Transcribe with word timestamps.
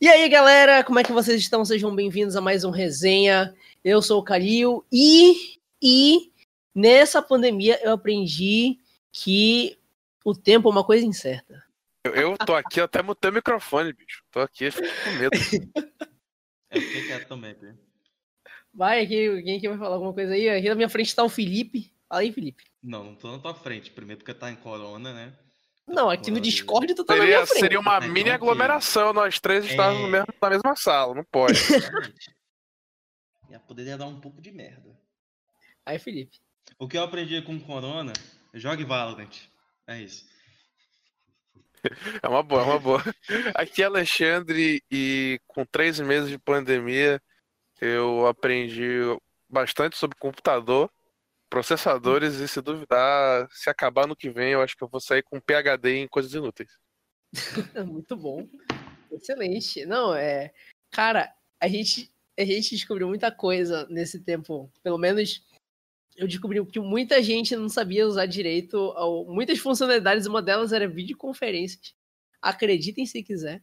E 0.00 0.06
aí, 0.06 0.28
galera, 0.28 0.84
como 0.84 1.00
é 1.00 1.02
que 1.02 1.10
vocês 1.10 1.40
estão? 1.40 1.64
Sejam 1.64 1.92
bem-vindos 1.92 2.36
a 2.36 2.40
mais 2.40 2.62
um 2.62 2.70
resenha. 2.70 3.52
Eu 3.82 4.00
sou 4.00 4.20
o 4.20 4.22
Calil 4.22 4.86
e 4.92 5.58
e 5.82 6.32
nessa 6.72 7.20
pandemia 7.20 7.80
eu 7.82 7.94
aprendi 7.94 8.78
que 9.10 9.76
o 10.24 10.36
tempo 10.36 10.68
é 10.68 10.70
uma 10.70 10.84
coisa 10.84 11.04
incerta. 11.04 11.64
Eu, 12.04 12.14
eu 12.14 12.38
tô 12.38 12.54
aqui, 12.54 12.78
eu 12.78 12.84
até 12.84 13.02
mutei 13.02 13.28
o 13.28 13.34
microfone, 13.34 13.92
bicho. 13.92 14.22
Tô 14.30 14.38
aqui, 14.38 14.70
fico 14.70 14.86
com 14.86 15.10
medo. 15.18 15.36
É, 16.70 16.80
fiquei 16.80 17.06
quieto 17.08 17.26
também. 17.26 17.56
Vai 18.72 19.02
aqui, 19.02 19.42
quem 19.42 19.56
aqui 19.56 19.68
vai 19.68 19.78
falar 19.78 19.96
alguma 19.96 20.14
coisa 20.14 20.32
aí? 20.32 20.48
Aqui 20.48 20.68
na 20.68 20.76
minha 20.76 20.88
frente 20.88 21.12
tá 21.12 21.24
o 21.24 21.28
Felipe. 21.28 21.92
Fala 22.08 22.20
aí, 22.20 22.32
Felipe. 22.32 22.62
Não, 22.80 23.02
não 23.02 23.14
tô 23.16 23.32
na 23.32 23.40
tua 23.40 23.54
frente. 23.54 23.90
Primeiro 23.90 24.20
porque 24.20 24.32
tá 24.32 24.48
em 24.48 24.56
corona, 24.56 25.12
né? 25.12 25.32
Não, 25.88 26.10
aqui 26.10 26.30
no 26.30 26.40
Discord 26.40 26.94
tu 26.94 27.04
tá 27.04 27.14
na 27.14 27.20
Seria, 27.20 27.36
minha 27.36 27.46
frente. 27.46 27.60
seria 27.60 27.80
uma 27.80 27.96
É, 27.96 28.06
mini 28.08 28.30
aglomeração, 28.30 29.12
nós 29.12 29.40
três 29.40 29.64
estarmos 29.64 30.00
no 30.02 30.08
É. 30.08 30.10
mesmo- 30.10 30.26
na 30.40 30.50
mesma 30.50 30.76
sala, 30.76 31.14
não 31.14 31.24
pode. 31.24 31.54
Poderia 33.66 33.98
dar 33.98 34.06
um 34.06 34.20
pouco 34.20 34.40
de 34.40 34.50
merda. 34.50 34.98
Aí, 35.84 35.98
Felipe. 35.98 36.38
O 36.78 36.86
que 36.88 36.96
eu 36.96 37.02
aprendi 37.02 37.40
com 37.42 37.58
corona, 37.60 38.12
jogue 38.54 38.84
Valorant. 38.84 39.30
É 39.86 40.00
isso. 40.00 40.26
É 42.22 42.26
uma 42.28 42.42
boa, 42.42 42.60
é 42.62 42.64
uma 42.64 42.78
boa. 42.80 43.02
Aqui 43.54 43.82
é 43.82 43.86
Alexandre 43.86 44.82
e 44.90 45.38
com 45.46 45.64
três 45.64 46.00
meses 46.00 46.28
de 46.28 46.36
pandemia 46.36 47.22
eu 47.80 48.26
aprendi 48.26 48.98
bastante 49.48 49.96
sobre 49.96 50.18
computador, 50.18 50.90
processadores 51.48 52.34
e 52.34 52.48
se 52.48 52.60
duvidar, 52.60 53.48
se 53.50 53.70
acabar 53.70 54.06
no 54.06 54.16
que 54.16 54.30
vem, 54.30 54.52
eu 54.52 54.62
acho 54.62 54.76
que 54.76 54.84
eu 54.84 54.88
vou 54.88 55.00
sair 55.00 55.22
com 55.22 55.40
PhD 55.40 55.96
em 55.98 56.08
coisas 56.08 56.32
inúteis. 56.34 56.70
Muito 57.86 58.16
bom. 58.16 58.48
Excelente. 59.10 59.84
Não, 59.86 60.14
é. 60.14 60.52
Cara, 60.90 61.32
a 61.60 61.68
gente, 61.68 62.10
a 62.38 62.44
gente 62.44 62.70
descobriu 62.70 63.08
muita 63.08 63.30
coisa 63.32 63.86
nesse 63.88 64.20
tempo. 64.20 64.70
Pelo 64.82 64.98
menos 64.98 65.42
eu 66.16 66.26
descobri 66.26 66.64
que 66.66 66.80
muita 66.80 67.22
gente 67.22 67.54
não 67.56 67.68
sabia 67.68 68.06
usar 68.06 68.26
direito 68.26 68.76
ao- 68.96 69.24
muitas 69.26 69.58
funcionalidades. 69.58 70.26
Uma 70.26 70.42
delas 70.42 70.72
era 70.72 70.88
videoconferências. 70.88 71.94
Acreditem 72.40 73.06
se 73.06 73.22
quiser, 73.22 73.62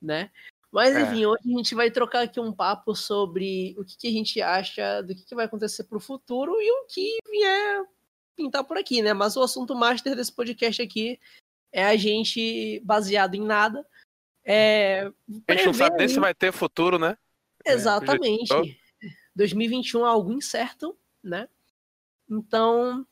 né? 0.00 0.30
Mas 0.72 0.94
É. 0.94 1.02
enfim, 1.02 1.26
hoje 1.26 1.42
a 1.44 1.56
gente 1.56 1.74
vai 1.74 1.90
trocar 1.90 2.22
aqui 2.22 2.38
um 2.38 2.52
papo 2.52 2.94
sobre 2.94 3.74
o 3.76 3.84
que, 3.84 3.96
que 3.96 4.06
a 4.06 4.12
gente 4.12 4.40
acha 4.40 5.02
do 5.02 5.14
que, 5.14 5.24
que 5.24 5.34
vai 5.34 5.46
acontecer 5.46 5.84
pro 5.84 5.98
futuro 5.98 6.60
e 6.60 6.70
o 6.70 6.86
que 6.86 7.18
vier 7.28 7.84
pintar 8.36 8.64
por 8.64 8.78
aqui, 8.78 9.02
né? 9.02 9.12
Mas 9.12 9.36
o 9.36 9.42
assunto 9.42 9.74
master 9.74 10.14
desse 10.14 10.32
podcast 10.32 10.80
aqui 10.80 11.18
é 11.72 11.84
a 11.84 11.96
gente 11.96 12.80
baseado 12.84 13.34
em 13.34 13.42
nada. 13.42 13.84
É, 14.44 15.10
A 15.48 15.52
gente 15.52 15.66
não 15.66 15.74
sabe 15.74 15.98
nem 15.98 16.08
se 16.08 16.18
vai 16.18 16.34
ter 16.34 16.52
futuro, 16.52 16.98
né? 16.98 17.18
Exatamente. 17.66 18.48
projetou. 18.48 18.80
2021 19.34 20.00
é 20.00 20.08
algo 20.08 20.32
incerto, 20.32 20.96
né? 21.22 21.48
Então, 22.28 23.06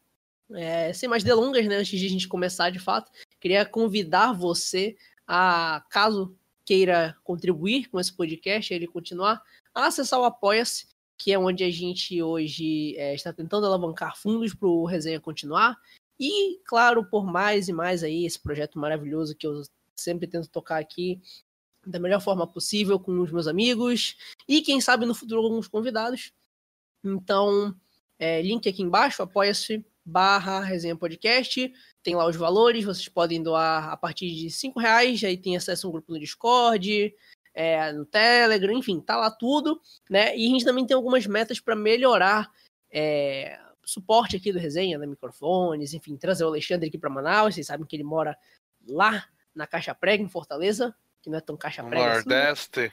é, 0.55 0.93
sem 0.93 1.09
mais 1.09 1.23
delongas, 1.23 1.67
né? 1.67 1.77
Antes 1.77 1.99
de 1.99 2.07
a 2.07 2.11
gente 2.11 2.29
começar 2.29 2.71
de 2.71 2.79
fato, 2.79 3.11
queria 3.41 3.65
convidar 3.67 4.33
você 4.33 4.97
a, 5.27 5.85
caso 5.91 6.37
queira 6.69 7.17
contribuir 7.25 7.89
com 7.89 7.99
esse 7.99 8.13
podcast, 8.13 8.75
ele 8.75 8.87
continuar, 8.87 9.43
acessar 9.75 10.21
o 10.21 10.25
Apoia-se, 10.25 10.87
que 11.17 11.33
é 11.33 11.39
onde 11.39 11.65
a 11.65 11.71
gente 11.71 12.23
hoje 12.23 12.95
é, 12.99 13.15
está 13.15 13.33
tentando 13.33 13.65
alavancar 13.65 14.19
fundos 14.19 14.55
para 14.55 14.69
o 14.69 14.85
resenha 14.85 15.19
continuar. 15.19 15.79
E, 16.21 16.61
claro, 16.67 17.03
por 17.07 17.25
mais 17.25 17.71
e 17.71 17.73
mais 17.73 18.05
aí, 18.05 18.27
esse 18.27 18.39
projeto 18.39 18.79
maravilhoso 18.79 19.35
que 19.35 19.47
eu 19.47 19.63
sempre 19.97 20.29
tento 20.29 20.51
tocar 20.51 20.79
aqui 20.79 21.19
da 21.87 21.99
melhor 21.99 22.21
forma 22.21 22.47
possível 22.47 23.01
com 23.01 23.19
os 23.19 23.33
meus 23.33 23.47
amigos 23.47 24.15
e 24.47 24.61
quem 24.61 24.79
sabe 24.79 25.07
no 25.07 25.15
futuro 25.15 25.41
alguns 25.41 25.69
convidados. 25.69 26.35
Então, 27.03 27.75
é, 28.19 28.43
link 28.43 28.69
aqui 28.69 28.83
embaixo, 28.83 29.23
apoia-se 29.23 29.83
barra 30.09 30.61
resenha 30.61 30.97
podcast, 30.97 31.73
tem 32.03 32.15
lá 32.15 32.27
os 32.27 32.37
valores, 32.37 32.85
vocês 32.85 33.09
podem 33.09 33.43
doar 33.43 33.91
a 33.91 33.97
partir 33.97 34.35
de 34.35 34.51
cinco 34.51 34.81
reais, 34.81 35.23
aí 35.23 35.37
tem 35.37 35.57
acesso 35.57 35.87
a 35.87 35.91
um 35.91 35.93
grupo 35.93 36.13
no 36.13 36.19
Discord, 36.19 37.15
é, 37.53 37.93
no 37.93 38.07
Telegram, 38.07 38.73
enfim, 38.73 39.01
tá 39.01 39.17
lá 39.17 39.31
tudo, 39.31 39.81
né? 40.09 40.37
E 40.37 40.47
a 40.47 40.49
gente 40.49 40.65
também 40.65 40.87
tem 40.87 40.95
algumas 40.95 41.27
metas 41.27 41.61
para 41.61 41.77
melhorar 41.77 42.51
é, 42.91 43.61
suporte 43.85 44.37
aqui 44.37 44.53
do 44.53 44.59
resenha, 44.59 44.97
né? 44.97 45.07
Microfones, 45.07 45.93
enfim, 45.93 46.17
trazer 46.17 46.45
o 46.45 46.49
Alexandre 46.49 46.89
aqui 46.89 46.97
para 46.97 47.11
Manaus, 47.11 47.55
vocês 47.55 47.67
sabem 47.67 47.87
que 47.87 47.97
ele 47.97 48.05
mora 48.05 48.37
lá 48.87 49.29
na 49.55 49.67
Caixa 49.67 49.95
Prega, 49.95 50.23
em 50.23 50.29
Fortaleza, 50.29 50.95
que 51.21 51.29
não 51.29 51.37
é 51.37 51.41
tão 51.41 51.57
Caixa 51.57 51.85
Prega 51.85 52.19
assim, 52.19 52.29
né? 52.29 52.37
Nordeste. 52.37 52.93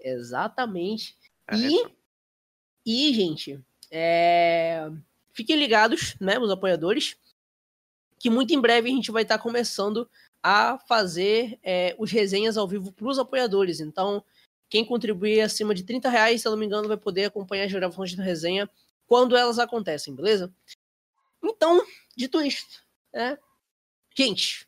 Exatamente. 0.00 1.16
É, 1.48 1.56
E, 1.56 1.86
e 2.86 3.14
gente, 3.14 3.60
é, 3.90 4.90
fiquem 5.34 5.56
ligados, 5.56 6.16
né, 6.20 6.38
os 6.38 6.50
apoiadores, 6.50 7.16
que 8.18 8.30
muito 8.30 8.54
em 8.54 8.60
breve 8.60 8.88
a 8.88 8.92
gente 8.92 9.10
vai 9.10 9.22
estar 9.22 9.38
começando 9.38 10.08
a 10.42 10.78
fazer 10.88 11.58
é, 11.62 11.94
os 11.98 12.10
resenhas 12.10 12.56
ao 12.56 12.66
vivo 12.68 12.92
para 12.92 13.06
os 13.06 13.18
apoiadores. 13.18 13.80
Então, 13.80 14.24
quem 14.70 14.84
contribuir 14.84 15.40
acima 15.40 15.74
de 15.74 15.82
30 15.82 16.08
reais, 16.08 16.40
se 16.40 16.48
eu 16.48 16.52
não 16.52 16.58
me 16.58 16.66
engano, 16.66 16.88
vai 16.88 16.96
poder 16.96 17.26
acompanhar 17.26 17.64
as 17.64 17.72
gravações 17.72 18.14
da 18.14 18.22
resenha 18.22 18.70
quando 19.06 19.36
elas 19.36 19.58
acontecem, 19.58 20.14
beleza? 20.14 20.52
Então, 21.42 21.84
dito 22.16 22.40
isto, 22.40 22.82
né? 23.12 23.38
Gente, 24.16 24.66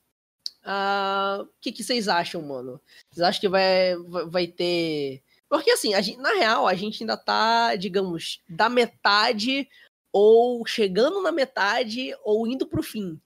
ah, 0.62 1.38
o 1.43 1.49
que, 1.60 1.72
que 1.72 1.84
vocês 1.84 2.09
acham, 2.09 2.43
mano? 2.43 2.81
Vocês 3.10 3.26
acham 3.26 3.41
que 3.41 3.49
vai, 3.49 3.97
vai, 3.97 4.26
vai 4.26 4.47
ter. 4.47 5.22
Porque 5.49 5.71
assim, 5.71 5.94
gente- 6.03 6.19
na 6.19 6.34
real, 6.34 6.66
a 6.66 6.75
gente 6.75 7.03
ainda 7.03 7.16
tá, 7.16 7.76
digamos, 7.76 8.43
da 8.49 8.69
metade, 8.69 9.69
ou 10.16 10.65
chegando 10.66 11.21
na 11.21 11.31
metade, 11.31 12.16
ou 12.25 12.47
indo 12.47 12.66
pro 12.66 12.82
fim. 12.82 13.21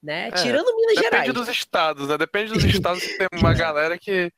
Né? 0.00 0.28
É, 0.28 0.30
Tirando 0.30 0.76
Minas 0.76 0.94
Depende 0.94 1.10
Gerais. 1.10 1.34
dos 1.34 1.48
estados, 1.48 2.08
né? 2.08 2.16
Depende 2.16 2.52
dos 2.52 2.62
estados 2.62 3.02
que 3.02 3.18
tem 3.18 3.26
uma 3.32 3.52
galera 3.52 3.98
que. 3.98 4.32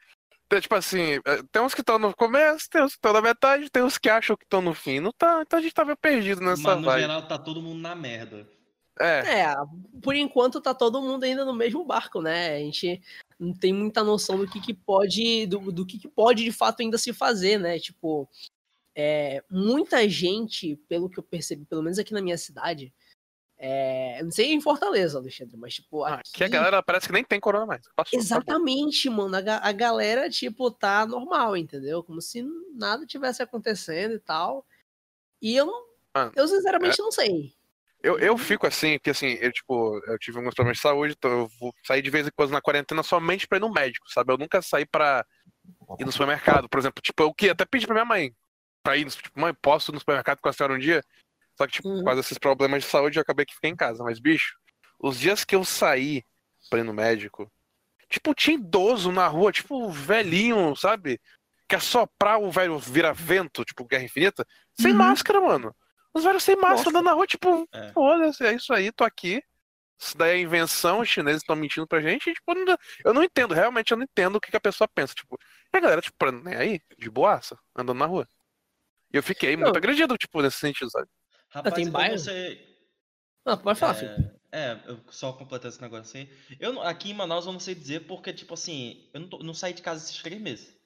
tem, 0.49 0.59
Tipo 0.59 0.75
assim, 0.75 1.21
é, 1.27 1.43
tem 1.53 1.61
uns 1.61 1.75
que 1.75 1.83
estão 1.83 1.99
no 1.99 2.17
começo, 2.17 2.71
tem 2.71 2.83
uns 2.83 2.93
que 2.93 2.97
estão 2.97 3.13
na 3.13 3.21
metade, 3.21 3.69
tem 3.69 3.83
uns 3.83 3.99
que 3.99 4.09
acham 4.09 4.35
que 4.39 4.45
estão 4.45 4.63
no 4.63 4.73
fim. 4.73 5.01
Não 5.01 5.13
tá, 5.13 5.43
então 5.43 5.59
a 5.59 5.63
gente 5.63 5.75
tava 5.75 5.95
perdido 5.95 6.41
nessa 6.41 6.63
Mas 6.63 6.79
no 6.79 6.85
vibe. 6.87 7.01
geral 7.03 7.29
tá 7.29 7.37
todo 7.37 7.61
mundo 7.61 7.79
na 7.79 7.95
merda. 7.95 8.49
É, 8.99 9.43
É, 9.43 9.55
por 10.03 10.15
enquanto 10.15 10.63
tá 10.63 10.73
todo 10.73 11.03
mundo 11.03 11.25
ainda 11.25 11.45
no 11.45 11.55
mesmo 11.55 11.85
barco, 11.85 12.23
né? 12.23 12.57
A 12.57 12.59
gente 12.61 13.03
não 13.39 13.53
tem 13.53 13.75
muita 13.75 14.03
noção 14.03 14.39
do 14.39 14.49
que, 14.49 14.61
que 14.61 14.73
pode, 14.73 15.47
do, 15.47 15.71
do 15.71 15.85
que, 15.85 15.99
que 15.99 16.09
pode 16.09 16.43
de 16.43 16.53
fato 16.53 16.81
ainda 16.81 16.97
se 16.97 17.13
fazer, 17.13 17.59
né? 17.59 17.79
Tipo, 17.79 18.27
é, 19.01 19.45
muita 19.49 20.09
gente, 20.09 20.75
pelo 20.89 21.09
que 21.09 21.21
eu 21.21 21.23
percebi, 21.23 21.65
pelo 21.65 21.85
menos 21.85 22.01
aqui 22.01 22.13
na 22.13 22.21
minha 22.21 22.37
cidade, 22.37 22.93
é, 23.57 24.21
não 24.25 24.31
sei 24.33 24.53
em 24.53 24.61
Fortaleza, 24.61 25.19
Alexandre, 25.19 25.57
mas 25.57 25.75
tipo, 25.75 26.03
Ah, 26.03 26.15
aqui, 26.15 26.33
que 26.33 26.43
a 26.43 26.49
galera 26.49 26.83
parece 26.83 27.07
que 27.07 27.13
nem 27.13 27.23
tem 27.23 27.39
corona 27.39 27.65
mais. 27.65 27.83
Passou, 27.95 28.19
acabou. 28.19 28.43
Exatamente, 28.43 29.09
mano. 29.09 29.37
A, 29.37 29.41
ga- 29.41 29.61
a 29.63 29.71
galera, 29.71 30.29
tipo, 30.29 30.69
tá 30.69 31.07
normal, 31.07 31.57
entendeu? 31.57 32.03
Como 32.03 32.21
se 32.21 32.45
nada 32.75 33.07
tivesse 33.07 33.41
acontecendo 33.41 34.15
e 34.15 34.19
tal. 34.19 34.67
E 35.41 35.55
eu 35.55 35.67
não. 35.67 35.85
Ah, 36.15 36.33
eu 36.35 36.49
sinceramente 36.49 36.99
não 36.99 37.13
sei. 37.13 37.53
Eu, 38.03 38.19
eu 38.19 38.37
fico 38.37 38.67
assim, 38.67 38.95
porque 38.99 39.11
assim, 39.11 39.35
eu, 39.41 39.53
tipo, 39.53 40.01
eu 40.07 40.19
tive 40.19 40.39
alguns 40.39 40.55
problemas 40.55 40.79
de 40.79 40.83
saúde, 40.83 41.15
então 41.17 41.31
eu 41.31 41.49
vou 41.61 41.73
sair 41.85 42.03
de 42.03 42.11
vez 42.11 42.27
em 42.27 42.31
quando 42.35 42.51
na 42.51 42.61
quarentena 42.61 43.03
somente 43.05 43.47
pra 43.47 43.59
ir 43.59 43.61
no 43.61 43.73
médico, 43.73 44.11
sabe? 44.11 44.33
Eu 44.33 44.39
nunca 44.39 44.61
saí 44.63 44.87
pra 44.87 45.25
ir 45.99 46.05
no 46.05 46.11
supermercado, 46.13 46.69
por 46.69 46.79
exemplo. 46.79 47.01
Tipo, 47.03 47.23
eu 47.25 47.33
que 47.35 47.49
até 47.51 47.65
pedi 47.65 47.87
pra 47.87 47.95
minha 47.95 48.05
mãe 48.05 48.35
pra 48.89 48.97
ir, 48.97 49.05
tipo, 49.11 49.39
mãe, 49.39 49.53
posso 49.53 49.91
ir 49.91 49.93
no 49.95 49.99
supermercado 49.99 50.41
com 50.41 50.49
a 50.49 50.53
senhora 50.53 50.73
um 50.73 50.79
dia? 50.79 51.05
Só 51.59 51.67
que, 51.67 51.75
tipo, 51.75 51.89
Uhum. 51.89 51.99
por 51.99 52.05
causa 52.07 52.23
desses 52.23 52.39
problemas 52.39 52.83
de 52.85 52.89
saúde, 52.89 53.19
eu 53.19 53.23
acabei 53.23 53.45
que 53.45 53.55
fiquei 53.55 53.69
em 53.71 53.77
casa. 53.77 54.03
Mas, 54.03 54.19
bicho, 54.19 54.57
os 54.99 55.19
dias 55.21 55.45
que 55.45 55.55
eu 55.55 55.63
saí 55.65 56.23
pra 56.71 56.79
ir 56.79 56.85
no 56.85 56.95
médico, 56.95 57.51
tipo, 58.09 58.33
tinha 58.35 58.55
idoso 58.57 59.13
na 59.13 59.27
rua, 59.27 59.53
tipo, 59.53 59.91
velhinho, 59.91 60.75
sabe? 60.75 61.21
Quer 61.69 61.83
soprar 61.83 62.41
o 62.41 62.51
velho 62.51 62.79
vira-vento, 62.79 63.63
tipo, 63.63 63.85
Guerra 63.85 64.05
Infinita, 64.05 64.47
sem 64.73 64.93
Uhum. 64.93 64.99
máscara, 64.99 65.39
mano. 65.41 65.77
Os 66.15 66.25
velhos 66.25 66.43
sem 66.43 66.57
máscara 66.57 66.77
Nossa. 66.79 66.89
andando 66.89 67.05
na 67.05 67.13
rua, 67.13 67.27
tipo, 67.27 67.69
É. 67.75 67.93
foda-se, 67.93 68.47
é 68.47 68.55
isso 68.55 68.73
aí, 68.73 68.91
tô 68.91 69.05
aqui. 69.05 69.43
Isso 70.01 70.17
daí 70.17 70.39
é 70.39 70.43
invenção, 70.43 71.01
os 71.01 71.09
chineses 71.09 71.43
estão 71.43 71.57
mentindo 71.57 71.87
pra 71.87 72.01
gente. 72.01 72.31
e, 72.31 72.33
tipo, 72.33 72.53
eu 72.53 72.65
não, 72.65 72.77
eu 73.05 73.13
não 73.15 73.23
entendo, 73.23 73.53
realmente 73.53 73.91
eu 73.91 73.97
não 73.99 74.05
entendo 74.05 74.37
o 74.37 74.41
que, 74.41 74.51
que 74.51 74.57
a 74.57 74.61
pessoa 74.61 74.89
pensa. 74.89 75.13
Tipo, 75.13 75.37
e 75.75 75.77
a 75.77 75.81
galera, 75.81 76.01
tipo, 76.01 76.31
nem 76.31 76.55
aí, 76.55 76.81
de 76.97 77.11
boaça, 77.11 77.59
andando 77.77 77.99
na 77.99 78.07
rua. 78.07 78.27
E 79.13 79.17
eu 79.17 79.23
fiquei 79.23 79.57
muito 79.57 79.69
Não. 79.73 79.77
agredido, 79.77 80.17
tipo, 80.17 80.43
nesse 80.43 80.59
sentido, 80.59 80.91
sabe? 80.91 81.09
Rapaz, 81.51 81.75
tem 81.75 81.91
bairro? 81.91 82.19
você. 82.19 82.65
Não, 83.45 83.57
pode 83.57 83.79
falar, 83.81 83.95
filho. 83.95 84.11
É, 84.53 84.73
é, 84.73 84.83
eu 84.87 85.01
só 85.11 85.33
completar 85.33 85.71
esse 85.71 85.81
negócio 85.81 86.19
aí. 86.19 86.31
Eu, 86.61 86.73
não- 86.73 86.83
aqui 86.83 87.11
em 87.11 87.15
Manaus 87.15 87.47
eu 87.47 87.53
não 87.53 87.61
sei 87.61 87.75
dizer 87.75 88.07
porque, 88.07 88.33
tipo 88.33 88.53
assim, 88.55 89.09
eu 89.15 89.21
não, 89.21 89.29
tô- 89.29 89.39
não 89.39 89.55
saí 89.55 89.73
de 89.73 89.81
casa 89.83 90.05
esses 90.05 90.23
três 90.23 90.41
meses. 90.41 90.77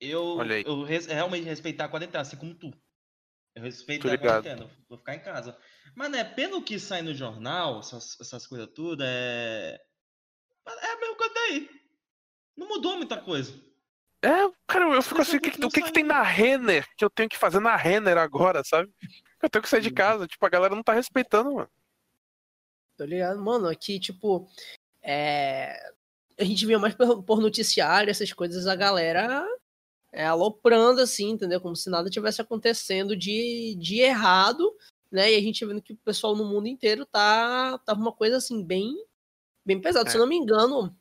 Eu, 0.00 0.36
Olha 0.38 0.56
aí. 0.56 0.64
eu 0.66 0.82
res- 0.82 1.06
realmente 1.06 1.44
respeitar 1.44 1.84
a 1.84 1.88
quarentena, 1.88 2.20
assim 2.22 2.36
como 2.36 2.54
tu. 2.54 2.70
Eu 3.54 3.62
respeito 3.62 4.02
Tô 4.02 4.08
a 4.08 4.10
ligado. 4.10 4.42
quarentena, 4.42 4.70
eu 4.70 4.84
vou 4.88 4.98
ficar 4.98 5.14
em 5.14 5.22
casa. 5.22 5.56
Mas, 5.94 6.10
né, 6.10 6.24
pelo 6.24 6.62
que 6.62 6.78
sai 6.78 7.00
no 7.00 7.14
jornal, 7.14 7.78
essas, 7.78 8.20
essas 8.20 8.46
coisas 8.46 8.68
tudo, 8.74 9.02
é. 9.02 9.78
É 10.68 10.92
a 10.92 10.98
mesma 11.00 11.16
coisa 11.16 11.32
daí. 11.34 11.70
Não 12.56 12.68
mudou 12.68 12.96
muita 12.96 13.20
coisa. 13.20 13.54
É, 14.22 14.28
cara, 14.66 14.86
eu 14.94 15.02
fico 15.02 15.20
assim, 15.20 15.36
o 15.36 15.40
que, 15.40 15.50
que, 15.50 15.68
que, 15.68 15.82
que 15.82 15.92
tem 15.92 16.02
na 16.02 16.22
Renner 16.22 16.86
que 16.96 17.04
eu 17.04 17.10
tenho 17.10 17.28
que 17.28 17.38
fazer 17.38 17.60
na 17.60 17.76
Renner 17.76 18.16
agora, 18.16 18.62
sabe? 18.64 18.90
Eu 19.42 19.50
tenho 19.50 19.62
que 19.62 19.68
sair 19.68 19.82
de 19.82 19.90
casa, 19.90 20.26
tipo, 20.26 20.44
a 20.44 20.48
galera 20.48 20.74
não 20.74 20.82
tá 20.82 20.92
respeitando, 20.92 21.54
mano. 21.54 21.70
Tô 22.96 23.04
ligado, 23.04 23.40
mano, 23.40 23.68
aqui, 23.68 24.00
tipo, 24.00 24.48
é... 25.02 25.92
a 26.38 26.44
gente 26.44 26.64
via 26.64 26.78
mais 26.78 26.94
por, 26.94 27.22
por 27.22 27.40
noticiário, 27.40 28.10
essas 28.10 28.32
coisas, 28.32 28.66
a 28.66 28.74
galera 28.74 29.46
é, 30.12 30.24
aloprando, 30.24 31.00
assim, 31.02 31.30
entendeu? 31.30 31.60
Como 31.60 31.76
se 31.76 31.90
nada 31.90 32.08
tivesse 32.08 32.40
acontecendo 32.40 33.14
de, 33.14 33.76
de 33.78 34.00
errado, 34.00 34.74
né? 35.12 35.30
E 35.30 35.36
a 35.36 35.40
gente 35.40 35.64
vendo 35.64 35.82
que 35.82 35.92
o 35.92 35.98
pessoal 35.98 36.34
no 36.34 36.44
mundo 36.44 36.66
inteiro 36.66 37.04
tá, 37.04 37.78
tá 37.78 37.92
uma 37.92 38.12
coisa, 38.12 38.38
assim, 38.38 38.64
bem, 38.64 38.96
bem 39.64 39.78
pesada. 39.78 40.08
É. 40.08 40.10
Se 40.10 40.16
eu 40.16 40.20
não 40.20 40.28
me 40.28 40.36
engano, 40.36 40.96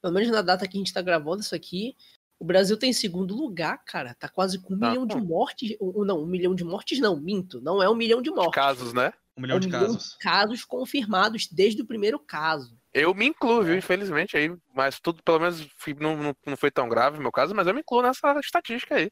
pelo 0.00 0.14
menos 0.14 0.30
na 0.30 0.40
data 0.40 0.68
que 0.68 0.76
a 0.76 0.80
gente 0.80 0.92
tá 0.92 1.02
gravando 1.02 1.42
isso 1.42 1.54
aqui, 1.54 1.96
o 2.38 2.44
Brasil 2.44 2.76
tem 2.76 2.92
segundo 2.92 3.34
lugar, 3.34 3.82
cara. 3.84 4.14
Tá 4.14 4.28
quase 4.28 4.60
com 4.60 4.74
um 4.74 4.78
tá, 4.78 4.88
milhão 4.88 5.06
de 5.06 5.16
mortes. 5.16 5.76
Não, 5.80 6.22
um 6.22 6.26
milhão 6.26 6.54
de 6.54 6.64
mortes 6.64 6.98
não, 6.98 7.18
minto. 7.18 7.60
Não 7.60 7.82
é 7.82 7.88
um 7.88 7.94
milhão 7.94 8.20
de 8.20 8.30
mortes. 8.30 8.54
Casos, 8.54 8.92
né? 8.92 9.12
Um 9.36 9.42
milhão 9.42 9.54
é 9.54 9.58
um 9.58 9.60
de 9.60 9.66
milhão 9.66 9.80
casos. 9.86 10.10
De 10.10 10.18
casos 10.18 10.64
confirmados 10.64 11.48
desde 11.48 11.82
o 11.82 11.86
primeiro 11.86 12.18
caso. 12.18 12.78
Eu 12.92 13.14
me 13.14 13.26
incluo, 13.26 13.62
viu, 13.62 13.76
infelizmente, 13.76 14.36
aí, 14.36 14.54
mas 14.72 15.00
tudo, 15.00 15.20
pelo 15.22 15.40
menos, 15.40 15.66
não, 15.98 16.16
não, 16.16 16.36
não 16.46 16.56
foi 16.56 16.70
tão 16.70 16.88
grave 16.88 17.16
no 17.16 17.22
meu 17.22 17.32
caso, 17.32 17.52
mas 17.54 17.66
eu 17.66 17.74
me 17.74 17.80
incluo 17.80 18.02
nessa 18.02 18.38
estatística 18.38 18.94
aí. 18.94 19.10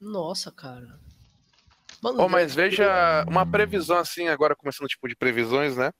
Nossa, 0.00 0.50
cara. 0.50 0.98
Mano, 2.02 2.20
oh, 2.20 2.28
mas 2.28 2.54
veja 2.54 3.24
uma 3.28 3.46
previsão 3.46 3.98
assim, 3.98 4.28
agora 4.28 4.56
começando 4.56 4.88
tipo 4.88 5.08
de 5.08 5.14
previsões, 5.14 5.76
né? 5.76 5.92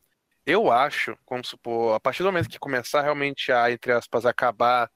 Eu 0.45 0.71
acho, 0.71 1.17
como 1.25 1.45
supor, 1.45 1.95
a 1.95 2.01
partir 2.01 2.23
do 2.23 2.27
momento 2.27 2.49
que 2.49 2.59
começar 2.59 3.01
realmente 3.01 3.53
a, 3.53 3.71
entre 3.71 3.93
aspas, 3.93 4.27
acabar 4.27 4.91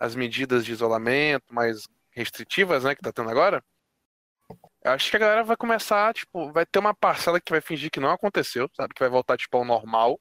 as 0.00 0.14
medidas 0.14 0.64
de 0.64 0.72
isolamento 0.72 1.52
mais 1.52 1.86
restritivas, 2.10 2.84
né, 2.84 2.94
que 2.94 3.02
tá 3.02 3.12
tendo 3.12 3.30
agora, 3.30 3.62
eu 4.82 4.92
acho 4.92 5.10
que 5.10 5.16
a 5.16 5.20
galera 5.20 5.44
vai 5.44 5.56
começar, 5.56 6.12
tipo, 6.14 6.50
vai 6.52 6.64
ter 6.64 6.78
uma 6.78 6.94
parcela 6.94 7.40
que 7.40 7.52
vai 7.52 7.60
fingir 7.60 7.90
que 7.90 8.00
não 8.00 8.10
aconteceu, 8.10 8.68
sabe? 8.74 8.94
Que 8.94 9.00
vai 9.00 9.10
voltar, 9.10 9.36
tipo, 9.36 9.56
ao 9.56 9.64
normal. 9.64 10.18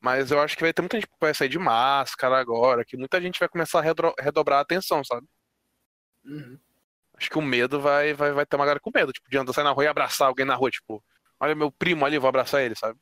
Mas 0.00 0.30
eu 0.30 0.40
acho 0.40 0.56
que 0.56 0.62
vai 0.62 0.72
ter 0.72 0.82
muita 0.82 0.96
gente 0.96 1.06
que 1.06 1.14
vai 1.20 1.32
sair 1.32 1.48
de 1.48 1.58
máscara 1.58 2.38
agora, 2.38 2.84
que 2.84 2.96
muita 2.96 3.20
gente 3.20 3.38
vai 3.38 3.48
começar 3.48 3.78
a 3.80 4.22
redobrar 4.22 4.58
a 4.58 4.62
atenção, 4.62 5.02
sabe? 5.04 5.26
Uhum. 6.24 6.58
Acho 7.14 7.30
que 7.30 7.38
o 7.38 7.42
medo 7.42 7.80
vai, 7.80 8.12
vai, 8.14 8.32
vai 8.32 8.46
ter 8.46 8.56
uma 8.56 8.64
galera 8.64 8.80
com 8.80 8.90
medo, 8.94 9.12
tipo, 9.12 9.30
de 9.30 9.38
andar 9.38 9.52
sair 9.52 9.64
na 9.64 9.70
rua 9.70 9.84
e 9.84 9.88
abraçar 9.88 10.28
alguém 10.28 10.44
na 10.44 10.54
rua, 10.54 10.70
tipo, 10.70 11.02
olha 11.40 11.54
meu 11.54 11.70
primo 11.70 12.04
ali, 12.04 12.18
vou 12.18 12.28
abraçar 12.28 12.62
ele, 12.62 12.74
sabe? 12.76 12.98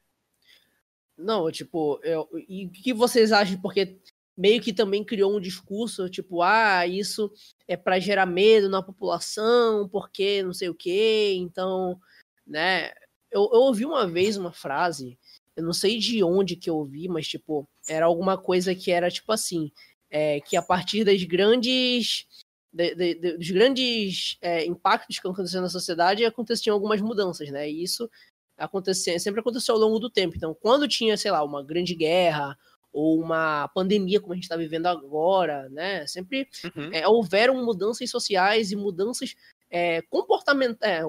Não, 1.17 1.51
tipo, 1.51 1.99
eu, 2.03 2.29
e 2.49 2.67
o 2.67 2.71
que 2.71 2.93
vocês 2.93 3.33
acham? 3.33 3.61
Porque 3.61 3.99
meio 4.37 4.61
que 4.61 4.73
também 4.73 5.05
criou 5.05 5.37
um 5.37 5.41
discurso, 5.41 6.09
tipo, 6.11 6.43
ah, 6.43 6.87
isso 6.87 7.33
é 7.67 7.77
para 7.77 7.99
gerar 7.99 8.27
medo 8.27 8.69
na 8.69 8.83
população, 8.83 9.89
porque 9.89 10.43
não 10.43 10.53
sei 10.53 10.69
o 10.69 10.75
quê, 10.75 11.35
então, 11.37 11.99
né? 12.47 12.91
Eu, 13.31 13.49
eu 13.53 13.61
ouvi 13.61 13.85
uma 13.85 14.07
vez 14.07 14.37
uma 14.37 14.53
frase 14.53 15.19
eu 15.57 15.65
não 15.65 15.73
sei 15.73 15.99
de 15.99 16.23
onde 16.23 16.55
que 16.55 16.69
eu 16.69 16.77
ouvi, 16.77 17.09
mas, 17.09 17.27
tipo, 17.27 17.67
era 17.89 18.05
alguma 18.05 18.37
coisa 18.37 18.75
que 18.75 18.93
era, 18.93 19.11
tipo 19.11 19.33
assim, 19.33 19.73
é, 20.11 20.41
que 20.41 20.57
a 20.57 20.63
partir 20.63 21.03
das 21.03 21.23
grandes... 21.25 22.27
De, 22.73 22.95
de, 22.95 23.15
de, 23.15 23.39
dos 23.39 23.51
grandes 23.51 24.37
é, 24.43 24.67
impactos 24.67 25.19
que 25.19 25.27
aconteciam 25.27 25.63
na 25.63 25.71
sociedade, 25.71 26.27
aconteciam 26.27 26.75
algumas 26.75 27.01
mudanças, 27.01 27.49
né? 27.51 27.71
E 27.71 27.83
isso 27.83 28.11
acontecia, 28.59 29.19
sempre 29.19 29.41
aconteceu 29.41 29.75
ao 29.75 29.81
longo 29.81 29.99
do 29.99 30.11
tempo. 30.11 30.37
Então, 30.37 30.55
quando 30.55 30.87
tinha, 30.87 31.17
sei 31.17 31.31
lá, 31.31 31.43
uma 31.43 31.65
grande 31.65 31.95
guerra 31.95 32.55
ou 32.97 33.21
uma 33.21 33.69
pandemia 33.69 34.19
como 34.19 34.33
a 34.33 34.37
gente 34.37 34.45
está 34.45 34.57
vivendo 34.57 34.87
agora, 34.87 35.69
né? 35.69 36.07
Sempre 36.07 36.49
uhum. 36.75 36.91
é, 36.91 37.07
houveram 37.07 37.63
mudanças 37.63 38.09
sociais 38.09 38.73
e 38.73 38.77
mudanças 38.77 39.37
é, 39.69 40.01
comportamentais. 40.01 40.91
É, 40.91 41.03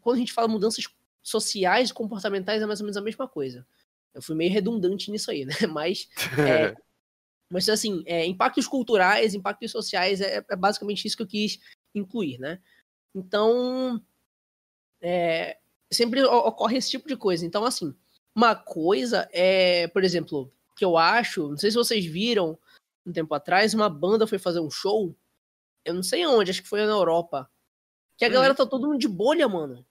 quando 0.00 0.16
a 0.16 0.18
gente 0.18 0.32
fala 0.32 0.48
mudanças 0.48 0.84
sociais 1.22 1.90
e 1.90 1.94
comportamentais, 1.94 2.60
é 2.60 2.66
mais 2.66 2.80
ou 2.80 2.84
menos 2.84 2.96
a 2.96 3.00
mesma 3.00 3.28
coisa. 3.28 3.64
Eu 4.12 4.20
fui 4.20 4.34
meio 4.34 4.52
redundante 4.52 5.08
nisso 5.08 5.30
aí, 5.30 5.44
né? 5.44 5.54
Mas, 5.72 6.08
é, 6.36 6.74
mas 7.48 7.68
assim, 7.68 8.02
é, 8.06 8.26
impactos 8.26 8.66
culturais, 8.66 9.32
impactos 9.32 9.70
sociais, 9.70 10.20
é, 10.20 10.44
é, 10.50 10.56
basicamente 10.56 11.06
isso 11.06 11.16
que 11.16 11.22
eu 11.22 11.28
quis 11.28 11.60
incluir, 11.94 12.38
né? 12.38 12.58
Então, 13.14 14.02
é, 15.00 15.58
sempre 15.92 16.24
ocorre 16.24 16.76
esse 16.76 16.90
tipo 16.90 17.06
de 17.06 17.16
coisa. 17.16 17.46
Então, 17.46 17.64
assim, 17.64 17.94
uma 18.34 18.56
coisa 18.56 19.28
é, 19.32 19.86
por 19.88 20.02
exemplo, 20.02 20.52
que 20.80 20.84
eu 20.84 20.96
acho, 20.96 21.46
não 21.46 21.58
sei 21.58 21.70
se 21.70 21.76
vocês 21.76 22.06
viram 22.06 22.58
um 23.04 23.12
tempo 23.12 23.34
atrás, 23.34 23.74
uma 23.74 23.90
banda 23.90 24.26
foi 24.26 24.38
fazer 24.38 24.60
um 24.60 24.70
show, 24.70 25.14
eu 25.84 25.92
não 25.92 26.02
sei 26.02 26.26
onde, 26.26 26.50
acho 26.50 26.62
que 26.62 26.68
foi 26.68 26.80
na 26.86 26.92
Europa, 26.92 27.50
que 28.16 28.24
a 28.24 28.28
hum. 28.28 28.32
galera 28.32 28.54
tá 28.54 28.64
todo 28.64 28.86
mundo 28.86 28.98
de 28.98 29.06
bolha, 29.06 29.46
mano. 29.46 29.84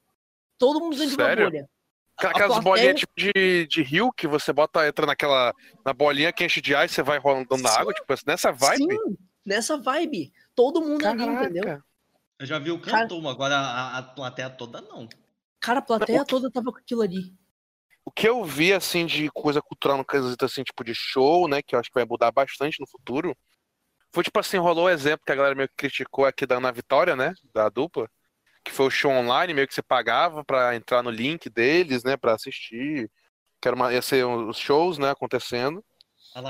Todo 0.57 0.80
mundo 0.80 0.97
dentro 0.97 1.15
Sério? 1.15 1.36
de 1.36 1.41
uma 1.44 1.50
bolha. 1.51 1.69
Aquelas 2.18 2.53
plateia... 2.53 2.62
bolinhas 2.63 3.00
tipo 3.01 3.13
de, 3.15 3.68
de 3.68 3.83
rio 3.83 4.12
que 4.12 4.27
você 4.27 4.51
bota, 4.51 4.88
entra 4.88 5.06
naquela. 5.06 5.53
na 5.86 5.94
bolinha 5.94 6.33
que 6.33 6.44
enche 6.44 6.59
de 6.59 6.74
ar 6.74 6.88
e 6.88 6.89
você 6.89 7.03
vai 7.03 7.19
rolando 7.19 7.56
na 7.57 7.69
água, 7.69 7.94
tipo, 7.94 8.12
nessa 8.25 8.51
vibe? 8.51 8.92
Sim, 8.92 9.18
nessa 9.45 9.77
vibe. 9.77 10.33
Todo 10.56 10.81
mundo 10.81 11.03
Caraca. 11.03 11.24
ali, 11.24 11.50
entendeu? 11.50 11.83
Eu 12.39 12.45
já 12.47 12.57
vi 12.57 12.71
o 12.71 12.81
cantor, 12.81 13.21
Cara... 13.21 13.31
agora 13.31 13.56
a, 13.56 13.97
a, 14.00 14.03
plateia 14.03 14.50
toda 14.50 14.81
não. 14.81 15.07
Cara, 15.59 15.80
a 15.80 15.83
plateia 15.83 16.19
não, 16.19 16.25
toda 16.25 16.50
tava 16.50 16.71
com 16.71 16.80
aquilo 16.80 17.03
ali. 17.03 17.31
O 18.09 18.11
que 18.11 18.27
eu 18.27 18.44
vi, 18.44 18.73
assim, 18.73 19.06
de 19.06 19.29
coisa 19.29 19.61
cultural 19.61 19.95
no 19.95 20.03
quesito, 20.03 20.44
assim, 20.44 20.63
tipo 20.63 20.83
de 20.83 20.95
show, 20.95 21.47
né, 21.47 21.61
que 21.61 21.75
eu 21.75 21.79
acho 21.79 21.91
que 21.91 21.94
vai 21.94 22.06
mudar 22.06 22.31
bastante 22.31 22.79
no 22.79 22.88
futuro, 22.88 23.38
foi, 24.11 24.23
tipo 24.23 24.39
assim, 24.39 24.57
rolou 24.57 24.85
o 24.85 24.89
exemplo 24.89 25.23
que 25.23 25.31
a 25.31 25.35
galera 25.35 25.53
meio 25.53 25.69
que 25.69 25.75
criticou 25.75 26.25
aqui 26.25 26.47
da 26.47 26.57
Ana 26.57 26.71
Vitória, 26.71 27.15
né, 27.15 27.35
da 27.53 27.69
dupla, 27.69 28.09
que 28.65 28.71
foi 28.71 28.88
o 28.88 28.89
show 28.89 29.11
online, 29.11 29.53
meio 29.53 29.67
que 29.67 29.75
você 29.75 29.83
pagava 29.83 30.44
para 30.44 30.75
entrar 30.75 31.03
no 31.03 31.11
link 31.11 31.51
deles, 31.51 32.03
né, 32.03 32.17
para 32.17 32.33
assistir. 32.33 33.11
Que 33.61 33.67
era 33.67 33.75
uma, 33.75 33.94
ia 33.94 34.01
ser 34.01 34.25
os 34.25 34.57
shows, 34.57 34.97
né, 34.97 35.11
acontecendo. 35.11 35.85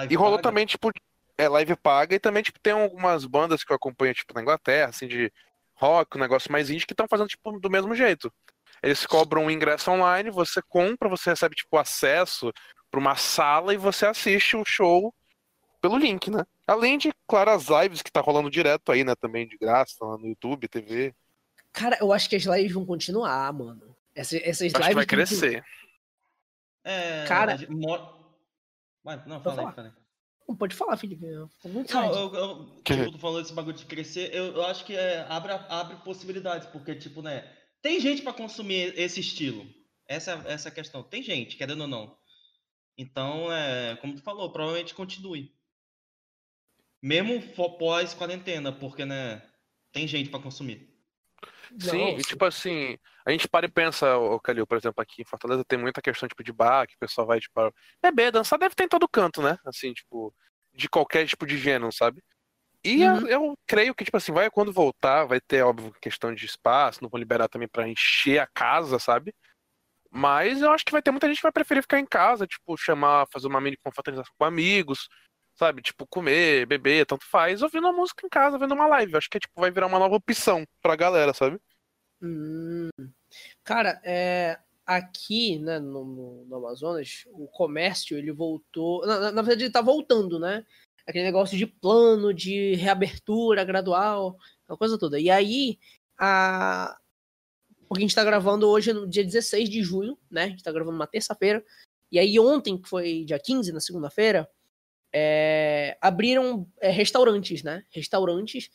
e 0.09 0.15
rolou 0.15 0.37
paga. 0.37 0.43
também, 0.43 0.65
tipo, 0.65 0.89
é 1.37 1.49
live 1.49 1.75
paga 1.75 2.15
e 2.15 2.19
também, 2.19 2.41
tipo, 2.41 2.57
tem 2.61 2.71
algumas 2.71 3.25
bandas 3.25 3.65
que 3.65 3.73
eu 3.73 3.75
acompanho, 3.75 4.13
tipo, 4.13 4.33
na 4.33 4.41
Inglaterra, 4.41 4.91
assim, 4.91 5.09
de 5.09 5.29
rock, 5.75 6.15
um 6.15 6.21
negócio 6.21 6.49
mais 6.49 6.69
indie, 6.69 6.85
que 6.85 6.93
estão 6.93 7.07
fazendo, 7.09 7.27
tipo, 7.27 7.59
do 7.59 7.69
mesmo 7.69 7.93
jeito. 7.93 8.31
Eles 8.81 9.05
cobram 9.05 9.45
um 9.45 9.51
ingresso 9.51 9.91
online, 9.91 10.29
você 10.29 10.61
compra, 10.61 11.09
você 11.09 11.31
recebe, 11.31 11.55
tipo, 11.55 11.77
acesso 11.77 12.51
para 12.89 12.99
uma 12.99 13.15
sala 13.15 13.73
e 13.73 13.77
você 13.77 14.05
assiste 14.05 14.55
o 14.55 14.65
show 14.65 15.13
pelo 15.81 15.97
link, 15.97 16.29
né? 16.29 16.43
Além 16.67 16.97
de, 16.97 17.11
claro, 17.27 17.51
as 17.51 17.67
lives 17.67 18.01
que 18.01 18.11
tá 18.11 18.21
rolando 18.21 18.49
direto 18.49 18.91
aí, 18.91 19.03
né, 19.03 19.15
também 19.15 19.47
de 19.47 19.57
graça, 19.57 19.97
no 19.99 20.27
YouTube, 20.27 20.67
TV. 20.67 21.13
Cara, 21.71 21.97
eu 21.99 22.11
acho 22.11 22.29
que 22.29 22.35
as 22.35 22.43
lives 22.43 22.71
vão 22.71 22.85
continuar, 22.85 23.51
mano. 23.53 23.95
Essas, 24.15 24.41
essas 24.43 24.73
acho 24.73 24.81
lives. 24.81 24.95
vai 24.95 25.05
crescer. 25.05 25.63
É. 26.83 27.25
Cara. 27.25 27.57
Vai, 29.03 29.23
não, 29.25 29.41
fala 29.41 29.69
aí, 29.69 29.75
fala 29.75 29.87
aí. 29.87 29.93
Não, 30.47 30.55
pode 30.55 30.75
falar, 30.75 30.97
Felipe. 30.97 31.25
Não, 31.27 31.47
eu, 32.11 32.33
eu, 32.33 32.81
tipo, 32.83 32.99
eu 32.99 33.11
tô 33.11 33.19
falando 33.19 33.41
desse 33.43 33.53
bagulho 33.53 33.77
de 33.77 33.85
crescer, 33.85 34.33
eu, 34.33 34.55
eu 34.55 34.65
acho 34.65 34.83
que 34.83 34.95
é, 34.95 35.25
abre, 35.29 35.51
abre 35.51 35.95
possibilidades, 35.97 36.67
porque, 36.67 36.95
tipo, 36.95 37.21
né, 37.21 37.47
tem 37.81 37.99
gente 37.99 38.21
para 38.21 38.33
consumir 38.33 38.97
esse 38.97 39.19
estilo. 39.19 39.67
Essa, 40.07 40.33
essa 40.45 40.69
é 40.69 40.71
a 40.71 40.75
questão. 40.75 41.03
Tem 41.03 41.21
gente, 41.21 41.55
querendo 41.55 41.81
ou 41.81 41.87
não. 41.87 42.17
Então, 42.97 43.51
é, 43.51 43.95
como 43.97 44.15
tu 44.15 44.21
falou, 44.21 44.51
provavelmente 44.51 44.93
continue. 44.93 45.55
Mesmo 47.01 47.41
pós-quarentena, 47.77 48.73
porque, 48.73 49.05
né, 49.05 49.41
tem 49.91 50.07
gente 50.07 50.29
para 50.29 50.41
consumir. 50.41 50.89
Sim, 51.79 52.17
e, 52.17 52.23
tipo 52.23 52.43
assim, 52.43 52.97
a 53.25 53.31
gente 53.31 53.47
para 53.47 53.65
e 53.65 53.69
pensa, 53.69 54.17
o 54.17 54.39
Calil, 54.39 54.65
por 54.65 54.77
exemplo, 54.77 55.01
aqui 55.01 55.21
em 55.21 55.25
Fortaleza 55.25 55.63
tem 55.63 55.77
muita 55.77 56.01
questão 56.01 56.27
tipo 56.27 56.43
de 56.43 56.51
bar, 56.51 56.87
que 56.87 56.95
o 56.95 56.99
pessoal 56.99 57.27
vai 57.27 57.39
tipo 57.39 57.73
beber, 58.01 58.31
dançar, 58.31 58.57
deve 58.59 58.75
ter 58.75 58.85
em 58.85 58.89
todo 58.89 59.07
canto, 59.07 59.41
né? 59.41 59.57
Assim, 59.63 59.93
tipo, 59.93 60.33
de 60.73 60.89
qualquer 60.89 61.27
tipo 61.27 61.45
de 61.45 61.57
gênero, 61.57 61.91
sabe? 61.91 62.23
E 62.83 63.03
uhum. 63.03 63.19
eu, 63.21 63.27
eu, 63.27 63.57
creio 63.67 63.93
que, 63.93 64.05
tipo 64.05 64.15
assim, 64.15 64.31
vai 64.31 64.49
quando 64.49 64.71
voltar, 64.71 65.25
vai 65.25 65.41
ter, 65.41 65.61
óbvio, 65.63 65.93
questão 66.01 66.33
de 66.33 66.45
espaço, 66.45 66.99
não 67.01 67.09
vão 67.09 67.19
liberar 67.19 67.49
também 67.49 67.67
para 67.67 67.87
encher 67.87 68.39
a 68.39 68.47
casa, 68.47 68.97
sabe? 68.99 69.33
Mas 70.11 70.61
eu 70.61 70.71
acho 70.71 70.85
que 70.85 70.91
vai 70.91 71.01
ter 71.01 71.11
muita 71.11 71.27
gente 71.27 71.37
que 71.37 71.43
vai 71.43 71.51
preferir 71.51 71.83
ficar 71.83 71.99
em 71.99 72.05
casa, 72.05 72.47
tipo, 72.47 72.75
chamar, 72.77 73.27
fazer 73.31 73.47
uma 73.47 73.61
mini 73.61 73.77
confraternização 73.77 74.33
com 74.37 74.45
amigos, 74.45 75.07
sabe? 75.55 75.81
Tipo, 75.81 76.07
comer, 76.07 76.65
beber, 76.65 77.05
tanto 77.05 77.25
faz, 77.29 77.61
ouvindo 77.61 77.83
uma 77.83 77.93
música 77.93 78.25
em 78.25 78.29
casa, 78.29 78.57
vendo 78.57 78.73
uma 78.73 78.87
live. 78.87 79.17
Acho 79.17 79.29
que 79.29 79.37
é, 79.37 79.39
tipo, 79.41 79.59
vai 79.59 79.69
virar 79.69 79.87
uma 79.87 79.99
nova 79.99 80.15
opção 80.15 80.65
pra 80.81 80.95
galera, 80.95 81.33
sabe? 81.33 81.59
Hum. 82.21 82.89
Cara, 83.63 84.01
é, 84.03 84.57
aqui, 84.85 85.59
né, 85.59 85.79
no, 85.79 86.45
no, 86.45 86.55
Amazonas, 86.55 87.25
o 87.27 87.47
comércio, 87.47 88.17
ele 88.17 88.31
voltou... 88.31 89.05
Na, 89.05 89.31
na, 89.31 89.41
verdade, 89.41 89.65
ele 89.65 89.73
tá 89.73 89.81
voltando, 89.81 90.39
né? 90.39 90.65
Aquele 91.09 91.25
negócio 91.25 91.57
de 91.57 91.65
plano, 91.65 92.33
de 92.33 92.75
reabertura 92.75 93.63
gradual, 93.63 94.37
aquela 94.63 94.77
coisa 94.77 94.97
toda. 94.97 95.19
E 95.19 95.29
aí, 95.29 95.79
a... 96.17 96.97
Porque 97.87 98.03
a 98.03 98.07
gente 98.07 98.15
tá 98.15 98.23
gravando 98.23 98.67
hoje 98.67 98.93
no 98.93 99.07
dia 99.07 99.23
16 99.23 99.67
de 99.67 99.81
junho, 99.81 100.17
né? 100.29 100.43
A 100.43 100.49
gente 100.49 100.63
tá 100.63 100.71
gravando 100.71 100.95
uma 100.95 101.07
terça-feira. 101.07 101.65
E 102.11 102.19
aí 102.19 102.39
ontem, 102.39 102.79
que 102.79 102.87
foi 102.87 103.23
dia 103.25 103.39
15, 103.39 103.71
na 103.71 103.79
segunda-feira, 103.79 104.47
é, 105.11 105.97
abriram 105.99 106.67
é, 106.79 106.91
restaurantes, 106.91 107.63
né? 107.63 107.83
Restaurantes 107.89 108.69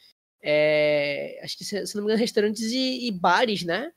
é, 0.47 1.41
acho 1.43 1.57
que, 1.57 1.65
se 1.65 1.95
não 1.95 2.03
me 2.03 2.09
engano, 2.09 2.21
restaurantes 2.21 2.71
e, 2.71 3.07
e, 3.07 3.11
bares, 3.11 3.63
né? 3.63 3.91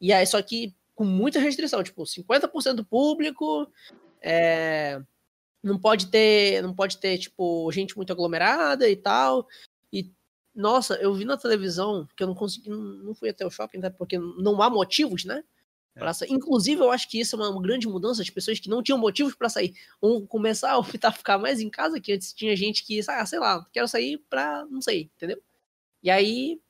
E 0.00 0.14
aí, 0.14 0.26
só 0.26 0.40
que 0.40 0.74
com 0.94 1.04
muita 1.04 1.38
restrição, 1.38 1.82
tipo, 1.82 2.02
50% 2.04 2.72
do 2.72 2.84
público, 2.84 3.70
é, 4.22 4.98
não 5.62 5.78
pode 5.78 6.06
ter, 6.08 6.62
não 6.62 6.74
pode 6.74 6.98
ter, 6.98 7.18
tipo, 7.18 7.70
gente 7.72 7.96
muito 7.96 8.12
aglomerada 8.12 8.88
e 8.88 8.96
tal. 8.96 9.46
E, 9.92 10.10
nossa, 10.54 10.94
eu 10.96 11.12
vi 11.14 11.24
na 11.24 11.36
televisão, 11.36 12.06
que 12.16 12.22
eu 12.22 12.26
não 12.26 12.34
consegui, 12.34 12.70
não 12.70 13.14
fui 13.14 13.30
até 13.30 13.46
o 13.46 13.50
shopping, 13.50 13.78
né, 13.78 13.90
porque 13.90 14.18
não 14.18 14.60
há 14.62 14.70
motivos, 14.70 15.24
né? 15.24 15.44
Pra 15.94 16.14
sair. 16.14 16.30
Inclusive, 16.32 16.80
eu 16.80 16.90
acho 16.90 17.08
que 17.10 17.20
isso 17.20 17.36
é 17.36 17.48
uma 17.48 17.60
grande 17.60 17.88
mudança. 17.88 18.22
As 18.22 18.30
pessoas 18.30 18.60
que 18.60 18.70
não 18.70 18.82
tinham 18.82 18.96
motivos 18.98 19.34
para 19.34 19.48
sair 19.48 19.74
vão 20.00 20.24
começar 20.26 20.70
a 20.72 20.78
optar 21.02 21.12
ficar 21.12 21.36
mais 21.38 21.60
em 21.60 21.68
casa, 21.68 22.00
que 22.00 22.12
antes 22.12 22.32
tinha 22.32 22.56
gente 22.56 22.84
que, 22.84 23.00
ah, 23.08 23.26
sei 23.26 23.38
lá, 23.38 23.66
quero 23.72 23.88
sair 23.88 24.18
pra, 24.30 24.64
não 24.70 24.80
sei, 24.80 25.10
entendeu? 25.16 25.42
E 26.02 26.10
aí, 26.10 26.60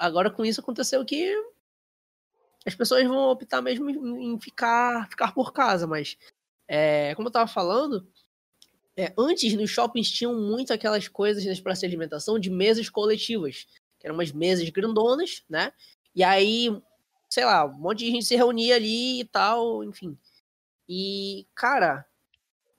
agora 0.00 0.30
com 0.30 0.44
isso 0.44 0.60
aconteceu 0.60 1.04
que 1.04 1.32
as 2.66 2.74
pessoas 2.74 3.06
vão 3.06 3.30
optar 3.30 3.60
mesmo 3.60 3.90
em 3.90 4.38
ficar, 4.40 5.08
ficar 5.08 5.32
por 5.32 5.52
casa, 5.52 5.86
mas 5.86 6.16
é, 6.74 7.14
como 7.14 7.28
eu 7.28 7.32
tava 7.32 7.46
falando, 7.46 8.08
é, 8.96 9.12
antes 9.18 9.52
nos 9.52 9.68
shoppings 9.68 10.10
tinham 10.10 10.34
muito 10.34 10.72
aquelas 10.72 11.06
coisas 11.06 11.44
nas 11.44 11.60
praças 11.60 11.80
de 11.80 11.86
alimentação 11.86 12.38
de 12.38 12.48
mesas 12.48 12.88
coletivas, 12.88 13.66
que 14.00 14.06
eram 14.06 14.14
umas 14.14 14.32
mesas 14.32 14.66
grandonas, 14.70 15.44
né? 15.50 15.70
E 16.14 16.24
aí, 16.24 16.74
sei 17.28 17.44
lá, 17.44 17.66
um 17.66 17.74
monte 17.74 17.98
de 17.98 18.10
gente 18.10 18.24
se 18.24 18.36
reunia 18.36 18.76
ali 18.76 19.20
e 19.20 19.24
tal, 19.26 19.84
enfim. 19.84 20.16
E, 20.88 21.46
cara, 21.54 22.06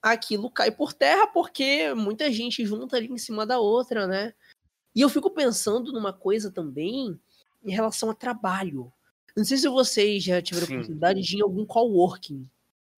aquilo 0.02 0.50
cai 0.50 0.72
por 0.72 0.92
terra 0.92 1.28
porque 1.28 1.94
muita 1.94 2.32
gente 2.32 2.66
junta 2.66 2.98
ali 2.98 3.12
em 3.12 3.18
cima 3.20 3.46
da 3.46 3.60
outra, 3.60 4.08
né? 4.08 4.34
E 4.96 5.02
eu 5.02 5.10
fico 5.10 5.30
pensando 5.30 5.94
numa 5.94 6.12
coisa 6.12 6.50
também 6.50 7.20
em 7.64 7.72
relação 7.72 8.10
a 8.10 8.16
trabalho. 8.16 8.92
Não 9.38 9.46
sei 9.46 9.58
se 9.58 9.68
vocês 9.68 10.24
já 10.24 10.42
tiveram 10.42 10.66
Sim. 10.66 10.74
oportunidade 10.78 11.22
de 11.22 11.36
ir 11.36 11.40
em 11.42 11.44
algum 11.44 11.64
coworking, 11.64 12.50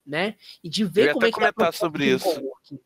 né? 0.05 0.35
E 0.63 0.69
de 0.69 0.83
ver 0.83 1.13
como 1.13 1.25
é 1.25 1.29
que 1.29 1.35
comentar 1.35 1.73
sobre 1.73 2.05
isso. 2.13 2.25
Coworking. 2.25 2.79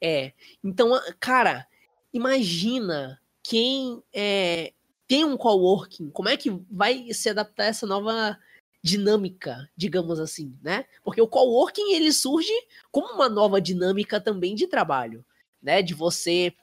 É. 0.00 0.32
Então, 0.62 0.90
cara, 1.18 1.66
imagina 2.12 3.20
quem 3.42 4.02
é, 4.12 4.72
tem 5.06 5.24
um 5.24 5.36
coworking, 5.36 6.10
como 6.10 6.28
é 6.28 6.36
que 6.36 6.50
vai 6.70 7.12
se 7.12 7.28
adaptar 7.28 7.64
a 7.64 7.66
essa 7.66 7.86
nova 7.86 8.38
dinâmica, 8.82 9.68
digamos 9.76 10.18
assim, 10.18 10.56
né? 10.62 10.86
Porque 11.04 11.20
o 11.20 11.28
coworking 11.28 11.92
ele 11.92 12.12
surge 12.12 12.52
como 12.90 13.12
uma 13.12 13.28
nova 13.28 13.60
dinâmica 13.60 14.20
também 14.20 14.54
de 14.54 14.66
trabalho, 14.66 15.24
né? 15.62 15.82
De 15.82 15.94
você 15.94 16.54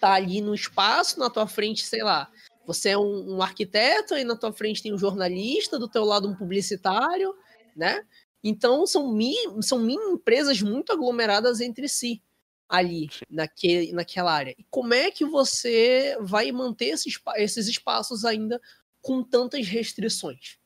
tá 0.00 0.14
ali 0.14 0.40
no 0.40 0.54
espaço, 0.54 1.18
na 1.18 1.28
tua 1.28 1.46
frente, 1.46 1.84
sei 1.84 2.02
lá, 2.02 2.30
você 2.66 2.90
é 2.90 2.98
um, 2.98 3.36
um 3.36 3.42
arquiteto, 3.42 4.14
aí 4.14 4.24
na 4.24 4.36
tua 4.36 4.52
frente 4.52 4.82
tem 4.82 4.94
um 4.94 4.98
jornalista, 4.98 5.78
do 5.78 5.88
teu 5.88 6.04
lado 6.04 6.28
um 6.28 6.36
publicitário, 6.36 7.34
né? 7.74 8.04
Então 8.42 8.86
são 8.86 9.12
mini, 9.12 9.62
são 9.62 9.78
mini 9.78 10.02
empresas 10.12 10.60
muito 10.62 10.92
aglomeradas 10.92 11.60
entre 11.60 11.88
si 11.88 12.22
ali 12.68 13.10
naquele, 13.28 13.92
naquela 13.92 14.32
área. 14.32 14.54
E 14.56 14.64
como 14.70 14.94
é 14.94 15.10
que 15.10 15.24
você 15.24 16.16
vai 16.20 16.52
manter 16.52 16.86
esses, 16.86 17.20
esses 17.36 17.66
espaços 17.66 18.24
ainda 18.24 18.60
com 19.02 19.22
tantas 19.24 19.66
restrições? 19.66 20.58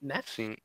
Né? 0.00 0.22
Sim. 0.26 0.56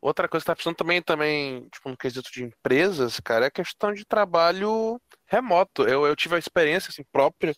Outra 0.00 0.28
coisa 0.28 0.42
que 0.42 0.46
tá 0.46 0.54
precisando 0.54 0.76
também, 0.76 1.02
também, 1.02 1.68
tipo, 1.68 1.90
no 1.90 1.96
quesito 1.96 2.30
de 2.32 2.42
empresas, 2.42 3.20
cara, 3.20 3.44
é 3.44 3.48
a 3.48 3.50
questão 3.50 3.92
de 3.92 4.04
trabalho 4.04 4.98
remoto. 5.26 5.82
Eu, 5.82 6.06
eu 6.06 6.16
tive 6.16 6.36
a 6.36 6.38
experiência 6.38 6.88
assim, 6.88 7.04
própria. 7.12 7.54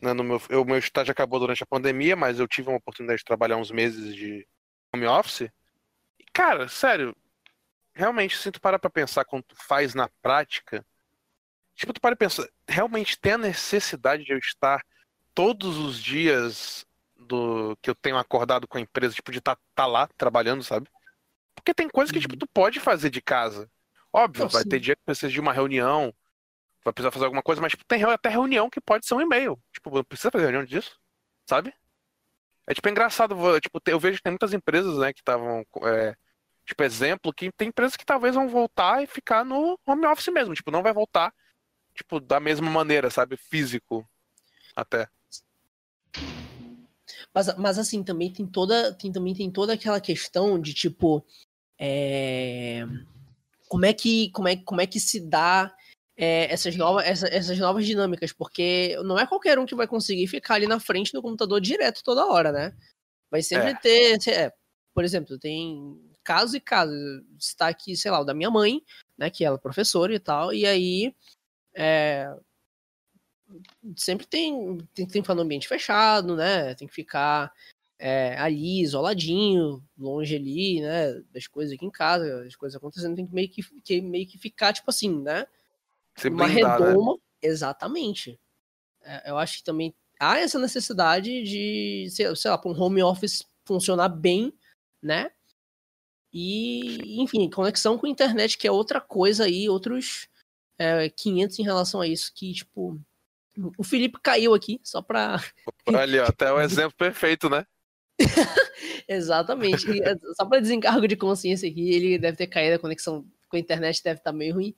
Né, 0.00 0.14
no 0.14 0.24
meu, 0.24 0.40
o 0.50 0.64
meu 0.64 0.78
estágio 0.78 1.12
acabou 1.12 1.38
durante 1.38 1.62
a 1.62 1.66
pandemia, 1.66 2.16
mas 2.16 2.38
eu 2.38 2.48
tive 2.48 2.68
uma 2.68 2.78
oportunidade 2.78 3.18
de 3.18 3.24
trabalhar 3.24 3.58
uns 3.58 3.70
meses 3.70 4.14
de 4.14 4.46
home 4.94 5.06
office. 5.06 5.50
E, 6.32 6.34
cara, 6.34 6.66
sério, 6.66 7.14
realmente, 7.92 8.38
se 8.38 8.50
tu 8.50 8.58
para 8.58 8.78
pra 8.78 8.88
pensar 8.88 9.24
quando 9.24 9.42
tu 9.42 9.54
faz 9.54 9.94
na 9.94 10.08
prática, 10.22 10.84
tipo, 11.74 11.92
tu 11.92 12.00
para 12.00 12.16
pra 12.16 12.26
pensar, 12.26 12.48
realmente 12.66 13.18
tem 13.18 13.32
a 13.32 13.38
necessidade 13.38 14.24
de 14.24 14.32
eu 14.32 14.38
estar 14.38 14.82
todos 15.34 15.76
os 15.76 16.02
dias 16.02 16.86
do 17.14 17.76
que 17.82 17.90
eu 17.90 17.94
tenho 17.94 18.16
acordado 18.16 18.66
com 18.66 18.78
a 18.78 18.80
empresa, 18.80 19.14
tipo, 19.14 19.30
de 19.30 19.38
estar 19.38 19.56
tá, 19.56 19.62
tá 19.74 19.86
lá 19.86 20.08
trabalhando, 20.16 20.62
sabe? 20.64 20.88
Porque 21.54 21.74
tem 21.74 21.88
coisas 21.88 22.10
que, 22.10 22.20
tipo, 22.20 22.34
uhum. 22.34 22.38
tu 22.38 22.46
pode 22.46 22.80
fazer 22.80 23.10
de 23.10 23.20
casa. 23.20 23.70
Óbvio, 24.10 24.48
vai 24.48 24.64
ter 24.64 24.80
dia 24.80 24.96
que 24.96 25.02
precisa 25.04 25.30
de 25.30 25.40
uma 25.40 25.52
reunião, 25.52 26.14
vai 26.82 26.94
precisar 26.94 27.10
fazer 27.10 27.26
alguma 27.26 27.42
coisa, 27.42 27.60
mas 27.60 27.72
tipo, 27.72 27.84
tem 27.84 28.02
até 28.04 28.30
reunião 28.30 28.70
que 28.70 28.80
pode 28.80 29.06
ser 29.06 29.14
um 29.14 29.20
e-mail. 29.20 29.58
Tipo, 29.72 29.90
não 29.94 30.04
precisa 30.04 30.30
fazer 30.30 30.44
reunião 30.44 30.64
disso, 30.64 30.98
sabe? 31.46 31.74
É 32.72 32.74
tipo 32.74 32.88
é 32.88 32.90
engraçado, 32.90 33.36
tipo, 33.60 33.78
eu 33.86 34.00
vejo 34.00 34.16
que 34.16 34.22
tem 34.22 34.32
muitas 34.32 34.54
empresas, 34.54 34.96
né, 34.96 35.12
que 35.12 35.20
estavam. 35.20 35.62
É, 35.84 36.16
tipo, 36.64 36.82
exemplo, 36.82 37.30
que 37.30 37.52
tem 37.52 37.68
empresas 37.68 37.98
que 37.98 38.04
talvez 38.04 38.34
vão 38.34 38.48
voltar 38.48 39.02
e 39.02 39.06
ficar 39.06 39.44
no 39.44 39.78
home 39.86 40.06
office 40.06 40.32
mesmo. 40.32 40.54
Tipo, 40.54 40.70
não 40.70 40.82
vai 40.82 40.90
voltar, 40.90 41.34
tipo, 41.94 42.18
da 42.18 42.40
mesma 42.40 42.70
maneira, 42.70 43.10
sabe? 43.10 43.36
Físico. 43.36 44.08
Até. 44.74 45.06
Mas, 47.34 47.54
mas 47.58 47.78
assim, 47.78 48.02
também 48.02 48.32
tem 48.32 48.46
toda. 48.46 48.94
Tem, 48.94 49.12
também 49.12 49.34
tem 49.34 49.50
toda 49.50 49.74
aquela 49.74 50.00
questão 50.00 50.58
de, 50.58 50.72
tipo. 50.72 51.22
É... 51.78 52.86
Como 53.68 53.84
é 53.84 53.92
que. 53.92 54.30
Como 54.30 54.48
é, 54.48 54.56
como 54.56 54.80
é 54.80 54.86
que 54.86 54.98
se 54.98 55.20
dá 55.20 55.74
é, 56.16 56.52
essas, 56.52 56.76
novas, 56.76 57.04
essa, 57.06 57.28
essas 57.28 57.58
novas 57.58 57.86
dinâmicas, 57.86 58.32
porque 58.32 58.96
não 59.04 59.18
é 59.18 59.26
qualquer 59.26 59.58
um 59.58 59.66
que 59.66 59.74
vai 59.74 59.86
conseguir 59.86 60.26
ficar 60.26 60.54
ali 60.54 60.66
na 60.66 60.78
frente 60.78 61.12
do 61.12 61.22
computador 61.22 61.60
direto 61.60 62.02
toda 62.04 62.26
hora, 62.26 62.52
né? 62.52 62.76
Vai 63.30 63.42
sempre 63.42 63.70
é. 63.70 63.74
ter. 63.74 64.28
É, 64.28 64.52
por 64.94 65.04
exemplo, 65.04 65.38
tem 65.38 65.98
casos 66.22 66.54
e 66.54 66.60
casos. 66.60 67.22
Está 67.38 67.68
aqui, 67.68 67.96
sei 67.96 68.10
lá, 68.10 68.20
o 68.20 68.24
da 68.24 68.34
minha 68.34 68.50
mãe, 68.50 68.82
né? 69.16 69.30
Que 69.30 69.44
ela 69.44 69.56
é 69.56 69.60
professora 69.60 70.14
e 70.14 70.20
tal, 70.20 70.52
e 70.52 70.66
aí. 70.66 71.14
É, 71.74 72.34
sempre 73.96 74.26
tem, 74.26 74.78
tem, 74.94 75.06
tem 75.06 75.06
que 75.06 75.22
ficar 75.22 75.34
no 75.34 75.42
ambiente 75.42 75.68
fechado, 75.68 76.36
né? 76.36 76.74
Tem 76.74 76.86
que 76.86 76.94
ficar 76.94 77.52
é, 77.98 78.36
ali, 78.38 78.82
isoladinho, 78.82 79.82
longe 79.96 80.36
ali, 80.36 80.80
né? 80.80 81.22
Das 81.32 81.46
coisas 81.46 81.74
aqui 81.74 81.86
em 81.86 81.90
casa, 81.90 82.44
as 82.46 82.56
coisas 82.56 82.76
acontecendo, 82.76 83.16
tem 83.16 83.26
que 83.26 83.34
meio 83.34 83.48
que, 83.48 83.62
que 83.82 84.00
meio 84.00 84.26
que 84.26 84.38
ficar, 84.38 84.72
tipo 84.72 84.90
assim, 84.90 85.22
né? 85.22 85.46
Se 86.16 86.28
uma 86.28 86.46
blindar, 86.46 86.80
né? 86.80 86.86
redoma. 86.86 87.12
Né? 87.12 87.18
Exatamente. 87.42 88.38
É, 89.02 89.30
eu 89.30 89.38
acho 89.38 89.58
que 89.58 89.64
também 89.64 89.94
há 90.18 90.38
essa 90.38 90.58
necessidade 90.58 91.42
de, 91.42 92.08
sei, 92.10 92.34
sei 92.36 92.50
lá, 92.50 92.58
para 92.58 92.70
um 92.70 92.80
home 92.80 93.02
office 93.02 93.44
funcionar 93.64 94.08
bem, 94.08 94.52
né? 95.02 95.30
E, 96.32 97.20
enfim, 97.20 97.50
conexão 97.50 97.98
com 97.98 98.06
a 98.06 98.10
internet, 98.10 98.56
que 98.56 98.66
é 98.66 98.72
outra 98.72 99.00
coisa 99.00 99.44
aí, 99.44 99.68
outros 99.68 100.28
é, 100.78 101.10
500 101.10 101.58
em 101.58 101.62
relação 101.62 102.00
a 102.00 102.06
isso, 102.06 102.32
que, 102.34 102.54
tipo, 102.54 102.98
o 103.76 103.84
Felipe 103.84 104.18
caiu 104.22 104.54
aqui, 104.54 104.80
só 104.82 105.02
pra... 105.02 105.42
Olha, 105.86 106.24
até 106.24 106.50
o 106.50 106.60
exemplo 106.60 106.94
perfeito, 106.96 107.50
né? 107.50 107.66
Exatamente. 109.06 109.90
E, 109.90 110.02
é, 110.02 110.16
só 110.34 110.46
para 110.46 110.60
desencargo 110.60 111.06
de 111.06 111.16
consciência 111.16 111.68
aqui, 111.68 111.90
ele 111.90 112.18
deve 112.18 112.36
ter 112.36 112.46
caído, 112.46 112.76
a 112.76 112.78
conexão 112.78 113.26
com 113.48 113.56
a 113.56 113.60
internet 113.60 114.02
deve 114.02 114.20
estar 114.20 114.32
tá 114.32 114.36
meio 114.36 114.54
ruim. 114.54 114.74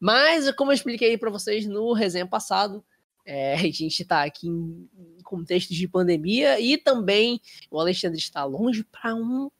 Mas, 0.00 0.50
como 0.52 0.70
eu 0.70 0.74
expliquei 0.74 1.16
para 1.16 1.30
vocês 1.30 1.66
no 1.66 1.92
resenha 1.92 2.26
passado, 2.26 2.84
é, 3.24 3.54
a 3.54 3.58
gente 3.58 4.02
está 4.02 4.22
aqui 4.24 4.48
em 4.48 4.88
contexto 5.22 5.72
de 5.72 5.88
pandemia 5.88 6.60
e 6.60 6.76
também 6.76 7.40
o 7.70 7.80
Alexandre 7.80 8.18
está 8.18 8.44
longe 8.44 8.84
para 8.84 9.14
um. 9.14 9.50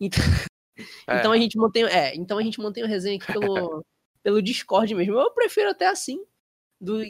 Então, 0.00 0.20
é. 1.06 1.18
então, 1.18 1.32
a 1.32 1.38
gente 1.38 1.56
mantém, 1.58 1.84
é, 1.84 2.14
então 2.14 2.38
a 2.38 2.42
gente 2.42 2.60
mantém 2.60 2.84
o 2.84 2.86
resenha 2.86 3.16
aqui 3.16 3.32
pelo, 3.32 3.84
pelo 4.22 4.42
Discord 4.42 4.94
mesmo. 4.94 5.18
Eu 5.18 5.30
prefiro 5.32 5.70
até 5.70 5.86
assim. 5.86 6.24
Do, 6.80 7.02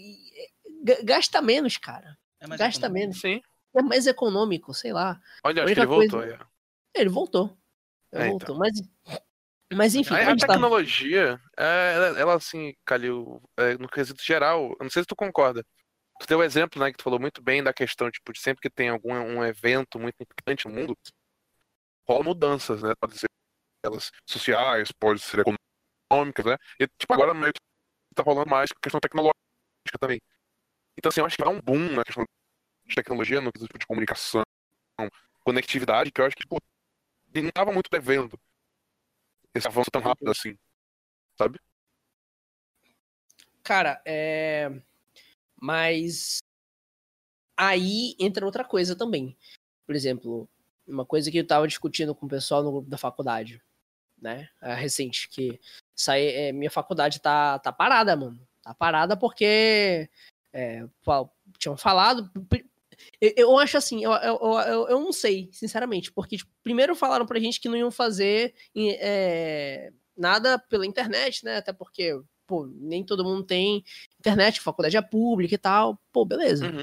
gasta 1.05 1.43
menos, 1.43 1.77
cara. 1.77 2.17
É 2.41 2.47
gasta 2.47 2.87
econômico. 2.87 2.93
menos. 2.93 3.21
Sim. 3.21 3.41
É 3.77 3.83
mais 3.83 4.07
econômico, 4.07 4.73
sei 4.73 4.93
lá. 4.93 5.21
Olha, 5.45 5.65
acho 5.65 5.75
que 5.75 5.81
ele 5.81 5.87
coisa... 5.87 6.11
voltou. 6.11 6.23
É. 6.23 6.39
Ele 6.95 7.09
voltou. 7.11 7.59
Ele 8.13 8.23
é, 8.23 8.29
voltou. 8.31 8.55
Então. 8.55 8.59
Mas 8.59 8.81
mas 9.73 9.95
enfim. 9.95 10.15
A, 10.15 10.33
a 10.33 10.37
tecnologia, 10.37 11.39
tá... 11.55 11.65
é, 11.65 11.95
ela, 11.95 12.21
ela, 12.21 12.35
assim, 12.37 12.75
Calil, 12.85 13.43
é, 13.57 13.77
no 13.77 13.89
quesito 13.89 14.23
geral, 14.23 14.71
eu 14.79 14.85
não 14.85 14.91
sei 14.91 15.03
se 15.03 15.07
tu 15.07 15.17
concorda. 15.17 15.65
Tu 16.21 16.27
deu 16.27 16.39
o 16.39 16.41
um 16.41 16.45
exemplo, 16.45 16.81
né, 16.81 16.91
que 16.91 16.99
tu 16.99 17.05
falou 17.05 17.21
muito 17.21 17.43
bem 17.43 17.63
da 17.63 17.73
questão, 17.73 18.11
tipo, 18.11 18.33
de 18.33 18.41
sempre 18.41 18.61
que 18.61 18.71
tem 18.71 18.89
algum 18.89 19.13
um 19.15 19.45
evento 19.45 19.99
muito 19.99 20.17
importante 20.21 20.67
no 20.67 20.75
mundo, 20.75 20.97
rola 22.09 22.25
mudanças, 22.25 22.83
né? 22.83 22.93
Pode 23.01 23.19
ser 23.19 23.29
elas 23.85 24.11
sociais, 24.27 24.91
pode 24.93 25.21
ser 25.21 25.45
econômicas, 26.11 26.45
né? 26.45 26.57
E, 26.81 26.87
tipo, 26.99 27.13
agora 27.13 27.35
meio 27.35 27.53
que 27.53 27.61
tá 28.15 28.23
rolando 28.23 28.51
mais 28.51 28.71
questão 28.83 29.01
tecnológica 29.01 29.37
também. 30.01 30.21
Então, 30.97 31.11
assim, 31.11 31.21
eu 31.21 31.27
acho 31.27 31.37
que 31.37 31.45
vai 31.45 31.55
um 31.55 31.61
boom 31.61 31.95
na 31.95 32.03
questão 32.05 32.25
de 32.85 32.95
tecnologia, 32.95 33.41
no 33.41 33.53
quesito 33.53 33.79
de 33.79 33.87
comunicação, 33.87 34.43
conectividade, 35.45 36.11
que 36.11 36.21
eu 36.21 36.27
acho 36.27 36.35
que, 36.35 36.43
tipo, 36.43 36.59
não 37.35 37.51
tava 37.53 37.73
muito 37.73 37.89
devendo 37.91 38.39
esse 39.55 39.67
avanço 39.67 39.91
tão 39.91 40.01
rápido 40.01 40.31
assim, 40.31 40.57
sabe? 41.37 41.61
Cara, 43.63 44.01
é. 44.05 44.71
Mas. 45.61 46.39
aí 47.57 48.15
entra 48.19 48.47
outra 48.47 48.65
coisa 48.65 48.97
também. 48.97 49.37
Por 49.87 49.95
exemplo, 49.95 50.49
uma 50.87 51.05
coisa 51.05 51.31
que 51.31 51.39
eu 51.39 51.47
tava 51.47 51.69
discutindo 51.69 52.15
com 52.15 52.27
o 52.27 52.29
pessoal 52.29 52.63
no 52.63 52.73
grupo 52.73 52.89
da 52.89 52.99
faculdade, 52.99 53.63
né? 54.21 54.49
É 54.63 54.75
recente, 54.75 55.29
que 55.29 55.61
sai, 55.95 56.29
é, 56.29 56.53
minha 56.53 56.71
faculdade 56.71 57.21
tá, 57.21 57.59
tá 57.59 57.73
parada, 57.73 58.17
mano. 58.17 58.41
Tá 58.63 58.75
parada 58.75 59.17
porque 59.17 60.09
é, 60.53 60.87
tinham 61.59 61.77
falado. 61.77 62.31
Eu, 63.21 63.33
eu 63.37 63.59
acho 63.59 63.77
assim, 63.77 64.05
eu, 64.05 64.13
eu, 64.13 64.39
eu, 64.67 64.89
eu, 64.89 65.01
não 65.01 65.13
sei, 65.13 65.49
sinceramente, 65.53 66.13
porque 66.13 66.37
tipo, 66.37 66.51
primeiro 66.63 66.95
falaram 66.95 67.27
pra 67.27 67.41
gente 67.41 67.61
que 67.61 67.69
não 67.69 67.77
iam 67.77 67.91
fazer 67.91 68.55
é, 68.77 69.93
nada 70.17 70.59
pela 70.59 70.87
internet, 70.87 71.45
né? 71.45 71.57
Até 71.57 71.73
porque, 71.73 72.21
pô, 72.47 72.67
nem 72.67 73.05
todo 73.05 73.25
mundo 73.25 73.45
tem 73.45 73.85
internet, 74.19 74.61
faculdade 74.61 74.97
é 74.97 75.03
pública 75.03 75.55
e 75.55 75.59
tal. 75.59 76.01
Pô, 76.13 76.25
beleza. 76.25 76.67
Uhum. 76.67 76.83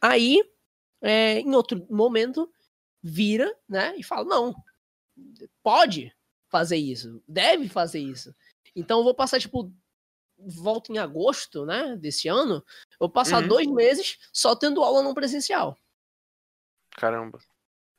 Aí, 0.00 0.42
é, 1.00 1.40
em 1.40 1.54
outro 1.54 1.86
momento, 1.90 2.50
vira, 3.02 3.54
né? 3.68 3.94
E 3.96 4.02
fala: 4.02 4.24
não, 4.24 4.54
pode 5.62 6.12
fazer 6.50 6.76
isso, 6.76 7.22
deve 7.26 7.68
fazer 7.68 8.00
isso. 8.00 8.34
Então 8.74 8.98
eu 8.98 9.04
vou 9.04 9.14
passar, 9.14 9.38
tipo, 9.38 9.72
volta 10.46 10.92
em 10.92 10.98
agosto, 10.98 11.64
né, 11.64 11.96
desse 11.96 12.28
ano, 12.28 12.64
eu 12.92 12.98
vou 13.00 13.10
passar 13.10 13.42
uhum. 13.42 13.48
dois 13.48 13.66
meses 13.66 14.18
só 14.32 14.54
tendo 14.54 14.82
aula 14.82 15.02
não 15.02 15.14
presencial. 15.14 15.76
Caramba. 16.96 17.38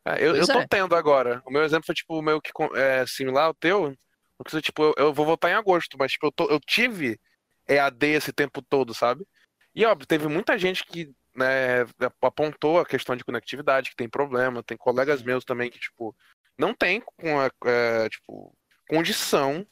É, 0.08 0.24
eu, 0.24 0.36
eu 0.36 0.46
tô 0.46 0.60
é. 0.60 0.68
tendo 0.68 0.96
agora. 0.96 1.42
O 1.46 1.52
meu 1.52 1.64
exemplo 1.64 1.86
foi, 1.86 1.96
tipo, 1.96 2.22
meio 2.22 2.40
que 2.40 2.52
é, 2.76 3.06
similar 3.08 3.46
ao 3.46 3.54
teu. 3.54 3.96
Porque, 4.38 4.62
tipo, 4.62 4.84
eu, 4.84 4.94
eu, 4.98 5.14
vou 5.14 5.26
voltar 5.26 5.50
em 5.50 5.56
agosto, 5.56 5.98
mas, 5.98 6.12
tipo, 6.12 6.28
eu, 6.28 6.32
tô, 6.32 6.46
eu 6.46 6.60
tive 6.60 7.20
EAD 7.68 8.06
esse 8.08 8.32
tempo 8.32 8.62
todo, 8.62 8.94
sabe? 8.94 9.26
E, 9.74 9.86
óbvio, 9.86 10.08
teve 10.08 10.28
muita 10.28 10.58
gente 10.58 10.86
que 10.86 11.12
né, 11.36 11.82
apontou 12.22 12.80
a 12.80 12.86
questão 12.86 13.16
de 13.16 13.24
conectividade, 13.24 13.90
que 13.90 13.96
tem 13.96 14.08
problema. 14.08 14.64
Tem 14.64 14.78
colegas 14.78 15.24
meus 15.24 15.44
também 15.44 15.70
que, 15.72 15.80
tipo, 15.80 16.16
não 16.58 16.74
tem 16.74 17.02
com 17.02 17.40
a, 17.40 17.50
é, 17.66 18.10
tipo, 18.10 18.56
condição. 18.88 19.66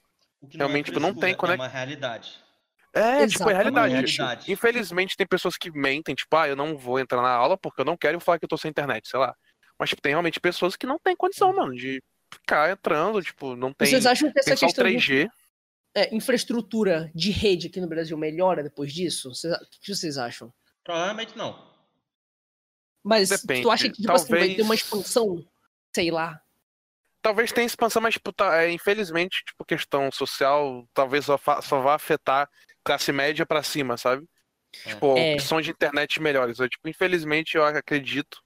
Realmente, 0.52 0.58
não, 0.58 0.68
é 0.76 0.84
tipo, 0.84 1.00
não 1.00 1.14
tem 1.14 1.36
conectividade. 1.36 1.62
É 1.62 1.64
uma 1.64 1.68
realidade. 1.68 2.43
É, 2.94 3.26
tipo, 3.28 3.50
é 3.50 3.54
realidade. 3.54 3.94
realidade. 3.94 4.52
Infelizmente, 4.52 5.18
tem 5.18 5.26
pessoas 5.26 5.58
que 5.58 5.72
mentem, 5.72 6.14
tipo, 6.14 6.36
ah, 6.36 6.48
eu 6.48 6.56
não 6.56 6.78
vou 6.78 7.00
entrar 7.00 7.22
na 7.22 7.32
aula 7.32 7.58
porque 7.58 7.82
eu 7.82 7.86
não 7.86 7.98
quero 7.98 8.20
falar 8.20 8.38
que 8.38 8.46
eu 8.46 8.50
tô 8.50 8.58
sem 8.58 8.70
internet, 8.70 9.08
sei 9.08 9.20
lá. 9.20 9.36
Mas, 9.80 9.90
tipo, 9.90 10.02
tem 10.02 10.12
realmente 10.12 10.40
pessoas 10.40 10.76
que 10.76 10.86
não 10.86 11.00
têm 11.00 11.16
condição, 11.16 11.50
é. 11.50 11.54
mano, 11.54 11.74
de 11.74 12.02
ficar 12.32 12.70
entrando, 12.70 13.22
tipo, 13.22 13.56
não 13.56 13.74
tem. 13.74 13.88
Vocês 13.88 14.06
acham 14.06 14.32
que 14.32 14.40
essa 14.40 14.56
questão 14.56 14.86
3G. 14.86 15.26
De, 15.26 15.32
é, 15.96 16.16
infraestrutura 16.16 17.12
de 17.14 17.32
rede 17.32 17.68
aqui 17.68 17.80
no 17.80 17.88
Brasil 17.88 18.18
melhora 18.18 18.64
depois 18.64 18.94
disso? 18.94 19.30
o 19.30 19.82
que 19.82 19.96
vocês 19.96 20.18
acham? 20.18 20.54
Provavelmente 20.84 21.38
não. 21.38 21.72
Mas 23.04 23.30
Depende. 23.30 23.64
tu 23.64 23.72
acha 23.72 23.90
que 23.90 24.02
tipo, 24.02 24.08
Talvez... 24.08 24.24
assim, 24.24 24.48
vai 24.48 24.56
ter 24.56 24.62
uma 24.62 24.76
expansão? 24.76 25.46
Sei 25.94 26.10
lá. 26.10 26.42
Talvez 27.22 27.52
tenha 27.52 27.66
expansão, 27.66 28.02
mas 28.02 28.16
tipo, 28.16 28.34
tá, 28.34 28.64
é, 28.64 28.72
infelizmente, 28.72 29.44
tipo, 29.46 29.64
questão 29.66 30.12
social, 30.12 30.88
talvez 30.94 31.26
só, 31.26 31.40
só 31.62 31.82
vá 31.82 31.96
afetar 31.96 32.50
classe 32.84 33.12
média 33.12 33.46
para 33.46 33.64
cima, 33.64 33.98
sabe? 33.98 34.28
É. 34.86 34.90
Tipo, 34.90 35.18
é. 35.18 35.34
opções 35.34 35.66
de 35.66 35.72
internet 35.72 36.22
melhores. 36.22 36.60
Eu, 36.60 36.70
tipo, 36.70 36.88
infelizmente, 36.88 37.56
eu 37.56 37.64
acredito 37.64 38.42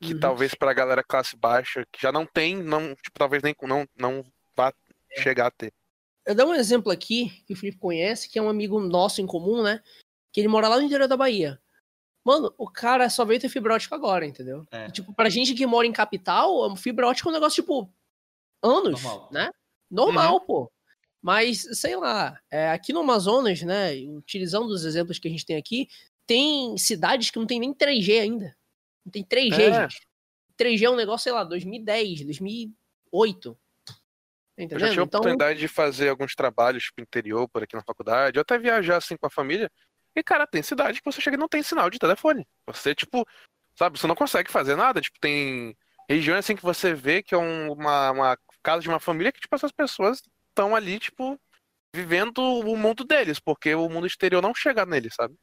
que 0.00 0.14
uhum. 0.14 0.20
talvez 0.20 0.54
para 0.54 0.70
a 0.70 0.74
galera 0.74 1.04
classe 1.04 1.36
baixa, 1.36 1.86
que 1.92 2.00
já 2.00 2.10
não 2.10 2.26
tem, 2.26 2.56
não, 2.56 2.94
tipo, 2.94 3.18
talvez 3.18 3.42
nem 3.42 3.54
não, 3.62 3.86
não 3.96 4.24
vá 4.56 4.72
é. 5.12 5.22
chegar 5.22 5.46
a 5.46 5.50
ter. 5.50 5.72
Eu 6.26 6.34
dou 6.34 6.48
um 6.48 6.54
exemplo 6.54 6.90
aqui, 6.90 7.30
que 7.46 7.52
o 7.52 7.56
Felipe 7.56 7.78
conhece, 7.78 8.28
que 8.28 8.38
é 8.38 8.42
um 8.42 8.48
amigo 8.48 8.80
nosso 8.80 9.20
em 9.20 9.26
comum, 9.26 9.62
né? 9.62 9.82
Que 10.32 10.40
ele 10.40 10.48
mora 10.48 10.68
lá 10.68 10.76
no 10.76 10.82
interior 10.82 11.06
da 11.06 11.16
Bahia. 11.16 11.60
Mano, 12.24 12.52
o 12.56 12.70
cara 12.70 13.10
só 13.10 13.24
veio 13.24 13.38
ter 13.38 13.50
fibra 13.50 13.74
ótica 13.74 13.94
agora, 13.94 14.24
entendeu? 14.24 14.66
É. 14.70 14.86
E, 14.86 14.90
tipo, 14.90 15.12
pra 15.12 15.28
gente 15.28 15.52
que 15.52 15.66
mora 15.66 15.86
em 15.86 15.92
capital, 15.92 16.74
fibra 16.76 17.06
ótica 17.06 17.28
é 17.28 17.30
um 17.30 17.34
negócio, 17.34 17.62
tipo, 17.62 17.92
anos, 18.62 19.02
Normal. 19.02 19.28
né? 19.30 19.50
Normal, 19.90 20.34
uhum. 20.34 20.40
pô. 20.40 20.72
Mas, 21.24 21.66
sei 21.72 21.96
lá, 21.96 22.38
é, 22.50 22.70
aqui 22.70 22.92
no 22.92 23.00
Amazonas, 23.00 23.62
né, 23.62 23.94
utilizando 24.08 24.66
os 24.66 24.84
exemplos 24.84 25.18
que 25.18 25.26
a 25.26 25.30
gente 25.30 25.46
tem 25.46 25.56
aqui, 25.56 25.88
tem 26.26 26.76
cidades 26.76 27.30
que 27.30 27.38
não 27.38 27.46
tem 27.46 27.58
nem 27.58 27.72
3G 27.72 28.20
ainda. 28.20 28.54
Não 29.02 29.10
tem 29.10 29.24
3G, 29.24 29.58
é. 29.58 29.72
gente. 29.72 30.06
3G 30.60 30.82
é 30.82 30.90
um 30.90 30.96
negócio, 30.96 31.24
sei 31.24 31.32
lá, 31.32 31.42
2010, 31.42 32.26
2008. 32.26 33.58
Entendeu? 34.52 34.76
Eu 34.76 34.80
já 34.80 34.88
tive 34.88 35.00
a 35.00 35.04
então... 35.04 35.18
oportunidade 35.18 35.58
de 35.58 35.66
fazer 35.66 36.10
alguns 36.10 36.34
trabalhos 36.34 36.90
pro 36.94 37.02
interior, 37.02 37.48
por 37.48 37.62
aqui 37.62 37.74
na 37.74 37.82
faculdade, 37.82 38.38
ou 38.38 38.42
até 38.42 38.58
viajar 38.58 38.98
assim 38.98 39.16
com 39.16 39.26
a 39.26 39.30
família. 39.30 39.72
E, 40.14 40.22
cara, 40.22 40.46
tem 40.46 40.62
cidade 40.62 41.00
que 41.00 41.10
você 41.10 41.22
chega 41.22 41.38
e 41.38 41.40
não 41.40 41.48
tem 41.48 41.62
sinal 41.62 41.88
de 41.88 41.98
telefone. 41.98 42.46
Você, 42.66 42.94
tipo, 42.94 43.26
sabe, 43.78 43.98
você 43.98 44.06
não 44.06 44.14
consegue 44.14 44.52
fazer 44.52 44.76
nada. 44.76 45.00
Tipo, 45.00 45.18
tem 45.18 45.74
regiões 46.06 46.40
assim 46.40 46.54
que 46.54 46.62
você 46.62 46.92
vê 46.92 47.22
que 47.22 47.34
é 47.34 47.38
um, 47.38 47.72
uma, 47.72 48.10
uma 48.10 48.38
casa 48.62 48.82
de 48.82 48.90
uma 48.90 49.00
família 49.00 49.32
que, 49.32 49.40
tipo, 49.40 49.54
essas 49.54 49.72
pessoas 49.72 50.20
estão 50.54 50.74
ali, 50.74 51.00
tipo, 51.00 51.38
vivendo 51.94 52.38
o 52.38 52.76
mundo 52.76 53.04
deles, 53.04 53.40
porque 53.40 53.74
o 53.74 53.88
mundo 53.88 54.06
exterior 54.06 54.40
não 54.40 54.54
chega 54.54 54.86
neles, 54.86 55.14
sabe? 55.14 55.34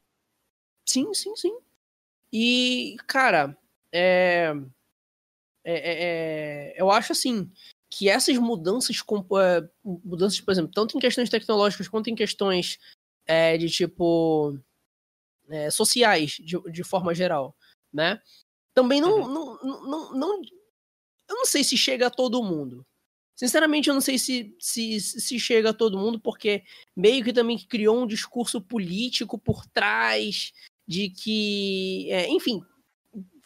Sim, 0.88 1.12
sim, 1.12 1.36
sim. 1.36 1.56
E, 2.32 2.96
cara, 3.06 3.56
é... 3.92 4.52
É, 5.64 5.74
é, 5.74 6.74
é 6.74 6.82
eu 6.82 6.90
acho 6.90 7.12
assim 7.12 7.48
que 7.88 8.08
essas 8.08 8.36
mudanças, 8.38 8.96
é, 8.96 9.68
mudanças, 9.84 10.40
por 10.40 10.50
exemplo, 10.50 10.72
tanto 10.72 10.96
em 10.96 11.00
questões 11.00 11.28
tecnológicas 11.28 11.86
quanto 11.86 12.08
em 12.08 12.14
questões 12.14 12.78
é, 13.26 13.56
de 13.58 13.68
tipo 13.68 14.58
é, 15.48 15.70
sociais, 15.70 16.32
de, 16.32 16.58
de 16.70 16.82
forma 16.82 17.14
geral, 17.14 17.54
né? 17.92 18.20
Também 18.74 19.00
não, 19.00 19.20
uhum. 19.20 19.28
não, 19.28 19.58
não, 19.62 19.82
não, 19.82 20.12
não, 20.14 20.42
eu 21.28 21.36
não 21.36 21.44
sei 21.44 21.62
se 21.62 21.76
chega 21.76 22.06
a 22.06 22.10
todo 22.10 22.42
mundo, 22.42 22.84
Sinceramente, 23.42 23.88
eu 23.88 23.94
não 23.94 24.00
sei 24.00 24.20
se, 24.20 24.54
se, 24.56 25.00
se 25.00 25.36
chega 25.36 25.70
a 25.70 25.74
todo 25.74 25.98
mundo, 25.98 26.20
porque 26.20 26.62
meio 26.94 27.24
que 27.24 27.32
também 27.32 27.58
criou 27.58 28.00
um 28.00 28.06
discurso 28.06 28.60
político 28.60 29.36
por 29.36 29.66
trás 29.66 30.52
de 30.86 31.10
que. 31.10 32.06
É, 32.08 32.28
enfim, 32.28 32.62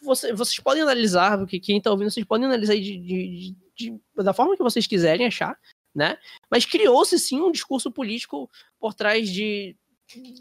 você, 0.02 0.35
vocês 0.35 0.61
podem 0.61 0.82
analisar, 0.82 1.38
porque 1.38 1.59
quem 1.59 1.78
está 1.78 1.90
ouvindo, 1.90 2.11
vocês 2.11 2.26
podem 2.26 2.44
analisar 2.44 2.74
de, 2.74 2.98
de, 2.98 3.56
de, 3.74 4.00
da 4.14 4.35
forma 4.35 4.54
que 4.54 4.62
vocês 4.62 4.87
quiserem 4.87 5.26
achar, 5.26 5.59
né? 5.94 6.18
Mas 6.50 6.66
criou-se 6.66 7.18
sim 7.18 7.40
um 7.40 7.50
discurso 7.50 7.90
político 7.90 8.50
por 8.78 8.92
trás 8.92 9.30
de, 9.30 9.74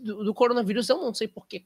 do, 0.01 0.25
do 0.25 0.33
coronavírus. 0.33 0.89
Eu 0.89 0.97
não 0.97 1.13
sei 1.13 1.29
por 1.29 1.47
que 1.47 1.65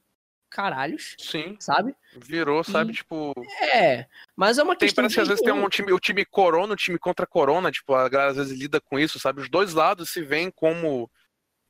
caralhos. 0.49 1.15
Sim. 1.17 1.55
Sabe? 1.59 1.95
Virou, 2.15 2.63
sabe, 2.63 2.93
tipo. 2.93 3.33
É, 3.61 4.07
mas 4.35 4.57
é 4.57 4.63
uma 4.63 4.75
tem, 4.75 4.87
questão. 4.87 5.03
Parece 5.03 5.15
que 5.15 5.21
às 5.21 5.27
vezes 5.27 5.43
tem 5.43 5.53
um 5.53 5.69
time, 5.69 5.93
o 5.93 5.99
time 5.99 6.25
corona, 6.25 6.73
o 6.73 6.77
time 6.77 6.97
contra 6.97 7.27
corona, 7.27 7.71
tipo, 7.71 7.93
a 7.93 8.09
galera 8.09 8.31
às 8.31 8.37
vezes 8.37 8.57
lida 8.57 8.81
com 8.81 8.97
isso, 8.99 9.19
sabe? 9.19 9.41
Os 9.41 9.49
dois 9.49 9.73
lados 9.73 10.09
se 10.09 10.21
veem 10.21 10.51
como. 10.51 11.09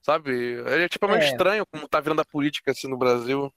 Sabe? 0.02 0.62
É 0.66 0.88
tipo 0.88 1.06
é 1.06 1.10
meio 1.10 1.22
é. 1.22 1.26
estranho 1.26 1.66
como 1.66 1.88
tá 1.88 2.00
virando 2.00 2.22
a 2.22 2.26
política 2.26 2.72
assim 2.72 2.88
no 2.88 2.98
Brasil. 2.98 3.54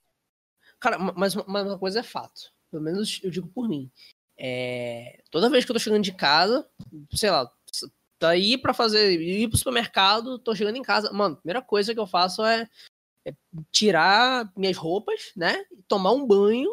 Cara, 0.80 0.98
mas, 0.98 1.34
mas 1.34 1.66
uma 1.66 1.78
coisa 1.78 2.00
é 2.00 2.02
fato. 2.02 2.52
Pelo 2.70 2.82
menos 2.82 3.20
eu 3.22 3.30
digo 3.30 3.46
por 3.48 3.68
mim. 3.68 3.90
É, 4.36 5.22
toda 5.30 5.48
vez 5.48 5.64
que 5.64 5.70
eu 5.70 5.74
tô 5.74 5.78
chegando 5.78 6.02
de 6.02 6.12
casa, 6.12 6.66
sei 7.12 7.30
lá, 7.30 7.48
daí 8.18 8.56
tá 8.56 8.62
para 8.62 8.74
fazer 8.74 9.20
ir 9.20 9.48
pro 9.48 9.58
supermercado, 9.58 10.38
tô 10.38 10.54
chegando 10.54 10.76
em 10.76 10.82
casa, 10.82 11.12
mano, 11.12 11.34
a 11.34 11.38
primeira 11.38 11.62
coisa 11.62 11.92
que 11.92 12.00
eu 12.00 12.06
faço 12.06 12.44
é 12.44 12.68
é 13.24 13.34
tirar 13.70 14.50
minhas 14.56 14.76
roupas, 14.76 15.32
né? 15.36 15.64
Tomar 15.88 16.12
um 16.12 16.26
banho 16.26 16.70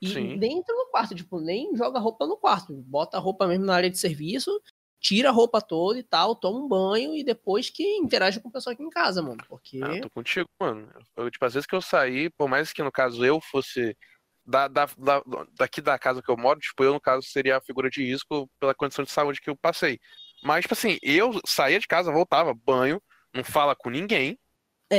e 0.00 0.08
Sim. 0.08 0.36
nem 0.36 0.58
entra 0.58 0.74
no 0.74 0.86
quarto, 0.86 1.14
tipo, 1.14 1.40
nem 1.40 1.76
joga 1.76 1.98
roupa 1.98 2.26
no 2.26 2.36
quarto, 2.36 2.72
bota 2.72 3.18
a 3.18 3.20
roupa 3.20 3.46
mesmo 3.46 3.66
na 3.66 3.74
área 3.74 3.90
de 3.90 3.98
serviço, 3.98 4.50
tira 4.98 5.28
a 5.28 5.32
roupa 5.32 5.60
toda 5.60 5.98
e 5.98 6.02
tal, 6.02 6.34
toma 6.34 6.58
um 6.58 6.68
banho 6.68 7.14
e 7.14 7.22
depois 7.22 7.68
que 7.68 7.96
interage 7.96 8.40
com 8.40 8.48
o 8.48 8.52
pessoal 8.52 8.72
aqui 8.72 8.82
em 8.82 8.90
casa, 8.90 9.22
mano. 9.22 9.42
Porque. 9.48 9.80
Ah, 9.82 10.00
tô 10.00 10.10
contigo, 10.10 10.48
mano. 10.58 10.88
Eu, 11.16 11.30
tipo, 11.30 11.44
às 11.44 11.54
vezes 11.54 11.66
que 11.66 11.74
eu 11.74 11.82
saí, 11.82 12.30
por 12.30 12.48
mais 12.48 12.72
que 12.72 12.82
no 12.82 12.92
caso 12.92 13.24
eu 13.24 13.40
fosse 13.40 13.96
da, 14.44 14.68
da, 14.68 14.86
da, 14.98 15.22
daqui 15.54 15.80
da 15.80 15.98
casa 15.98 16.22
que 16.22 16.30
eu 16.30 16.36
moro, 16.36 16.58
tipo, 16.58 16.82
eu, 16.82 16.94
no 16.94 17.00
caso, 17.00 17.22
seria 17.26 17.56
a 17.58 17.60
figura 17.62 17.90
de 17.90 18.04
risco 18.04 18.48
pela 18.58 18.74
condição 18.74 19.04
de 19.04 19.10
saúde 19.10 19.40
que 19.40 19.50
eu 19.50 19.56
passei. 19.56 19.98
Mas, 20.42 20.62
tipo 20.62 20.74
assim, 20.74 20.98
eu 21.02 21.38
saía 21.46 21.78
de 21.78 21.86
casa, 21.86 22.12
voltava, 22.12 22.54
banho, 22.54 23.00
não 23.34 23.44
fala 23.44 23.76
com 23.76 23.90
ninguém, 23.90 24.38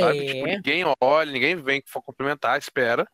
Sabe? 0.00 0.26
Tipo, 0.26 0.46
é. 0.48 0.56
ninguém 0.56 0.84
olha, 1.00 1.32
ninguém 1.32 1.56
vem 1.56 1.82
for 1.86 2.02
cumprimentar, 2.02 2.58
espera. 2.58 3.06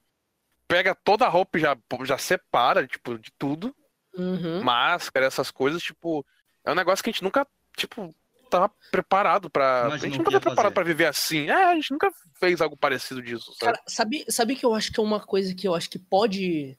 Pega 0.66 0.94
toda 0.94 1.24
a 1.24 1.28
roupa 1.28 1.58
e 1.58 1.60
já, 1.60 1.76
já 2.04 2.18
separa, 2.18 2.86
tipo, 2.86 3.18
de 3.18 3.32
tudo. 3.38 3.74
Uhum. 4.14 4.62
Máscara, 4.62 5.26
essas 5.26 5.50
coisas, 5.50 5.82
tipo. 5.82 6.24
É 6.64 6.70
um 6.70 6.74
negócio 6.74 7.02
que 7.02 7.10
a 7.10 7.12
gente 7.12 7.24
nunca, 7.24 7.46
tipo, 7.76 8.14
tava 8.48 8.70
preparado 8.90 9.48
pra. 9.48 9.86
Imagina 9.86 9.94
a 9.94 9.98
gente 9.98 10.18
nunca 10.18 10.30
tá 10.32 10.40
preparado 10.40 10.72
para 10.72 10.84
viver 10.84 11.06
assim. 11.06 11.48
É, 11.48 11.64
a 11.64 11.74
gente 11.74 11.90
nunca 11.90 12.10
fez 12.34 12.60
algo 12.60 12.76
parecido 12.76 13.22
disso. 13.22 13.52
Sabe? 13.54 13.72
Cara, 13.72 13.82
sabe, 13.86 14.24
sabe 14.28 14.56
que 14.56 14.66
eu 14.66 14.74
acho 14.74 14.92
que 14.92 14.98
é 14.98 15.02
uma 15.02 15.20
coisa 15.20 15.54
que 15.54 15.66
eu 15.66 15.74
acho 15.74 15.88
que 15.88 15.98
pode, 15.98 16.76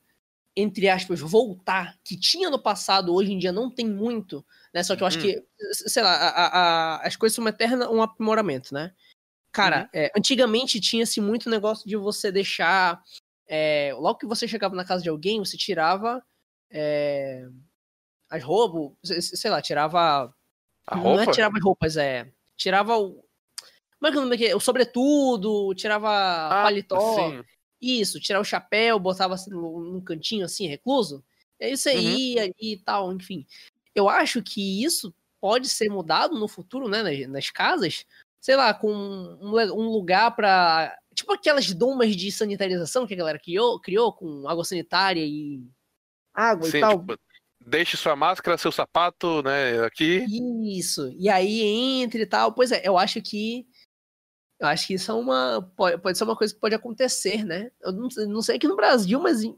entre 0.56 0.90
aspas, 0.90 1.20
voltar, 1.20 1.96
que 2.04 2.20
tinha 2.20 2.50
no 2.50 2.62
passado, 2.62 3.14
hoje 3.14 3.32
em 3.32 3.38
dia 3.38 3.52
não 3.52 3.70
tem 3.70 3.88
muito, 3.88 4.46
né? 4.74 4.84
Só 4.84 4.96
que 4.96 5.04
eu 5.04 5.08
acho 5.08 5.20
hum. 5.20 5.22
que, 5.22 5.44
sei 5.72 6.04
lá, 6.04 6.14
a, 6.14 6.48
a, 6.48 7.08
as 7.08 7.16
coisas 7.16 7.36
são 7.36 7.44
uma 7.44 7.50
eterna 7.50 7.90
um 7.90 8.02
aprimoramento, 8.02 8.74
né? 8.74 8.94
Cara, 9.52 9.84
uhum. 9.84 10.02
é, 10.02 10.12
antigamente 10.16 10.80
tinha-se 10.80 11.20
muito 11.20 11.50
negócio 11.50 11.88
de 11.88 11.96
você 11.96 12.32
deixar 12.32 13.02
é, 13.48 13.92
logo 13.96 14.20
que 14.20 14.28
você 14.28 14.48
chegava 14.48 14.76
na 14.76 14.86
casa 14.86 15.02
de 15.02 15.10
alguém, 15.10 15.40
você 15.40 15.58
tirava 15.58 16.24
é, 16.70 17.48
as 18.30 18.44
roupas, 18.44 18.96
sei 19.20 19.50
lá, 19.50 19.62
tirava. 19.62 20.34
A 20.88 20.96
não 20.96 21.04
roupa? 21.04 21.24
é 21.24 21.32
tirava 21.32 21.58
as 21.58 21.64
roupas, 21.64 21.98
é. 21.98 22.32
Tirava 22.56 22.98
o. 22.98 23.24
Como 23.98 24.08
é 24.08 24.12
que 24.12 24.18
é 24.18 24.20
o 24.20 24.24
nome 24.24 24.36
aqui? 24.36 24.54
O 24.54 24.60
sobretudo, 24.60 25.74
tirava 25.74 26.10
Ah, 26.10 26.64
paletó. 26.64 27.16
sim. 27.16 27.44
Isso, 27.82 28.20
tirar 28.20 28.40
o 28.40 28.46
chapéu, 28.46 29.00
botava 29.00 29.34
assim 29.34 29.50
num 29.52 29.80
num 29.80 30.02
cantinho 30.02 30.46
assim, 30.46 30.68
recluso. 30.68 31.24
E 31.60 31.66
aí 31.66 31.78
você 31.78 31.96
Uhum. 31.96 32.02
ia 32.02 32.44
ali 32.44 32.54
e 32.60 32.78
tal, 32.78 33.12
enfim. 33.14 33.46
Eu 33.96 34.08
acho 34.08 34.44
que 34.44 34.84
isso 34.84 35.14
pode 35.42 35.70
ser 35.70 35.90
mudado 35.90 36.38
no 36.38 36.48
futuro, 36.48 36.88
né, 36.90 37.02
nas, 37.02 37.28
nas 37.30 37.50
casas, 37.50 38.06
sei 38.40 38.56
lá, 38.56 38.74
com 38.74 38.92
um, 38.92 39.50
um 39.52 39.90
lugar 39.90 40.36
pra. 40.36 40.96
Tipo 41.14 41.34
aquelas 41.34 41.74
domas 41.74 42.16
de 42.16 42.32
sanitarização 42.32 43.06
que 43.06 43.14
a 43.14 43.18
galera 43.18 43.40
criou, 43.40 43.80
criou 43.82 44.14
com 44.14 44.48
água 44.48 44.64
sanitária 44.64 45.24
e 45.26 45.62
água 46.34 46.68
e 46.68 46.72
Sim, 46.72 46.80
tal. 46.80 47.00
tipo, 47.00 47.20
deixe 47.60 47.98
sua 47.98 48.16
máscara, 48.16 48.58
seu 48.58 48.72
sapato, 48.72 49.44
né, 49.44 49.84
aqui. 49.84 50.26
Isso. 50.78 51.12
E 51.18 51.28
aí 51.28 51.62
entre 52.02 52.22
e 52.24 52.26
tal. 52.26 52.54
Pois 52.54 52.72
é, 52.72 52.82
eu 52.88 52.98
acho 52.98 53.22
que. 53.22 53.68
Eu 54.62 54.68
acho 54.68 54.88
que 54.88 54.94
isso 54.94 55.12
é 55.12 55.14
uma. 55.16 55.62
Pode, 55.76 55.98
pode 56.02 56.18
ser 56.18 56.24
uma 56.24 56.36
coisa 56.36 56.54
que 56.54 56.60
pode 56.60 56.76
acontecer, 56.76 57.44
né? 57.46 57.72
Eu 57.82 57.92
não, 57.92 58.10
sei- 58.10 58.26
não 58.26 58.42
sei 58.42 58.56
aqui 58.58 58.68
no 58.68 58.76
Brasil, 58.76 59.20
mas 59.20 59.42
em, 59.42 59.58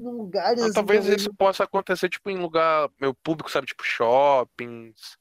em 0.00 0.04
lugares. 0.04 0.52
Então, 0.54 0.64
assim, 0.66 0.74
talvez 0.74 1.00
talvez- 1.00 1.20
isso 1.22 1.34
possa 1.34 1.64
acontecer, 1.64 2.08
tipo, 2.08 2.28
em 2.30 2.38
lugar 2.38 2.90
meio 3.00 3.14
público, 3.14 3.50
sabe? 3.50 3.66
Tipo, 3.66 3.82
shoppings, 3.84 5.16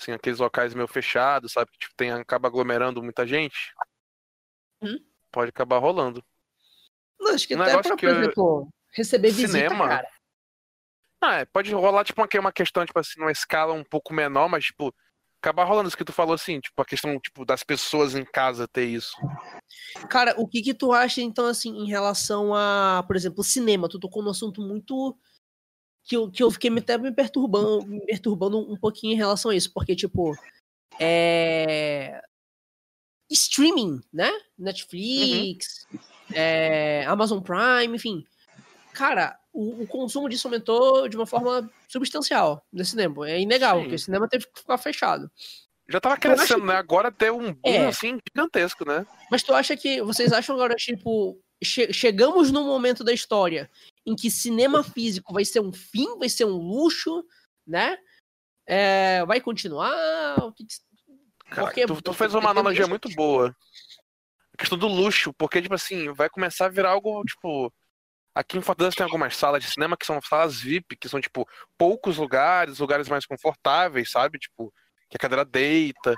assim, 0.00 0.12
aqueles 0.12 0.38
locais 0.38 0.74
meio 0.74 0.88
fechados, 0.88 1.52
sabe? 1.52 1.70
Que 1.72 1.78
tipo, 1.78 1.94
tem, 1.96 2.10
acaba 2.10 2.48
aglomerando 2.48 3.02
muita 3.02 3.26
gente. 3.26 3.72
Hum. 4.82 4.98
Pode 5.30 5.50
acabar 5.50 5.78
rolando. 5.78 6.24
Não, 7.18 7.34
acho 7.34 7.46
que 7.46 7.54
Um 7.54 7.60
até 7.62 7.70
negócio 7.72 7.90
pra, 7.90 7.96
que 7.96 8.06
por 8.06 8.14
eu- 8.14 8.20
exemplo, 8.22 8.68
receber 8.92 9.30
visita, 9.30 9.48
Cinema. 9.52 9.88
cara. 9.88 10.08
Ah, 11.22 11.36
é, 11.40 11.44
pode 11.44 11.72
rolar, 11.74 12.02
tipo, 12.04 12.20
uma, 12.20 12.28
uma 12.40 12.52
questão, 12.52 12.84
tipo 12.86 12.98
assim, 12.98 13.20
numa 13.20 13.30
escala 13.30 13.74
um 13.74 13.84
pouco 13.84 14.14
menor, 14.14 14.48
mas, 14.48 14.64
tipo, 14.64 14.92
acabar 15.42 15.64
rolando 15.64 15.88
isso 15.88 15.96
que 15.96 16.04
tu 16.04 16.14
falou, 16.14 16.34
assim, 16.34 16.60
tipo, 16.60 16.80
a 16.80 16.84
questão, 16.84 17.20
tipo, 17.20 17.44
das 17.44 17.62
pessoas 17.62 18.14
em 18.14 18.24
casa 18.24 18.66
ter 18.66 18.86
isso. 18.86 19.14
Cara, 20.08 20.34
o 20.38 20.48
que 20.48 20.62
que 20.62 20.72
tu 20.72 20.92
acha, 20.94 21.20
então, 21.20 21.44
assim, 21.46 21.76
em 21.76 21.86
relação 21.88 22.54
a, 22.54 23.04
por 23.06 23.16
exemplo, 23.16 23.44
cinema? 23.44 23.86
Tu 23.88 24.00
tocou 24.00 24.22
num 24.22 24.30
assunto 24.30 24.62
muito... 24.62 25.14
Que 26.10 26.16
eu, 26.16 26.28
que 26.28 26.42
eu 26.42 26.50
fiquei 26.50 26.76
até 26.76 26.98
me 26.98 27.12
perturbando, 27.12 27.86
me 27.86 28.04
perturbando 28.04 28.58
um 28.58 28.76
pouquinho 28.76 29.12
em 29.12 29.16
relação 29.16 29.52
a 29.52 29.54
isso, 29.54 29.72
porque, 29.72 29.94
tipo, 29.94 30.34
é... 30.98 32.20
Streaming, 33.30 34.00
né? 34.12 34.28
Netflix, 34.58 35.86
é, 36.34 37.04
Amazon 37.06 37.38
Prime, 37.40 37.94
enfim. 37.94 38.24
Cara, 38.92 39.38
o, 39.52 39.82
o 39.84 39.86
consumo 39.86 40.28
disso 40.28 40.48
aumentou 40.48 41.08
de 41.08 41.16
uma 41.16 41.26
forma 41.26 41.70
substancial 41.88 42.66
no 42.72 42.84
cinema. 42.84 43.30
É 43.30 43.38
inegável, 43.40 43.76
Sim. 43.78 43.84
porque 43.84 43.94
o 43.94 43.98
cinema 44.00 44.28
teve 44.28 44.46
que 44.46 44.58
ficar 44.60 44.78
fechado. 44.78 45.30
Já 45.88 46.00
tava 46.00 46.14
acho 46.14 46.22
crescendo, 46.22 46.60
que- 46.62 46.66
né? 46.66 46.74
Agora 46.74 47.12
tem 47.12 47.30
um 47.30 47.52
boom, 47.52 47.70
É. 47.72 47.86
assim, 47.86 48.18
gigantesco, 48.34 48.84
né? 48.84 49.06
Mas 49.30 49.44
tu 49.44 49.54
acha 49.54 49.76
que. 49.76 50.02
Vocês 50.02 50.32
acham 50.32 50.56
agora, 50.56 50.74
tipo, 50.74 51.38
che- 51.62 51.92
chegamos 51.92 52.50
num 52.50 52.64
momento 52.66 53.04
da 53.04 53.12
história 53.12 53.70
em 54.06 54.14
que 54.16 54.30
cinema 54.30 54.82
físico 54.82 55.32
vai 55.32 55.44
ser 55.44 55.60
um 55.60 55.72
fim, 55.72 56.18
vai 56.18 56.28
ser 56.28 56.44
um 56.44 56.56
luxo, 56.56 57.24
né? 57.66 57.96
É, 58.66 59.24
vai 59.26 59.40
continuar? 59.40 60.38
O 60.44 60.52
que 60.52 60.64
que- 60.64 60.74
Cara, 61.50 61.66
Porque- 61.66 61.86
tu, 61.86 62.00
tu 62.00 62.12
fez 62.12 62.32
uma 62.32 62.42
tem 62.42 62.50
analogia 62.50 62.86
muito 62.86 63.08
boa. 63.14 63.54
A 64.54 64.56
questão 64.56 64.78
do 64.78 64.86
luxo, 64.86 65.32
porque, 65.34 65.60
tipo 65.60 65.74
assim, 65.74 66.12
vai 66.12 66.28
começar 66.30 66.66
a 66.66 66.68
virar 66.70 66.90
algo, 66.90 67.22
tipo. 67.24 67.72
Aqui 68.32 68.56
em 68.56 68.62
Fortaleza 68.62 68.94
tem 68.96 69.04
algumas 69.04 69.36
salas 69.36 69.64
de 69.64 69.68
cinema 69.68 69.96
que 69.96 70.06
são 70.06 70.20
salas 70.22 70.60
VIP, 70.60 70.96
que 70.96 71.08
são, 71.08 71.20
tipo, 71.20 71.48
poucos 71.76 72.16
lugares, 72.18 72.78
lugares 72.78 73.08
mais 73.08 73.26
confortáveis, 73.26 74.10
sabe? 74.12 74.38
Tipo, 74.38 74.72
que 75.08 75.16
a 75.16 75.18
cadeira 75.18 75.44
deita. 75.44 76.14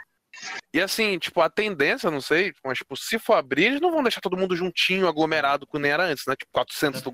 E 0.72 0.80
assim, 0.80 1.18
tipo, 1.18 1.40
a 1.40 1.50
tendência, 1.50 2.10
não 2.10 2.20
sei, 2.20 2.52
mas, 2.64 2.78
tipo, 2.78 2.96
se 2.96 3.18
for 3.18 3.34
abrir, 3.34 3.64
eles 3.64 3.80
não 3.80 3.90
vão 3.92 4.02
deixar 4.02 4.20
todo 4.20 4.36
mundo 4.36 4.56
juntinho, 4.56 5.06
aglomerado, 5.06 5.66
como 5.66 5.82
nem 5.82 5.92
era 5.92 6.04
antes, 6.04 6.24
né? 6.26 6.34
Tipo, 6.34 6.50
400 6.52 7.02
É. 7.02 7.04
ou 7.06 7.12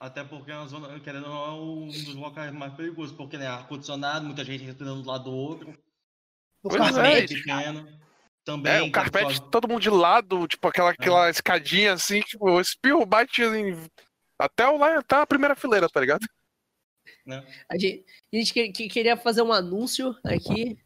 Até 0.00 0.24
porque 0.24 0.50
é 0.50 0.56
uma 0.56 0.66
zona, 0.68 1.00
querendo 1.00 1.26
ou 1.26 1.30
não, 1.32 1.44
é 1.44 1.50
um 1.50 1.86
dos 1.88 2.14
locais 2.14 2.52
mais 2.52 2.72
perigosos, 2.74 3.16
porque 3.16 3.36
né, 3.36 3.46
ar-condicionado, 3.46 4.24
muita 4.26 4.44
gente 4.44 4.62
respirando 4.64 5.02
do 5.02 5.08
lado 5.08 5.24
do 5.24 5.32
outro, 5.32 5.70
o 6.62 6.68
Pois 6.68 6.80
é, 6.80 6.92
carpete, 6.92 7.34
pequeno. 7.34 8.04
Também. 8.44 8.72
É, 8.72 8.82
o 8.82 8.92
carpete, 8.92 9.40
todo 9.50 9.66
mundo 9.66 9.80
de 9.80 9.90
lado, 9.90 10.46
tipo, 10.46 10.68
aquela, 10.68 10.90
aquela 10.90 11.30
escadinha 11.30 11.94
assim, 11.94 12.20
tipo, 12.20 12.48
o 12.50 12.60
espirro 12.60 13.04
bate 13.06 13.42
em... 13.42 13.74
até, 14.38 14.68
o, 14.68 14.76
lá- 14.76 14.98
até 14.98 15.16
a 15.16 15.26
primeira 15.26 15.56
fileira, 15.56 15.88
tá 15.88 15.98
ligado? 16.00 16.26
né? 17.26 17.42
A 17.70 17.78
gente, 17.78 18.04
a 18.32 18.36
gente 18.36 18.52
que- 18.52 18.68
que- 18.72 18.88
queria 18.88 19.16
fazer 19.16 19.40
um 19.42 19.52
anúncio 19.52 20.14
aqui. 20.24 20.78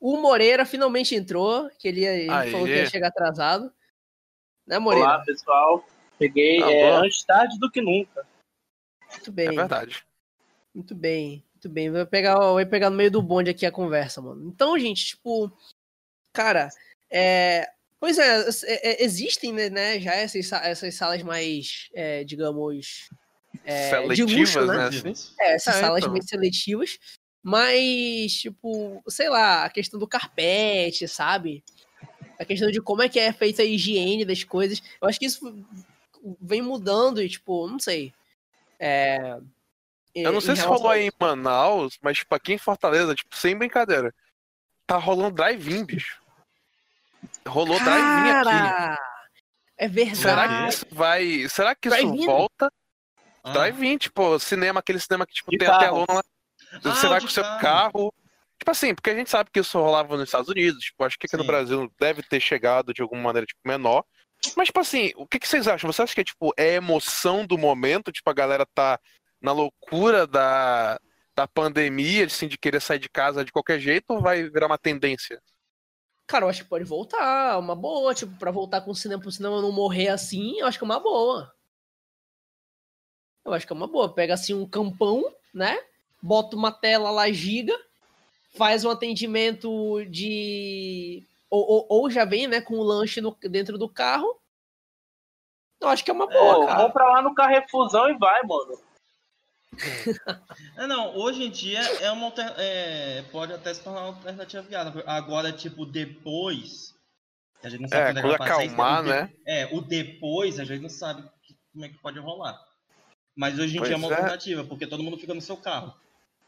O 0.00 0.16
Moreira 0.16 0.64
finalmente 0.64 1.14
entrou, 1.14 1.68
que 1.78 1.86
ele, 1.86 2.00
ia- 2.00 2.14
ele 2.14 2.50
falou 2.50 2.66
que 2.66 2.72
ia 2.72 2.86
chegar 2.86 3.08
atrasado. 3.08 3.70
Né, 4.66 4.78
Moreira? 4.78 5.06
Olá, 5.08 5.24
pessoal. 5.24 5.86
Cheguei 6.16 6.58
Tá 6.58 6.72
é, 6.72 6.90
antes 6.96 7.22
tarde 7.24 7.58
do 7.58 7.70
que 7.70 7.82
nunca. 7.82 8.26
Muito 9.10 9.28
É 9.28 9.32
bem. 9.32 9.56
verdade. 9.56 10.02
Muito 10.74 10.94
bem, 10.94 11.44
muito 11.52 11.68
bem. 11.68 11.90
Vai 11.90 12.06
pegar, 12.06 12.38
vai 12.52 12.64
pegar 12.64 12.88
no 12.88 12.96
meio 12.96 13.10
do 13.10 13.20
bonde 13.20 13.50
aqui 13.50 13.66
a 13.66 13.72
conversa, 13.72 14.22
mano. 14.22 14.48
Então, 14.48 14.78
gente, 14.78 15.04
tipo, 15.04 15.52
cara, 16.32 16.68
é, 17.10 17.70
pois 17.98 18.18
é, 18.18 18.46
é, 18.64 19.02
é, 19.02 19.04
existem, 19.04 19.52
né, 19.52 19.68
né, 19.68 20.00
já 20.00 20.14
essas, 20.14 20.46
sa- 20.46 20.64
essas 20.64 20.94
salas 20.94 21.22
mais, 21.22 21.88
é, 21.92 22.22
digamos, 22.24 23.08
é, 23.64 23.90
de 24.08 24.16
Seletivas, 24.16 24.54
luxo, 24.54 24.66
né? 24.66 24.76
né? 24.78 24.88
Vivos. 24.90 25.34
É, 25.40 25.54
essas 25.56 25.74
É, 25.76 25.80
salas 25.80 26.00
então. 26.04 26.12
mais 26.12 26.26
seletivas, 26.26 26.98
mas, 27.42 28.32
tipo, 28.34 29.02
sei 29.08 29.28
lá, 29.28 29.64
a 29.64 29.70
questão 29.70 29.98
do 29.98 30.06
carpete, 30.06 31.06
sabe? 31.08 31.62
A 32.38 32.44
questão 32.44 32.70
de 32.70 32.80
como 32.80 33.02
é 33.02 33.08
que 33.08 33.18
é 33.18 33.32
feita 33.32 33.62
a 33.62 33.64
higiene 33.64 34.24
das 34.24 34.44
coisas. 34.44 34.82
Eu 35.00 35.08
acho 35.08 35.18
que 35.18 35.26
isso 35.26 35.64
vem 36.40 36.62
mudando 36.62 37.22
e, 37.22 37.28
tipo, 37.28 37.66
não 37.68 37.78
sei. 37.78 38.12
É, 38.78 39.38
Eu 40.14 40.32
não 40.32 40.40
sei 40.40 40.56
se 40.56 40.62
rolou 40.62 40.90
a 40.90 40.94
aí 40.94 41.06
em 41.08 41.12
Manaus, 41.20 41.98
mas, 42.02 42.18
tipo, 42.18 42.34
aqui 42.34 42.52
em 42.54 42.58
Fortaleza, 42.58 43.14
tipo, 43.14 43.34
sem 43.36 43.56
brincadeira, 43.56 44.14
tá 44.86 44.96
rolando 44.96 45.34
drive-in, 45.36 45.84
bicho. 45.84 46.18
Rolou 47.46 47.78
drive-in 47.78 48.30
aqui. 48.30 49.00
É 49.76 49.88
verdade. 49.88 50.16
Será 50.18 50.48
que 50.48 50.68
isso 50.74 50.86
vai. 50.90 51.48
Será 51.48 51.74
que 51.74 51.88
isso 51.88 52.24
volta? 52.26 52.72
Ah. 53.42 53.52
Drive-in, 53.52 53.96
tipo, 53.98 54.38
cinema, 54.38 54.80
aquele 54.80 55.00
cinema 55.00 55.26
que 55.26 55.32
tipo, 55.34 55.50
De 55.50 55.58
tem 55.58 55.68
a 55.68 55.70
carro. 55.78 56.04
telona. 56.06 56.20
Ah, 56.20 56.24
Você 56.82 57.08
vai 57.08 57.18
de 57.18 57.26
com 57.26 57.30
o 57.30 57.34
seu 57.34 57.42
carro. 57.42 57.60
carro. 57.60 58.14
Tipo 58.58 58.70
assim, 58.70 58.94
porque 58.94 59.10
a 59.10 59.14
gente 59.14 59.30
sabe 59.30 59.50
que 59.50 59.60
isso 59.60 59.78
rolava 59.78 60.16
nos 60.16 60.28
Estados 60.28 60.48
Unidos. 60.48 60.84
Tipo, 60.84 61.04
acho 61.04 61.18
que 61.18 61.26
aqui 61.26 61.36
no 61.36 61.42
Sim. 61.42 61.46
Brasil 61.46 61.92
deve 61.98 62.22
ter 62.22 62.40
chegado 62.40 62.92
de 62.92 63.02
alguma 63.02 63.22
maneira, 63.22 63.46
tipo, 63.46 63.60
menor. 63.64 64.04
Mas, 64.56 64.66
tipo 64.66 64.80
assim, 64.80 65.12
o 65.16 65.26
que, 65.26 65.38
que 65.38 65.48
vocês 65.48 65.66
acham? 65.66 65.90
Você 65.90 66.02
acha 66.02 66.14
que 66.14 66.20
é, 66.20 66.24
tipo, 66.24 66.52
é 66.56 66.74
emoção 66.74 67.46
do 67.46 67.58
momento? 67.58 68.12
Tipo, 68.12 68.30
a 68.30 68.34
galera 68.34 68.66
tá 68.74 68.98
na 69.40 69.52
loucura 69.52 70.26
da, 70.26 71.00
da 71.34 71.46
pandemia, 71.46 72.26
assim, 72.26 72.48
de 72.48 72.58
querer 72.58 72.80
sair 72.80 72.98
de 72.98 73.08
casa 73.08 73.44
de 73.44 73.52
qualquer 73.52 73.80
jeito, 73.80 74.10
ou 74.10 74.20
vai 74.20 74.48
virar 74.48 74.66
uma 74.66 74.78
tendência? 74.78 75.42
Cara, 76.26 76.44
eu 76.44 76.48
acho 76.48 76.62
que 76.62 76.68
pode 76.68 76.84
voltar, 76.84 77.58
uma 77.58 77.74
boa, 77.74 78.14
tipo, 78.14 78.36
pra 78.38 78.50
voltar 78.50 78.82
com 78.82 78.92
o 78.92 78.94
cinema 78.94 79.20
pro 79.20 79.32
cinema 79.32 79.60
não 79.60 79.72
morrer 79.72 80.08
assim, 80.08 80.58
eu 80.60 80.66
acho 80.66 80.78
que 80.78 80.84
é 80.84 80.86
uma 80.86 81.00
boa. 81.00 81.52
Eu 83.44 83.52
acho 83.52 83.66
que 83.66 83.72
é 83.72 83.76
uma 83.76 83.88
boa. 83.88 84.14
Pega 84.14 84.34
assim 84.34 84.54
um 84.54 84.68
campão, 84.68 85.24
né? 85.52 85.76
Bota 86.22 86.56
uma 86.56 86.70
tela 86.72 87.10
lá 87.10 87.30
giga, 87.32 87.76
faz 88.56 88.84
um 88.84 88.90
atendimento 88.90 90.04
de. 90.06 91.22
Ou, 91.48 91.66
ou, 91.68 91.86
ou 91.88 92.10
já 92.10 92.24
vem, 92.24 92.46
né, 92.46 92.60
com 92.60 92.74
o 92.74 92.82
lanche 92.82 93.20
no- 93.20 93.36
dentro 93.42 93.76
do 93.78 93.88
carro. 93.88 94.38
Eu 95.80 95.88
acho 95.88 96.04
que 96.04 96.10
é 96.10 96.14
uma 96.14 96.26
boa, 96.26 96.54
Pô, 96.56 96.66
cara. 96.66 96.84
compra 96.86 97.04
lá 97.06 97.22
no 97.22 97.34
Carrefusão 97.34 98.08
e 98.10 98.18
vai, 98.18 98.42
mano. 98.42 98.78
É, 100.76 100.86
não, 100.86 101.16
hoje 101.16 101.44
em 101.44 101.50
dia 101.50 101.80
é 101.80 102.10
uma 102.10 102.26
alter- 102.26 102.54
é, 102.58 103.22
pode 103.32 103.52
até 103.52 103.72
se 103.72 103.82
tornar 103.82 104.00
uma 104.00 104.08
alternativa 104.08 104.62
viável. 104.62 105.02
Agora, 105.06 105.52
tipo, 105.52 105.86
depois. 105.86 106.94
A 107.62 107.68
gente 107.68 107.82
não 107.82 107.88
sabe 107.88 108.02
É, 108.02 108.12
quando 108.22 108.22
quando 108.22 108.32
isso, 108.32 108.42
acalmar, 108.42 109.02
de- 109.02 109.08
né? 109.10 109.32
É, 109.46 109.66
o 109.74 109.80
depois 109.80 110.58
a 110.60 110.64
gente 110.64 110.82
não 110.82 110.88
sabe 110.88 111.22
como 111.72 111.84
é 111.84 111.88
que 111.88 111.98
pode 111.98 112.18
rolar. 112.18 112.60
Mas 113.34 113.58
hoje 113.58 113.74
em 113.76 113.78
Pois 113.78 113.88
dia 113.88 113.94
é 113.96 113.98
uma 113.98 114.08
é. 114.08 114.14
alternativa, 114.16 114.64
porque 114.64 114.86
todo 114.86 115.02
mundo 115.02 115.16
fica 115.18 115.34
no 115.34 115.40
seu 115.40 115.56
carro. 115.56 115.94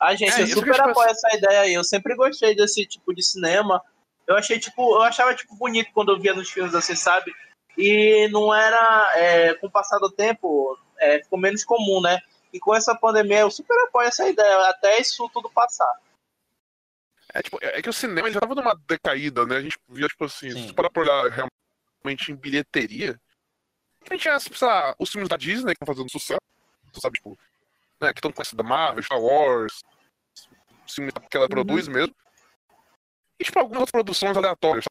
A 0.03 0.17
gente, 0.17 0.33
É, 0.33 0.43
eu 0.43 0.47
super 0.49 0.77
eu, 0.77 0.85
apoio 0.91 1.09
essa 1.09 1.29
ideia 1.37 1.61
aí. 1.61 1.75
Eu 1.75 1.85
sempre 1.85 2.17
gostei 2.17 2.57
desse 2.57 2.85
tipo 2.85 3.15
de 3.15 3.23
cinema. 3.23 3.81
Eu 4.27 4.37
achei, 4.37 4.59
tipo, 4.59 4.97
eu 4.97 5.03
achava, 5.03 5.33
tipo, 5.33 5.55
bonito 5.55 5.93
quando 5.95 6.11
eu 6.11 6.19
via 6.19 6.35
nos 6.35 6.51
filmes, 6.51 6.75
assim, 6.75 6.97
sabe? 6.97 7.33
E 7.79 8.29
não 8.33 8.53
era, 8.53 9.13
é, 9.15 9.55
com 9.55 9.69
o 9.69 9.71
passar 9.71 10.01
do 10.01 10.11
tempo, 10.11 10.77
é, 10.99 11.23
ficou 11.23 11.39
menos 11.39 11.65
comum, 11.65 12.01
né? 12.01 12.19
E 12.53 12.59
com 12.59 12.75
essa 12.75 12.97
pandemia, 12.97 13.41
eu 13.41 13.51
super 13.51 13.79
apoio 13.85 14.09
essa 14.09 14.29
ideia, 14.29 14.69
até 14.69 15.01
isso 15.01 15.31
tudo 15.33 15.49
passar. 15.49 15.91
É, 17.33 17.41
tipo, 17.41 17.59
é 17.63 17.81
que 17.81 17.89
o 17.89 17.93
cinema 17.93 18.29
já 18.31 18.41
tava 18.41 18.57
numa 18.57 18.75
decaída, 18.89 19.47
né? 19.47 19.59
A 19.59 19.63
gente 19.63 19.79
via, 19.89 20.09
tipo 20.09 20.25
assim, 20.25 20.51
Sim. 20.51 20.67
se 20.67 20.75
parar 20.75 20.91
pra 20.91 21.03
olhar 21.03 21.31
realmente 21.31 22.33
em 22.33 22.35
bilheteria, 22.35 23.21
A 24.05 24.15
gente 24.15 24.23
tinha, 24.23 24.41
sei 24.41 24.67
lá, 24.67 24.97
os 24.99 25.11
filmes 25.11 25.29
da 25.29 25.37
Disney 25.37 25.77
que 25.77 25.83
estão 25.83 25.95
fazendo 25.95 26.11
sucesso, 26.11 26.41
tu 26.93 27.01
sabe, 27.01 27.15
tipo, 27.15 27.39
né, 28.01 28.13
que 28.13 28.19
estão 28.19 28.33
conhecendo 28.33 28.63
da 28.63 28.69
Marvel, 28.69 29.05
Star 29.05 29.21
Wars, 29.21 29.81
que 31.31 31.37
ela 31.37 31.49
produz 31.49 31.89
mesmo. 31.89 32.15
E, 33.39 33.45
tipo, 33.45 33.59
algumas 33.59 33.91
produções 33.91 34.37
aleatórias, 34.37 34.85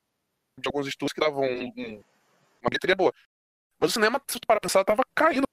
de 0.58 0.68
alguns 0.68 0.88
estúdios 0.88 1.14
que 1.14 1.22
davam 1.22 1.44
um, 1.44 1.72
um, 1.78 2.04
uma 2.62 2.70
bilheteria 2.70 2.96
boa. 2.96 3.14
Mas 3.80 3.92
o 3.92 3.94
cinema, 3.94 4.22
se 4.30 4.40
tu 4.40 4.46
para 4.46 4.60
pensar, 4.60 4.84
tava 4.84 5.04
caindo, 5.16 5.48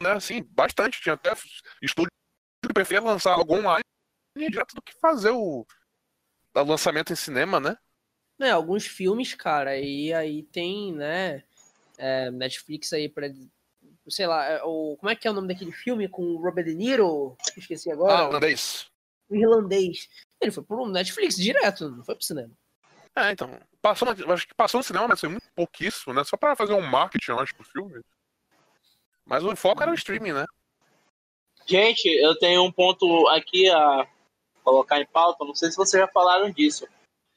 né, 0.00 0.12
assim, 0.12 0.42
bastante. 0.42 1.00
Tinha 1.00 1.14
até 1.14 1.32
estúdio 1.82 2.10
que 2.64 2.72
preferia 2.72 3.02
lançar 3.02 3.32
algo 3.32 3.54
online 3.54 3.82
direto 4.36 4.74
do 4.74 4.82
que 4.82 4.94
fazer 5.00 5.30
o, 5.30 5.66
o 6.54 6.62
lançamento 6.62 7.12
em 7.12 7.16
cinema, 7.16 7.58
né? 7.58 7.76
É, 8.40 8.50
alguns 8.50 8.86
filmes, 8.86 9.34
cara, 9.34 9.76
e 9.76 10.12
aí 10.14 10.44
tem, 10.44 10.92
né, 10.92 11.42
é, 11.96 12.30
Netflix 12.30 12.92
aí 12.92 13.08
pra, 13.08 13.28
sei 14.08 14.26
lá, 14.28 14.44
é, 14.44 14.62
o, 14.62 14.96
como 14.96 15.10
é 15.10 15.16
que 15.16 15.26
é 15.26 15.30
o 15.30 15.34
nome 15.34 15.48
daquele 15.48 15.72
filme 15.72 16.08
com 16.08 16.22
o 16.22 16.40
Robert 16.40 16.64
De 16.64 16.74
Niro? 16.74 17.36
Esqueci 17.56 17.90
agora. 17.90 18.14
Ah. 18.14 18.24
O 18.24 18.26
irlandês. 18.28 18.87
Ele 20.40 20.50
foi 20.50 20.62
pro 20.62 20.86
Netflix 20.86 21.36
direto, 21.36 21.90
não 21.90 22.04
foi 22.04 22.14
pro 22.14 22.24
cinema. 22.24 22.50
É, 23.16 23.32
então. 23.32 23.58
Passou 23.80 24.08
acho 24.08 24.46
que 24.46 24.54
passou 24.54 24.78
no 24.78 24.84
cinema, 24.84 25.08
mas 25.08 25.20
foi 25.20 25.28
muito 25.28 25.48
pouquíssimo, 25.54 26.12
né? 26.14 26.24
Só 26.24 26.36
pra 26.36 26.56
fazer 26.56 26.74
um 26.74 26.86
marketing, 26.86 27.30
eu 27.30 27.40
acho, 27.40 27.54
pro 27.54 27.64
filme. 27.64 28.00
Mas 29.24 29.44
o 29.44 29.54
foco 29.56 29.82
era 29.82 29.90
o 29.90 29.94
streaming, 29.94 30.32
né? 30.32 30.46
Gente, 31.66 32.06
eu 32.06 32.36
tenho 32.38 32.64
um 32.64 32.72
ponto 32.72 33.28
aqui 33.28 33.68
a 33.68 34.06
colocar 34.64 35.00
em 35.00 35.06
pauta, 35.06 35.44
não 35.44 35.54
sei 35.54 35.70
se 35.70 35.76
vocês 35.76 36.02
já 36.02 36.08
falaram 36.08 36.50
disso, 36.50 36.86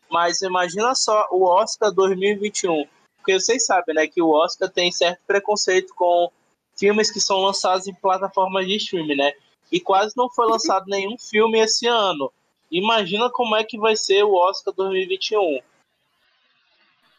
mas 0.10 0.42
imagina 0.42 0.94
só 0.96 1.28
o 1.32 1.44
Oscar 1.44 1.92
2021, 1.92 2.88
porque 3.18 3.40
vocês 3.40 3.66
sabem, 3.66 3.96
né, 3.96 4.08
que 4.08 4.22
o 4.22 4.30
Oscar 4.30 4.70
tem 4.70 4.92
certo 4.92 5.22
preconceito 5.26 5.94
com 5.96 6.32
filmes 6.78 7.12
que 7.12 7.20
são 7.20 7.42
lançados 7.42 7.88
em 7.88 7.94
plataformas 7.94 8.66
de 8.66 8.76
streaming, 8.78 9.16
né? 9.16 9.34
E 9.72 9.80
quase 9.80 10.14
não 10.18 10.30
foi 10.30 10.46
lançado 10.48 10.86
nenhum 10.90 11.18
filme 11.18 11.60
esse 11.60 11.88
ano. 11.88 12.32
Imagina 12.70 13.30
como 13.30 13.56
é 13.56 13.64
que 13.64 13.78
vai 13.78 13.96
ser 13.96 14.24
o 14.24 14.34
Oscar 14.34 14.74
2021. 14.74 15.60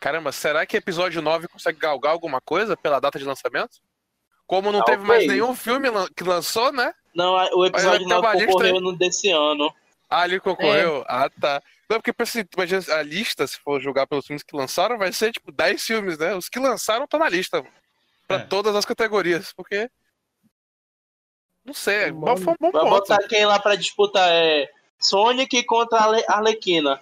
Caramba, 0.00 0.32
será 0.32 0.66
que 0.66 0.76
episódio 0.76 1.22
9 1.22 1.46
consegue 1.48 1.78
galgar 1.78 2.12
alguma 2.12 2.40
coisa 2.40 2.76
pela 2.76 2.98
data 2.98 3.18
de 3.18 3.24
lançamento? 3.24 3.78
Como 4.46 4.72
não 4.72 4.80
Ah, 4.80 4.84
teve 4.84 5.04
mais 5.04 5.26
nenhum 5.26 5.54
filme 5.54 5.88
que 6.16 6.24
lançou, 6.24 6.72
né? 6.72 6.92
Não, 7.14 7.34
o 7.56 7.64
episódio 7.64 7.72
Mas 7.72 7.84
vai 7.84 7.98
ter 7.98 8.04
uma 8.04 8.20
9 8.22 8.32
lista 8.38 8.52
concorreu 8.52 8.80
no 8.80 8.96
desse 8.96 9.30
ano. 9.30 9.72
Ah, 10.10 10.24
ele 10.26 10.40
concorreu? 10.40 11.04
Ah, 11.06 11.30
tá. 11.40 11.62
Não, 11.88 12.00
porque 12.00 12.12
assim, 12.22 12.44
imagina, 12.56 12.82
a 12.96 13.02
lista, 13.02 13.46
se 13.46 13.58
for 13.60 13.80
julgar 13.80 14.06
pelos 14.06 14.26
filmes 14.26 14.42
que 14.42 14.56
lançaram, 14.56 14.98
vai 14.98 15.12
ser 15.12 15.30
tipo 15.32 15.52
10 15.52 15.82
filmes, 15.82 16.18
né? 16.18 16.34
Os 16.34 16.48
que 16.48 16.58
lançaram 16.58 17.04
estão 17.04 17.20
na 17.20 17.28
lista. 17.28 17.64
Pra 18.26 18.38
É. 18.38 18.40
todas 18.40 18.74
as 18.74 18.84
categorias, 18.84 19.52
porque. 19.54 19.88
Não 21.64 21.74
sei, 21.74 22.10
mas 22.12 22.42
foi 22.42 22.52
um 22.54 22.56
bom 22.60 22.70
Vai 22.72 22.82
ponto. 22.82 22.90
botar 22.90 23.18
quem 23.28 23.46
lá 23.46 23.58
pra 23.58 23.76
disputar 23.76 24.28
é 24.30 24.68
Sonic 24.98 25.62
contra 25.64 25.98
a 25.98 26.04
Arle- 26.04 26.24
Arlequina. 26.28 27.00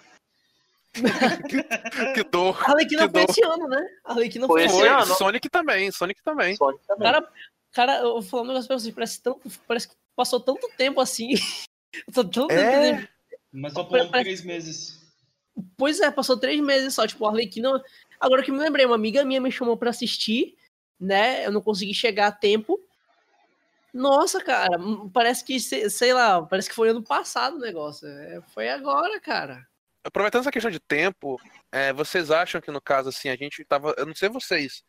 Que 2.15 2.25
dor. 2.25 2.59
A 2.65 2.71
Arlequina 2.73 3.07
Que 3.07 3.13
foi 3.13 3.27
dor. 3.27 3.31
esse 3.31 3.45
ano, 3.45 3.69
né? 3.69 3.87
A 4.05 4.13
Arlequina 4.13 4.47
Foi 4.47 4.69
foi, 4.69 4.81
esse 4.83 4.89
ano. 4.89 5.15
Sonic 5.15 5.49
também, 5.49 5.91
Sonic 5.91 6.23
também. 6.23 6.57
Sonic 6.57 6.85
também. 6.87 7.03
Cara, 7.13 7.29
cara, 7.73 7.99
eu 8.01 8.13
vou 8.15 8.23
falar 8.23 8.43
um 8.43 8.47
negócio 8.47 8.67
pra 8.69 8.79
vocês, 8.79 8.95
parece, 8.95 9.23
tanto, 9.23 9.41
parece 9.67 9.89
que 9.89 9.95
passou 10.17 10.41
tanto 10.41 10.69
tempo 10.77 11.01
assim. 11.01 11.31
Eu 12.07 12.13
tô 12.13 12.25
tanto 12.25 12.53
É. 12.53 12.93
tempo- 12.99 13.09
Mas 13.53 13.73
só 13.73 13.83
Parece- 13.83 14.11
por 14.11 14.21
três 14.21 14.45
meses. 14.45 15.01
Pois 15.77 15.99
é, 16.01 16.09
passou 16.11 16.37
três 16.37 16.61
meses 16.61 16.95
só, 16.95 17.05
tipo, 17.07 17.27
a 17.27 17.31
Arlequina. 17.31 17.83
Agora 18.21 18.43
que 18.45 18.51
eu 18.51 18.55
me 18.55 18.61
lembrei, 18.61 18.87
uma 18.87 18.95
amiga 18.95 19.25
minha 19.25 19.41
me 19.41 19.51
chamou 19.51 19.77
pra 19.77 19.91
assistir, 19.91 20.57
né? 21.01 21.45
Eu 21.45 21.51
não 21.51 21.61
consegui 21.61 21.93
chegar 21.93 22.29
a 22.29 22.33
tempo. 22.33 22.79
Nossa, 23.93 24.43
cara, 24.43 24.79
hum, 24.79 25.09
parece 25.11 25.45
que, 25.45 25.59
se- 25.61 25.89
sei 25.91 26.13
lá, 26.13 26.43
parece 26.43 26.69
que 26.69 26.75
foi 26.75 26.91
ano 26.91 27.03
passado 27.03 27.57
o 27.57 27.61
negócio. 27.61 28.07
É, 28.07 28.41
foi 28.55 28.69
agora, 28.69 29.21
cara. 29.21 29.67
Aproveitando 30.05 30.41
essa 30.43 30.53
questão 30.53 30.71
de 30.71 30.81
tempo, 30.81 31.39
é, 31.71 31.93
vocês 31.93 32.31
acham 32.31 32.61
que 32.61 32.71
no 32.71 32.81
caso, 32.81 33.09
assim, 33.11 33.29
a 33.29 33.37
gente 33.37 33.65
tava. 33.65 33.95
Eu 33.99 34.07
não 34.07 34.15
sei 34.15 34.29
vocês, 34.29 34.83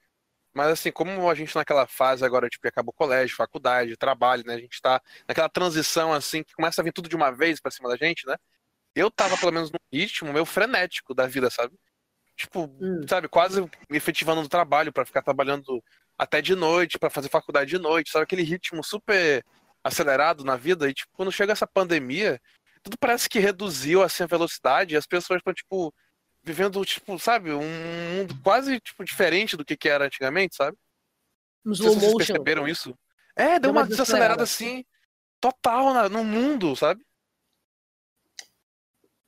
mas 0.53 0.69
assim, 0.71 0.91
como 0.91 1.29
a 1.29 1.35
gente 1.35 1.55
naquela 1.55 1.85
fase 1.87 2.23
agora, 2.23 2.47
tipo, 2.47 2.67
acabou 2.67 2.93
colégio, 2.93 3.35
faculdade, 3.35 3.97
trabalho, 3.97 4.43
né? 4.45 4.53
A 4.55 4.59
gente 4.59 4.81
tá 4.81 5.01
naquela 5.27 5.49
transição, 5.49 6.13
assim, 6.13 6.43
que 6.43 6.53
começa 6.53 6.81
a 6.81 6.83
vir 6.83 6.93
tudo 6.93 7.09
de 7.09 7.15
uma 7.15 7.31
vez 7.31 7.59
pra 7.59 7.71
cima 7.71 7.89
da 7.89 7.97
gente, 7.97 8.25
né? 8.25 8.35
Eu 8.95 9.09
tava, 9.11 9.37
pelo 9.37 9.51
menos, 9.51 9.71
num 9.71 9.79
ritmo 9.91 10.31
meio 10.33 10.45
frenético 10.45 11.13
da 11.13 11.27
vida, 11.27 11.49
sabe? 11.49 11.73
Tipo, 12.35 12.61
Hum. 12.81 13.01
sabe, 13.07 13.27
quase 13.27 13.61
me 13.89 13.97
efetivando 13.97 14.41
no 14.41 14.49
trabalho 14.49 14.91
pra 14.93 15.05
ficar 15.05 15.21
trabalhando 15.21 15.83
até 16.17 16.41
de 16.41 16.55
noite, 16.55 16.99
pra 16.99 17.09
fazer 17.09 17.29
faculdade 17.29 17.69
de 17.71 17.77
noite, 17.79 18.11
sabe? 18.11 18.23
Aquele 18.23 18.43
ritmo 18.43 18.83
super 18.83 19.43
acelerado 19.83 20.43
na 20.43 20.55
vida. 20.55 20.89
E, 20.89 20.93
tipo, 20.93 21.09
quando 21.13 21.31
chega 21.31 21.51
essa 21.53 21.65
pandemia, 21.65 22.39
tudo 22.83 22.97
parece 22.99 23.27
que 23.29 23.39
reduziu 23.39 24.01
assim 24.03 24.23
a 24.23 24.27
velocidade 24.27 24.93
e 24.93 24.97
as 24.97 25.05
pessoas 25.07 25.39
estão 25.39 25.53
tipo 25.53 25.93
vivendo 26.43 26.83
tipo 26.83 27.19
sabe 27.19 27.51
um 27.53 27.61
mundo 27.61 28.35
quase 28.43 28.79
tipo 28.79 29.03
diferente 29.03 29.55
do 29.55 29.63
que, 29.63 29.77
que 29.77 29.87
era 29.87 30.05
antigamente 30.05 30.55
sabe 30.55 30.75
sei 31.63 31.73
slow 31.73 31.93
vocês 31.99 32.15
perceberam 32.17 32.67
isso 32.67 32.97
é 33.35 33.59
deu 33.59 33.61
Deu 33.61 33.71
uma 33.71 33.81
uma 33.81 33.87
desacelerada 33.87 34.43
desacelerada. 34.43 34.43
assim 34.43 34.83
total 35.39 35.93
na- 35.93 36.09
no 36.09 36.23
mundo 36.23 36.75
sabe 36.75 37.05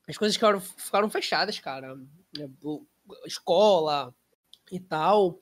As 0.09 0.17
coisas 0.17 0.35
ficaram, 0.35 0.59
ficaram 0.59 1.09
fechadas, 1.09 1.59
cara. 1.59 1.95
É, 2.39 2.47
o- 2.63 2.85
Escola 3.25 4.13
e 4.71 4.79
tal. 4.79 5.39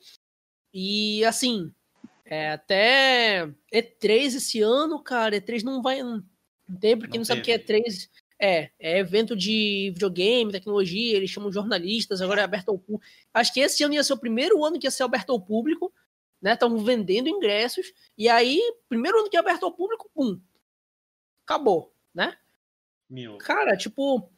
E 0.72 1.24
assim, 1.24 1.72
é, 2.24 2.50
até 2.52 3.46
E3 3.72 4.34
esse 4.36 4.60
ano, 4.62 5.02
cara, 5.02 5.36
E3 5.36 5.62
não 5.62 5.82
vai. 5.82 6.02
Não 6.02 6.22
tem, 6.80 6.96
porque 6.96 7.12
Não 7.18 7.18
não, 7.18 7.24
sabe 7.24 7.40
o 7.40 7.44
que 7.44 7.52
é 7.52 7.58
teve. 7.58 7.84
E3. 7.88 8.08
É, 8.44 8.70
é 8.80 8.98
evento 8.98 9.36
de 9.36 9.90
videogame, 9.94 10.50
tecnologia, 10.50 11.16
eles 11.16 11.30
chamam 11.30 11.52
jornalistas, 11.52 12.20
agora 12.20 12.40
é 12.40 12.44
aberto 12.44 12.70
ao 12.70 12.78
público. 12.78 13.04
Acho 13.32 13.52
que 13.54 13.60
esse 13.60 13.84
ano 13.84 13.94
ia 13.94 14.02
ser 14.02 14.14
o 14.14 14.18
primeiro 14.18 14.64
ano 14.64 14.80
que 14.80 14.86
ia 14.86 14.90
ser 14.90 15.04
aberto 15.04 15.30
ao 15.30 15.40
público, 15.40 15.92
né? 16.40 16.54
Estavam 16.54 16.76
vendendo 16.78 17.28
ingressos, 17.28 17.92
e 18.18 18.28
aí, 18.28 18.60
primeiro 18.88 19.20
ano 19.20 19.30
que 19.30 19.36
é 19.36 19.40
aberto 19.40 19.64
ao 19.64 19.70
público, 19.72 20.10
pum. 20.12 20.40
Acabou, 21.46 21.92
né? 22.12 22.36
Mil. 23.08 23.38
Cara, 23.38 23.76
tipo, 23.76 24.28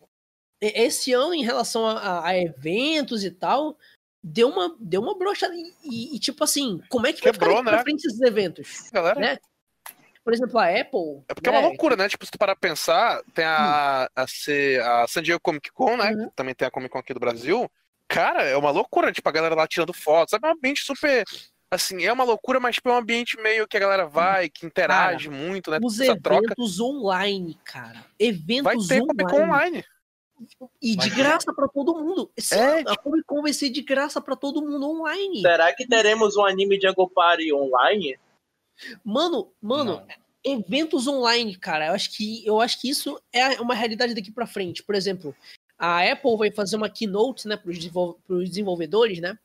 esse 0.61 1.13
ano, 1.15 1.33
em 1.35 1.43
relação 1.45 1.87
a- 1.87 2.27
a 2.27 2.39
eventos 2.39 3.25
e 3.25 3.31
tal, 3.31 3.79
deu 4.25 4.49
uma, 4.49 4.75
deu 4.81 5.03
uma 5.03 5.17
brochada. 5.19 5.55
E, 5.85 6.17
e, 6.17 6.19
tipo 6.19 6.43
assim, 6.43 6.81
como 6.89 7.07
é 7.07 7.13
que 7.13 7.23
vai 7.23 7.31
Quebrou, 7.33 7.59
ficar 7.59 7.63
daqui 7.63 7.69
pra 7.71 7.77
né? 7.77 7.83
frente 7.83 8.07
esses 8.07 8.21
eventos? 8.23 8.91
galera 8.91 9.21
Né? 9.21 9.39
Por 10.25 10.33
exemplo, 10.33 10.59
a 10.59 10.65
Apple. 10.69 11.23
é 11.29 11.35
porque 11.35 11.51
é 11.51 11.53
né, 11.53 11.59
uma 11.59 11.69
loucura 11.69 11.97
né 11.97 12.09
tipo 12.09 12.25
se 12.25 12.31
tu 12.33 12.39
parar 12.39 12.57
pra 12.57 12.71
pensar 12.71 13.23
tem 13.35 13.45
a 13.45 14.09
a, 14.17 14.27
C- 14.27 14.81
a 14.83 15.07
San 15.07 15.23
Diego 15.23 15.39
Comic 15.39 15.71
Con 15.71 15.99
né 15.99 16.13
Uhum. 16.13 16.31
também 16.35 16.55
tem 16.55 16.67
a 16.67 16.71
Comic 16.71 16.91
Con 16.91 16.99
aqui 17.01 17.13
do 17.13 17.21
Brasil 17.21 17.71
cara 18.09 18.43
é 18.43 18.57
uma 18.57 18.71
loucura 18.71 19.13
tipo 19.13 19.29
a 19.29 19.33
galera 19.33 19.55
lá 19.55 19.69
tirando 19.69 19.93
fotos 19.93 20.31
sabe 20.31 20.47
é 20.47 20.51
um 20.51 20.55
ambiente 20.55 20.81
super 20.83 21.25
assim 21.71 22.03
é 22.07 22.11
uma 22.11 22.25
loucura 22.25 22.59
mas 22.59 22.77
tipo 22.77 22.89
é 22.89 22.93
um 22.93 22.97
ambiente 22.97 23.37
meio 23.43 23.69
que 23.69 23.77
a 23.77 23.81
galera 23.81 24.07
vai 24.07 24.49
que 24.49 24.65
interage 24.65 25.29
muito 25.29 25.71
né 25.71 25.79
Os 25.83 26.01
essa 26.01 26.19
troca 26.19 26.47
eventos 26.47 26.81
online, 26.81 27.59
cara. 27.63 28.03
Eventos 28.19 28.65
vai 28.65 28.77
ter 28.79 29.01
Comic 29.07 29.25
Con 29.31 29.43
online. 29.43 29.85
E 30.83 30.97
Vai 30.97 31.09
de 31.09 31.15
graça 31.15 31.53
pra 31.55 31.69
todo 31.69 31.95
mundo. 31.95 32.31
Esse 32.37 32.55
É, 32.55 32.81
a 32.87 32.97
Comic 32.97 33.25
Con 33.25 33.43
vai 33.43 33.53
ser 33.53 33.71
de 33.71 33.81
graça 33.83 34.21
pra 34.21 34.37
todo 34.37 34.63
mundo 34.63 34.89
online. 34.89 35.41
Será 35.41 35.73
que 35.75 35.87
teremos 35.87 36.37
um 36.37 36.45
anime 36.45 36.81
Jungle 36.81 37.09
Party 37.09 37.53
online? 37.53 38.19
Mano, 39.05 39.53
mano, 39.63 40.03
Não. 40.07 40.07
eventos 40.43 41.07
online, 41.07 41.57
cara. 41.57 41.87
Eu 41.89 41.95
acho 41.95 42.17
que 42.17 42.45
eu 42.47 42.61
acho 42.61 42.81
que 42.81 42.89
isso 42.91 43.21
é 43.33 43.61
uma 43.61 43.75
realidade 43.75 44.15
daqui 44.15 44.31
pra 44.33 44.47
frente. 44.47 44.83
Por 44.83 44.95
exemplo, 44.95 45.35
a 45.79 46.03
Apple 46.11 46.37
vai 46.37 46.51
fazer 46.51 46.77
uma 46.77 46.91
keynote, 46.91 47.47
né, 47.49 47.57
para 47.57 47.71
os 47.71 48.49
desenvolvedores, 48.51 49.21
né? 49.21 49.39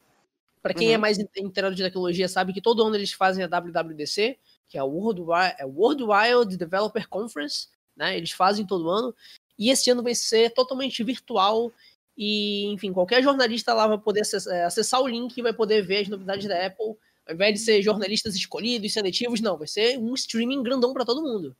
Para 0.62 0.74
quem 0.74 0.90
Uhum. 0.90 0.94
é 0.96 0.98
mais 0.98 1.18
inteirado 1.20 1.76
de 1.76 1.84
tecnologia 1.84 2.28
sabe 2.28 2.52
que 2.52 2.62
todo 2.62 2.84
ano 2.84 2.96
eles 2.96 3.14
fazem 3.14 3.44
a 3.44 3.48
WWDC, 3.48 4.38
que 4.68 4.78
é 4.78 4.82
a 4.82 4.84
World, 4.84 5.22
é 5.58 5.66
World 5.66 6.04
Wide 6.04 6.58
Developer 6.58 7.08
Conference, 7.08 7.68
né? 7.96 8.18
Eles 8.18 8.32
fazem 8.32 8.66
todo 8.66 8.90
ano. 8.90 9.16
E 9.60 9.70
esse 9.70 9.92
ano 9.92 10.02
vai 10.02 10.16
ser 10.16 10.52
totalmente 10.54 11.04
virtual 11.04 11.72
e, 12.18 12.66
enfim, 12.68 12.94
qualquer 12.94 13.22
jornalista 13.22 13.74
lá 13.74 13.86
vai 13.88 13.98
poder 13.98 14.22
acessar, 14.22 14.54
é, 14.56 14.64
acessar 14.64 15.02
o 15.02 15.08
link 15.08 15.38
e 15.38 15.42
vai 15.42 15.54
poder 15.54 15.82
ver 15.86 16.02
as 16.04 16.08
novidades 16.08 16.48
da 16.48 16.66
Apple. 16.66 16.96
Ao 17.28 17.36
invés 17.36 17.54
de 17.54 17.60
ser 17.60 17.82
jornalistas 17.82 18.34
escolhidos, 18.36 18.92
seletivos, 18.94 19.42
não, 19.42 19.58
vai 19.58 19.68
ser 19.68 19.98
um 20.00 20.14
streaming 20.16 20.64
grandão 20.64 20.94
pra 20.94 21.06
todo 21.06 21.22
mundo. 21.22 21.56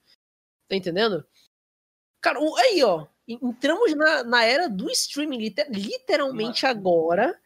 Tá 0.68 0.76
entendendo? 0.76 1.24
Cara, 2.22 2.40
aí, 2.58 2.82
ó. 2.84 3.06
en- 3.28 3.40
Entramos 3.42 3.94
na, 3.96 4.24
na 4.24 4.44
era 4.46 4.68
do 4.70 4.90
streaming, 4.90 5.38
liter- 5.38 5.68
literalmente 5.70 6.66
agora. 6.66 7.40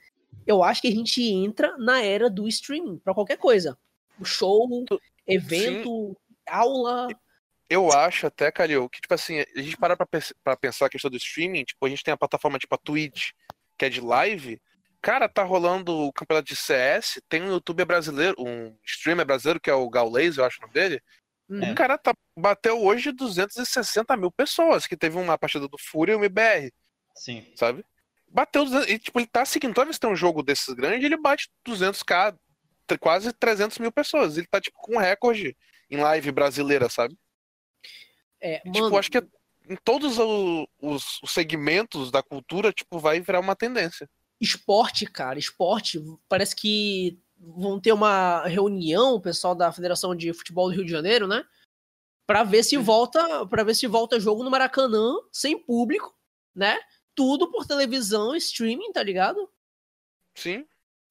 Eu 0.45 0.63
acho 0.63 0.81
que 0.81 0.87
a 0.87 0.91
gente 0.91 1.21
entra 1.23 1.77
na 1.77 2.01
era 2.03 2.29
do 2.29 2.47
streaming, 2.47 2.97
pra 2.97 3.13
qualquer 3.13 3.37
coisa. 3.37 3.77
Show, 4.23 4.85
evento, 5.27 6.15
aula. 6.47 7.07
Eu 7.69 7.91
acho 7.91 8.27
até, 8.27 8.51
Calil, 8.51 8.89
que, 8.89 9.01
tipo 9.01 9.13
assim, 9.13 9.39
a 9.39 9.61
gente 9.61 9.77
para 9.77 9.95
pra, 9.95 10.07
pra 10.43 10.57
pensar 10.57 10.85
a 10.85 10.89
questão 10.89 11.09
do 11.09 11.17
streaming, 11.17 11.63
tipo, 11.63 11.85
a 11.85 11.89
gente 11.89 12.03
tem 12.03 12.13
a 12.13 12.17
plataforma 12.17 12.59
tipo 12.59 12.75
a 12.75 12.77
Twitch, 12.77 13.31
que 13.77 13.85
é 13.85 13.89
de 13.89 14.01
live, 14.01 14.61
Cara, 15.01 15.27
tá 15.27 15.43
rolando 15.43 15.93
o 15.93 16.13
campeonato 16.13 16.47
de 16.47 16.55
CS, 16.55 17.21
tem 17.27 17.41
um 17.41 17.51
youtuber 17.51 17.85
brasileiro, 17.85 18.35
um 18.39 18.73
streamer 18.85 19.25
brasileiro, 19.25 19.59
que 19.59 19.69
é 19.69 19.73
o 19.73 19.89
Gaules, 19.89 20.37
eu 20.37 20.45
acho 20.45 20.59
o 20.59 20.61
nome 20.61 20.73
dele. 20.73 21.01
Uhum. 21.49 21.73
O 21.73 21.75
cara 21.75 21.97
tá, 21.97 22.13
bateu 22.39 22.81
hoje 22.81 23.11
260 23.11 24.15
mil 24.15 24.31
pessoas, 24.31 24.87
que 24.87 24.95
teve 24.95 25.17
uma 25.17 25.37
partida 25.37 25.67
do 25.67 25.77
Fúria 25.77 26.13
e 26.13 26.15
o 26.15 26.19
MBR, 26.19 26.71
Sim. 27.17 27.45
sabe? 27.53 27.83
Bateu, 28.29 28.63
200 28.63 28.89
e 28.89 28.97
tipo, 28.97 29.19
ele 29.19 29.27
tá 29.27 29.43
seguindo, 29.43 29.73
toda 29.73 29.83
vez 29.87 29.97
que 29.97 30.01
tem 30.01 30.09
um 30.09 30.15
jogo 30.15 30.41
desses 30.41 30.73
grandes, 30.73 31.03
ele 31.03 31.17
bate 31.17 31.49
200k, 31.67 32.33
t- 32.87 32.97
quase 32.97 33.33
300 33.33 33.79
mil 33.79 33.91
pessoas. 33.91 34.37
Ele 34.37 34.47
tá, 34.47 34.61
tipo, 34.61 34.77
com 34.79 34.95
um 34.95 34.99
recorde 34.99 35.53
em 35.91 35.97
live 35.97 36.31
brasileira, 36.31 36.87
sabe? 36.87 37.13
É, 38.43 38.61
E, 38.65 38.71
tipo, 38.71 38.79
mano, 38.83 38.97
acho 38.97 39.09
que 39.09 39.25
em 39.69 39.77
todos 39.77 40.17
os, 40.19 41.21
os 41.21 41.31
segmentos 41.31 42.11
da 42.11 42.21
cultura, 42.21 42.73
tipo, 42.73 42.99
vai 42.99 43.21
virar 43.21 43.39
uma 43.39 43.55
tendência. 43.55 44.09
esporte, 44.39 45.05
cara, 45.05 45.39
esporte, 45.39 46.03
parece 46.27 46.53
que 46.53 47.17
vão 47.37 47.79
ter 47.79 47.93
uma 47.93 48.45
reunião, 48.45 49.15
o 49.15 49.21
pessoal 49.21 49.55
da 49.55 49.71
Federação 49.71 50.13
de 50.13 50.33
Futebol 50.33 50.69
do 50.69 50.75
Rio 50.75 50.85
de 50.85 50.91
Janeiro, 50.91 51.27
né? 51.27 51.45
Pra 52.27 52.43
ver 52.43 52.63
se 52.63 52.75
volta, 52.75 53.45
para 53.47 53.63
ver 53.63 53.75
se 53.75 53.87
volta 53.87 54.19
jogo 54.19 54.43
no 54.43 54.51
Maracanã 54.51 55.15
sem 55.31 55.57
público, 55.57 56.13
né? 56.53 56.77
Tudo 57.15 57.49
por 57.49 57.65
televisão, 57.65 58.35
streaming, 58.35 58.91
tá 58.91 59.01
ligado? 59.01 59.49
Sim. 60.35 60.65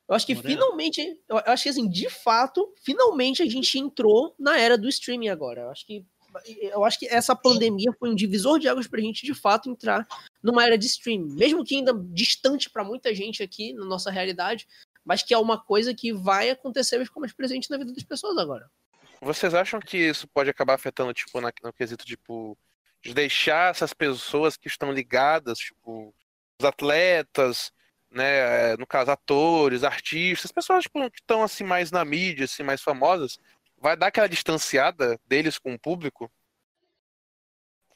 Eu 0.09 0.14
acho 0.14 0.27
que 0.27 0.35
Moderno. 0.35 0.61
finalmente, 0.61 1.01
eu 1.01 1.37
eu 1.38 1.53
acho 1.53 1.62
que 1.62 1.68
assim, 1.71 1.88
de 1.88 2.11
fato, 2.11 2.75
finalmente 2.83 3.42
a 3.42 3.47
gente 3.47 3.79
entrou 3.79 4.35
na 4.38 4.59
era 4.59 4.77
do 4.77 4.88
streaming 4.88 5.29
agora. 5.29 5.62
Eu 5.62 5.71
acho 5.71 5.87
que 5.87 6.05
eu 6.47 6.85
acho 6.85 6.99
que 6.99 7.07
essa 7.07 7.35
pandemia 7.35 7.92
foi 7.99 8.11
um 8.11 8.14
divisor 8.14 8.59
de 8.59 8.68
águas 8.68 8.87
pra 8.87 9.01
gente 9.01 9.25
de 9.25 9.35
fato 9.35 9.71
entrar 9.71 10.07
numa 10.42 10.64
era 10.64 10.77
de 10.79 10.87
streaming, 10.87 11.35
mesmo 11.35 11.64
que 11.64 11.77
ainda 11.77 11.92
distante 11.95 12.71
pra 12.71 12.85
muita 12.85 13.14
gente 13.14 13.42
aqui 13.42 13.73
na 13.73 13.85
nossa 13.85 14.11
realidade, 14.11 14.66
mas 15.05 15.23
que 15.23 15.35
é 15.35 15.38
uma 15.38 15.59
coisa 15.59 15.95
que 15.95 16.12
vai 16.12 16.51
acontecer 16.51 17.01
e 17.01 17.05
ficar 17.05 17.21
mais 17.21 17.33
presente 17.33 17.71
na 17.71 17.77
vida 17.77 17.92
das 17.92 18.05
pessoas 18.05 18.38
agora. 18.38 18.71
Vocês 19.21 19.55
acham 19.55 19.79
que 19.81 19.97
isso 19.97 20.27
pode 20.29 20.51
acabar 20.51 20.75
afetando, 20.75 21.12
tipo, 21.12 21.40
na- 21.40 21.53
no 21.62 21.73
quesito, 21.73 22.05
tipo, 22.05 22.57
de 23.01 23.14
deixar 23.14 23.71
essas 23.71 23.92
pessoas 23.92 24.57
que 24.57 24.68
estão 24.68 24.92
ligadas, 24.92 25.59
tipo, 25.59 26.14
os 26.61 26.66
atletas, 26.66 27.73
né, 28.11 28.73
eh, 28.73 28.77
no 28.77 28.87
caso, 28.87 29.11
atores, 29.11 29.85
artistas, 29.85 30.53
pessoas, 30.53 30.85
tipo, 30.85 30.99
que 31.11 31.21
estão, 31.21 31.42
assim, 31.42 31.64
mais 31.64 31.90
na 31.90 32.05
mídia, 32.05 32.45
assim, 32.45 32.62
mais 32.62 32.83
famosas, 32.83 33.38
vai 33.83 33.97
dar 33.97 34.07
aquela 34.07 34.29
distanciada 34.29 35.21
deles 35.27 35.59
com 35.59 35.75
o 35.75 35.79
público? 35.79 36.31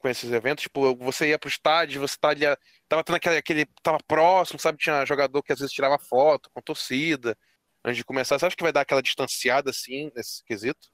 Com 0.01 0.09
esses 0.09 0.31
eventos? 0.33 0.63
Tipo, 0.63 0.97
você 0.97 1.29
ia 1.29 1.39
pro 1.39 1.49
estádio, 1.49 2.01
você 2.01 2.17
tá 2.21 2.31
ali, 2.31 2.45
tava 2.89 3.05
tendo 3.05 3.17
aquele, 3.17 3.37
aquele, 3.37 3.67
tava 3.83 3.99
próximo, 4.07 4.59
sabe, 4.59 4.79
tinha 4.79 5.07
jogador 5.07 5.43
que 5.43 5.53
às 5.53 5.61
vezes 5.61 5.73
tirava 5.73 5.97
foto 5.99 6.51
com 6.53 6.61
torcida, 6.61 7.39
antes 7.85 7.99
de 7.99 8.05
começar, 8.05 8.37
você 8.37 8.47
acha 8.47 8.57
que 8.57 8.65
vai 8.65 8.73
dar 8.73 8.81
aquela 8.81 9.01
distanciada, 9.01 9.71
assim, 9.71 10.11
nesse 10.15 10.45
quesito? 10.45 10.89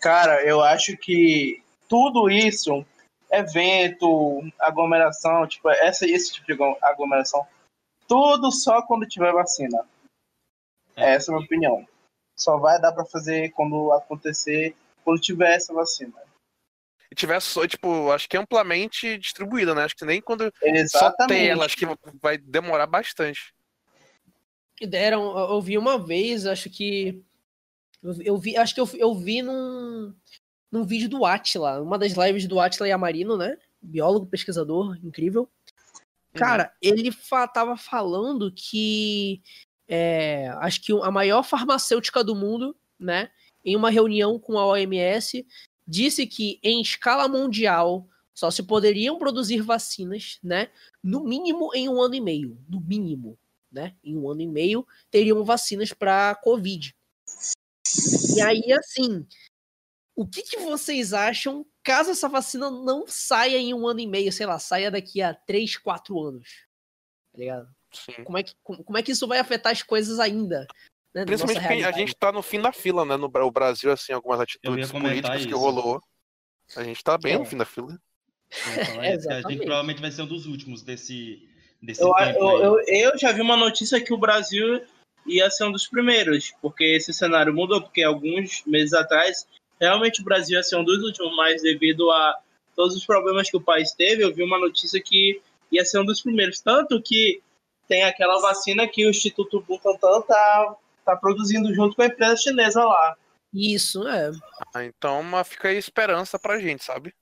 Cara, 0.00 0.44
eu 0.44 0.60
acho 0.60 0.96
que 0.96 1.62
tudo 1.88 2.28
isso, 2.28 2.84
evento, 3.30 4.42
aglomeração, 4.58 5.46
tipo, 5.46 5.70
essa, 5.70 6.06
esse 6.06 6.32
tipo 6.32 6.46
de 6.46 6.58
aglomeração, 6.82 7.46
tudo 8.08 8.50
só 8.50 8.82
quando 8.82 9.06
tiver 9.06 9.32
vacina. 9.32 9.86
É. 10.96 11.14
Essa 11.14 11.30
é 11.30 11.34
a 11.34 11.36
minha 11.36 11.46
opinião. 11.46 11.88
Só 12.40 12.56
vai 12.56 12.80
dar 12.80 12.92
pra 12.92 13.04
fazer 13.04 13.50
quando 13.50 13.92
acontecer, 13.92 14.74
quando 15.04 15.20
tiver 15.20 15.54
essa 15.54 15.74
vacina. 15.74 16.14
e 17.10 17.14
tivesse, 17.14 17.48
só, 17.48 17.66
tipo, 17.66 18.10
acho 18.10 18.26
que 18.28 18.36
amplamente 18.36 19.18
distribuída, 19.18 19.74
né? 19.74 19.84
Acho 19.84 19.94
que 19.96 20.06
nem 20.06 20.22
quando 20.22 20.44
só 20.44 20.48
tem 20.70 20.76
Exatamente. 20.76 21.48
ela, 21.50 21.64
acho 21.66 21.76
que 21.76 21.86
vai 22.20 22.38
demorar 22.38 22.86
bastante. 22.86 23.52
E 24.80 24.86
deram, 24.86 25.36
eu 25.38 25.60
vi 25.60 25.76
uma 25.76 25.98
vez, 25.98 26.46
acho 26.46 26.70
que 26.70 27.22
eu, 28.02 28.38
vi- 28.38 28.56
acho 28.56 28.74
que 28.74 28.80
eu, 28.80 28.88
eu 28.94 29.14
vi 29.14 29.42
num, 29.42 30.14
num 30.72 30.84
vídeo 30.86 31.10
do 31.10 31.26
Atila, 31.26 31.82
uma 31.82 31.98
das 31.98 32.12
lives 32.12 32.46
do 32.46 32.58
Atila 32.58 32.88
e 32.88 32.92
Amarino, 32.92 33.36
né? 33.36 33.58
Biólogo, 33.82 34.24
pesquisador, 34.24 34.96
incrível. 35.04 35.46
Cara, 36.32 36.72
ele 36.80 37.10
fa 37.12 37.46
tava 37.46 37.76
falando 37.76 38.50
que 38.54 39.42
é, 39.92 40.46
acho 40.60 40.80
que 40.80 40.92
a 40.92 41.10
maior 41.10 41.42
farmacêutica 41.42 42.22
do 42.22 42.36
mundo, 42.36 42.76
né, 42.96 43.28
em 43.64 43.74
uma 43.74 43.90
reunião 43.90 44.38
com 44.38 44.56
a 44.56 44.64
OMS, 44.64 45.44
disse 45.84 46.28
que 46.28 46.60
em 46.62 46.80
escala 46.80 47.26
mundial 47.26 48.08
só 48.32 48.52
se 48.52 48.62
poderiam 48.62 49.18
produzir 49.18 49.60
vacinas, 49.62 50.38
né, 50.44 50.70
no 51.02 51.24
mínimo 51.24 51.74
em 51.74 51.88
um 51.88 52.00
ano 52.00 52.14
e 52.14 52.20
meio, 52.20 52.56
no 52.68 52.80
mínimo, 52.80 53.36
né, 53.70 53.96
em 54.04 54.16
um 54.16 54.30
ano 54.30 54.42
e 54.42 54.46
meio 54.46 54.86
teriam 55.10 55.44
vacinas 55.44 55.92
para 55.92 56.36
Covid. 56.36 56.94
E 58.36 58.40
aí, 58.40 58.72
assim, 58.72 59.26
o 60.14 60.24
que, 60.24 60.42
que 60.42 60.58
vocês 60.58 61.12
acham 61.12 61.66
caso 61.82 62.10
essa 62.10 62.28
vacina 62.28 62.70
não 62.70 63.06
saia 63.08 63.56
em 63.56 63.74
um 63.74 63.88
ano 63.88 63.98
e 63.98 64.06
meio, 64.06 64.32
sei 64.32 64.46
lá, 64.46 64.56
saia 64.60 64.88
daqui 64.88 65.20
a 65.20 65.34
3, 65.34 65.78
4 65.78 66.20
anos? 66.22 66.64
Tá 67.32 67.38
ligado? 67.38 67.79
Sim. 67.92 68.24
Como 68.24 68.38
é 68.38 68.42
que, 68.42 68.54
como, 68.62 68.98
é 68.98 69.02
que 69.02 69.12
isso 69.12 69.26
vai 69.26 69.38
afetar 69.38 69.72
as 69.72 69.82
coisas 69.82 70.18
ainda? 70.18 70.66
Né, 71.14 71.24
Principalmente 71.24 71.60
porque 71.60 71.84
a 71.84 71.92
gente 71.92 72.14
tá 72.14 72.30
no 72.30 72.42
fim 72.42 72.60
da 72.60 72.72
fila, 72.72 73.04
né? 73.04 73.16
No 73.16 73.26
o 73.26 73.50
Brasil, 73.50 73.90
assim, 73.90 74.12
algumas 74.12 74.40
atitudes 74.40 74.90
políticas 74.90 75.42
que 75.42 75.48
isso. 75.48 75.58
rolou. 75.58 76.00
A 76.76 76.84
gente 76.84 77.02
tá 77.02 77.18
bem 77.18 77.34
É. 77.34 77.38
no 77.38 77.44
fim 77.44 77.56
da 77.56 77.64
fila. 77.64 77.98
Que 79.20 79.32
a 79.32 79.42
gente 79.42 79.58
provavelmente 79.58 80.00
vai 80.00 80.10
ser 80.10 80.22
um 80.22 80.26
dos 80.26 80.46
últimos 80.46 80.82
desse, 80.82 81.48
desse 81.80 82.02
Eu, 82.02 82.12
tempo 82.14 82.38
eu, 82.38 82.80
eu, 82.80 83.12
eu 83.12 83.18
já 83.18 83.32
vi 83.32 83.40
uma 83.40 83.56
notícia 83.56 84.00
que 84.00 84.12
o 84.12 84.18
Brasil 84.18 84.84
ia 85.26 85.50
ser 85.50 85.64
um 85.64 85.72
dos 85.72 85.86
primeiros, 85.86 86.52
porque 86.60 86.84
esse 86.84 87.12
cenário 87.12 87.54
mudou, 87.54 87.80
porque 87.80 88.02
alguns 88.02 88.64
meses 88.66 88.92
atrás, 88.92 89.46
realmente 89.80 90.20
o 90.20 90.24
Brasil 90.24 90.56
ia 90.56 90.62
ser 90.62 90.76
um 90.76 90.84
dos 90.84 91.02
últimos, 91.02 91.34
mas 91.36 91.62
devido 91.62 92.10
a 92.10 92.40
todos 92.74 92.96
os 92.96 93.04
problemas 93.04 93.50
que 93.50 93.56
o 93.56 93.60
país 93.60 93.92
teve, 93.92 94.24
eu 94.24 94.34
vi 94.34 94.42
uma 94.42 94.58
notícia 94.58 95.00
que 95.00 95.40
ia 95.70 95.84
ser 95.84 96.00
um 96.00 96.04
dos 96.04 96.20
primeiros. 96.20 96.60
Tanto 96.60 97.00
que 97.00 97.40
tem 97.90 98.04
aquela 98.04 98.40
vacina 98.40 98.86
que 98.86 99.04
o 99.04 99.10
Instituto 99.10 99.60
Butantan 99.62 100.22
tá, 100.22 100.76
tá 101.04 101.16
produzindo 101.16 101.74
junto 101.74 101.96
com 101.96 102.02
a 102.02 102.06
empresa 102.06 102.36
chinesa 102.36 102.84
lá. 102.84 103.16
Isso, 103.52 104.06
é. 104.06 104.30
Ah, 104.72 104.84
Então, 104.84 105.24
fica 105.44 105.66
aí 105.68 105.76
esperança 105.76 106.38
pra 106.38 106.60
gente, 106.60 106.84
sabe? 106.84 107.12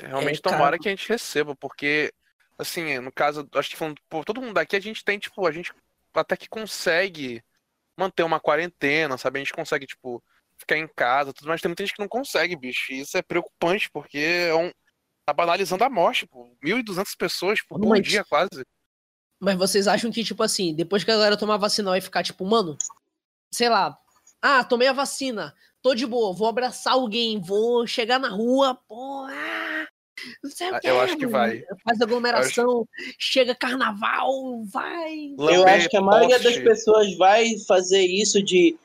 Realmente 0.00 0.38
É, 0.38 0.42
cara. 0.42 0.56
tomara 0.56 0.78
que 0.78 0.88
a 0.88 0.90
gente 0.90 1.06
receba, 1.06 1.54
porque, 1.54 2.10
assim, 2.58 2.98
no 2.98 3.12
caso, 3.12 3.46
acho 3.54 3.68
que 3.68 3.76
falando, 3.76 4.00
pô, 4.08 4.24
todo 4.24 4.40
mundo 4.40 4.54
daqui, 4.54 4.74
a 4.74 4.80
gente 4.80 5.04
tem, 5.04 5.18
tipo, 5.18 5.46
a 5.46 5.52
gente 5.52 5.70
até 6.14 6.34
que 6.34 6.48
consegue 6.48 7.42
manter 7.94 8.22
uma 8.22 8.40
quarentena, 8.40 9.18
sabe? 9.18 9.38
A 9.38 9.42
gente 9.42 9.52
consegue, 9.52 9.86
tipo, 9.86 10.22
ficar 10.56 10.78
em 10.78 10.88
casa, 10.88 11.32
tudo, 11.34 11.48
mas 11.48 11.60
tem 11.60 11.68
muita 11.68 11.84
gente 11.84 11.94
que 11.94 12.00
não 12.02 12.08
consegue, 12.08 12.56
bicho. 12.56 12.90
E 12.90 13.00
isso 13.00 13.18
é 13.18 13.22
preocupante, 13.22 13.90
porque 13.90 14.18
é 14.18 14.54
um. 14.54 14.72
Tá 15.26 15.32
banalizando 15.34 15.84
a 15.84 15.90
morte, 15.90 16.26
pô. 16.26 16.56
1.200 16.64 17.14
pessoas 17.14 17.60
por 17.60 17.78
Mas- 17.80 18.02
dia, 18.02 18.24
quase. 18.24 18.64
Mas 19.40 19.56
vocês 19.56 19.86
acham 19.86 20.10
que, 20.10 20.24
tipo 20.24 20.42
assim, 20.42 20.74
depois 20.74 21.04
que 21.04 21.10
a 21.10 21.14
galera 21.14 21.36
tomar 21.36 21.54
a 21.54 21.58
vacina, 21.58 21.90
vai 21.90 22.00
ficar, 22.00 22.22
tipo, 22.22 22.44
mano, 22.44 22.76
sei 23.52 23.68
lá, 23.68 23.96
ah, 24.42 24.64
tomei 24.64 24.88
a 24.88 24.92
vacina, 24.92 25.54
tô 25.80 25.94
de 25.94 26.06
boa, 26.06 26.32
vou 26.32 26.48
abraçar 26.48 26.94
alguém, 26.94 27.40
vou 27.40 27.86
chegar 27.86 28.18
na 28.18 28.28
rua, 28.28 28.74
pô, 28.88 29.26
ah, 29.30 29.86
não 30.42 30.50
sei 30.50 30.70
o 30.70 30.74
Ah, 30.74 30.80
que. 30.80 30.88
eu 30.88 31.00
acho 31.00 31.16
que 31.16 31.26
vai. 31.26 31.62
Faz 31.84 32.00
aglomeração, 32.00 32.84
chega 33.18 33.54
carnaval, 33.54 34.64
vai. 34.72 35.34
Eu 35.38 35.66
acho 35.68 35.88
que 35.88 35.96
a 35.96 36.00
maioria 36.00 36.38
das 36.38 36.54
poste. 36.54 36.64
pessoas 36.64 37.16
vai 37.16 37.56
fazer 37.68 38.02
isso 38.02 38.42
de 38.42 38.76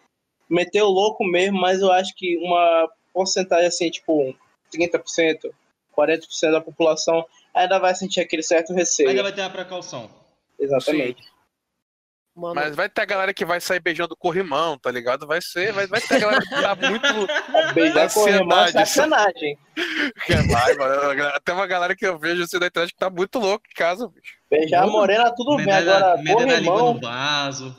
meter 0.47 0.83
o 0.83 0.89
louco 0.89 1.23
mesmo, 1.25 1.59
mas 1.59 1.81
eu 1.81 1.91
acho 1.91 2.13
que 2.15 2.37
uma 2.37 2.87
porcentagem 3.11 3.65
assim, 3.67 3.89
tipo 3.89 4.35
30%, 4.71 5.51
40% 5.97 6.51
da 6.51 6.61
população 6.61 7.25
ainda 7.53 7.79
vai 7.79 7.95
sentir 7.95 8.19
aquele 8.21 8.43
certo 8.43 8.71
receio. 8.71 9.09
Ainda 9.09 9.23
vai 9.23 9.33
ter 9.33 9.41
a 9.41 9.49
precaução. 9.49 10.09
Exatamente. 10.63 11.33
Mano, 12.35 12.55
Mas 12.55 12.75
vai 12.75 12.89
ter 12.89 13.01
a 13.01 13.05
galera 13.05 13.31
que 13.31 13.45
vai 13.45 13.61
sair 13.61 13.79
beijando 13.79 14.15
o 14.15 14.17
corrimão, 14.17 14.75
tá 14.79 14.89
ligado? 14.89 15.27
Vai 15.27 15.39
ser, 15.39 15.71
vai, 15.71 15.85
vai 15.85 16.01
ter 16.01 16.15
a 16.15 16.19
galera 16.19 16.41
que 16.41 16.49
tá 16.49 16.73
muito. 16.89 17.75
Beijar 17.75 18.11
com 18.11 18.27
irmão 18.27 18.65
é 18.65 18.85
sacanagem. 18.85 19.55
Que 20.25 20.35
vai, 20.51 20.73
mano. 20.73 21.31
Tem 21.45 21.53
uma 21.53 21.67
galera 21.67 21.95
que 21.95 22.07
eu 22.07 22.17
vejo 22.17 22.41
assim 22.41 22.57
na 22.57 22.65
internet 22.65 22.91
que 22.91 22.97
tá 22.97 23.07
muito 23.07 23.37
louco 23.37 23.63
em 23.69 23.75
casa, 23.75 24.07
bicho. 24.07 24.35
Beijar 24.49 24.83
a 24.83 24.87
morena, 24.87 25.31
tudo 25.35 25.57
bem. 25.57 25.71
Agora, 25.71 26.17
medalha 26.17 26.47
da 26.47 26.55
corrimão, 26.55 26.93
no 26.95 27.01
vaso. 27.01 27.77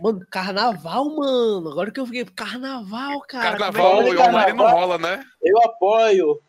mano, 0.00 0.26
carnaval, 0.28 1.04
mano. 1.04 1.70
Agora 1.70 1.92
que 1.92 2.00
eu 2.00 2.06
fiquei, 2.06 2.24
carnaval, 2.24 3.20
cara. 3.20 3.46
é 3.46 3.50
Carnaval 3.52 4.08
e 4.08 4.16
o 4.16 4.32
Mari 4.32 4.52
não 4.52 4.68
rola, 4.68 4.98
né? 4.98 5.24
eu 5.40 5.62
apoio. 5.62 6.40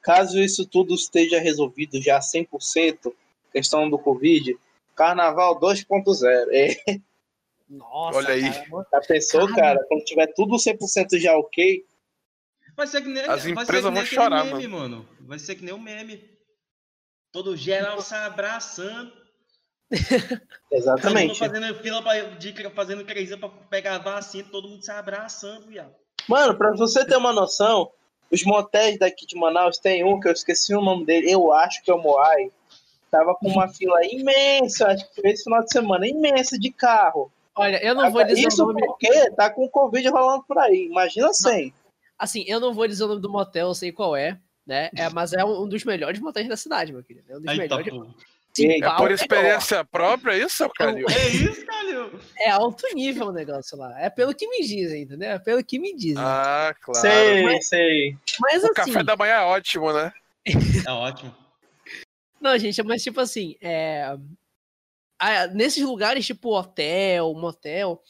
Caso 0.00 0.38
isso 0.38 0.64
tudo 0.64 0.94
esteja 0.94 1.40
resolvido 1.40 2.00
já 2.00 2.20
100%, 2.20 3.12
questão 3.52 3.90
do 3.90 3.98
Covid, 3.98 4.56
Carnaval 5.00 5.58
2.0. 5.58 6.48
É, 6.52 7.00
Nossa, 7.66 8.18
Olha 8.18 8.34
aí. 8.34 8.42
cara, 8.42 8.68
mano. 8.68 8.86
já 8.92 9.00
pensou, 9.00 9.48
Cara. 9.48 9.60
cara? 9.60 9.86
Quando 9.88 10.04
tiver 10.04 10.26
tudo 10.34 10.56
100% 10.56 11.18
já 11.18 11.34
ok, 11.38 11.86
Vai 12.76 12.86
ser 12.86 13.00
que 13.02 13.08
nem, 13.08 13.22
As 13.24 13.46
empresas 13.46 13.82
vão 13.92 14.04
chorar, 14.04 14.44
meme, 14.44 14.68
mano. 14.68 15.08
Vai 15.20 15.38
ser 15.38 15.54
que 15.54 15.64
nem 15.64 15.72
o 15.72 15.78
meme. 15.78 16.22
Todo 17.32 17.56
geral 17.56 18.00
se 18.02 18.14
abraçando. 18.14 19.10
Exatamente. 20.70 21.38
Todo 21.38 21.50
mundo 21.50 21.60
fazendo 21.60 21.82
fila 21.82 22.02
pra, 22.02 22.20
de, 22.20 22.70
fazendo 22.70 23.04
crazy 23.04 23.36
pra 23.38 23.48
pegar 23.48 23.96
a 23.96 23.98
vacina, 23.98 24.48
todo 24.50 24.68
mundo 24.68 24.84
se 24.84 24.90
abraçando, 24.90 25.66
viado. 25.66 25.94
Mano, 26.28 26.56
pra 26.56 26.72
você 26.72 27.04
ter 27.06 27.16
uma 27.16 27.32
noção, 27.32 27.90
os 28.30 28.44
motéis 28.44 28.98
daqui 28.98 29.26
de 29.26 29.36
Manaus 29.36 29.78
tem 29.78 30.04
um 30.04 30.20
que 30.20 30.28
eu 30.28 30.32
esqueci 30.32 30.74
o 30.74 30.80
nome 30.82 31.04
dele, 31.04 31.30
eu 31.30 31.52
acho 31.52 31.82
que 31.82 31.90
é 31.90 31.94
o 31.94 32.02
Moai. 32.02 32.50
Tava 33.10 33.34
com 33.34 33.48
uma 33.48 33.68
fila 33.68 33.98
imensa, 34.06 34.86
acho 34.88 35.08
que 35.08 35.20
foi 35.20 35.30
esse 35.30 35.44
final 35.44 35.64
de 35.64 35.72
semana, 35.72 36.06
imensa 36.06 36.58
de 36.58 36.70
carro. 36.70 37.30
Olha, 37.56 37.84
eu 37.84 37.94
não 37.94 38.10
vou 38.10 38.24
dizer 38.24 38.46
Isso 38.46 38.62
o 38.62 38.68
nome. 38.68 38.86
porque 38.86 39.30
tá 39.32 39.50
com 39.50 39.64
o 39.64 39.68
Covid 39.68 40.08
rolando 40.08 40.44
por 40.44 40.56
aí. 40.58 40.86
Imagina 40.86 41.32
sem. 41.32 41.74
Assim, 42.18 42.44
eu 42.46 42.60
não 42.60 42.72
vou 42.72 42.86
dizer 42.86 43.04
o 43.04 43.08
nome 43.08 43.20
do 43.20 43.28
motel, 43.30 43.68
eu 43.68 43.74
sei 43.74 43.90
qual 43.90 44.14
é, 44.16 44.38
né? 44.66 44.90
É, 44.94 45.08
mas 45.10 45.32
é 45.32 45.44
um, 45.44 45.68
dos 45.68 45.84
melhores 45.84 46.20
motéis 46.20 46.48
da 46.48 46.56
cidade, 46.56 46.92
meu 46.92 47.02
querido. 47.02 47.26
É 47.28 47.36
um 47.36 47.40
dos 47.40 47.48
Aí 47.48 47.68
tá, 47.68 47.76
melhores. 47.76 47.92
pô. 47.92 48.06
Sim, 48.52 48.82
É 48.82 48.86
É 48.86 48.96
por 48.96 49.10
experiência 49.10 49.84
própria 49.84 50.36
isso, 50.36 50.68
cara? 50.70 50.98
É 50.98 51.28
isso, 51.28 51.64
Calil. 51.66 52.20
É 52.38 52.50
alto 52.50 52.84
nível 52.94 53.28
o 53.28 53.32
negócio 53.32 53.76
lá. 53.78 54.00
É 54.00 54.10
pelo 54.10 54.34
que 54.34 54.46
me 54.48 54.60
dizem, 54.66 55.02
entendeu? 55.02 55.30
É 55.30 55.38
pelo 55.38 55.62
que 55.64 55.78
me 55.78 55.94
dizem. 55.94 56.22
Ah, 56.22 56.74
claro. 56.80 57.00
Sei, 57.00 57.62
sei. 57.62 58.16
mas 58.40 58.62
O 58.62 58.66
assim, 58.66 58.74
café 58.74 59.02
da 59.04 59.16
manhã 59.16 59.34
é 59.34 59.42
ótimo, 59.42 59.92
né? 59.92 60.12
É 60.86 60.90
ótimo. 60.90 61.34
Não, 62.40 62.56
gente, 62.58 62.82
mas 62.82 63.02
tipo 63.02 63.20
assim, 63.20 63.56
é... 63.60 64.16
ah, 65.18 65.46
nesses 65.48 65.82
lugares 65.82 66.26
tipo 66.26 66.56
hotel, 66.56 67.34
motel, 67.34 68.02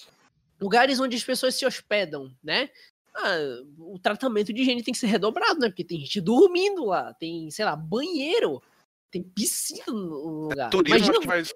lugares 0.61 1.01
onde 1.01 1.17
as 1.17 1.25
pessoas 1.25 1.55
se 1.55 1.67
hospedam, 1.67 2.35
né? 2.43 2.71
Ah, 3.15 3.37
o 3.79 3.99
tratamento 3.99 4.53
de 4.53 4.63
higiene 4.63 4.83
tem 4.83 4.93
que 4.93 5.01
ser 5.01 5.09
redobrado, 5.09 5.59
né? 5.59 5.69
Porque 5.69 5.85
tem 5.85 5.99
gente 5.99 6.21
dormindo 6.21 6.85
lá, 6.85 7.13
tem, 7.15 7.51
sei 7.51 7.65
lá, 7.65 7.75
banheiro, 7.75 8.63
tem 9.11 9.23
piscina 9.23 9.85
no 9.89 10.49
lugar. 10.49 10.71
Turismo 10.71 10.99
Imagina, 10.99 11.27
vai 11.27 11.45
ser 11.45 11.55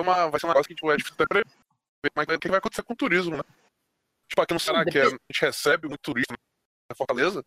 uma, 0.00 0.28
vai 0.28 0.38
ser 0.38 0.46
um 0.46 0.50
negócio 0.50 0.66
que 0.66 0.72
a 0.72 0.76
gente 0.76 0.86
vai 0.86 0.96
difícil 0.96 1.14
até 1.14 1.26
prever. 1.26 1.46
Mas 2.14 2.26
o 2.28 2.38
que 2.38 2.48
vai 2.48 2.58
acontecer 2.58 2.82
com 2.82 2.92
o 2.92 2.96
turismo, 2.96 3.36
né? 3.36 3.42
Tipo, 4.28 4.42
aqui 4.42 4.54
no 4.54 4.60
Ceará, 4.60 4.84
que 4.84 4.98
a 4.98 5.08
gente 5.08 5.40
recebe 5.40 5.88
muito 5.88 6.00
turista 6.00 6.34
na 6.88 6.94
Fortaleza. 6.94 7.44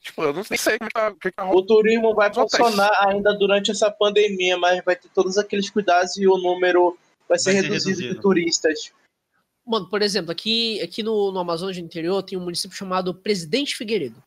Tipo, 0.00 0.22
eu 0.22 0.32
não 0.32 0.42
nem 0.48 0.58
sei 0.58 0.78
como 0.78 0.90
tá, 0.90 1.08
o 1.08 1.16
que 1.16 1.30
tá 1.30 1.42
rolando. 1.42 1.60
O 1.60 1.66
turismo 1.66 2.14
vai 2.14 2.32
funcionar 2.32 2.90
ainda 3.06 3.32
durante 3.34 3.70
essa 3.70 3.90
pandemia, 3.90 4.56
mas 4.56 4.82
vai 4.84 4.96
ter 4.96 5.08
todos 5.08 5.36
aqueles 5.36 5.68
cuidados 5.70 6.16
e 6.16 6.26
o 6.26 6.36
número 6.38 6.96
vai 7.28 7.38
ser 7.38 7.52
Vai 7.52 7.62
ser 7.62 7.68
reduzido 7.68 8.14
de 8.14 8.20
turistas. 8.20 8.92
Mano, 9.66 9.88
por 9.88 10.00
exemplo, 10.00 10.30
aqui, 10.30 10.80
aqui 10.80 11.02
no, 11.02 11.30
no 11.30 11.40
Amazonas 11.40 11.76
do 11.76 11.82
interior 11.82 12.22
tem 12.22 12.38
um 12.38 12.42
município 12.42 12.76
chamado 12.76 13.14
Presidente 13.14 13.76
Figueiredo. 13.76 14.22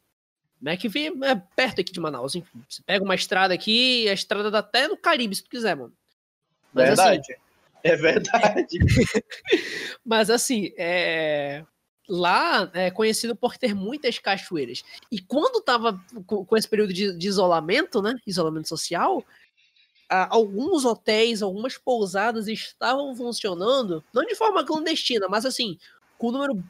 Né, 0.62 0.78
que 0.78 0.88
vem, 0.88 1.08
é 1.24 1.36
perto 1.56 1.82
aqui 1.82 1.92
de 1.92 2.00
Manaus, 2.00 2.36
enfim. 2.36 2.64
Você 2.70 2.84
pega 2.84 3.04
uma 3.04 3.16
estrada 3.16 3.52
aqui, 3.52 4.08
a 4.08 4.14
estrada 4.14 4.52
dá 4.52 4.60
até 4.60 4.88
no 4.88 4.96
Caribe, 4.96 5.34
se 5.34 5.44
tu 5.44 5.50
quiser, 5.50 5.76
mano. 5.76 5.92
Mas 6.72 7.00
assim, 7.00 7.10
verdade. 7.10 7.38
É 7.84 7.96
verdade. 7.96 8.78
mas 10.06 10.30
assim, 10.30 10.72
é... 10.78 11.66
lá 12.12 12.70
é 12.74 12.91
conhecido 12.91 13.34
por 13.34 13.57
ter 13.57 13.74
muitas 13.74 14.20
cachoeiras. 14.20 14.84
E 15.09 15.22
quando 15.22 15.64
tava 15.64 15.97
com, 16.28 16.57
esse 16.57 16.68
período 16.68 16.91
de, 16.93 17.18
de 17.18 17.28
isolamento, 17.28 18.01
né? 18.01 18.18
Isolamento 18.28 18.68
social, 18.68 19.26
alguns 20.09 20.84
hotéis, 20.84 21.41
algumas 21.41 21.78
pousadas 21.78 22.49
estavam 22.49 23.16
funcionando, 23.16 24.03
não 24.14 24.26
de 24.26 24.36
forma 24.36 24.66
clandestina, 24.66 25.30
mas 25.30 25.45
assim, 25.45 25.80
com 26.18 26.28
o 26.28 26.32
número, 26.34 26.62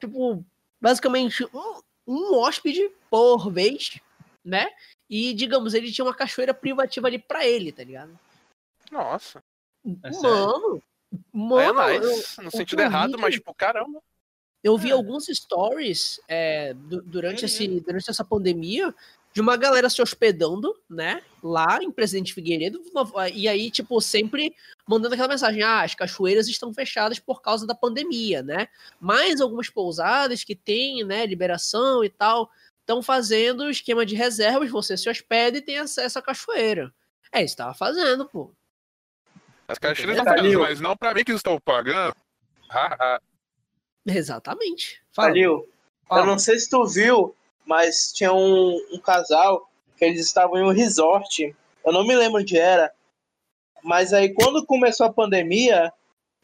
tipo, 0.00 0.44
basicamente 0.80 1.44
um, 1.54 1.80
um 2.04 2.34
hóspede 2.34 2.90
por 3.08 3.52
vez, 3.52 4.00
né? 4.44 4.68
E, 5.08 5.32
digamos, 5.32 5.74
ele 5.74 5.92
tinha 5.92 6.04
uma 6.04 6.14
cachoeira 6.14 6.52
privativa 6.52 7.06
ali 7.06 7.20
pra 7.20 7.46
ele, 7.46 7.70
tá 7.70 7.84
ligado? 7.84 8.18
Nossa. 8.90 9.40
É 10.02 10.10
mano, 10.10 10.82
mano, 11.32 11.80
é 11.80 12.00
nice. 12.00 12.42
No 12.42 12.50
sentido 12.50 12.82
errado, 12.82 13.16
mas, 13.16 13.34
tipo, 13.34 13.54
caramba. 13.54 14.02
Eu 14.62 14.76
vi 14.78 14.90
É. 14.90 14.92
alguns 14.92 15.26
stories 15.26 16.20
é, 16.28 16.74
du- 16.74 17.02
durante, 17.02 17.42
É, 17.42 17.46
esse, 17.46 17.66
durante 17.80 18.08
essa 18.10 18.24
pandemia 18.24 18.94
de 19.34 19.40
uma 19.40 19.56
galera 19.56 19.88
se 19.88 20.02
hospedando, 20.02 20.78
né, 20.90 21.22
lá 21.42 21.78
em 21.82 21.90
Presidente 21.90 22.34
Figueiredo, 22.34 22.82
e 23.34 23.48
aí, 23.48 23.70
tipo, 23.70 23.98
sempre 24.00 24.54
mandando 24.86 25.14
aquela 25.14 25.28
mensagem, 25.28 25.62
ah, 25.62 25.80
as 25.82 25.94
cachoeiras 25.94 26.48
estão 26.48 26.72
fechadas 26.74 27.18
por 27.18 27.40
causa 27.40 27.66
da 27.66 27.74
pandemia, 27.74 28.42
né, 28.42 28.68
mas 29.00 29.40
algumas 29.40 29.70
pousadas 29.70 30.44
que 30.44 30.54
têm, 30.54 31.02
né, 31.02 31.24
liberação 31.24 32.04
e 32.04 32.10
tal, 32.10 32.50
estão 32.80 33.02
fazendo 33.02 33.70
esquema 33.70 34.04
de 34.04 34.14
reservas, 34.14 34.70
você 34.70 34.98
se 34.98 35.08
hospeda 35.08 35.56
e 35.56 35.62
tem 35.62 35.78
acesso 35.78 36.18
à 36.18 36.22
cachoeira. 36.22 36.92
É, 37.32 37.42
isso 37.42 37.56
tava 37.56 37.72
fazendo, 37.72 38.26
pô. 38.28 38.50
As 39.66 39.78
Entendeu? 39.78 40.14
estão 40.16 40.60
mas 40.60 40.78
não 40.80 40.94
pra 40.94 41.14
mim 41.14 41.24
que 41.24 41.32
estão 41.32 41.58
pagando. 41.58 42.14
Ah, 42.68 42.96
ah. 43.00 43.20
Exatamente. 44.06 45.00
Fala. 45.12 45.28
Calil, 45.28 45.68
eu 46.10 46.26
não 46.26 46.38
sei 46.38 46.58
se 46.58 46.68
tu 46.68 46.86
viu, 46.86 47.34
mas 47.64 48.12
tinha 48.12 48.32
um, 48.32 48.76
um 48.92 48.98
casal 48.98 49.70
que 49.96 50.04
eles 50.04 50.26
estavam 50.26 50.58
em 50.58 50.64
um 50.64 50.72
resort. 50.72 51.54
Eu 51.84 51.92
não 51.92 52.06
me 52.06 52.14
lembro 52.14 52.40
onde 52.40 52.58
era. 52.58 52.92
Mas 53.82 54.12
aí, 54.12 54.32
quando 54.32 54.64
começou 54.66 55.06
a 55.06 55.12
pandemia, 55.12 55.92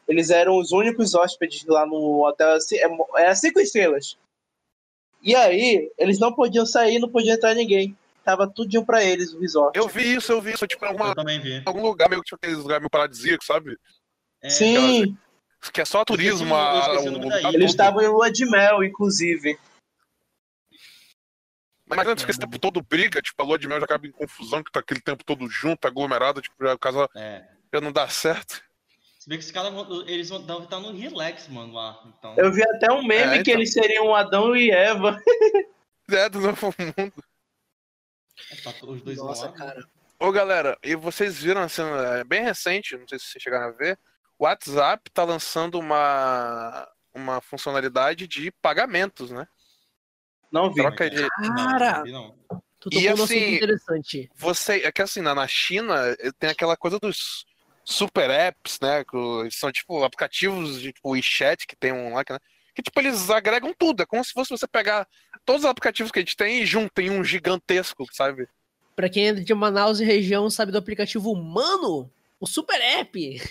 eles 0.07 0.29
eram 0.29 0.57
os 0.57 0.71
únicos 0.71 1.13
hóspedes 1.15 1.65
lá 1.65 1.85
no 1.85 2.25
hotel. 2.25 2.53
assim, 2.53 2.77
é 2.77 2.87
mo- 2.87 3.07
Era 3.15 3.35
cinco 3.35 3.59
estrelas. 3.59 4.17
E 5.21 5.35
aí, 5.35 5.91
eles 5.97 6.19
não 6.19 6.33
podiam 6.33 6.65
sair, 6.65 6.99
não 6.99 7.09
podia 7.09 7.33
entrar 7.33 7.53
ninguém. 7.53 7.95
Tava 8.23 8.47
tudinho 8.47 8.85
pra 8.85 9.03
eles, 9.03 9.33
o 9.33 9.39
resort. 9.39 9.77
Eu 9.77 9.87
vi 9.87 10.15
isso, 10.15 10.31
eu 10.31 10.41
vi 10.41 10.53
isso, 10.53 10.67
tipo, 10.67 10.85
em 10.85 10.89
alguma, 10.89 11.09
Eu 11.09 11.15
também 11.15 11.39
vi. 11.41 11.61
algum 11.65 11.81
lugar 11.81 12.09
meio 12.09 12.21
que 12.21 12.27
tipo, 12.27 12.35
aqueles 12.37 12.57
lugares 12.57 12.81
meio 12.81 12.89
paradisíacos, 12.89 13.45
sabe? 13.45 13.77
É, 14.41 14.49
Sim, 14.49 15.17
Que 15.73 15.81
é 15.81 15.85
só 15.85 16.05
turismo, 16.05 16.55
a- 16.55 17.01
o 17.01 17.07
ilha. 17.07 17.49
eles 17.53 17.71
estavam 17.71 18.01
em 18.01 18.07
lua 18.07 18.31
de 18.31 18.45
mel, 18.45 18.83
inclusive. 18.83 19.59
Mas 21.85 21.95
imagina 21.97 22.15
que 22.15 22.31
esse 22.31 22.39
tempo 22.39 22.59
todo 22.59 22.81
briga, 22.81 23.21
tipo, 23.21 23.41
a 23.41 23.45
lua 23.45 23.57
de 23.57 23.67
mel 23.67 23.79
já 23.79 23.85
acaba 23.85 24.05
em 24.07 24.11
confusão, 24.11 24.63
que 24.63 24.71
tá 24.71 24.79
aquele 24.79 25.01
tempo 25.01 25.23
todo 25.23 25.47
junto, 25.49 25.85
aglomerado, 25.87 26.41
tipo, 26.41 26.55
já, 26.63 26.73
o 26.73 26.79
casal 26.79 27.09
É. 27.15 27.45
já 27.73 27.81
não 27.81 27.91
dá 27.91 28.07
certo. 28.07 28.61
Se 29.19 29.27
bem 29.27 29.37
que 29.37 29.43
os 29.43 29.51
caras 29.51 29.73
vão- 29.73 30.07
eles 30.07 30.29
vão 30.29 30.63
estar 30.63 30.79
no 30.79 30.95
relax, 30.95 31.47
mano, 31.49 31.73
lá. 31.73 32.01
Então, 32.17 32.35
Eu 32.37 32.53
vi 32.53 32.63
até 32.63 32.91
um 32.93 33.03
meme 33.05 33.33
É, 33.39 33.43
que 33.43 33.49
então. 33.51 33.53
eles 33.55 33.73
seriam 33.73 34.15
Adão 34.15 34.55
e 34.55 34.71
Eva. 34.71 35.21
É, 36.11 36.27
do 36.27 36.39
novo 36.41 36.73
mundo. 36.79 37.23
tá 38.63 38.73
os 38.81 39.01
dois 39.03 39.17
Nossa, 39.19 39.45
lá. 39.47 39.51
cara. 39.51 39.87
Ô, 40.19 40.31
galera, 40.31 40.75
e 40.81 40.95
vocês 40.95 41.37
viram, 41.37 41.61
assim, 41.61 41.83
é 42.17 42.23
bem 42.23 42.41
recente, 42.41 42.97
não 42.97 43.07
sei 43.07 43.19
se 43.19 43.25
vocês 43.25 43.41
chegaram 43.43 43.67
a 43.67 43.71
ver, 43.71 43.97
o 44.39 44.45
WhatsApp 44.45 45.11
tá 45.11 45.23
lançando 45.25 45.77
uma, 45.77 46.89
uma 47.13 47.41
funcionalidade 47.41 48.25
de 48.25 48.49
pagamentos, 48.61 49.29
né? 49.29 49.45
Não 50.49 50.69
vi. 50.69 50.81
Troca 50.81 51.09
de... 51.09 51.27
Cara! 51.27 51.91
Não, 51.91 51.97
não 51.97 52.03
vi, 52.03 52.11
não. 52.11 52.63
Tu 52.79 52.89
E 52.93 53.07
assim, 53.09 53.55
interessante. 53.55 54.31
Você, 54.35 54.77
é 54.85 54.91
que 54.91 55.01
assim, 55.01 55.19
na, 55.19 55.35
na 55.35 55.45
China 55.47 56.15
eh, 56.17 56.31
tem 56.39 56.49
aquela 56.49 56.77
coisa 56.77 56.97
dos 56.97 57.45
super 57.83 58.29
apps, 58.29 58.79
né? 58.79 59.03
Que 59.03 59.51
são 59.51 59.69
tipo 59.69 60.01
aplicativos 60.03 60.79
de 60.79 60.93
tipo 60.93 61.09
WeChat 61.11 61.67
que 61.67 61.75
tem 61.75 61.91
um 61.91 62.13
lá, 62.13 62.23
que, 62.23 62.31
né, 62.31 62.39
que 62.73 62.81
tipo 62.81 62.97
eles 63.01 63.29
agregam 63.29 63.73
tudo. 63.77 64.03
É 64.03 64.05
como 64.05 64.23
se 64.23 64.31
fosse 64.31 64.51
você 64.51 64.65
pegar 64.65 65.05
todos 65.43 65.65
os 65.65 65.69
aplicativos 65.69 66.09
que 66.09 66.19
a 66.19 66.21
gente 66.21 66.37
tem 66.37 66.61
e 66.61 66.65
junta 66.65 67.01
em 67.01 67.09
um 67.09 67.21
gigantesco, 67.21 68.07
sabe? 68.13 68.47
Pra 68.95 69.09
quem 69.09 69.27
é 69.27 69.33
de 69.33 69.53
Manaus 69.53 69.99
e 69.99 70.05
região, 70.05 70.49
sabe 70.49 70.71
do 70.71 70.77
aplicativo 70.77 71.35
Mano, 71.35 72.09
o 72.39 72.47
Super 72.47 72.79
App. 72.79 73.41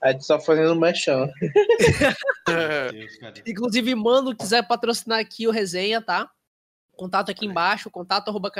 A 0.00 0.12
gente 0.12 0.24
só 0.24 0.38
fazendo 0.40 0.78
merchan. 0.78 1.28
Inclusive, 3.46 3.94
Mano, 3.94 4.34
quiser 4.36 4.66
patrocinar 4.66 5.18
aqui 5.18 5.46
o 5.48 5.50
resenha, 5.50 6.00
tá? 6.00 6.30
Contato 6.96 7.30
aqui 7.30 7.46
embaixo, 7.46 7.90
contato 7.90 8.28
arroba 8.28 8.50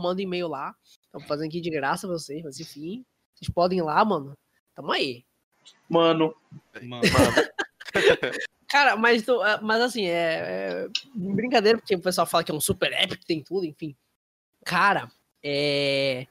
manda 0.00 0.22
e-mail 0.22 0.48
lá. 0.48 0.74
Estamos 1.06 1.26
fazendo 1.28 1.48
aqui 1.48 1.60
de 1.60 1.70
graça 1.70 2.06
pra 2.06 2.16
vocês, 2.16 2.42
mas 2.42 2.58
enfim. 2.60 3.04
Vocês 3.34 3.50
podem 3.50 3.78
ir 3.78 3.82
lá, 3.82 4.04
mano. 4.04 4.36
Tamo 4.74 4.92
aí. 4.92 5.24
Mano, 5.88 6.34
Mano, 6.82 7.02
Cara, 8.68 8.96
mas, 8.96 9.22
tu- 9.22 9.40
ah, 9.40 9.60
mas 9.62 9.80
assim, 9.80 10.04
é, 10.06 10.12
é 10.12 10.88
brincadeira, 11.14 11.78
porque 11.78 11.94
o 11.94 12.00
pessoal 12.00 12.26
fala 12.26 12.42
que 12.42 12.50
é 12.50 12.54
um 12.54 12.60
super 12.60 12.92
app 12.92 13.16
que 13.16 13.24
tem 13.24 13.42
tudo, 13.42 13.64
enfim. 13.64 13.94
Cara, 14.64 15.10
é 15.42 16.26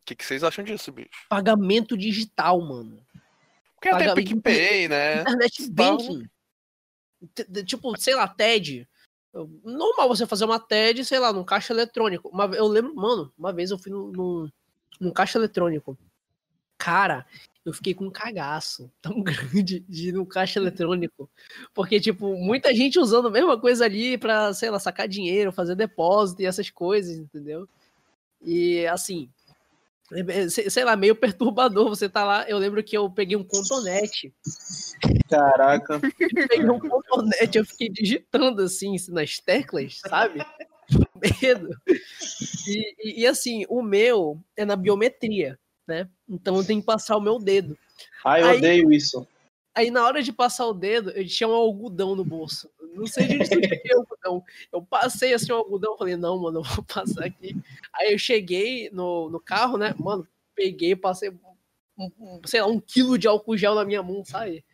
o 0.00 0.04
que, 0.04 0.14
que 0.14 0.24
vocês 0.24 0.42
acham 0.42 0.64
disso, 0.64 0.90
bicho? 0.92 1.10
pagamento 1.28 1.96
digital, 1.96 2.60
mano. 2.60 3.00
Porque 3.80 3.90
Pagamento- 3.90 4.14
PicPay, 4.16 4.88
né? 4.88 5.22
Internet 5.22 5.70
banking. 5.70 6.28
Tipo, 7.64 7.98
sei 7.98 8.14
lá, 8.14 8.28
TED. 8.28 8.86
Normal 9.64 10.08
você 10.08 10.26
fazer 10.26 10.44
uma 10.44 10.60
TED, 10.60 11.04
sei 11.04 11.18
lá, 11.18 11.32
num 11.32 11.44
caixa 11.44 11.72
eletrônico. 11.72 12.28
Uma, 12.28 12.44
eu 12.54 12.66
lembro, 12.66 12.94
mano, 12.94 13.32
uma 13.38 13.52
vez 13.52 13.70
eu 13.70 13.78
fui 13.78 13.90
num, 13.90 14.08
num, 14.10 14.50
num 15.00 15.10
caixa 15.10 15.38
eletrônico. 15.38 15.96
Cara, 16.76 17.26
eu 17.64 17.72
fiquei 17.72 17.94
com 17.94 18.06
um 18.06 18.10
cagaço 18.10 18.90
tão 19.00 19.22
grande 19.22 19.80
de 19.80 20.08
ir 20.08 20.12
no 20.12 20.26
caixa 20.26 20.58
eletrônico. 20.58 21.30
Porque, 21.72 21.98
tipo, 21.98 22.36
muita 22.36 22.74
gente 22.74 22.98
usando 22.98 23.28
a 23.28 23.30
mesma 23.30 23.58
coisa 23.58 23.86
ali 23.86 24.18
pra, 24.18 24.52
sei 24.52 24.68
lá, 24.70 24.78
sacar 24.78 25.08
dinheiro, 25.08 25.52
fazer 25.52 25.74
depósito 25.74 26.42
e 26.42 26.46
essas 26.46 26.68
coisas, 26.68 27.16
entendeu? 27.16 27.66
E, 28.42 28.86
assim, 28.86 29.30
sei 30.70 30.84
lá, 30.84 30.96
meio 30.96 31.14
perturbador. 31.14 31.88
Você 31.88 32.08
tá 32.08 32.24
lá. 32.24 32.48
Eu 32.48 32.58
lembro 32.58 32.82
que 32.82 32.96
eu 32.96 33.08
peguei 33.10 33.36
um 33.36 33.44
contonete. 33.44 34.34
Caraca. 35.28 36.00
Eu 36.18 36.28
peguei 36.48 36.68
um 36.68 36.78
contonete, 36.78 37.58
eu 37.58 37.64
fiquei 37.64 37.88
digitando 37.88 38.62
assim 38.62 38.96
nas 39.08 39.38
teclas, 39.38 40.00
sabe? 40.06 40.44
Medo. 41.40 41.70
E, 42.66 42.94
e, 42.98 43.22
e, 43.22 43.26
assim, 43.26 43.64
o 43.68 43.82
meu 43.82 44.40
é 44.56 44.64
na 44.64 44.74
biometria, 44.74 45.58
né? 45.86 46.08
Então 46.28 46.56
eu 46.56 46.64
tenho 46.64 46.80
que 46.80 46.86
passar 46.86 47.16
o 47.16 47.20
meu 47.20 47.38
dedo. 47.38 47.78
Ah, 48.24 48.40
eu 48.40 48.46
aí, 48.46 48.58
odeio 48.58 48.92
isso. 48.92 49.26
Aí 49.74 49.90
na 49.90 50.04
hora 50.04 50.22
de 50.22 50.32
passar 50.32 50.66
o 50.66 50.74
dedo, 50.74 51.10
eu 51.10 51.26
tinha 51.26 51.48
um 51.48 51.54
algodão 51.54 52.16
no 52.16 52.24
bolso. 52.24 52.70
Não 52.94 53.06
sei 53.06 53.26
de 53.26 53.36
onde 53.36 53.46
surgiu 53.46 53.70
o 53.96 54.00
algodão. 54.00 54.44
Eu 54.72 54.82
passei 54.82 55.32
assim 55.32 55.52
o 55.52 55.56
algodão, 55.56 55.96
falei, 55.96 56.16
não, 56.16 56.40
mano, 56.40 56.60
eu 56.60 56.64
vou 56.64 56.84
passar 56.84 57.24
aqui. 57.24 57.56
Aí 57.94 58.12
eu 58.12 58.18
cheguei 58.18 58.90
no, 58.90 59.30
no 59.30 59.40
carro, 59.40 59.78
né? 59.78 59.94
Mano, 59.98 60.26
peguei, 60.54 60.96
passei, 60.96 61.30
um, 61.96 62.10
um, 62.18 62.40
sei 62.44 62.60
lá, 62.60 62.66
um 62.66 62.80
quilo 62.80 63.16
de 63.16 63.28
álcool 63.28 63.56
gel 63.56 63.74
na 63.74 63.84
minha 63.84 64.02
mão, 64.02 64.24
sabe? 64.24 64.64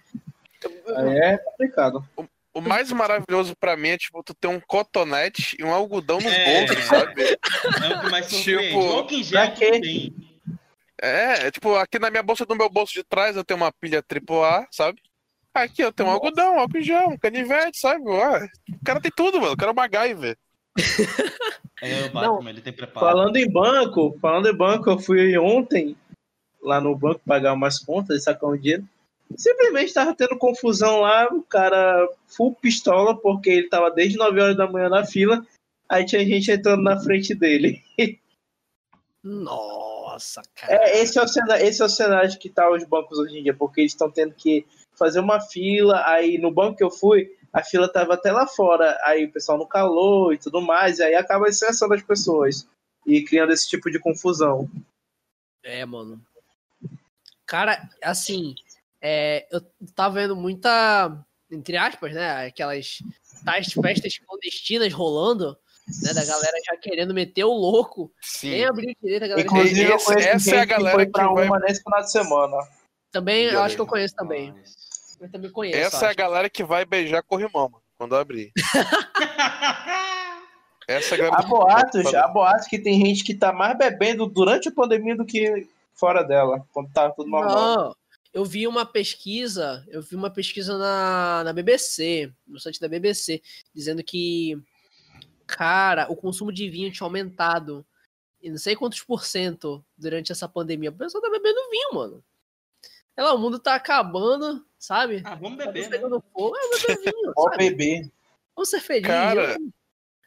É 1.12 1.36
complicado. 1.38 2.08
O, 2.16 2.24
o 2.54 2.60
mais 2.60 2.90
maravilhoso 2.90 3.54
pra 3.54 3.76
mim 3.76 3.90
é, 3.90 3.98
tipo, 3.98 4.22
tu 4.22 4.32
ter 4.32 4.48
um 4.48 4.60
cotonete 4.60 5.56
e 5.60 5.64
um 5.64 5.74
algodão 5.74 6.16
nos 6.16 6.32
é, 6.32 6.66
bolsos, 6.66 6.84
sabe? 6.84 7.22
É 7.22 7.96
o 7.96 8.00
que 8.00 8.10
mais 8.10 8.28
Tipo, 8.42 8.78
álcool 8.80 9.22
gel 9.22 9.52
que 9.52 9.80
tem. 9.80 10.25
É, 11.00 11.46
é, 11.46 11.50
tipo, 11.50 11.74
aqui 11.74 11.98
na 11.98 12.10
minha 12.10 12.22
bolsa, 12.22 12.46
no 12.48 12.56
meu 12.56 12.70
bolso 12.70 12.92
de 12.92 13.04
trás, 13.04 13.36
eu 13.36 13.44
tenho 13.44 13.60
uma 13.60 13.72
pilha 13.72 14.02
AAA, 14.02 14.66
sabe? 14.70 15.00
Aqui 15.54 15.82
eu 15.82 15.92
tenho 15.92 16.08
um 16.08 16.12
algodão, 16.12 16.56
um 16.56 16.60
álcool 16.60 16.82
gel, 16.82 17.08
um 17.08 17.18
canivete, 17.18 17.78
sabe? 17.78 18.02
Ué, 18.08 18.48
o 18.70 18.84
cara 18.84 19.00
tem 19.00 19.10
tudo, 19.14 19.40
mano. 19.40 19.54
O 19.54 19.56
cara 19.56 19.70
é 19.70 19.72
uma 19.72 19.82
MacGyver. 19.82 20.36
É, 21.82 22.06
o 22.06 22.10
Batman, 22.10 22.48
ele 22.48 22.62
tem 22.62 22.72
preparo. 22.72 23.06
Falando 23.06 23.36
em 23.36 23.50
banco, 23.50 24.18
falando 24.18 24.48
em 24.48 24.56
banco, 24.56 24.88
eu 24.88 24.98
fui 24.98 25.36
ontem 25.36 25.94
lá 26.62 26.80
no 26.80 26.96
banco 26.96 27.20
pagar 27.26 27.52
umas 27.52 27.78
contas 27.78 28.16
e 28.16 28.24
sacar 28.24 28.48
um 28.48 28.56
dinheiro. 28.56 28.82
Simplesmente 29.36 29.92
tava 29.92 30.14
tendo 30.14 30.38
confusão 30.38 31.00
lá, 31.00 31.28
o 31.30 31.42
cara 31.42 32.08
full 32.28 32.54
pistola, 32.54 33.14
porque 33.14 33.50
ele 33.50 33.68
tava 33.68 33.90
desde 33.90 34.16
9 34.16 34.40
horas 34.40 34.56
da 34.56 34.66
manhã 34.66 34.88
na 34.88 35.04
fila, 35.04 35.46
aí 35.86 36.06
tinha 36.06 36.24
gente 36.24 36.50
entrando 36.50 36.82
na 36.82 36.98
frente 36.98 37.34
dele. 37.34 37.82
Nossa, 39.22 39.95
cara. 40.54 40.72
É, 40.72 41.00
esse, 41.00 41.18
é 41.18 41.22
o 41.22 41.28
cenário, 41.28 41.66
esse 41.66 41.82
é 41.82 41.84
o 41.84 41.88
cenário 41.88 42.38
que 42.38 42.50
tá 42.50 42.70
os 42.70 42.84
bancos 42.84 43.18
hoje 43.18 43.38
em 43.38 43.42
dia, 43.42 43.54
porque 43.54 43.80
eles 43.80 43.92
estão 43.92 44.10
tendo 44.10 44.34
que 44.34 44.66
fazer 44.96 45.20
uma 45.20 45.40
fila, 45.40 46.02
aí 46.06 46.38
no 46.38 46.50
banco 46.50 46.76
que 46.76 46.84
eu 46.84 46.90
fui, 46.90 47.30
a 47.52 47.62
fila 47.62 47.90
tava 47.90 48.14
até 48.14 48.32
lá 48.32 48.46
fora, 48.46 48.98
aí 49.04 49.26
o 49.26 49.32
pessoal 49.32 49.58
no 49.58 49.66
calor 49.66 50.32
e 50.32 50.38
tudo 50.38 50.60
mais, 50.60 50.98
e 50.98 51.02
aí 51.02 51.14
acaba 51.14 51.48
estressando 51.48 51.94
as 51.94 52.02
pessoas 52.02 52.68
e 53.06 53.22
criando 53.22 53.52
esse 53.52 53.68
tipo 53.68 53.90
de 53.90 53.98
confusão. 53.98 54.68
É, 55.62 55.84
mano. 55.84 56.20
Cara, 57.46 57.88
assim, 58.02 58.54
é, 59.00 59.46
eu 59.50 59.60
tava 59.94 60.20
vendo 60.20 60.34
muita, 60.34 61.24
entre 61.50 61.76
aspas, 61.76 62.12
né, 62.12 62.46
aquelas 62.46 62.98
tais 63.44 63.72
festas 63.72 64.18
clandestinas 64.18 64.92
rolando, 64.92 65.56
né, 66.02 66.12
da 66.12 66.24
galera 66.24 66.56
já 66.64 66.76
querendo 66.76 67.14
meter 67.14 67.44
o 67.44 67.52
louco. 67.52 68.12
Sim. 68.20 68.50
Nem 68.50 68.64
abrir 68.64 68.96
direito, 69.02 69.24
a 69.24 69.28
galera 69.28 69.46
Inclusive, 69.46 69.90
eu 69.90 69.98
conheço 69.98 70.28
essa 70.28 70.56
é 70.56 70.60
a 70.60 70.64
galera 70.64 71.06
que 71.06 71.12
que 71.12 71.20
uma 71.20 71.58
nesse 71.60 71.82
final 71.82 72.00
de 72.00 72.10
semana. 72.10 72.56
Também, 73.12 73.44
eu 73.46 73.62
acho 73.62 73.76
que 73.76 73.80
eu 73.80 73.86
conheço 73.86 74.14
também. 74.14 74.54
Eu 75.20 75.30
também 75.30 75.50
conheço. 75.50 75.78
Essa 75.78 76.06
é 76.06 76.10
a 76.10 76.14
galera 76.14 76.50
que 76.50 76.62
vai 76.64 76.84
beijar 76.84 77.22
corrimão, 77.22 77.68
mano, 77.70 77.82
quando 77.96 78.16
abrir. 78.16 78.52
Essa 80.88 81.14
é 81.14 81.18
a 81.18 81.18
galera. 81.18 81.36
Há 81.38 81.42
boatos, 81.42 82.14
há 82.14 82.28
boatos 82.28 82.68
que 82.68 82.78
tem 82.78 83.04
gente 83.04 83.24
que 83.24 83.34
tá 83.34 83.52
mais 83.52 83.76
bebendo 83.76 84.26
durante 84.26 84.68
a 84.68 84.72
pandemia 84.72 85.16
do 85.16 85.24
que 85.24 85.66
fora 85.94 86.22
dela, 86.22 86.64
quando 86.72 86.92
tá 86.92 87.10
tudo 87.10 87.28
normal. 87.28 87.54
Não, 87.54 87.96
eu 88.32 88.44
vi 88.44 88.66
uma 88.68 88.84
pesquisa, 88.84 89.84
eu 89.88 90.02
vi 90.02 90.14
uma 90.14 90.30
pesquisa 90.30 90.76
na, 90.76 91.42
na 91.42 91.52
BBC, 91.52 92.30
no 92.46 92.60
site 92.60 92.78
da 92.78 92.86
BBC, 92.86 93.40
dizendo 93.74 94.04
que, 94.04 94.56
cara, 95.46 96.10
o 96.10 96.16
consumo 96.16 96.52
de 96.52 96.68
vinho 96.68 96.90
tinha 96.92 97.06
aumentado 97.06 97.86
e 98.42 98.50
não 98.50 98.58
sei 98.58 98.76
quantos 98.76 99.02
por 99.02 99.24
cento 99.24 99.84
durante 99.96 100.32
essa 100.32 100.48
pandemia. 100.48 100.90
O 100.90 100.96
pessoal 100.96 101.22
tá 101.22 101.30
bebendo 101.30 101.70
vinho, 101.70 101.94
mano. 101.94 102.24
Ela, 103.16 103.32
o 103.34 103.38
mundo 103.38 103.58
tá 103.58 103.74
acabando, 103.74 104.64
sabe? 104.78 105.22
Ah, 105.24 105.34
vamos 105.34 105.56
beber, 105.56 105.84
tá 105.84 105.90
pegando 105.90 106.16
né? 106.16 106.22
fogo, 106.32 106.54
é, 106.56 106.78
beber 106.78 107.12
vinho, 107.12 107.32
Vamos 107.34 107.56
beber. 107.56 108.12
Vamos 108.54 108.68
ser 108.68 108.80
felizes. 108.80 109.06
Cara, 109.06 109.56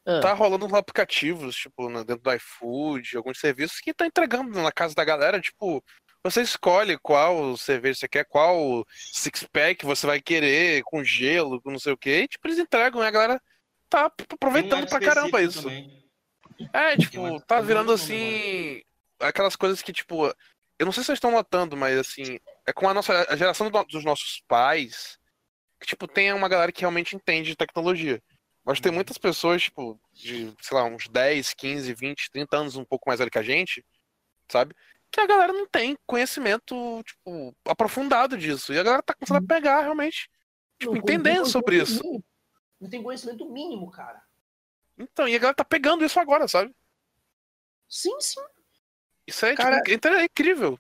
ah. 0.06 0.20
tá 0.22 0.34
rolando 0.34 0.66
uns 0.66 0.74
aplicativos, 0.74 1.56
tipo, 1.56 1.88
dentro 2.04 2.24
do 2.24 2.34
iFood, 2.34 3.16
alguns 3.16 3.40
serviços 3.40 3.80
que 3.80 3.94
tá 3.94 4.08
entregando 4.08 4.60
na 4.60 4.72
casa 4.72 4.96
da 4.96 5.06
galera, 5.06 5.40
tipo, 5.40 5.84
você 6.24 6.42
escolhe 6.42 6.98
qual 6.98 7.56
cerveja 7.56 8.00
você 8.00 8.08
quer, 8.08 8.26
qual 8.26 8.84
six-pack 8.90 9.86
você 9.86 10.08
vai 10.08 10.20
querer, 10.20 10.84
com 10.84 11.04
gelo, 11.04 11.62
com 11.62 11.72
não 11.72 11.80
sei 11.80 11.94
o 11.94 11.98
que, 11.98 12.24
e, 12.24 12.28
tipo, 12.28 12.48
eles 12.48 12.60
entregam, 12.60 13.04
e 13.04 13.08
a 13.08 13.12
galera 13.12 13.42
tá 13.90 14.12
aproveitando 14.34 14.88
pra 14.88 15.00
caramba 15.00 15.42
isso. 15.42 15.64
Também. 15.64 16.04
É, 16.74 16.98
tipo, 16.98 17.40
tá 17.42 17.62
virando 17.62 17.92
assim. 17.92 18.82
Aquelas 19.20 19.56
coisas 19.56 19.82
que, 19.82 19.92
tipo, 19.92 20.28
eu 20.78 20.86
não 20.86 20.92
sei 20.92 21.04
se 21.04 21.08
vocês 21.08 21.18
estão 21.18 21.32
notando, 21.32 21.76
mas 21.76 21.98
assim, 21.98 22.40
é 22.66 22.72
com 22.72 22.88
a 22.88 22.94
nossa 22.94 23.26
a 23.30 23.36
geração 23.36 23.70
do, 23.70 23.84
dos 23.84 24.04
nossos 24.04 24.42
pais 24.48 25.20
que, 25.80 25.88
tipo, 25.88 26.08
tem 26.08 26.34
uma 26.34 26.50
galera 26.50 26.72
que 26.72 26.82
realmente 26.82 27.16
entende 27.16 27.52
de 27.52 27.56
tecnologia. 27.56 28.22
Mas 28.66 28.80
tem 28.80 28.92
uhum. 28.92 28.96
muitas 28.96 29.18
pessoas, 29.18 29.64
tipo, 29.64 30.00
de, 30.14 30.54
sei 30.62 30.78
lá, 30.78 30.84
uns 30.84 31.08
10, 31.08 31.54
15, 31.54 31.94
20, 31.94 32.32
30 32.32 32.58
anos 32.58 32.76
um 32.76 32.84
pouco 32.84 33.10
mais 33.10 33.20
velho 33.20 33.32
que 33.32 33.40
a 33.40 33.44
gente, 33.44 33.84
sabe? 34.50 34.76
Que 35.12 35.22
a 35.22 35.26
galera 35.26 35.54
não 35.54 35.66
tem 35.66 35.98
conhecimento, 36.06 37.02
tipo, 37.04 37.56
aprofundado 37.66 38.38
disso. 38.38 38.74
E 38.74 38.80
a 38.80 38.84
galera 38.84 39.02
tá 39.02 39.14
começando 39.14 39.38
a 39.38 39.40
uhum. 39.40 39.48
pegar 39.48 39.82
realmente, 39.82 40.30
tipo, 40.78 40.96
entendendo 40.96 41.48
sobre 41.48 41.82
isso. 41.82 42.02
Não 42.80 42.90
tem 42.90 43.04
conhecimento 43.04 43.50
mínimo, 43.50 43.90
cara. 43.92 44.22
Então, 44.98 45.28
e 45.28 45.36
a 45.36 45.40
galera 45.40 45.56
tá 45.56 45.66
pegando 45.66 46.04
isso 46.04 46.20
agora, 46.20 46.48
sabe? 46.48 46.74
Sim, 47.88 48.20
sim. 48.20 48.42
Isso 49.26 49.46
é, 49.46 49.56
cara, 49.56 49.82
tipo, 49.82 50.08
é 50.08 50.26
incrível. 50.26 50.80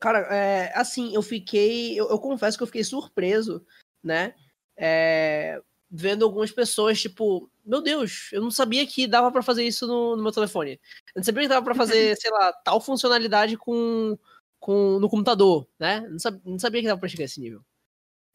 Cara, 0.00 0.20
é, 0.34 0.72
assim, 0.74 1.14
eu 1.14 1.22
fiquei. 1.22 1.98
Eu, 1.98 2.08
eu, 2.08 2.18
confesso 2.18 2.56
que 2.56 2.62
eu 2.62 2.66
fiquei 2.66 2.84
surpreso, 2.84 3.64
né? 4.02 4.34
É, 4.76 5.60
vendo 5.90 6.24
algumas 6.24 6.52
pessoas, 6.52 7.00
tipo, 7.00 7.50
meu 7.64 7.80
Deus, 7.82 8.30
eu 8.32 8.40
não 8.40 8.50
sabia 8.50 8.86
que 8.86 9.06
dava 9.06 9.32
para 9.32 9.42
fazer 9.42 9.64
isso 9.64 9.86
no, 9.86 10.16
no, 10.16 10.22
meu 10.22 10.32
telefone. 10.32 10.80
Eu 11.14 11.20
não 11.20 11.24
sabia 11.24 11.42
que 11.42 11.48
dava 11.48 11.64
para 11.64 11.74
fazer, 11.74 12.16
sei 12.20 12.30
lá, 12.30 12.52
tal 12.52 12.80
funcionalidade 12.80 13.56
com, 13.56 14.16
com 14.60 14.98
no 15.00 15.08
computador, 15.08 15.66
né? 15.78 16.00
Não 16.08 16.18
sabia, 16.18 16.40
não 16.44 16.58
sabia 16.58 16.80
que 16.80 16.86
dava 16.86 17.00
pra 17.00 17.08
chegar 17.08 17.24
a 17.24 17.26
esse 17.26 17.40
nível. 17.40 17.64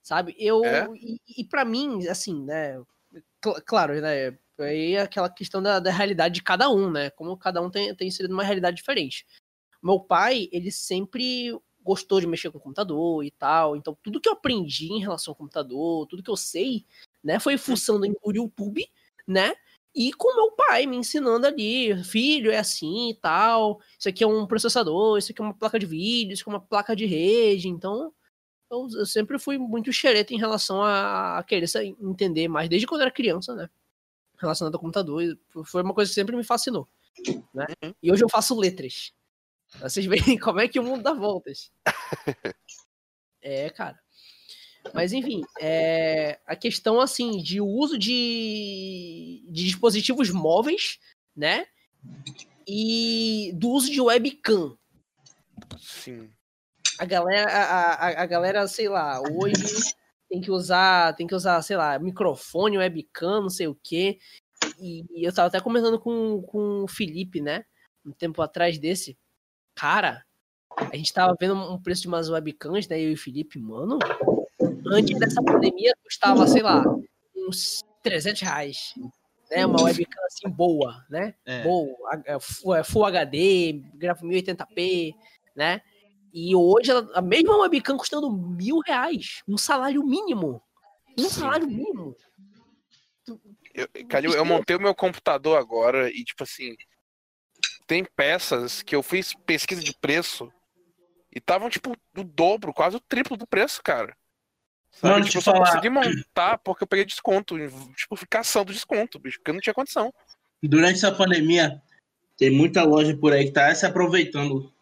Sabe? 0.04 0.36
Eu. 0.38 0.64
É? 0.66 0.86
E, 0.96 1.20
e 1.40 1.46
para 1.46 1.64
mim, 1.64 2.06
assim, 2.08 2.44
né? 2.44 2.78
Cl 3.42 3.62
claro, 3.66 4.00
né? 4.02 4.38
Aí 4.60 4.94
é 4.94 5.02
aquela 5.02 5.30
questão 5.30 5.62
da, 5.64 5.80
da, 5.80 5.92
realidade 5.92 6.36
de 6.36 6.44
cada 6.44 6.70
um, 6.70 6.92
né? 6.92 7.10
Como 7.12 7.36
cada 7.38 7.62
um 7.62 7.72
tem, 7.72 7.96
tem 7.96 8.12
sido 8.12 8.32
uma 8.32 8.44
realidade 8.44 8.76
diferente. 8.76 9.26
Meu 9.82 10.00
pai, 10.00 10.48
ele 10.52 10.72
sempre 10.72 11.58
gostou 11.82 12.20
de 12.20 12.28
mexer 12.28 12.52
com 12.52 12.58
o 12.58 12.62
computador 12.62 13.24
e 13.24 13.32
tal. 13.32 13.76
Então, 13.76 13.98
tudo 14.04 14.22
que 14.22 14.30
eu 14.30 14.34
aprendi 14.34 14.92
em 14.92 15.00
relação 15.00 15.32
ao 15.32 15.36
computador, 15.36 16.08
tudo 16.08 16.24
que 16.24 16.30
eu 16.30 16.38
sei, 16.38 16.86
né, 17.24 17.40
foi 17.40 17.58
fuçando 17.58 18.06
no 18.08 18.32
YouTube, 18.32 18.86
né? 19.28 19.54
E 19.96 20.12
com 20.14 20.36
meu 20.36 20.52
pai 20.52 20.86
me 20.86 20.98
ensinando 20.98 21.46
ali, 21.46 22.04
filho, 22.04 22.52
é 22.52 22.58
assim 22.58 23.10
e 23.12 23.16
tal. 23.16 23.80
Isso 23.98 24.10
aqui 24.10 24.24
é 24.24 24.28
um 24.28 24.48
processador, 24.48 25.18
isso 25.18 25.32
aqui 25.32 25.42
é 25.42 25.46
uma 25.46 25.54
placa 25.54 25.80
de 25.80 25.86
vídeo, 25.86 26.34
isso 26.34 26.44
aqui 26.44 26.50
é 26.50 26.54
uma 26.54 26.62
placa 26.62 26.96
de 26.96 27.06
rede. 27.06 27.68
Então, 27.70 28.12
eu, 28.74 29.00
eu 29.00 29.06
sempre 29.06 29.38
fui 29.40 29.58
muito 29.58 29.92
xereta 29.94 30.34
em 30.34 30.38
relação 30.38 30.82
a, 30.82 31.40
a 31.40 31.44
querer 31.44 31.68
entender 32.02 32.48
mais, 32.48 32.70
desde 32.70 32.88
quando 32.88 33.02
era 33.02 33.12
criança, 33.12 33.56
né? 33.56 33.70
Relacionado 34.38 34.74
ao 34.74 34.82
computador. 34.82 35.38
Foi 35.66 35.82
uma 35.82 35.94
coisa 35.94 36.10
que 36.10 36.16
sempre 36.16 36.36
me 36.36 36.44
fascinou. 36.44 36.88
Né? 37.54 37.66
Uhum. 37.84 37.94
E 38.02 38.12
hoje 38.12 38.24
eu 38.24 38.30
faço 38.30 38.58
letras. 38.58 39.14
Vocês 39.80 40.06
veem 40.06 40.38
como 40.40 40.60
é 40.60 40.68
que 40.68 40.80
o 40.80 40.84
mundo 40.84 41.04
dá 41.04 41.14
voltas. 41.14 41.72
é, 43.42 43.70
cara. 43.70 44.00
Mas 44.94 45.14
enfim, 45.14 45.42
é, 45.62 46.40
a 46.46 46.56
questão 46.56 47.00
assim 47.00 47.38
de 47.42 47.62
uso 47.62 47.98
de, 47.98 49.46
de 49.48 49.64
dispositivos 49.64 50.30
móveis, 50.30 51.00
né? 51.36 51.66
E 52.68 53.52
do 53.56 53.70
uso 53.70 53.90
de 53.90 54.02
webcam. 54.02 54.78
Sim. 55.80 56.30
A 57.00 57.06
galera, 57.06 57.50
a, 57.52 57.94
a, 57.94 58.24
a 58.24 58.26
galera, 58.26 58.68
sei 58.68 58.88
lá, 58.88 59.20
hoje 59.22 59.94
tem 60.30 60.42
que 60.42 60.52
usar, 60.52 61.16
tem 61.16 61.28
que 61.28 61.36
usar, 61.36 61.62
sei 61.62 61.78
lá, 61.78 61.98
microfone, 62.00 62.78
webcam, 62.78 63.42
não 63.42 63.50
sei 63.50 63.68
o 63.68 63.76
quê. 63.76 64.20
E, 64.80 65.06
e 65.12 65.28
eu 65.28 65.34
tava 65.34 65.48
até 65.48 65.60
comentando 65.60 66.00
com, 66.00 66.42
com 66.44 66.84
o 66.84 66.88
Felipe, 66.88 67.42
né? 67.42 67.66
Um 68.06 68.12
tempo 68.12 68.42
atrás 68.42 68.78
desse. 68.78 69.18
Cara, 69.76 70.24
a 70.78 70.96
gente 70.96 71.14
tava 71.14 71.36
vendo 71.40 71.56
um 71.56 71.82
preço 71.82 72.02
de 72.04 72.08
umas 72.08 72.30
webcams, 72.30 72.88
né? 72.88 73.00
Eu 73.00 73.12
e 73.12 73.14
o 73.14 73.18
Felipe, 73.18 73.60
mano 73.60 74.00
antes 74.88 75.18
dessa 75.20 75.42
pandemia 75.42 75.94
custava, 76.04 76.48
sei 76.48 76.62
lá, 76.62 76.84
uns 77.36 77.84
300 78.02 78.42
reais. 78.42 78.94
né? 79.50 79.66
Uma 79.66 79.84
webcam 79.84 80.24
assim 80.26 80.50
boa, 80.50 81.04
né? 81.10 81.34
É. 81.46 81.64
Boa, 81.64 81.96
é 82.68 82.84
Full 82.84 83.06
HD, 83.06 83.82
grava 83.96 84.22
1080p, 84.22 85.14
né? 85.56 85.82
E 86.34 86.56
hoje 86.56 86.90
ela- 86.90 87.08
a 87.14 87.22
mesma 87.22 87.56
webcam 87.58 87.96
custando 87.96 88.32
mil 88.32 88.80
reais, 88.80 89.44
um 89.48 89.58
salário 89.58 90.04
mínimo. 90.04 90.62
Um 91.18 91.30
Sim. 91.30 91.42
salário 91.42 91.68
mínimo. 91.68 92.16
Eu, 93.74 93.88
Calil, 94.10 94.34
eu 94.34 94.44
montei 94.44 94.76
o 94.76 94.82
meu 94.82 94.96
computador 94.96 95.58
agora 95.58 96.10
e, 96.10 96.24
tipo 96.24 96.44
assim, 96.44 96.76
tem 97.86 98.04
peças 98.04 98.82
que 98.82 98.96
eu 98.96 99.04
fiz 99.04 99.34
pesquisa 99.46 99.82
de 99.84 99.94
preço 99.96 100.52
e 101.34 101.38
estavam, 101.38 101.70
tipo, 101.70 101.96
do 102.14 102.24
dobro, 102.24 102.74
quase 102.74 102.98
o 102.98 103.00
triplo 103.00 103.38
do 103.38 103.46
preço, 103.48 103.82
cara. 103.84 104.18
Sabe? 104.92 105.14
Mano, 105.14 105.26
tipo, 105.26 105.32
te 105.32 105.38
eu 105.38 105.42
só 105.42 105.52
falar- 105.54 105.66
consegui 105.68 105.90
montar 105.90 106.58
porque 106.60 106.84
eu 106.84 106.88
peguei 106.88 107.06
desconto. 107.06 107.56
Tipo, 107.96 108.16
fui 108.16 108.28
caçando 108.28 108.74
desconto, 108.74 109.20
bicho, 109.20 109.38
porque 109.38 109.52
eu 109.52 109.56
não 109.56 109.62
tinha 109.62 109.74
condição. 109.74 110.12
Durante 110.62 110.96
essa 110.96 111.12
pandemia, 111.12 111.82
tem 112.38 112.50
muita 112.50 112.84
loja 112.84 113.16
por 113.16 113.34
aí 113.34 113.46
que 113.46 113.52
tá 113.52 113.74
se 113.76 113.86
aproveitando 113.86 114.73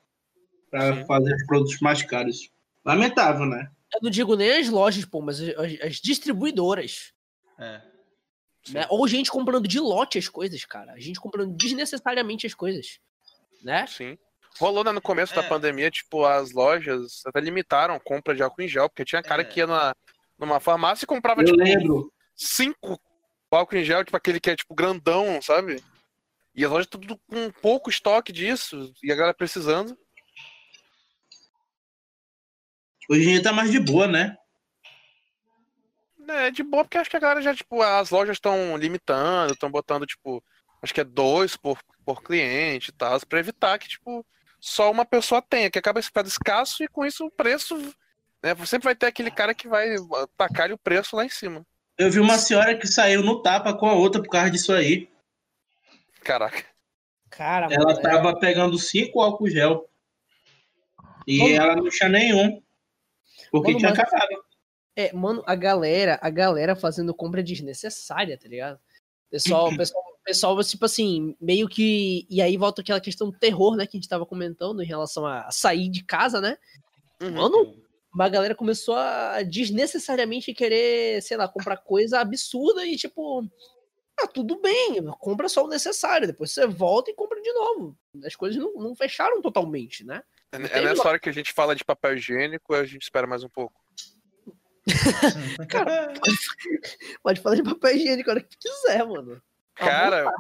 para 0.72 1.06
fazer 1.06 1.36
os 1.36 1.46
produtos 1.46 1.80
mais 1.82 2.02
caros. 2.02 2.50
Lamentável, 2.84 3.46
né? 3.46 3.70
Eu 3.94 4.00
não 4.02 4.10
digo 4.10 4.36
nem 4.36 4.54
as 4.54 4.70
lojas, 4.70 5.06
pô, 5.06 5.22
mas 5.22 5.40
as, 5.42 5.82
as 5.82 5.96
distribuidoras. 5.98 7.14
É. 7.60 7.82
Né? 8.70 8.88
Ou 8.90 9.08
gente 9.08 9.30
comprando 9.30 9.68
de 9.68 9.80
lote 9.80 10.18
as 10.18 10.30
coisas, 10.30 10.64
cara. 10.66 10.94
A 10.94 11.00
gente 11.00 11.20
comprando 11.20 11.54
desnecessariamente 11.56 12.48
as 12.48 12.54
coisas. 12.54 13.00
Né? 13.62 13.86
Sim. 13.88 14.18
Rolou 14.60 14.84
né, 14.84 14.92
no 14.92 15.02
começo 15.02 15.36
da 15.36 15.44
É. 15.44 15.48
pandemia, 15.48 15.92
tipo, 15.92 16.26
as 16.26 16.52
lojas 16.52 17.22
até 17.26 17.40
limitaram 17.40 17.94
a 17.96 18.00
compra 18.00 18.34
de 18.34 18.42
álcool 18.42 18.62
em 18.62 18.68
gel, 18.68 18.90
porque 18.90 19.06
tinha 19.06 19.22
cara 19.22 19.42
É. 19.42 19.46
que 19.46 19.60
ia 19.60 19.68
na, 19.68 19.94
numa 20.40 20.60
farmácia 20.60 21.06
e 21.06 21.08
comprava, 21.08 21.42
Eu 21.42 21.46
tipo, 21.46 21.58
lembro. 21.58 22.14
cinco 22.36 23.00
álcool 23.52 23.76
em 23.76 23.84
gel, 23.84 24.04
tipo 24.06 24.16
aquele 24.16 24.40
que 24.40 24.50
é 24.50 24.56
tipo 24.56 24.74
grandão, 24.74 25.42
sabe? 25.42 25.84
E 26.56 26.64
as 26.66 26.72
lojas 26.72 26.88
tudo 26.88 27.20
com 27.30 27.52
pouco 27.62 27.90
estoque 27.90 28.32
disso, 28.32 28.94
e 29.04 29.12
a 29.12 29.16
galera 29.16 29.34
precisando. 29.34 29.98
Hoje 33.12 33.28
em 33.28 33.34
dia 33.34 33.44
tá 33.44 33.52
mais 33.52 33.70
de 33.70 33.78
boa, 33.78 34.08
né? 34.08 34.38
É 36.30 36.50
de 36.50 36.64
boa, 36.64 36.86
porque 36.86 36.98
acho 36.98 37.10
que 37.10 37.18
a 37.18 37.20
galera 37.20 37.42
já, 37.42 37.54
tipo, 37.54 37.82
as 37.82 38.10
lojas 38.10 38.38
estão 38.38 38.78
limitando, 38.78 39.52
estão 39.52 39.70
botando, 39.70 40.06
tipo, 40.06 40.42
acho 40.82 40.94
que 40.94 41.02
é 41.02 41.04
dois 41.04 41.58
por, 41.58 41.78
por 42.06 42.24
cliente 42.24 42.88
e 42.90 42.94
tal, 42.94 43.20
pra 43.28 43.40
evitar 43.40 43.78
que, 43.78 43.90
tipo, 43.90 44.26
só 44.62 44.90
uma 44.90 45.04
pessoa 45.04 45.42
tenha, 45.42 45.70
que 45.70 45.78
acaba 45.78 46.02
ficando 46.02 46.28
escasso 46.30 46.86
e 46.86 46.88
com 46.88 47.06
isso 47.06 47.26
o 47.26 47.30
preço. 47.32 47.76
Né, 48.42 48.56
sempre 48.66 48.86
vai 48.86 48.96
ter 48.96 49.08
aquele 49.08 49.30
cara 49.30 49.54
que 49.54 49.68
vai 49.68 49.90
tacar 50.38 50.72
o 50.72 50.78
preço 50.78 51.14
lá 51.18 51.26
em 51.26 51.30
cima. 51.30 51.66
Eu 51.98 52.10
vi 52.10 52.22
uma 52.22 52.38
senhora 52.38 52.78
que 52.78 52.88
saiu 52.88 53.22
no 53.22 53.42
tapa 53.42 53.74
com 53.74 53.88
a 53.90 53.94
outra 53.94 54.24
por 54.24 54.30
causa 54.30 54.50
disso 54.50 54.72
aí. 54.72 55.10
Caraca. 56.24 56.64
Cara, 57.30 57.66
Ela 57.70 57.88
mano, 57.88 58.00
é- 58.00 58.02
tava 58.02 58.40
pegando 58.40 58.80
cinco 58.80 59.20
álcool 59.22 59.50
gel. 59.50 59.90
E 61.28 61.40
Mano. 61.40 61.56
ela 61.56 61.76
não 61.76 61.90
tinha 61.90 62.08
nenhum. 62.08 62.64
Porque 63.52 63.74
Mano, 63.74 63.80
tinha 63.80 63.90
mas- 63.92 64.00
acabado. 64.00 64.44
É, 64.96 65.14
mano, 65.14 65.42
a 65.46 65.56
galera, 65.56 66.20
a 66.22 66.30
galera 66.30 66.76
fazendo 66.76 67.14
compra 67.14 67.42
desnecessária, 67.44 68.38
tá 68.38 68.48
ligado? 68.48 68.80
Pessoal, 69.30 69.70
pessoal, 69.78 70.04
pessoal, 70.24 70.64
tipo 70.64 70.86
assim, 70.86 71.36
meio 71.40 71.68
que. 71.68 72.26
E 72.30 72.42
aí 72.42 72.58
volta 72.58 72.82
aquela 72.82 73.00
questão 73.00 73.30
do 73.30 73.38
terror, 73.38 73.76
né, 73.76 73.86
que 73.86 73.98
a 73.98 74.00
gente 74.00 74.10
tava 74.10 74.26
comentando 74.26 74.82
em 74.82 74.86
relação 74.86 75.26
a 75.26 75.50
sair 75.52 75.90
de 75.90 76.04
casa, 76.04 76.42
né? 76.42 76.58
Uhum. 77.22 77.32
Mano, 77.32 77.76
uma 78.14 78.28
galera 78.28 78.54
começou 78.56 78.96
a 78.96 79.42
desnecessariamente 79.44 80.54
querer, 80.54 81.22
sei 81.22 81.38
lá, 81.38 81.48
comprar 81.48 81.78
coisa 81.78 82.20
absurda 82.20 82.86
e 82.86 82.96
tipo. 82.96 83.44
Ah, 84.20 84.28
tudo 84.28 84.60
bem, 84.62 85.04
compra 85.20 85.50
só 85.50 85.64
o 85.64 85.70
necessário, 85.70 86.28
depois 86.28 86.52
você 86.52 86.68
volta 86.68 87.10
e 87.10 87.14
compra 87.16 87.42
de 87.42 87.52
novo. 87.54 87.98
As 88.24 88.36
coisas 88.36 88.62
não, 88.62 88.74
não 88.74 88.96
fecharam 88.96 89.42
totalmente, 89.42 90.04
né? 90.04 90.22
É, 90.52 90.80
é 90.80 90.82
nessa 90.82 91.08
hora 91.08 91.20
que 91.20 91.30
a 91.30 91.34
gente 91.34 91.54
fala 91.54 91.76
de 91.76 91.86
papel 91.86 92.18
higiênico, 92.18 92.74
a 92.74 92.86
gente 92.86 93.04
espera 93.04 93.26
mais 93.26 93.44
um 93.44 93.50
pouco. 93.50 93.80
Pode 97.24 97.42
falar 97.42 97.56
de 97.56 97.64
papel 97.64 97.96
higiênico 97.96 98.30
a 98.30 98.34
hora 98.34 98.44
que 98.44 98.58
quiser, 98.58 99.06
mano. 99.06 99.42
Cara, 99.76 100.32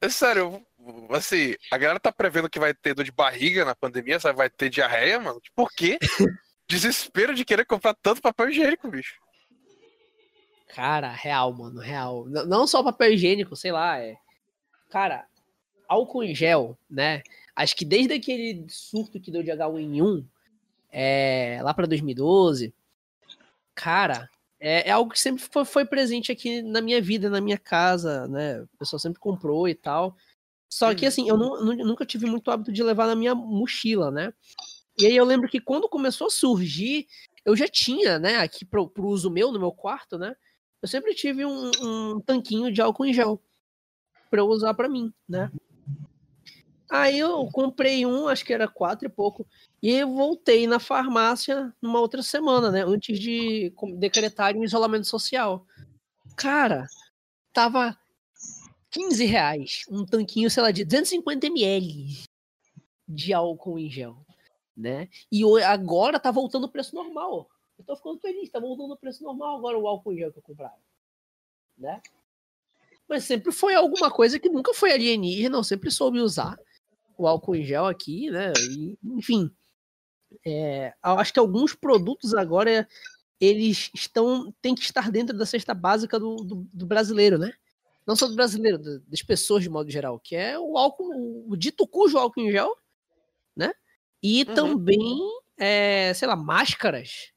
é 0.00 0.08
sério, 0.08 0.64
assim, 1.10 1.54
a 1.72 1.78
galera 1.78 1.98
tá 1.98 2.12
prevendo 2.12 2.50
que 2.50 2.60
vai 2.60 2.74
ter 2.74 2.94
dor 2.94 3.04
de 3.04 3.10
barriga 3.10 3.64
na 3.64 3.74
pandemia, 3.74 4.20
sabe? 4.20 4.36
Vai 4.36 4.50
ter 4.50 4.68
diarreia, 4.68 5.18
mano. 5.18 5.40
Por 5.54 5.70
quê? 5.72 5.98
Desespero 6.68 7.34
de 7.34 7.44
querer 7.44 7.64
comprar 7.64 7.94
tanto 7.94 8.20
papel 8.20 8.50
higiênico, 8.50 8.88
bicho. 8.88 9.18
Cara, 10.74 11.10
real, 11.10 11.52
mano, 11.52 11.80
real. 11.80 12.28
N- 12.28 12.44
não 12.44 12.66
só 12.66 12.82
papel 12.82 13.14
higiênico, 13.14 13.56
sei 13.56 13.72
lá, 13.72 13.98
é. 13.98 14.16
Cara, 14.90 15.26
álcool 15.88 16.22
em 16.22 16.34
gel, 16.34 16.78
né? 16.88 17.22
Acho 17.58 17.74
que 17.74 17.84
desde 17.84 18.14
aquele 18.14 18.64
surto 18.68 19.18
que 19.20 19.32
deu 19.32 19.42
de 19.42 19.50
H1N1, 19.50 20.24
é, 20.92 21.58
lá 21.60 21.74
pra 21.74 21.86
2012, 21.86 22.72
cara, 23.74 24.30
é, 24.60 24.88
é 24.88 24.92
algo 24.92 25.10
que 25.12 25.20
sempre 25.20 25.42
foi, 25.42 25.64
foi 25.64 25.84
presente 25.84 26.30
aqui 26.30 26.62
na 26.62 26.80
minha 26.80 27.02
vida, 27.02 27.28
na 27.28 27.40
minha 27.40 27.58
casa, 27.58 28.28
né? 28.28 28.60
O 28.62 28.68
pessoal 28.78 29.00
sempre 29.00 29.18
comprou 29.18 29.68
e 29.68 29.74
tal. 29.74 30.16
Só 30.70 30.94
que, 30.94 31.04
Uhum. 31.04 31.08
assim, 31.08 31.28
eu 31.28 31.36
nu- 31.36 31.64
nu- 31.64 31.84
nunca 31.84 32.06
tive 32.06 32.26
muito 32.26 32.48
hábito 32.48 32.70
de 32.72 32.80
levar 32.82 33.08
na 33.08 33.16
minha 33.16 33.34
mochila, 33.34 34.10
né? 34.12 34.32
E 34.96 35.06
aí 35.06 35.16
eu 35.16 35.24
lembro 35.24 35.48
que 35.48 35.60
quando 35.60 35.88
começou 35.88 36.28
a 36.28 36.30
surgir, 36.30 37.08
eu 37.44 37.56
já 37.56 37.66
tinha, 37.66 38.20
né, 38.20 38.36
aqui 38.36 38.64
pro, 38.64 38.88
pro 38.88 39.08
uso 39.08 39.30
meu, 39.30 39.50
no 39.50 39.58
meu 39.58 39.72
quarto, 39.72 40.16
né? 40.16 40.36
Eu 40.80 40.86
sempre 40.86 41.12
tive 41.12 41.44
um, 41.44 41.70
um 41.82 42.20
tanquinho 42.20 42.70
de 42.72 42.80
álcool 42.80 43.04
em 43.06 43.12
gel 43.12 43.42
pra 44.30 44.40
eu 44.42 44.46
usar 44.46 44.74
pra 44.74 44.88
mim, 44.88 45.12
né? 45.28 45.50
Aí 46.90 47.18
eu 47.18 47.46
comprei 47.52 48.06
um, 48.06 48.28
acho 48.28 48.44
que 48.44 48.52
era 48.52 48.66
quatro 48.66 49.06
e 49.06 49.10
pouco, 49.10 49.46
e 49.82 49.90
eu 49.90 50.10
voltei 50.10 50.66
na 50.66 50.80
farmácia 50.80 51.74
numa 51.82 52.00
outra 52.00 52.22
semana, 52.22 52.70
né? 52.70 52.82
Antes 52.82 53.18
de 53.18 53.72
decretarem 53.98 54.60
o 54.60 54.64
isolamento 54.64 55.06
social. 55.06 55.66
Cara, 56.34 56.86
tava 57.52 57.96
15 58.90 59.24
reais, 59.26 59.82
um 59.90 60.06
tanquinho, 60.06 60.50
sei 60.50 60.62
lá, 60.62 60.70
de 60.70 60.84
250 60.84 61.46
ml 61.46 62.22
de 63.06 63.34
álcool 63.34 63.78
em 63.78 63.90
gel, 63.90 64.16
né? 64.74 65.08
E 65.30 65.42
agora 65.64 66.18
tá 66.18 66.30
voltando 66.30 66.64
o 66.64 66.70
preço 66.70 66.94
normal. 66.94 67.50
Eu 67.78 67.84
tô 67.84 67.96
ficando 67.96 68.18
feliz, 68.18 68.48
tá 68.48 68.58
voltando 68.58 68.94
o 68.94 68.96
preço 68.96 69.22
normal 69.22 69.58
agora 69.58 69.78
o 69.78 69.86
álcool 69.86 70.12
em 70.12 70.18
gel 70.18 70.32
que 70.32 70.38
eu 70.38 70.42
comprava, 70.42 70.78
né? 71.76 72.00
Mas 73.06 73.24
sempre 73.24 73.52
foi 73.52 73.74
alguma 73.74 74.10
coisa 74.10 74.38
que 74.38 74.48
nunca 74.48 74.72
foi 74.72 74.92
alienígena, 74.92 75.58
eu 75.58 75.64
sempre 75.64 75.90
soube 75.90 76.20
usar 76.20 76.58
o 77.18 77.26
álcool 77.26 77.56
em 77.56 77.64
gel 77.64 77.84
aqui, 77.84 78.30
né? 78.30 78.52
E, 78.70 78.96
enfim, 79.04 79.50
é, 80.46 80.94
acho 81.02 81.32
que 81.32 81.38
alguns 81.40 81.74
produtos 81.74 82.32
agora 82.32 82.88
eles 83.40 83.90
estão 83.92 84.54
tem 84.62 84.74
que 84.74 84.82
estar 84.82 85.10
dentro 85.10 85.36
da 85.36 85.44
cesta 85.44 85.74
básica 85.74 86.18
do, 86.18 86.36
do, 86.36 86.66
do 86.72 86.86
brasileiro, 86.86 87.36
né? 87.38 87.52
Não 88.06 88.16
só 88.16 88.26
do 88.26 88.34
brasileiro, 88.34 88.78
da- 88.78 88.98
das 89.06 89.22
pessoas 89.22 89.62
de 89.62 89.68
modo 89.68 89.90
geral, 89.90 90.18
que 90.18 90.34
é 90.34 90.58
o 90.58 90.78
álcool, 90.78 91.44
o 91.48 91.56
dito 91.56 91.86
cujo 91.86 92.16
álcool 92.16 92.40
em 92.40 92.50
gel, 92.52 92.74
né? 93.54 93.72
E 94.22 94.44
Uhum. 94.48 94.54
também, 94.54 95.18
é, 95.58 96.12
sei 96.14 96.26
lá, 96.26 96.34
máscaras, 96.36 97.32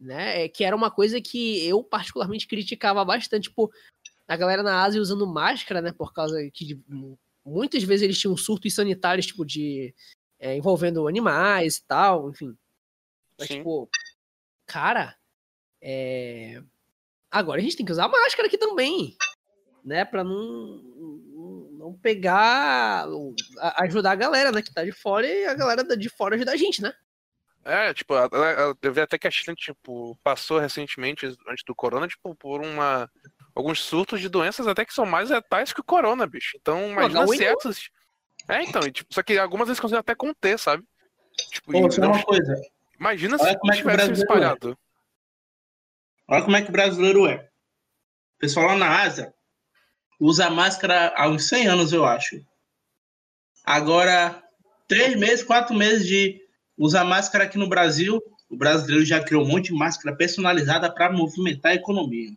né? 0.00 0.44
É, 0.44 0.48
Que 0.48 0.64
era 0.64 0.74
uma 0.74 0.90
coisa 0.90 1.20
que 1.20 1.64
eu 1.66 1.82
particularmente 1.84 2.46
criticava 2.48 3.04
bastante, 3.04 3.44
tipo, 3.44 3.70
a 4.28 4.36
galera 4.36 4.62
na 4.62 4.82
Ásia 4.82 5.00
usando 5.00 5.26
máscara, 5.26 5.80
né? 5.80 5.92
Por 5.92 6.12
causa 6.12 6.36
que 6.52 6.64
de- 6.64 6.82
muitas 7.46 7.82
vezes 7.84 8.02
eles 8.02 8.18
tinham 8.18 8.36
surtos 8.36 8.74
sanitários, 8.74 9.26
tipo, 9.26 9.44
de 9.44 9.94
é, 10.38 10.56
envolvendo 10.56 11.06
animais 11.06 11.76
e 11.76 11.86
tal, 11.86 12.28
enfim. 12.30 12.56
Mas, 13.38 13.48
Sim. 13.48 13.58
tipo, 13.58 13.88
cara, 14.66 15.16
é, 15.80 16.62
agora 17.30 17.60
a 17.60 17.62
gente 17.62 17.76
tem 17.76 17.86
que 17.86 17.92
usar 17.92 18.08
máscara 18.08 18.48
aqui 18.48 18.58
também, 18.58 19.16
né? 19.84 20.04
Pra 20.04 20.24
não, 20.24 20.82
não- 21.78 21.98
pegar, 22.02 23.06
ajudar 23.78 24.10
a 24.12 24.16
galera, 24.16 24.50
né? 24.50 24.60
Que 24.60 24.72
tá 24.74 24.84
de 24.84 24.90
fora 24.92 25.26
e 25.26 25.46
a 25.46 25.54
galera 25.54 25.84
de 25.96 26.08
fora 26.08 26.34
ajudar 26.34 26.52
a 26.52 26.56
gente, 26.56 26.82
né? 26.82 26.92
É, 27.64 27.92
tipo, 27.94 28.12
eu 28.82 28.92
vi 28.92 29.00
até 29.00 29.18
que 29.18 29.26
a 29.26 29.30
China, 29.30 29.54
tipo, 29.56 30.16
passou 30.22 30.58
recentemente, 30.58 31.26
antes 31.26 31.64
do 31.66 31.74
corona, 31.74 32.06
tipo, 32.06 32.34
por 32.34 32.60
uma. 32.60 33.10
Alguns 33.56 33.80
surtos 33.82 34.20
de 34.20 34.28
doenças 34.28 34.68
até 34.68 34.84
que 34.84 34.92
são 34.92 35.06
mais 35.06 35.30
letais 35.30 35.72
que 35.72 35.80
o 35.80 35.84
corona, 35.84 36.26
bicho. 36.26 36.58
Então, 36.60 36.90
imagina 36.92 37.24
H1N1. 37.24 37.36
se 37.38 37.44
essas. 37.44 37.88
É, 38.48 38.62
então, 38.62 38.82
e, 38.86 38.92
tipo, 38.92 39.12
só 39.14 39.22
que 39.22 39.38
algumas 39.38 39.66
vezes 39.66 39.80
conseguem 39.80 40.00
até 40.00 40.14
conter, 40.14 40.58
sabe? 40.58 40.84
Tipo, 41.50 41.72
Pô, 41.72 41.80
não- 41.80 42.10
uma 42.12 42.22
coisa. 42.22 42.54
imagina 43.00 43.36
olha 43.40 43.52
se 43.52 43.58
como 43.58 43.72
é 43.72 43.76
que 43.76 43.80
o 43.80 43.82
tivesse 43.82 43.96
brasileiro 43.96 44.20
espalhado. 44.20 44.78
Olha 46.28 46.42
como 46.44 46.56
é 46.56 46.62
que 46.62 46.68
o 46.68 46.72
brasileiro 46.72 47.26
é. 47.26 47.48
O 48.36 48.38
pessoal 48.38 48.66
lá 48.66 48.76
na 48.76 49.02
Ásia 49.02 49.32
usa 50.20 50.50
máscara 50.50 51.14
há 51.16 51.26
uns 51.26 51.48
100 51.48 51.66
anos, 51.66 51.92
eu 51.94 52.04
acho. 52.04 52.44
Agora, 53.64 54.42
três 54.86 55.16
meses, 55.16 55.42
quatro 55.42 55.74
meses 55.74 56.06
de 56.06 56.40
usar 56.76 57.04
máscara 57.04 57.44
aqui 57.44 57.56
no 57.56 57.68
Brasil, 57.68 58.22
o 58.50 58.56
brasileiro 58.56 59.04
já 59.04 59.22
criou 59.24 59.42
um 59.44 59.48
monte 59.48 59.66
de 59.66 59.74
máscara 59.78 60.14
personalizada 60.14 60.92
para 60.92 61.10
movimentar 61.10 61.72
a 61.72 61.76
economia. 61.76 62.30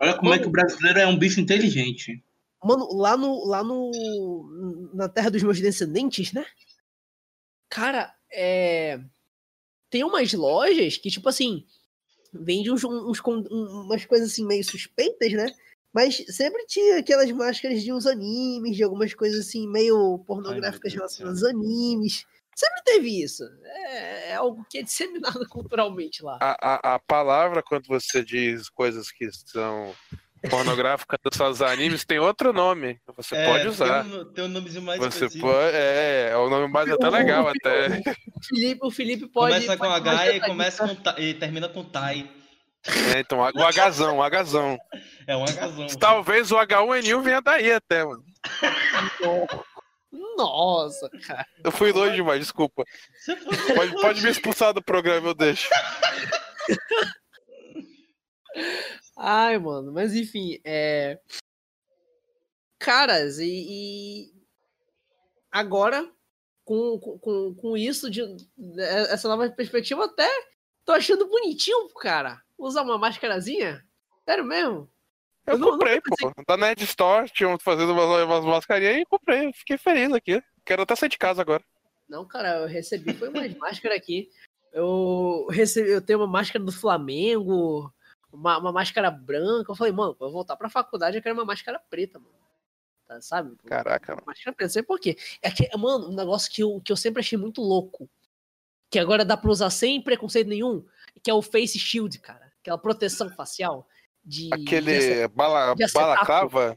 Olha 0.00 0.14
como 0.14 0.30
Mano. 0.30 0.40
é 0.40 0.42
que 0.42 0.48
o 0.48 0.52
brasileiro 0.52 0.98
é 0.98 1.06
um 1.06 1.18
bicho 1.18 1.40
inteligente. 1.40 2.22
Mano, 2.64 2.88
lá 2.94 3.16
no. 3.16 3.44
lá 3.46 3.62
no. 3.64 4.90
Na 4.94 5.08
terra 5.08 5.30
dos 5.30 5.42
meus 5.42 5.60
descendentes, 5.60 6.32
né? 6.32 6.44
Cara, 7.68 8.14
é. 8.32 9.00
Tem 9.90 10.04
umas 10.04 10.32
lojas 10.32 10.96
que, 10.96 11.10
tipo 11.10 11.28
assim, 11.28 11.64
vende 12.32 12.70
uns, 12.70 12.84
uns 12.84 13.20
um- 13.26 13.82
umas 13.84 14.04
coisas 14.04 14.30
assim 14.30 14.46
meio 14.46 14.64
suspeitas, 14.64 15.32
né? 15.32 15.52
Mas 15.92 16.16
sempre 16.28 16.64
tinha 16.66 16.98
aquelas 16.98 17.30
máscaras 17.32 17.82
de 17.82 17.92
uns 17.92 18.06
animes, 18.06 18.76
de 18.76 18.84
algumas 18.84 19.12
coisas 19.14 19.46
assim, 19.46 19.66
meio 19.68 20.20
pornográficas 20.20 20.92
céu. 20.92 21.00
relacionadas 21.00 21.42
a 21.42 21.50
animes. 21.50 22.24
Sempre 22.54 22.82
teve 22.84 23.22
isso. 23.22 23.42
É, 23.64 24.30
é 24.30 24.34
algo 24.34 24.64
que 24.68 24.78
é 24.78 24.82
disseminado 24.82 25.46
culturalmente 25.48 26.22
lá. 26.22 26.38
A, 26.40 26.56
a, 26.60 26.94
a 26.94 26.98
palavra, 26.98 27.62
quando 27.62 27.86
você 27.86 28.22
diz 28.24 28.68
coisas 28.68 29.10
que 29.10 29.28
são 29.32 29.94
pornográficas 30.48 31.18
dos 31.22 31.62
animes, 31.62 32.04
tem 32.04 32.18
outro 32.18 32.52
nome. 32.52 32.98
Você 33.16 33.36
É, 33.36 33.46
pode 33.46 33.68
usar. 33.68 34.04
Tem 34.04 34.12
um, 34.20 34.24
tem 34.32 34.44
um 34.44 34.48
nomezinho 34.48 34.82
mais 34.82 34.98
Você 34.98 35.24
específico. 35.26 35.46
pode. 35.46 35.76
É, 35.76 36.30
é 36.32 36.36
o 36.36 36.48
nome 36.50 36.66
mais 36.68 36.90
até 36.90 37.08
legal, 37.10 37.46
até. 37.48 37.86
O 38.34 38.44
Felipe, 38.44 38.86
o 38.86 38.90
Felipe 38.90 39.26
pode. 39.28 39.54
Começa 39.54 39.76
com 39.76 39.86
pode 39.86 40.08
H 40.08 40.32
e, 40.32 40.40
começa 40.40 40.88
com 40.88 40.94
ta- 40.94 41.16
e 41.18 41.34
termina 41.34 41.68
com 41.68 41.84
Tai. 41.84 42.30
É, 43.14 43.20
então, 43.20 43.38
o 43.40 43.44
Hzão, 43.88 44.18
o 44.18 44.22
Hzão. 44.24 44.78
É 45.26 45.36
um 45.36 45.44
Hzão. 45.44 45.86
Talvez 45.98 46.50
o 46.50 46.56
H1N1 46.56 47.22
venha 47.22 47.42
daí 47.42 47.72
até, 47.72 48.02
mano. 48.02 48.24
Nossa, 50.12 51.08
cara. 51.26 51.46
Eu 51.62 51.70
fui 51.70 51.92
longe 51.92 52.16
demais, 52.16 52.40
desculpa. 52.40 52.84
Pode, 53.74 53.92
pode 53.92 54.22
me 54.22 54.30
expulsar 54.30 54.72
do 54.74 54.82
programa, 54.82 55.28
eu 55.28 55.34
deixo. 55.34 55.68
Ai, 59.16 59.58
mano, 59.58 59.92
mas 59.92 60.14
enfim, 60.14 60.58
é. 60.64 61.18
Caras, 62.78 63.38
e. 63.38 63.44
e 63.46 64.40
Agora, 65.52 66.10
com, 66.64 66.98
com- 66.98 67.54
com, 67.54 67.76
isso, 67.76 68.10
de, 68.10 68.22
é, 68.78 69.12
essa 69.12 69.28
nova 69.28 69.50
perspectiva, 69.50 70.04
até 70.04 70.28
tô 70.84 70.92
achando 70.92 71.28
bonitinho, 71.28 71.88
cara. 71.94 72.40
Usar 72.56 72.82
uma 72.82 72.98
máscarazinha. 72.98 73.84
Sério 74.24 74.44
mesmo? 74.44 74.88
Eu 75.46 75.54
Eu 75.54 75.58
não- 75.58 75.70
comprei, 75.72 76.00
pô. 76.00 76.32
Da 76.46 76.56
Nerd 76.56 76.82
Store, 76.84 77.28
tinham 77.30 77.58
fazendo 77.58 77.92
umas, 77.92 78.24
umas 78.24 78.44
mascarinhas 78.44 78.98
e 78.98 79.04
comprei. 79.04 79.52
Fiquei 79.52 79.78
feliz 79.78 80.12
aqui. 80.12 80.42
Quero 80.64 80.82
até 80.82 80.94
sair 80.94 81.08
de 81.08 81.18
casa 81.18 81.40
agora. 81.40 81.64
Não, 82.08 82.24
cara, 82.26 82.58
eu 82.60 82.66
recebi, 82.66 83.12
foi 83.14 83.28
umas 83.28 83.54
máscaras 83.56 83.96
aqui. 83.96 84.30
Eu 84.72 85.46
recebi, 85.50 85.90
eu 85.90 86.00
tenho 86.02 86.18
uma 86.20 86.26
máscara 86.26 86.64
do 86.64 86.70
Flamengo, 86.72 87.92
uma, 88.32 88.58
uma 88.58 88.72
máscara 88.72 89.10
branca. 89.10 89.72
Eu 89.72 89.76
falei, 89.76 89.92
mano, 89.92 90.14
pra 90.14 90.26
eu 90.26 90.30
voltar 90.32 90.56
pra 90.56 90.68
faculdade, 90.68 91.16
eu 91.16 91.22
quero 91.22 91.34
uma 91.34 91.44
máscara 91.44 91.78
preta, 91.90 92.18
mano. 92.18 92.34
Tá, 93.08 93.20
sabe? 93.20 93.56
Caraca, 93.66 94.12
mano. 94.14 94.24
Máscara 94.26 94.54
preta, 94.54 94.68
não 94.68 94.72
sei 94.72 94.82
por 94.82 95.00
quê. 95.00 95.16
É 95.42 95.50
que, 95.50 95.68
mano, 95.76 96.08
um 96.10 96.14
negócio 96.14 96.50
que 96.52 96.62
eu, 96.62 96.80
que 96.84 96.92
eu 96.92 96.96
sempre 96.96 97.20
achei 97.20 97.36
muito 97.38 97.60
louco. 97.60 98.08
Que 98.88 98.98
agora 98.98 99.24
dá 99.24 99.36
pra 99.36 99.50
usar 99.50 99.70
sem 99.70 100.02
preconceito 100.02 100.48
nenhum, 100.48 100.84
que 101.22 101.30
é 101.30 101.34
o 101.34 101.42
Face 101.42 101.78
Shield, 101.78 102.18
cara. 102.18 102.52
Aquela 102.60 102.76
proteção 102.78 103.30
facial. 103.30 103.88
De, 104.24 104.48
Aquele 104.52 105.28
bala, 105.28 105.74
de 105.74 105.92
balaclava. 105.92 106.76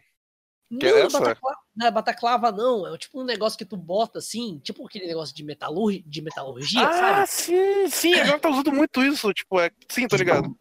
que 0.80 0.88
é 0.88 0.92
não, 0.92 0.98
essa? 1.00 1.20
bataclava, 1.20 1.58
não 1.76 1.88
é 1.88 1.92
bataclava, 1.92 2.52
não. 2.52 2.94
É 2.94 2.98
tipo 2.98 3.22
um 3.22 3.26
negócio 3.26 3.58
que 3.58 3.66
tu 3.66 3.78
bota 3.78 4.20
assim, 4.20 4.60
tipo 4.60 4.86
aquele 4.86 5.08
negócio 5.08 5.36
de, 5.36 5.44
metalur, 5.44 5.94
de 6.06 6.22
metalurgia, 6.22 6.82
sabe? 6.82 7.22
Ah, 7.22 7.26
sim, 7.26 7.90
sim. 7.90 8.14
Agora 8.16 8.40
tá 8.40 8.50
usando 8.50 8.72
muito 8.72 9.04
isso. 9.04 9.32
Tipo, 9.34 9.60
é. 9.60 9.70
Sim, 9.90 10.08
tô 10.08 10.16
ligado. 10.16 10.56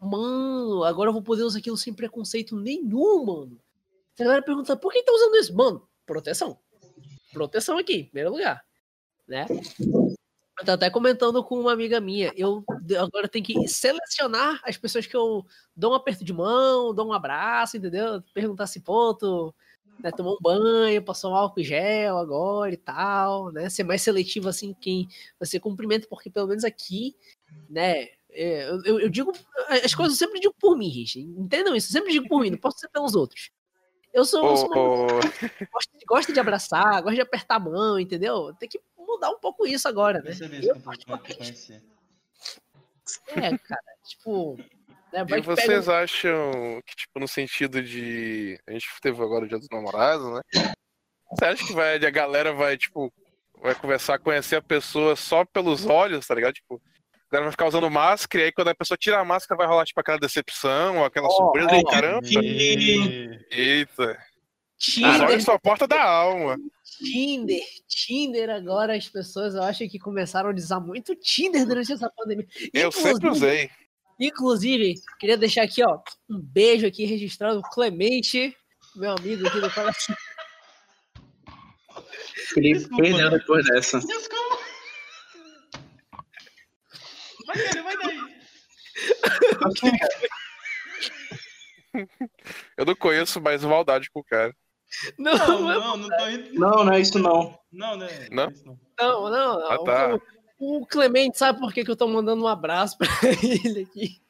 Mano, 0.00 0.84
agora 0.84 1.08
eu 1.08 1.12
vou 1.12 1.22
poder 1.22 1.44
usar 1.44 1.58
aquilo 1.58 1.76
sem 1.76 1.94
preconceito 1.94 2.56
nenhum, 2.56 3.24
mano. 3.24 3.60
A 4.18 4.22
galera 4.22 4.42
pergunta, 4.42 4.76
por 4.76 4.92
que 4.92 5.02
tá 5.02 5.12
usando 5.12 5.36
isso? 5.36 5.54
Mano, 5.54 5.88
proteção. 6.06 6.58
Proteção 7.32 7.78
aqui, 7.78 7.94
em 7.94 8.04
primeiro 8.04 8.30
lugar. 8.30 8.62
Né? 9.26 9.46
Eu 10.60 10.64
tô 10.64 10.70
até 10.72 10.88
comentando 10.88 11.42
com 11.42 11.58
uma 11.58 11.72
amiga 11.72 12.00
minha. 12.00 12.32
Eu 12.36 12.64
agora 13.00 13.28
tenho 13.28 13.44
que 13.44 13.68
selecionar 13.68 14.60
as 14.64 14.76
pessoas 14.76 15.06
que 15.06 15.16
eu 15.16 15.44
dou 15.76 15.92
um 15.92 15.94
aperto 15.94 16.24
de 16.24 16.32
mão, 16.32 16.94
dou 16.94 17.08
um 17.08 17.12
abraço, 17.12 17.76
entendeu? 17.76 18.22
Perguntar 18.32 18.66
se, 18.68 18.80
pô, 18.80 19.12
tu 19.14 19.52
né, 20.02 20.10
tomou 20.12 20.34
um 20.34 20.40
banho, 20.40 21.02
passou 21.02 21.32
um 21.32 21.34
álcool 21.36 21.62
gel 21.62 22.18
agora 22.18 22.72
e 22.72 22.76
tal, 22.76 23.50
né? 23.50 23.68
Ser 23.68 23.82
mais 23.84 24.02
seletivo 24.02 24.48
assim 24.48 24.74
quem 24.80 25.08
você 25.40 25.58
cumprimenta, 25.58 26.06
porque 26.08 26.30
pelo 26.30 26.46
menos 26.48 26.64
aqui, 26.64 27.16
né? 27.68 28.08
é, 28.36 28.68
eu, 28.68 28.82
eu- 28.84 29.00
eu 29.00 29.08
digo 29.08 29.32
as 29.84 29.94
coisas 29.94 30.20
eu 30.20 30.26
sempre 30.26 30.40
digo 30.40 30.54
por 30.60 30.76
mim, 30.76 30.88
Rich. 30.88 31.20
Entendam 31.20 31.74
isso? 31.74 31.88
Eu 31.88 31.92
sempre 31.92 32.12
digo 32.12 32.28
por 32.28 32.40
mim, 32.40 32.50
não 32.50 32.58
posso 32.58 32.78
ser 32.78 32.88
pelos 32.88 33.14
outros. 33.14 33.50
Eu 34.12 34.24
sou, 34.24 34.44
eu 34.48 34.56
sou 34.56 34.66
uma 34.66 34.76
gosta 36.06 36.32
de 36.32 36.38
abraçar, 36.40 37.00
gosta 37.02 37.14
de 37.16 37.20
apertar 37.20 37.56
a 37.56 37.60
mão, 37.60 37.98
entendeu? 37.98 38.54
Tem 38.58 38.68
que 38.68 38.80
mudar 39.14 39.30
um 39.30 39.38
pouco 39.38 39.66
isso 39.66 39.86
agora, 39.88 40.18
né? 40.18 40.24
Percebi 40.24 40.66
Eu. 40.66 40.76
É, 43.36 43.58
cara, 43.58 43.82
tipo. 44.06 44.56
Né, 45.12 45.20
E 45.20 45.24
que 45.24 45.26
pega- 45.26 45.42
vocês 45.42 45.88
acham 45.88 46.80
que, 46.86 46.96
tipo, 46.96 47.20
no 47.20 47.28
sentido 47.28 47.82
de. 47.82 48.58
A 48.66 48.72
gente 48.72 48.86
teve 49.00 49.22
agora 49.22 49.44
o 49.44 49.48
dia 49.48 49.58
dos 49.58 49.68
namorados, 49.70 50.26
né? 50.34 50.40
Você 51.30 51.44
acha 51.44 51.66
que 51.66 51.72
vai, 51.72 51.96
a 51.96 52.10
galera 52.10 52.52
vai, 52.52 52.76
tipo, 52.76 53.12
vai 53.60 53.74
começar 53.74 54.14
a 54.14 54.18
conhecer 54.18 54.56
a 54.56 54.62
pessoa 54.62 55.14
só 55.16 55.44
pelos 55.44 55.86
olhos, 55.86 56.26
tá 56.26 56.34
ligado? 56.34 56.54
Tipo, 56.54 56.76
a 56.76 57.32
galera 57.32 57.44
vai 57.46 57.50
ficar 57.52 57.66
usando 57.66 57.90
máscara, 57.90 58.42
e 58.42 58.46
aí 58.46 58.52
quando 58.52 58.68
a 58.68 58.74
pessoa 58.74 58.96
tira 58.98 59.20
a 59.20 59.24
máscara 59.24 59.56
vai 59.58 59.66
rolar, 59.66 59.84
tipo, 59.84 60.00
aquela 60.00 60.18
decepção, 60.18 60.98
ou 60.98 61.04
aquela 61.04 61.28
Ó, 61.28 61.30
surpresa, 61.30 61.76
e 61.76 61.84
caramba. 61.84 62.26
E- 62.32 63.46
Eita. 63.50 64.18
Os 64.78 64.84
Tinder, 64.86 65.22
olhos 65.22 65.44
são 65.44 65.54
a 65.54 65.58
porta 65.58 65.86
da 65.86 66.02
alma. 66.02 66.56
Tinder, 66.98 67.62
Tinder 67.88 68.50
agora 68.50 68.96
as 68.96 69.08
pessoas 69.08 69.54
eu 69.54 69.62
acho 69.62 69.88
que 69.88 69.98
começaram 69.98 70.50
a 70.50 70.54
usar 70.54 70.80
muito 70.80 71.14
Tinder 71.14 71.66
durante 71.66 71.92
essa 71.92 72.10
pandemia. 72.10 72.46
Eu 72.72 72.92
sempre 72.92 73.28
usei. 73.28 73.70
Inclusive, 74.18 74.94
queria 75.18 75.36
deixar 75.36 75.62
aqui, 75.62 75.82
ó, 75.84 76.00
um 76.30 76.40
beijo 76.40 76.86
aqui 76.86 77.04
registrado, 77.04 77.60
Clemente, 77.62 78.56
meu 78.94 79.10
amigo 79.10 79.46
aqui 79.46 79.60
do 79.60 79.70
coração. 79.70 80.16
Felipe 82.52 82.88
perdeu 82.96 83.30
depois 83.30 83.66
dessa. 83.66 83.98
Desculpa. 83.98 84.58
Vai 87.46 87.56
daí, 87.56 87.82
vai 87.82 87.96
daí. 87.98 88.20
Eu 92.76 92.84
não 92.84 92.94
conheço 92.94 93.40
mais 93.40 93.64
maldade 93.64 94.10
com 94.10 94.20
o 94.20 94.24
cara. 94.24 94.54
Não, 95.18 95.36
Não, 95.36 95.60
não, 95.60 95.80
não, 95.80 95.96
não 95.96 96.08
tô 96.16 96.28
indo. 96.28 96.54
Não, 96.54 96.84
não 96.84 96.92
é 96.92 97.00
isso 97.00 97.18
não. 97.18 97.58
Não, 97.72 97.96
né? 97.96 98.28
Não? 98.30 98.44
é 98.44 98.52
isso 98.52 98.64
não. 98.66 98.78
não, 99.00 99.30
não. 99.30 99.70
Ah, 99.70 99.78
tá. 99.84 100.20
O, 100.58 100.80
o 100.82 100.86
Clemente 100.86 101.38
sabe 101.38 101.58
por 101.58 101.72
que, 101.72 101.84
que 101.84 101.90
eu 101.90 101.96
tô 101.96 102.06
mandando 102.06 102.42
um 102.42 102.48
abraço 102.48 102.96
pra 102.98 103.08
ele 103.42 103.82
aqui. 103.82 104.20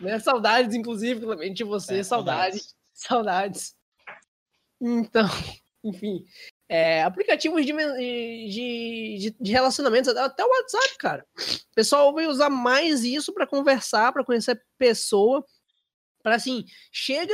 Né? 0.00 0.18
Saudades, 0.18 0.74
inclusive, 0.74 1.20
Clemente, 1.20 1.54
de 1.54 1.64
você, 1.64 1.98
É, 1.98 2.02
saudades. 2.02 2.74
Saudades. 2.92 3.74
Então, 4.80 5.26
enfim. 5.84 6.24
é, 6.68 7.02
aplicativos 7.02 7.64
de, 7.64 7.72
de, 7.72 9.18
de, 9.18 9.36
de 9.40 9.52
relacionamentos, 9.52 10.14
até 10.16 10.44
o 10.44 10.48
WhatsApp, 10.48 10.98
cara. 10.98 11.26
O 11.36 11.74
pessoal 11.74 12.12
vai 12.12 12.26
usar 12.26 12.50
mais 12.50 13.04
isso 13.04 13.32
para 13.32 13.46
conversar, 13.46 14.12
para 14.12 14.24
conhecer 14.24 14.62
pessoa. 14.78 15.44
Para 16.22 16.34
assim, 16.36 16.64
chega 16.90 17.32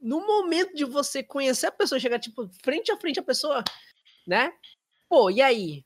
no 0.00 0.26
momento 0.26 0.74
de 0.74 0.84
você 0.84 1.22
conhecer 1.22 1.66
a 1.66 1.72
pessoa, 1.72 1.98
chegar 2.00 2.18
tipo 2.18 2.48
frente 2.62 2.90
a 2.92 2.96
frente 2.96 3.18
a 3.20 3.22
pessoa, 3.22 3.62
né? 4.26 4.52
Pô, 5.08 5.30
e 5.30 5.40
aí? 5.42 5.84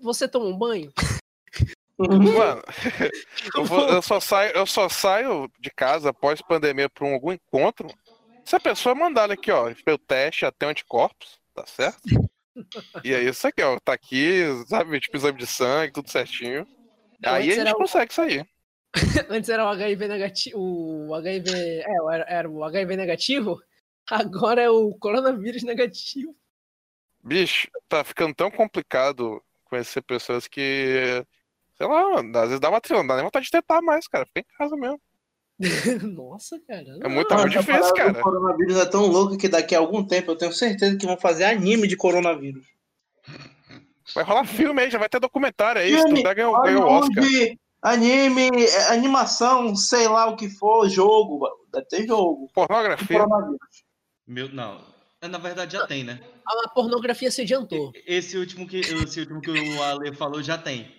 Você 0.00 0.28
toma 0.28 0.46
um 0.46 0.56
banho? 0.56 0.92
Mano, 1.98 2.62
eu, 3.56 3.64
vou- 3.64 3.88
eu 3.88 4.00
só 4.02 4.20
saio, 4.20 4.52
eu 4.56 4.66
só 4.66 4.88
saio 4.88 5.50
de 5.58 5.70
casa 5.70 6.10
após 6.10 6.40
pandemia 6.40 6.88
pra 6.88 7.04
um- 7.04 7.14
algum 7.14 7.32
encontro. 7.32 7.88
Se 8.44 8.54
a 8.56 8.60
pessoa 8.60 8.94
mandar 8.94 9.30
aqui, 9.30 9.50
ó, 9.50 9.72
pelo 9.84 9.98
teste 9.98 10.44
até 10.46 10.66
anticorpos, 10.66 11.38
tá 11.54 11.66
certo? 11.66 12.00
E 13.04 13.12
é 13.12 13.22
isso 13.22 13.46
aqui, 13.46 13.62
ó. 13.62 13.78
Tá 13.80 13.92
aqui, 13.92 14.42
sabe, 14.68 14.98
tipo 15.00 15.16
exame 15.16 15.38
de 15.38 15.46
sangue, 15.46 15.92
tudo 15.92 16.10
certinho. 16.10 16.66
Não, 17.20 17.32
Aí 17.34 17.50
a 17.50 17.54
gente 17.56 17.72
o- 17.74 17.76
consegue 17.76 18.14
sair. 18.14 18.48
Antes 19.30 19.48
era 19.48 19.64
o 19.64 19.68
HIV 19.68 20.08
negativo, 20.08 20.58
o 20.58 21.14
HIV, 21.14 21.50
é, 21.50 21.84
era, 22.12 22.24
era 22.28 22.50
o 22.50 22.64
HIV 22.64 22.96
negativo, 22.96 23.60
agora 24.10 24.62
é 24.62 24.70
o 24.70 24.94
coronavírus 24.94 25.62
negativo. 25.62 26.34
Bicho, 27.22 27.68
tá 27.88 28.04
ficando 28.04 28.34
tão 28.34 28.50
complicado 28.50 29.42
conhecer 29.64 30.02
pessoas 30.02 30.46
que. 30.46 31.24
Sei 31.76 31.86
lá, 31.86 32.10
mano, 32.10 32.38
às 32.38 32.46
vezes 32.46 32.60
dá 32.60 32.70
uma 32.70 32.80
trilha, 32.80 33.00
não 33.00 33.06
dá 33.06 33.14
nem 33.14 33.24
vontade 33.24 33.44
de 33.44 33.52
tentar 33.52 33.80
mais, 33.82 34.08
cara. 34.08 34.26
Fica 34.26 34.40
em 34.40 34.56
casa 34.56 34.76
mesmo. 34.76 35.00
Nossa, 36.14 36.58
cara. 36.66 36.98
É 37.02 37.08
muito, 37.08 37.34
difícil, 37.48 37.94
cara. 37.94 38.14
coronavírus 38.14 38.76
é 38.76 38.86
tão 38.86 39.06
louco 39.06 39.36
que 39.36 39.48
daqui 39.48 39.74
a 39.74 39.78
algum 39.78 40.04
tempo 40.04 40.30
eu 40.30 40.36
tenho 40.36 40.52
certeza 40.52 40.96
que 40.96 41.06
vão 41.06 41.16
fazer 41.16 41.44
anime 41.44 41.86
de 41.86 41.96
coronavírus. 41.96 42.66
Vai 44.14 44.24
rolar 44.24 44.44
filme 44.44 44.82
aí, 44.82 44.90
já 44.90 44.98
vai 44.98 45.08
ter 45.08 45.20
documentário 45.20 45.82
aí. 45.82 45.96
Se 45.96 46.04
tu 46.04 46.22
ganha, 46.22 46.34
ganha 46.34 46.78
o 46.78 46.86
Oscar. 46.86 47.22
Hollywood, 47.22 47.58
Anime, 47.80 48.48
é, 48.64 48.92
animação, 48.92 49.74
sei 49.76 50.08
lá 50.08 50.26
o 50.26 50.36
que 50.36 50.48
for, 50.50 50.88
jogo. 50.88 51.46
Deve 51.72 51.86
ter 51.86 52.06
jogo. 52.06 52.48
Pornografia. 52.52 53.24
Meu, 54.26 54.48
não. 54.52 54.80
É, 55.20 55.28
Na 55.28 55.38
verdade 55.38 55.74
já 55.76 55.86
tem, 55.86 56.04
né? 56.04 56.20
A 56.46 56.68
pornografia 56.70 57.30
se 57.30 57.42
adiantou. 57.42 57.92
Esse 58.06 58.36
último 58.36 58.66
que, 58.66 58.78
esse 58.78 59.20
último 59.20 59.40
que 59.40 59.50
o 59.50 59.82
Ale 59.82 60.14
falou 60.14 60.42
já 60.42 60.56
tem. 60.58 60.92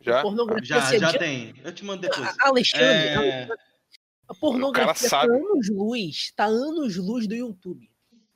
Já? 0.00 0.22
Pornografia 0.22 0.80
Já, 0.80 0.98
já 0.98 1.18
tem. 1.18 1.54
Eu 1.62 1.72
te 1.72 1.84
mando 1.84 2.02
depois. 2.02 2.34
Alexandre, 2.40 2.86
É, 2.86 3.48
a 4.28 4.34
pornografia 4.34 5.08
tá 5.08 5.08
sabe. 5.08 5.32
anos 5.34 5.68
luz. 5.70 6.32
Tá 6.36 6.44
anos 6.46 6.96
luz 6.96 7.26
do 7.26 7.34
YouTube. 7.34 7.88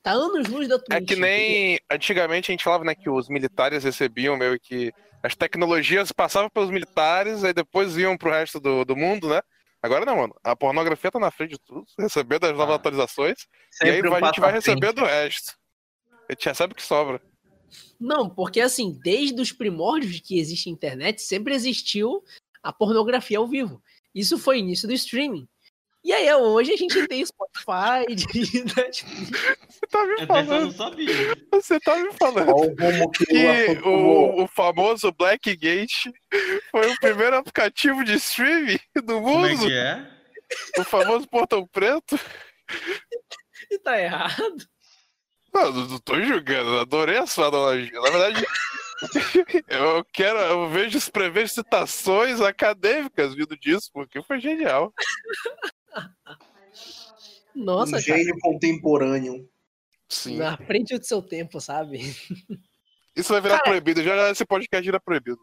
Tá 0.03 0.11
anos 0.11 0.47
luz 0.47 0.67
da 0.67 0.77
Twitch. 0.77 1.01
É 1.01 1.03
que 1.03 1.15
nem 1.15 1.79
antigamente 1.89 2.51
a 2.51 2.53
gente 2.53 2.63
falava, 2.63 2.83
né, 2.83 2.93
que 2.93 3.09
os 3.09 3.27
militares 3.27 3.83
recebiam 3.83 4.37
meio 4.37 4.59
que 4.59 4.93
as 5.25 5.35
tecnologias 5.35 6.11
passavam 6.11 6.49
pelos 6.51 6.69
militares, 6.69 7.43
aí 7.43 7.51
depois 7.51 7.97
iam 7.97 8.15
pro 8.15 8.29
resto 8.29 8.59
do, 8.59 8.85
do 8.85 8.95
mundo, 8.95 9.27
né? 9.27 9.41
Agora 9.81 10.05
não, 10.05 10.17
mano. 10.17 10.35
A 10.43 10.55
pornografia 10.55 11.11
tá 11.11 11.19
na 11.19 11.31
frente 11.31 11.51
de 11.51 11.59
tudo, 11.59 11.85
recebendo 11.97 12.45
as 12.45 12.51
novas 12.51 12.73
Ah. 12.73 12.75
atualizações, 12.75 13.47
e 13.81 13.89
aí 13.89 14.01
um 14.03 14.13
a 14.13 14.21
gente 14.21 14.39
vai 14.39 14.51
receber 14.51 14.93
do 14.93 15.03
resto. 15.03 15.53
A 16.29 16.33
gente 16.33 16.45
recebe 16.45 16.73
o 16.73 16.75
que 16.75 16.83
sobra. 16.83 17.19
Não, 17.99 18.29
porque 18.29 18.61
assim, 18.61 18.99
desde 19.03 19.41
os 19.41 19.51
primórdios 19.51 20.19
que 20.19 20.39
existe 20.39 20.69
internet, 20.69 21.21
sempre 21.21 21.55
existiu 21.55 22.23
a 22.61 22.71
pornografia 22.71 23.39
ao 23.39 23.47
vivo. 23.47 23.81
Isso 24.13 24.37
foi 24.37 24.57
o 24.57 24.59
início 24.59 24.87
do 24.87 24.93
streaming. 24.93 25.47
E 26.05 26.13
aí, 26.13 26.31
hoje 26.35 26.71
a 26.71 26.77
gente 26.77 27.07
tem 27.07 27.25
Spotify, 27.25 28.05
Netflix. 28.77 29.03
Você 29.71 29.87
tá 29.89 30.05
me 30.05 30.13
Essa 30.13 30.21
eu 30.21 30.27
não 30.27 30.71
falando, 30.71 30.75
você 31.51 31.79
tá 31.79 31.95
me 31.95 32.13
falando. 32.13 32.71
Que, 33.11 33.79
o 33.83 34.43
o, 34.43 34.47
famoso 34.47 35.11
Blackgate 35.11 36.13
foi 36.69 36.91
o 36.91 36.99
primeiro 36.99 37.37
aplicativo 37.37 38.03
de 38.03 38.13
streaming 38.17 38.79
do 38.97 39.19
Como 39.19 39.47
é 39.47 39.55
mundo, 39.55 39.65
que 39.65 39.73
é? 39.73 40.07
o 40.77 40.83
famoso 40.83 41.27
Portão 41.27 41.65
Preto. 41.65 42.19
E 43.71 43.79
tá 43.79 43.99
errado. 43.99 44.63
Não, 45.51 45.71
não 45.71 45.87
não 45.87 45.99
tô 45.99 46.21
julgando, 46.21 46.77
adorei 46.77 47.17
a 47.17 47.25
sua 47.25 47.47
analogia. 47.47 47.99
Na 47.99 48.11
verdade, 48.11 48.45
eu 49.67 50.05
quero, 50.13 50.37
eu 50.37 50.69
vejo, 50.69 50.99
prevejo 51.11 51.51
citações 51.53 52.41
acadêmicas 52.41 53.33
vindo 53.33 53.57
disso, 53.57 53.89
porque 53.91 54.21
foi 54.21 54.39
genial. 54.39 54.93
Nossa, 57.55 57.97
um 57.97 58.01
cara, 58.01 58.01
gênio 58.03 58.35
contemporâneo. 58.41 59.49
Sim. 60.07 60.37
na 60.37 60.55
frente 60.55 60.97
do 60.97 61.03
seu 61.03 61.19
tempo, 61.21 61.59
sabe? 61.59 61.99
Isso 63.15 63.31
vai 63.33 63.41
virar 63.41 63.57
Cara- 63.57 63.69
proibido, 63.71 64.03
já 64.03 64.29
esse 64.29 64.45
podcast 64.45 64.85
vira 64.85 64.99
proibido. 64.99 65.39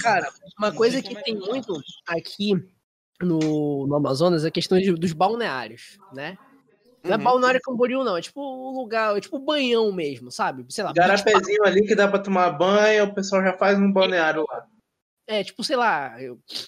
Cara, 0.00 0.28
uma 0.58 0.70
coisa 0.72 1.02
que 1.02 1.14
tem 1.24 1.34
muito 1.34 1.80
aqui 2.06 2.52
no, 3.20 3.86
no 3.86 3.96
Amazonas 3.96 4.44
é 4.44 4.48
a 4.48 4.50
questão 4.50 4.78
de- 4.78 4.92
dos 4.94 5.12
balneários, 5.12 5.98
né? 6.12 6.38
Não 7.02 7.12
é 7.14 7.16
Uhum. 7.16 7.24
balneário 7.24 7.60
Camboriú, 7.62 8.04
não. 8.04 8.16
É 8.16 8.20
tipo 8.20 8.40
o 8.40 8.70
lugar, 8.80 9.16
é 9.16 9.20
tipo 9.20 9.36
o 9.38 9.44
banhão 9.44 9.90
mesmo, 9.92 10.30
sabe? 10.30 10.64
Sei 10.68 10.84
lá. 10.84 10.92
park. 10.94 10.98
Garapezinho 11.24 11.64
ali 11.64 11.86
que 11.86 11.94
dá 11.94 12.06
pra 12.06 12.18
tomar 12.20 12.50
banho, 12.50 13.04
o 13.04 13.14
pessoal 13.14 13.42
já 13.42 13.52
faz 13.54 13.78
um 13.78 13.90
balneário 13.92 14.44
lá. 14.48 14.66
É, 15.28 15.44
tipo, 15.44 15.62
sei 15.62 15.76
lá, 15.76 16.16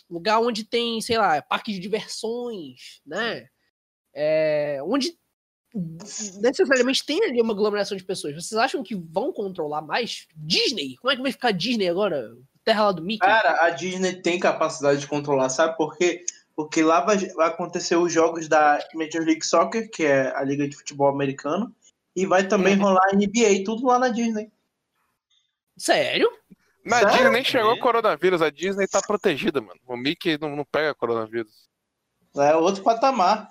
lugar 0.08 0.38
onde 0.38 0.64
tem, 0.64 1.00
sei 1.00 1.16
lá, 1.16 1.40
parque 1.40 1.72
de 1.72 1.78
diversões, 1.78 3.00
né? 3.06 3.48
É, 4.14 4.80
onde 4.84 5.18
necessariamente 6.42 7.04
tem 7.06 7.24
ali 7.24 7.40
uma 7.40 7.54
aglomeração 7.54 7.96
de 7.96 8.04
pessoas. 8.04 8.34
Vocês 8.34 8.58
acham 8.60 8.82
que 8.82 8.94
vão 8.94 9.32
controlar 9.32 9.80
mais? 9.80 10.26
Disney? 10.36 10.96
Como 10.96 11.10
é 11.10 11.16
que 11.16 11.22
vai 11.22 11.32
ficar 11.32 11.52
Disney 11.52 11.88
agora? 11.88 12.36
Terra 12.62 12.84
lá 12.86 12.92
do 12.92 13.02
Mickey? 13.02 13.20
Cara, 13.26 13.64
a 13.64 13.70
Disney 13.70 14.20
tem 14.20 14.38
capacidade 14.38 15.00
de 15.00 15.06
controlar, 15.06 15.48
sabe 15.48 15.74
por 15.78 15.96
quê? 15.96 16.22
Porque 16.54 16.82
lá 16.82 17.00
vai, 17.00 17.16
vai 17.30 17.48
acontecer 17.48 17.96
os 17.96 18.12
jogos 18.12 18.46
da 18.46 18.78
Major 18.92 19.24
League 19.24 19.46
Soccer, 19.46 19.90
que 19.90 20.04
é 20.04 20.36
a 20.36 20.44
liga 20.44 20.68
de 20.68 20.76
futebol 20.76 21.08
americano, 21.08 21.74
e 22.14 22.26
vai 22.26 22.46
também 22.46 22.76
Uhum. 22.76 22.82
rolar 22.82 23.06
a 23.10 23.16
NBA, 23.16 23.64
tudo 23.64 23.86
lá 23.86 23.98
na 23.98 24.10
Disney. 24.10 24.52
Sério? 25.78 26.30
Na 26.84 26.96
Sério? 26.98 27.12
Disney 27.14 27.30
nem 27.30 27.44
chegou 27.44 27.72
É. 27.74 27.78
coronavírus, 27.78 28.40
a 28.40 28.50
Disney 28.50 28.86
tá 28.88 29.00
protegida, 29.02 29.60
mano. 29.60 29.78
O 29.86 29.96
Mickey 29.96 30.38
não, 30.38 30.56
não 30.56 30.64
pega 30.64 30.94
coronavírus. 30.94 31.68
É 32.36 32.54
outro 32.56 32.82
patamar. 32.82 33.48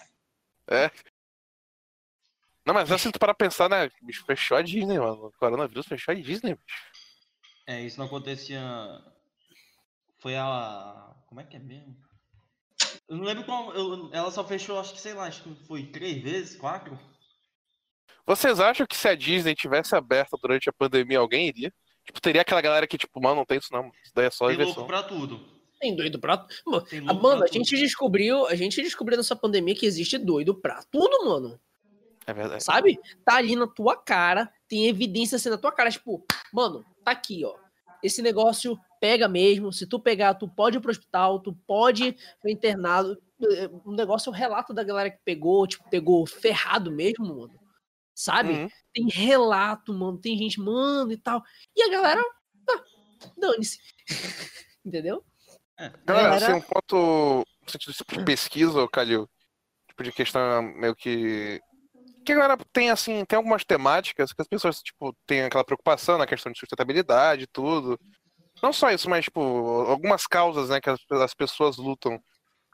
Não, 2.66 2.74
mas 2.74 2.92
assim, 2.92 3.12
tu 3.12 3.20
para 3.20 3.34
pensar, 3.34 3.70
né? 3.70 3.90
Bicho, 4.02 4.24
fechou 4.26 4.58
a 4.58 4.62
Disney, 4.62 5.00
mano. 5.00 5.28
O 5.28 5.32
coronavírus 5.34 5.88
fechou 5.88 6.12
a 6.12 6.16
Disney, 6.16 6.56
bicho. 6.56 6.84
É, 7.68 7.82
isso 7.82 7.98
não 8.00 8.06
acontecia. 8.06 8.62
Foi 10.20 10.36
a. 10.36 11.14
Como 11.28 11.40
é 11.42 11.44
que 11.44 11.56
é 11.56 11.60
mesmo? 11.60 11.96
Eu 13.08 13.18
não 13.18 13.24
lembro 13.26 13.44
qual. 13.46 13.74
eu- 13.74 14.10
Ela 14.14 14.32
só 14.32 14.44
fechou, 14.44 14.80
acho 14.80 14.94
que 14.94 15.00
sei 15.02 15.14
lá, 15.14 15.26
acho 15.26 15.44
que 15.44 15.56
foi 15.68 15.86
três 15.88 16.22
vezes, 16.22 16.56
quatro. 16.58 16.98
Vocês 18.26 18.60
acham 18.60 18.86
que 18.86 18.96
se 18.96 19.08
a 19.08 19.16
Disney 19.16 19.56
tivesse 19.56 19.96
aberta 19.96 20.38
durante 20.42 20.70
a 20.70 20.74
pandemia, 20.74 21.20
alguém 21.20 21.48
iria? 21.48 21.74
Tipo, 22.10 22.20
teria 22.22 22.42
aquela 22.42 22.60
galera 22.60 22.88
que, 22.88 22.98
tipo, 22.98 23.22
mano, 23.22 23.36
não 23.36 23.46
tem 23.46 23.60
isso 23.60 23.72
não. 23.72 23.92
Isso 24.04 24.12
daí 24.16 24.26
é 24.26 24.32
só 24.32 24.48
Tem 24.48 24.58
diversão. 24.58 24.78
louco 24.78 24.88
pra 24.88 25.04
tudo. 25.04 25.40
Tem 25.80 25.96
doido 25.96 26.20
pra. 26.20 26.44
Mano, 26.66 26.82
Tem 26.86 27.00
a 27.00 27.04
louco 27.04 27.22
mano, 27.24 27.38
pra 27.38 27.46
a 27.46 27.50
tudo. 27.50 27.58
gente 27.58 27.78
descobriu, 27.78 28.48
a 28.48 28.56
gente 28.56 28.82
descobriu 28.82 29.16
nessa 29.18 29.36
pandemia 29.36 29.76
que 29.76 29.86
existe 29.86 30.18
doido 30.18 30.56
pra 30.56 30.82
tudo, 30.92 31.24
mano. 31.26 31.60
É 32.26 32.34
verdade. 32.34 32.64
Sabe? 32.64 33.00
Tá 33.24 33.36
ali 33.36 33.56
na 33.56 33.68
tua 33.68 33.96
cara, 33.96 34.52
tem 34.68 34.88
evidência 34.88 35.36
assim 35.36 35.50
na 35.50 35.58
tua 35.58 35.72
cara, 35.72 35.90
tipo, 35.92 36.24
mano, 36.52 36.84
tá 37.04 37.12
aqui, 37.12 37.46
ó. 37.46 37.56
Esse 38.04 38.22
negócio 38.22 38.78
pega 39.00 39.28
mesmo. 39.28 39.72
Se 39.72 39.86
tu 39.86 40.00
pegar, 40.00 40.34
tu 40.34 40.48
pode 40.48 40.78
ir 40.78 40.80
pro 40.80 40.90
hospital, 40.92 41.40
tu 41.40 41.54
pode 41.68 42.16
ser 42.42 42.50
internado. 42.52 43.18
É, 43.42 43.70
O 43.86 43.92
negócio 43.92 44.30
é 44.30 44.32
o 44.32 44.36
relato 44.36 44.74
da 44.74 44.84
galera 44.84 45.10
que 45.10 45.20
pegou, 45.24 45.66
tipo, 45.68 45.88
pegou 45.90 46.26
ferrado 46.26 46.92
mesmo, 46.92 47.26
mano. 47.28 47.60
Sabe? 48.20 48.52
Uhum. 48.52 48.70
Tem 48.94 49.08
relato, 49.08 49.94
mano. 49.94 50.20
Tem 50.20 50.38
gente, 50.38 50.60
mano, 50.60 51.10
e 51.10 51.18
tal. 51.18 51.42
E 51.74 51.84
a 51.84 51.90
galera, 51.90 52.22
ah, 52.70 52.84
dane-se. 53.38 53.80
Entendeu? 54.86 55.24
É. 55.80 55.90
Galera, 56.06 56.30
Galera- 56.32 56.46
assim, 56.48 56.54
um 56.54 56.62
ponto 56.62 57.46
no 57.62 57.72
sentido 57.72 57.94
tipo 57.94 58.18
de 58.18 58.26
pesquisa, 58.26 58.86
Calil, 58.90 59.30
tipo 59.88 60.04
de 60.04 60.12
questão 60.12 60.62
meio 60.62 60.94
que. 60.98 61.62
Que 62.26 62.34
a 62.34 62.36
galera 62.36 62.58
tem, 62.74 62.92
assim, 62.92 63.24
tem 63.24 63.38
algumas 63.38 63.64
temáticas 63.64 64.34
que 64.34 64.42
as 64.42 64.48
pessoas, 64.50 64.82
tipo, 64.82 65.16
têm 65.26 65.44
aquela 65.44 65.64
preocupação 65.64 66.18
na 66.18 66.28
questão 66.28 66.52
de 66.52 66.60
sustentabilidade 66.60 67.44
e 67.44 67.48
tudo. 67.48 67.98
Não 68.62 68.74
só 68.74 68.92
isso, 68.92 69.10
mas, 69.10 69.24
tipo, 69.24 69.40
algumas 69.40 70.28
causas, 70.28 70.68
né, 70.68 70.82
que 70.82 70.90
as, 70.90 71.00
as 71.10 71.34
pessoas 71.34 71.78
lutam 71.78 72.22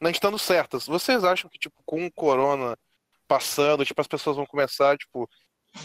não 0.02 0.10
estando 0.10 0.40
certas. 0.40 0.88
Vocês 0.88 1.24
acham 1.24 1.48
que, 1.52 1.60
tipo, 1.60 1.80
com 1.86 2.04
o 2.04 2.12
corona 2.12 2.76
passando, 3.28 3.86
tipo, 3.86 4.00
as 4.02 4.08
pessoas 4.08 4.36
vão 4.36 4.46
começar, 4.46 4.98
tipo, 4.98 5.30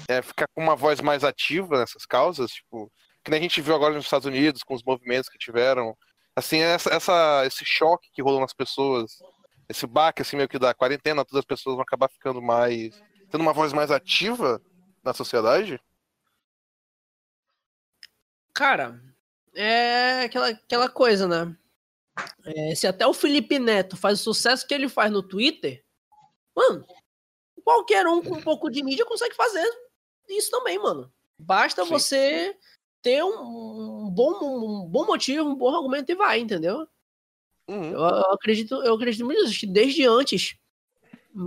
é, 0.09 0.22
ficar 0.22 0.47
com 0.55 0.62
uma 0.62 0.76
voz 0.76 1.01
mais 1.01 1.24
ativa 1.24 1.78
nessas 1.78 2.07
causas? 2.07 2.51
Tipo, 2.53 2.91
que 3.24 3.30
nem 3.30 3.41
a 3.41 3.43
gente 3.43 3.61
viu 3.61 3.74
agora 3.74 3.95
nos 3.95 4.05
Estados 4.05 4.26
Unidos, 4.26 4.62
com 4.62 4.74
os 4.74 4.82
movimentos 4.82 5.28
que 5.28 5.38
tiveram 5.38 5.97
assim, 6.36 6.59
essa, 6.61 6.91
essa- 6.95 7.43
esse 7.45 7.64
choque 7.64 8.09
que 8.12 8.22
rolou 8.22 8.41
nas 8.41 8.55
pessoas, 8.55 9.18
esse 9.68 9.86
baque, 9.86 10.22
assim, 10.22 10.36
meio 10.36 10.49
que 10.49 10.59
da 10.59 10.72
quarentena, 10.72 11.24
todas 11.24 11.41
as 11.41 11.45
pessoas 11.45 11.74
vão 11.74 11.82
acabar 11.82 12.09
ficando 12.09 12.41
mais. 12.41 12.99
tendo 13.30 13.43
uma 13.43 13.53
voz 13.53 13.72
mais 13.72 13.91
ativa 13.91 14.61
na 15.05 15.12
sociedade? 15.12 15.78
Cara, 18.53 19.01
é 19.55 20.22
aquela, 20.22 20.49
aquela 20.49 20.88
coisa, 20.88 21.26
né? 21.28 21.57
É, 22.45 22.74
se 22.74 22.86
até 22.86 23.07
o 23.07 23.14
Felipe 23.14 23.59
Neto 23.59 23.97
faz 23.97 24.20
o 24.20 24.22
sucesso 24.22 24.66
que 24.66 24.74
ele 24.74 24.88
faz 24.88 25.11
no 25.12 25.22
Twitter, 25.22 25.84
mano, 26.55 26.84
qualquer 27.61 28.07
um 28.07 28.23
com 28.23 28.37
um 28.37 28.43
pouco 28.43 28.71
de 28.71 28.83
mídia 28.83 29.05
consegue 29.05 29.35
fazer 29.35 29.69
isso 30.29 30.51
também, 30.51 30.79
mano. 30.79 31.13
Basta 31.39 31.85
Sim. 31.85 31.91
você 31.91 32.57
ter 33.03 33.25
um, 33.25 34.07
um 34.07 34.11
bom, 34.11 34.85
um 34.85 34.87
bom 34.87 35.07
motivo, 35.07 35.49
um 35.49 35.55
bom 35.55 35.75
argumento 35.75 36.13
e 36.13 36.15
vai, 36.15 36.39
entendeu? 36.41 36.87
Uhum. 37.69 37.93
Eu, 37.93 38.01
eu 38.01 38.33
acredito, 38.33 38.75
eu 38.83 38.95
acredito 38.95 39.25
muito 39.25 39.43
nisso, 39.43 39.59
que 39.59 39.67
desde 39.67 40.05
antes, 40.05 40.57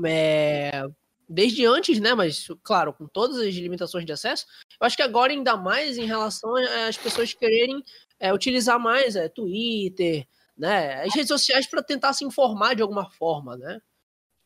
é, 0.05 0.85
desde 1.27 1.65
antes, 1.65 1.99
né, 1.99 2.13
mas 2.13 2.47
claro, 2.63 2.93
com 2.93 3.07
todas 3.07 3.37
as 3.37 3.53
limitações 3.53 4.05
de 4.05 4.11
acesso, 4.11 4.45
eu 4.79 4.85
acho 4.85 4.95
que 4.95 5.03
agora 5.03 5.31
ainda 5.31 5.55
mais 5.57 5.97
em 5.97 6.05
relação 6.05 6.55
às 6.87 6.97
pessoas 6.97 7.33
quererem 7.33 7.83
é, 8.19 8.33
utilizar 8.33 8.79
mais 8.79 9.15
é, 9.15 9.27
Twitter, 9.27 10.25
né, 10.57 11.03
as 11.03 11.13
redes 11.13 11.27
sociais 11.27 11.67
para 11.67 11.83
tentar 11.83 12.13
se 12.13 12.23
informar 12.25 12.75
de 12.75 12.81
alguma 12.81 13.09
forma, 13.11 13.57
né, 13.57 13.79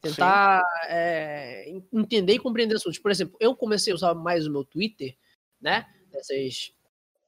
tentar 0.02 0.64
é, 0.88 1.70
en- 1.70 1.84
entender 1.94 2.34
e 2.34 2.40
compreender 2.40 2.76
assuntos. 2.76 3.00
Por 3.00 3.12
exemplo, 3.12 3.36
eu 3.40 3.56
comecei 3.56 3.92
a 3.92 3.96
usar 3.96 4.14
mais 4.14 4.46
o 4.48 4.52
meu 4.52 4.64
Twitter, 4.64 5.16
né, 5.60 5.86
nessas, 6.12 6.72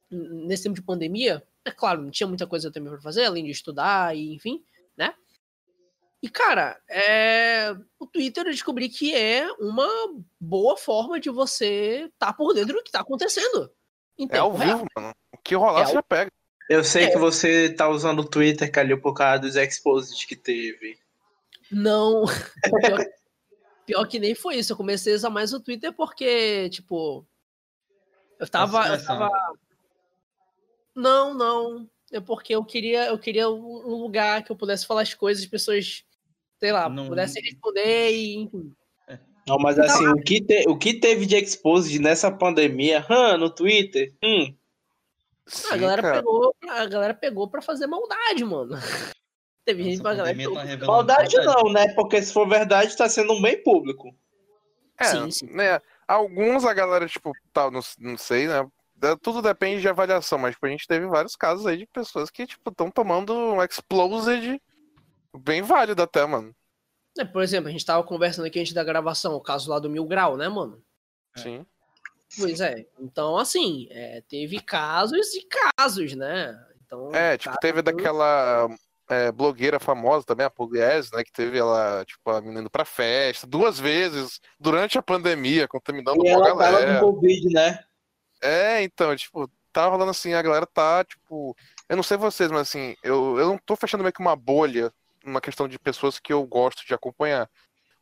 nesse 0.09 0.63
tempo 0.63 0.76
de 0.76 0.82
pandemia, 0.82 1.43
é 1.65 1.72
claro, 1.72 2.01
não 2.01 2.11
tinha 2.11 2.28
muita 2.28 2.47
coisa 2.47 2.72
também 2.72 2.91
para 2.91 3.01
fazer, 3.01 3.26
além 3.26 3.43
de 3.45 3.51
estudar 3.51 4.15
e 4.15 4.34
enfim, 4.34 4.63
né? 4.95 5.13
E, 6.22 6.30
cara, 6.30 6.78
é... 6.89 7.74
o 7.97 8.05
Twitter 8.05 8.45
eu 8.45 8.51
descobri 8.51 8.89
que 8.89 9.15
é 9.15 9.49
uma 9.53 9.88
boa 10.39 10.76
forma 10.76 11.17
de 11.20 11.30
você 11.30 12.09
estar 12.13 12.34
por 12.34 12.53
dentro 12.53 12.76
do 12.76 12.84
que 12.84 12.91
tá 12.91 12.99
acontecendo. 12.99 13.72
em 14.17 14.28
É 14.30 14.38
ao 14.38 14.53
vivo, 14.53 14.86
mano. 14.95 15.13
O 15.34 15.38
que 15.38 15.55
rolar, 15.55 15.82
É 15.82 15.86
você 15.86 15.89
ao- 15.91 15.93
já 15.95 16.03
pega. 16.03 16.32
Eu 16.70 16.84
sei 16.84 17.05
É. 17.05 17.11
que 17.11 17.17
você 17.17 17.74
tá 17.74 17.88
usando 17.88 18.20
o 18.20 18.28
Twitter, 18.30 18.70
Calil, 18.70 18.99
por 19.01 19.13
causa 19.13 19.39
dos 19.41 19.55
exposits 19.55 20.26
que 20.26 20.36
teve. 20.36 20.99
Não. 21.72 22.26
Pior, 22.82 23.05
pior 23.86 24.05
que 24.07 24.20
nem 24.20 24.36
foi 24.36 24.55
isso. 24.55 24.74
Eu 24.74 24.78
comecei 24.78 25.13
a 25.13 25.15
usar 25.15 25.30
mais 25.30 25.53
o 25.53 25.59
Twitter 25.59 25.93
porque, 25.93 26.70
tipo. 26.70 27.26
Eu 28.39 28.47
tava. 28.47 28.88
Eu 28.88 29.03
tava... 29.05 29.30
Não, 30.95 31.34
não. 31.34 31.89
É 32.11 32.20
porque 32.20 32.55
eu 32.55 32.63
queria, 32.63 33.07
eu 33.07 33.20
queria 33.20 33.49
um 33.49 33.95
lugar 34.01 34.43
que 34.43 34.51
eu 34.51 34.55
pudesse 34.55 34.86
falar 34.88 35.01
as 35.01 35.13
coisas, 35.13 35.43
as 35.43 35.49
pessoas, 35.49 36.03
sei 36.59 36.72
lá, 36.72 36.89
Não- 36.89 37.07
pudessem 37.07 37.41
responder 37.43 38.11
e, 38.11 38.36
enfim. 38.36 38.74
Não, 39.47 39.57
mas 39.57 39.80
assim, 39.80 40.05
o 40.07 40.22
que, 40.22 40.41
te- 40.41 40.65
o 40.67 40.78
que 40.78 40.93
teve 40.93 41.26
de 41.26 41.36
exposed 41.36 41.97
nessa 41.99 42.32
pandemia, 42.32 43.03
hã, 43.09 43.36
no 43.38 43.49
Twitter? 43.49 44.13
Hum, 44.24 44.53
a 45.72 45.78
galera 45.78 46.01
pegou, 46.13 46.55
a 46.67 46.86
galera 46.86 47.13
pegou 47.15 47.47
pra 47.49 47.61
fazer 47.61 47.88
maldade, 47.88 48.43
mano. 48.45 48.76
Teve 49.70 49.84
gente 49.84 50.01
pra 50.01 50.15
galera. 50.15 50.36
tá 50.80 50.86
maldade 50.88 51.36
não, 51.38 51.72
né? 51.72 51.93
Porque 51.93 52.20
se 52.24 52.34
for 52.34 52.49
verdade, 52.49 52.97
tá 52.97 53.07
sendo 53.07 53.34
um 53.34 53.41
bem 53.41 53.61
público. 53.61 54.11
É, 54.97 55.05
Sim, 55.05 55.30
sim. 55.30 55.45
né? 55.51 55.80
Alguns 56.07 56.65
a 56.65 56.74
galera, 56.74 57.07
tipo, 57.07 57.32
tal, 57.53 57.70
não, 57.70 57.82
não 57.99 58.17
sei, 58.17 58.47
né? 58.47 58.67
Tudo 59.22 59.43
depende 59.43 59.80
de 59.80 59.88
avaliação, 59.88 60.39
mas 60.39 60.55
tipo, 60.55 60.65
a 60.65 60.70
gente 60.70 60.88
teve 60.88 61.05
vários 61.05 61.36
casos 61.36 61.67
aí 61.67 61.78
de 61.78 61.86
pessoas 61.86 62.32
que, 62.32 62.47
tipo, 62.47 62.72
estão 62.72 62.89
tomando 62.89 63.32
um 63.32 63.63
explosed 63.63 64.59
bem 65.38 65.61
válido 65.61 66.01
até, 66.01 66.26
mano. 66.26 66.51
É, 67.20 67.24
por 67.24 67.43
exemplo, 67.43 67.70
a 67.70 67.72
gente 67.72 67.86
tava 67.86 68.03
conversando 68.03 68.47
aqui 68.47 68.59
antes 68.59 68.74
da 68.74 68.84
gravação, 68.84 69.36
o 69.36 69.41
caso 69.41 69.70
lá 69.70 69.78
do 69.78 69.88
Mil 69.88 70.05
Grau, 70.05 70.36
né, 70.36 70.49
mano? 70.49 70.82
É. 71.38 71.41
Sim. 71.41 71.65
Pois 72.39 72.59
é. 72.59 72.88
Então, 72.99 73.38
assim, 73.38 73.88
é, 73.91 74.24
teve 74.28 74.59
casos 74.59 75.36
e 75.36 75.47
casos, 75.78 76.15
né? 76.15 76.59
Então, 76.84 77.13
É, 77.13 77.38
tipo, 77.38 77.55
teve 77.59 77.84
daquela 77.84 78.67
é, 79.10 79.32
blogueira 79.32 79.80
famosa 79.80 80.26
também, 80.26 80.45
a 80.45 80.49
Pugliese, 80.49 81.12
né? 81.14 81.24
Que 81.24 81.32
teve 81.32 81.57
ela, 81.57 82.05
tipo, 82.05 82.30
a 82.30 82.39
menina 82.39 82.62
indo 82.62 82.70
pra 82.70 82.86
festa 82.86 83.47
duas 83.47 83.80
vezes 83.80 84.39
durante 84.60 84.97
a 84.97 85.01
pandemia, 85.01 85.68
contaminando 85.68 86.24
E 86.24 86.30
ela 86.30 86.55
galera. 86.55 86.99
Covid, 86.99 87.49
né? 87.49 87.84
É, 88.41 88.84
então, 88.84 89.16
tipo, 89.16 89.49
tá 89.74 89.88
rolando 89.88 90.12
assim, 90.12 90.34
a 90.34 90.41
galera 90.41 90.66
tá, 90.66 91.03
tipo. 91.03 91.55
Eu 91.89 91.95
não 91.95 92.03
sei 92.03 92.18
vocês, 92.18 92.51
mas 92.51 92.62
assim, 92.62 92.95
eu, 93.03 93.38
eu 93.39 93.47
não 93.47 93.57
tô 93.57 93.76
fechando 93.76 94.03
meio 94.03 94.14
que 94.14 94.22
uma 94.22 94.36
bolha 94.36 94.93
numa 95.26 95.41
questão 95.41 95.68
de 95.68 95.80
pessoas 95.80 96.20
que 96.20 96.32
eu 96.32 96.45
gosto 96.45 96.86
de 96.86 96.93
acompanhar. 96.93 97.49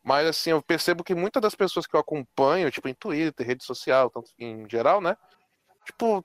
Mas 0.04 0.28
assim, 0.28 0.52
eu 0.52 0.62
percebo 0.62 1.04
que 1.04 1.16
muitas 1.16 1.42
das 1.42 1.56
pessoas 1.56 1.88
que 1.88 1.96
eu 1.96 2.00
acompanho, 2.00 2.70
tipo, 2.70 2.88
em 2.90 2.94
Twitter, 2.94 3.48
rede 3.48 3.64
social, 3.64 4.10
tanto 4.10 4.30
em 4.38 4.70
geral, 4.70 5.00
né? 5.00 5.16
Tipo, 5.86 6.24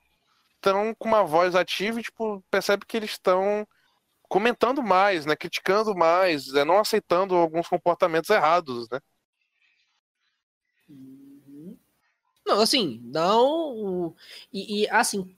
estão 0.55 0.93
com 0.95 1.07
uma 1.07 1.23
voz 1.23 1.55
ativa 1.55 1.99
e, 1.99 2.03
tipo, 2.03 2.43
percebe 2.51 2.85
que 2.85 2.97
eles 2.97 3.11
estão 3.11 3.65
comentando 4.29 4.81
mais, 4.83 5.25
né? 5.25 5.35
Criticando 5.35 5.95
mais, 5.95 6.53
é, 6.53 6.65
não 6.65 6.79
aceitando 6.79 7.35
alguns 7.35 7.67
comportamentos 7.67 8.29
errados, 8.29 8.87
né? 8.91 8.99
Uhum. 10.89 11.77
Não, 12.45 12.61
assim, 12.61 13.01
não. 13.05 14.15
E, 14.51 14.83
e, 14.83 14.89
assim. 14.89 15.35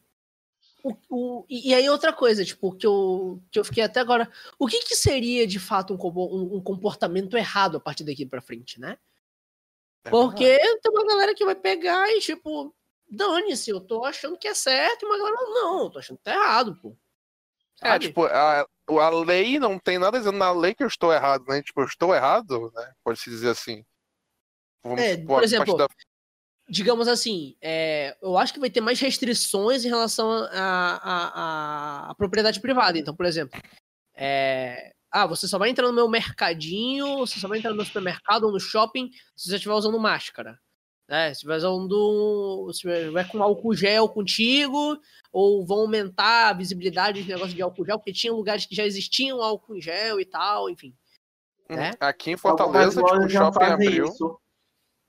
O, 0.84 0.96
o- 1.10 1.46
e 1.50 1.74
aí 1.74 1.90
outra 1.90 2.14
coisa, 2.14 2.46
tipo, 2.46 2.74
que 2.76 2.86
eu, 2.88 3.42
que 3.52 3.60
eu 3.60 3.66
fiquei 3.66 3.84
até 3.84 4.00
agora. 4.00 4.32
O 4.60 4.68
que, 4.68 4.82
que 4.84 4.96
seria 4.96 5.48
de 5.48 5.60
fato 5.60 5.94
um, 5.96 6.58
um- 6.58 6.62
comportamento 6.62 7.38
errado 7.38 7.78
a 7.78 7.80
partir 7.80 8.04
daqui 8.04 8.26
pra 8.26 8.42
frente, 8.42 8.80
né? 8.80 8.98
É 10.04 10.10
Porque 10.10 10.60
tem 10.82 10.92
uma 10.92 11.06
galera 11.06 11.34
que 11.36 11.46
vai 11.46 11.56
pegar 11.56 12.08
e, 12.12 12.20
tipo, 12.20 12.74
dane-se, 13.10 13.72
eu 13.72 13.82
tô 13.82 14.04
achando 14.06 14.38
que 14.38 14.48
é 14.48 14.54
certo, 14.54 15.04
e 15.04 15.06
uma 15.06 15.18
galera, 15.18 15.38
não, 15.42 15.84
eu 15.84 15.90
tô 15.90 16.00
achando 16.00 16.18
que 16.18 16.24
tá 16.24 16.34
errado, 16.34 16.76
pô. 16.82 16.96
É, 17.82 17.90
Sabe? 17.90 18.08
tipo, 18.08 18.26
a, 18.26 18.66
a 18.88 19.10
lei 19.10 19.60
não 19.60 19.78
tem 19.78 19.98
nada 20.00 20.18
dizendo 20.18 20.38
na 20.38 20.52
lei 20.52 20.74
que 20.74 20.84
eu 20.84 20.88
estou 20.88 21.14
errado, 21.14 21.46
né? 21.48 21.62
Tipo, 21.62 21.82
eu 21.82 21.86
estou 21.86 22.16
errado, 22.16 22.72
né? 22.74 22.94
Pode-se 23.04 23.30
dizer 23.30 23.50
assim. 23.50 23.84
Vamos 24.84 25.02
É, 25.02 25.18
por 25.18 25.44
exemplo, 25.44 25.76
da- 25.78 25.88
digamos 26.70 27.08
assim, 27.08 27.56
é, 27.62 28.18
eu 28.22 28.38
acho 28.38 28.54
que 28.54 28.60
vai 28.60 28.70
ter 28.70 28.82
mais 28.82 29.00
restrições 29.00 29.84
em 29.86 29.90
relação 29.90 30.30
à 30.52 32.14
propriedade 32.18 32.62
privada. 32.62 32.98
Então, 32.98 33.16
por 33.16 33.26
exemplo, 33.26 33.60
é, 34.16 34.94
ah, 35.12 35.26
você 35.26 35.48
só 35.48 35.58
vai 35.58 35.70
entrar 35.70 35.88
no 35.88 35.94
meu 35.94 36.10
mercadinho, 36.10 37.18
você 37.18 37.40
só 37.40 37.48
vai 37.48 37.58
entrar 37.58 37.72
no 37.72 37.78
meu 37.78 37.86
supermercado 37.86 38.46
ou 38.46 38.52
no 38.52 38.60
shopping 38.60 39.10
se 39.36 39.50
você 39.50 39.56
estiver 39.56 39.74
usando 39.74 40.00
máscara. 40.00 40.60
Né? 41.08 41.28
Se 41.28 41.34
estiver 41.34 41.58
usando. 41.58 42.72
Se 42.74 42.80
tiver 42.80 43.28
com 43.30 43.44
álcool 43.44 43.76
gel 43.76 44.10
contigo, 44.10 45.00
ou 45.32 45.66
vão 45.66 45.82
aumentar 45.82 46.50
a 46.50 46.54
visibilidade 46.54 47.20
dos 47.20 47.28
negócios 47.28 47.54
de 47.54 47.62
álcool 47.62 47.86
gel, 47.86 47.98
porque 48.00 48.14
tinha 48.14 48.34
lugares 48.34 48.66
que 48.66 48.76
já 48.76 48.86
existiam 48.86 49.42
álcool 49.42 49.76
em 49.76 49.82
gel 49.82 50.20
e 50.20 50.26
tal, 50.26 50.70
enfim. 50.70 50.96
né? 51.70 51.92
Aqui 52.00 52.32
em 52.32 52.38
Fortaleza, 52.38 53.04
tipo, 53.04 53.18
o 53.18 53.30
shopping 53.30 53.64
abriu. 53.66 54.06
isso. 54.06 54.40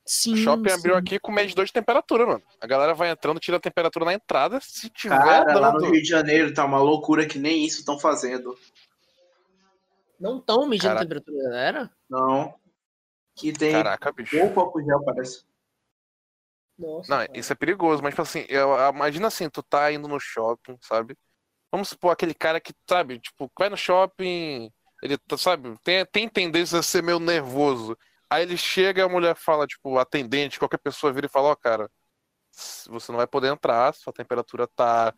Sim. 0.08 0.34
O 0.34 0.36
shopping 0.36 0.70
abriu 0.70 0.94
sim. 0.94 1.00
aqui 1.00 1.18
com 1.18 1.32
medidor 1.32 1.64
de 1.64 1.72
temperatura, 1.72 2.26
mano. 2.26 2.42
A 2.60 2.66
galera 2.66 2.94
vai 2.94 3.10
entrando, 3.10 3.40
tira 3.40 3.56
a 3.56 3.60
temperatura 3.60 4.04
na 4.04 4.14
entrada. 4.14 4.60
Se 4.62 4.88
tiver 4.90 5.18
Cara, 5.18 5.58
lá 5.58 5.72
no 5.72 5.80
dando. 5.80 5.90
Rio 5.92 6.02
de 6.02 6.08
Janeiro 6.08 6.54
tá 6.54 6.64
uma 6.64 6.78
loucura 6.78 7.26
que 7.26 7.38
nem 7.40 7.64
isso 7.64 7.80
estão 7.80 7.98
fazendo. 7.98 8.56
Não 10.20 10.38
estão 10.38 10.66
medindo 10.66 10.92
a 10.92 10.94
Caraca. 10.94 11.04
temperatura 11.04 11.36
da 11.38 11.50
galera? 11.50 11.90
Não. 12.08 12.54
Que 13.34 13.52
tem 13.52 13.72
Caraca, 13.72 14.12
bicho. 14.12 14.38
pouco 14.38 14.60
álcool 14.60 14.84
gel, 14.84 15.02
parece. 15.04 15.44
Nossa. 16.78 17.10
Não, 17.10 17.26
cara. 17.26 17.38
isso 17.38 17.52
é 17.52 17.56
perigoso, 17.56 18.02
mas 18.02 18.12
tipo 18.12 18.22
assim, 18.22 18.44
eu, 18.48 18.70
imagina 18.94 19.28
assim, 19.28 19.48
tu 19.48 19.62
tá 19.62 19.90
indo 19.92 20.06
no 20.08 20.20
shopping, 20.20 20.76
sabe? 20.82 21.16
Vamos 21.72 21.88
supor 21.88 22.12
aquele 22.12 22.34
cara 22.34 22.60
que, 22.60 22.72
sabe, 22.88 23.18
tipo, 23.18 23.50
vai 23.58 23.68
no 23.68 23.76
shopping, 23.76 24.70
ele, 25.02 25.18
tá, 25.18 25.36
sabe, 25.36 25.74
tem, 25.82 26.04
tem 26.06 26.28
tendência 26.28 26.78
a 26.78 26.82
ser 26.82 27.02
meio 27.02 27.18
nervoso. 27.18 27.96
Aí 28.30 28.42
ele 28.42 28.56
chega 28.56 29.00
e 29.00 29.04
a 29.04 29.08
mulher 29.08 29.36
fala, 29.36 29.66
tipo, 29.66 29.98
atendente, 29.98 30.58
qualquer 30.58 30.78
pessoa 30.78 31.12
vira 31.12 31.26
e 31.26 31.30
fala, 31.30 31.48
ó, 31.48 31.56
cara, 31.56 31.90
você 32.88 33.12
não 33.12 33.18
vai 33.18 33.26
poder 33.26 33.48
entrar, 33.48 33.94
sua 33.94 34.12
temperatura 34.12 34.66
tá 34.66 35.14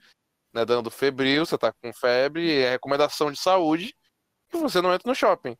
né, 0.53 0.65
dando 0.65 0.91
febril, 0.91 1.47
você 1.47 1.57
tá 1.57 1.73
com 1.73 1.93
febre, 1.93 2.61
é 2.61 2.71
recomendação 2.71 3.31
de 3.31 3.39
saúde, 3.39 3.95
e 4.53 4.57
você 4.59 4.81
não 4.81 4.93
entra 4.93 5.09
no 5.09 5.15
shopping. 5.15 5.57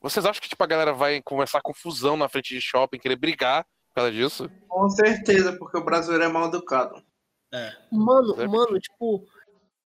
Vocês 0.00 0.26
acham 0.26 0.40
que, 0.40 0.48
tipo, 0.48 0.62
a 0.62 0.66
galera 0.66 0.92
vai 0.92 1.22
começar 1.22 1.60
confusão 1.62 2.16
na 2.16 2.28
frente 2.28 2.54
de 2.54 2.60
shopping, 2.60 2.98
querer 2.98 3.16
brigar 3.16 3.66
por 3.94 4.00
causa 4.02 4.12
disso? 4.12 4.50
Com 4.68 4.88
certeza, 4.90 5.56
porque 5.56 5.78
o 5.78 5.84
brasileiro 5.84 6.24
é 6.24 6.28
mal 6.28 6.48
educado. 6.48 7.00
Mano, 7.92 8.34
Deve- 8.34 8.48
mano, 8.48 8.80
tipo, 8.80 9.24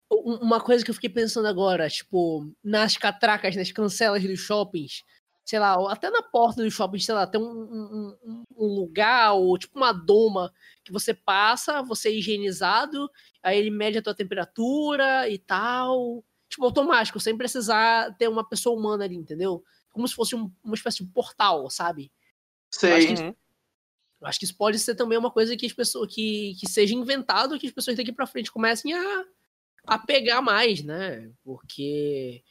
um- 0.09 0.35
uma 0.35 0.61
coisa 0.61 0.83
que 0.85 0.89
eu 0.89 0.95
fiquei 0.95 1.09
pensando 1.09 1.47
agora, 1.49 1.89
tipo, 1.89 2.49
nas 2.63 2.95
catracas, 2.95 3.55
nas 3.57 3.69
cancelas 3.73 4.23
dos 4.23 4.39
shoppings, 4.39 5.03
sei 5.43 5.59
lá, 5.59 5.75
até 5.91 6.09
na 6.09 6.23
porta 6.23 6.63
do 6.63 6.71
shopping, 6.71 6.99
sei 6.99 7.13
lá, 7.13 7.27
tem 7.27 7.41
um, 7.41 7.45
um- 7.45 8.17
um- 8.23 8.43
lugar, 8.57 9.33
ou 9.33 9.57
tipo 9.57 9.77
uma 9.77 9.91
doma, 9.91 10.51
que 10.85 10.91
você 10.93 11.13
passa, 11.13 11.81
você 11.83 12.07
é 12.09 12.13
higienizado, 12.13 13.09
aí 13.43 13.57
ele 13.59 13.69
mede 13.69 13.97
a 13.97 14.01
tua 14.01 14.15
temperatura 14.15 15.27
e 15.29 15.37
tal. 15.37 16.23
Tipo, 16.49 16.63
automático, 16.65 17.19
sem 17.19 17.37
precisar 17.37 18.15
ter 18.17 18.29
uma 18.29 18.47
pessoa 18.47 18.77
humana 18.79 19.03
ali, 19.03 19.15
entendeu? 19.17 19.61
Como 19.91 20.07
se 20.07 20.15
fosse 20.15 20.33
um- 20.35 20.49
uma 20.63 20.75
espécie 20.75 21.03
de 21.03 21.11
portal, 21.11 21.69
sabe? 21.69 22.09
Sei. 22.73 23.09
Uhum. 23.13 23.35
Eu 24.19 24.27
acho 24.27 24.39
que 24.39 24.45
isso 24.45 24.57
pode 24.57 24.79
ser 24.79 24.95
também 24.95 25.17
uma 25.17 25.31
coisa 25.31 25.55
que 25.55 25.65
as 25.65 25.73
pessoas 25.73 26.13
que, 26.13 26.55
que 26.59 26.67
seja 26.67 26.95
inventado 26.95 27.59
que 27.59 27.67
as 27.67 27.73
pessoas 27.73 27.95
daqui 27.95 28.11
pra 28.11 28.25
frente 28.25 28.51
comecem 28.51 28.93
a, 28.93 29.25
a 29.85 29.99
pegar 29.99 30.41
mais, 30.41 30.83
né? 30.83 31.31
Porque 31.43 32.43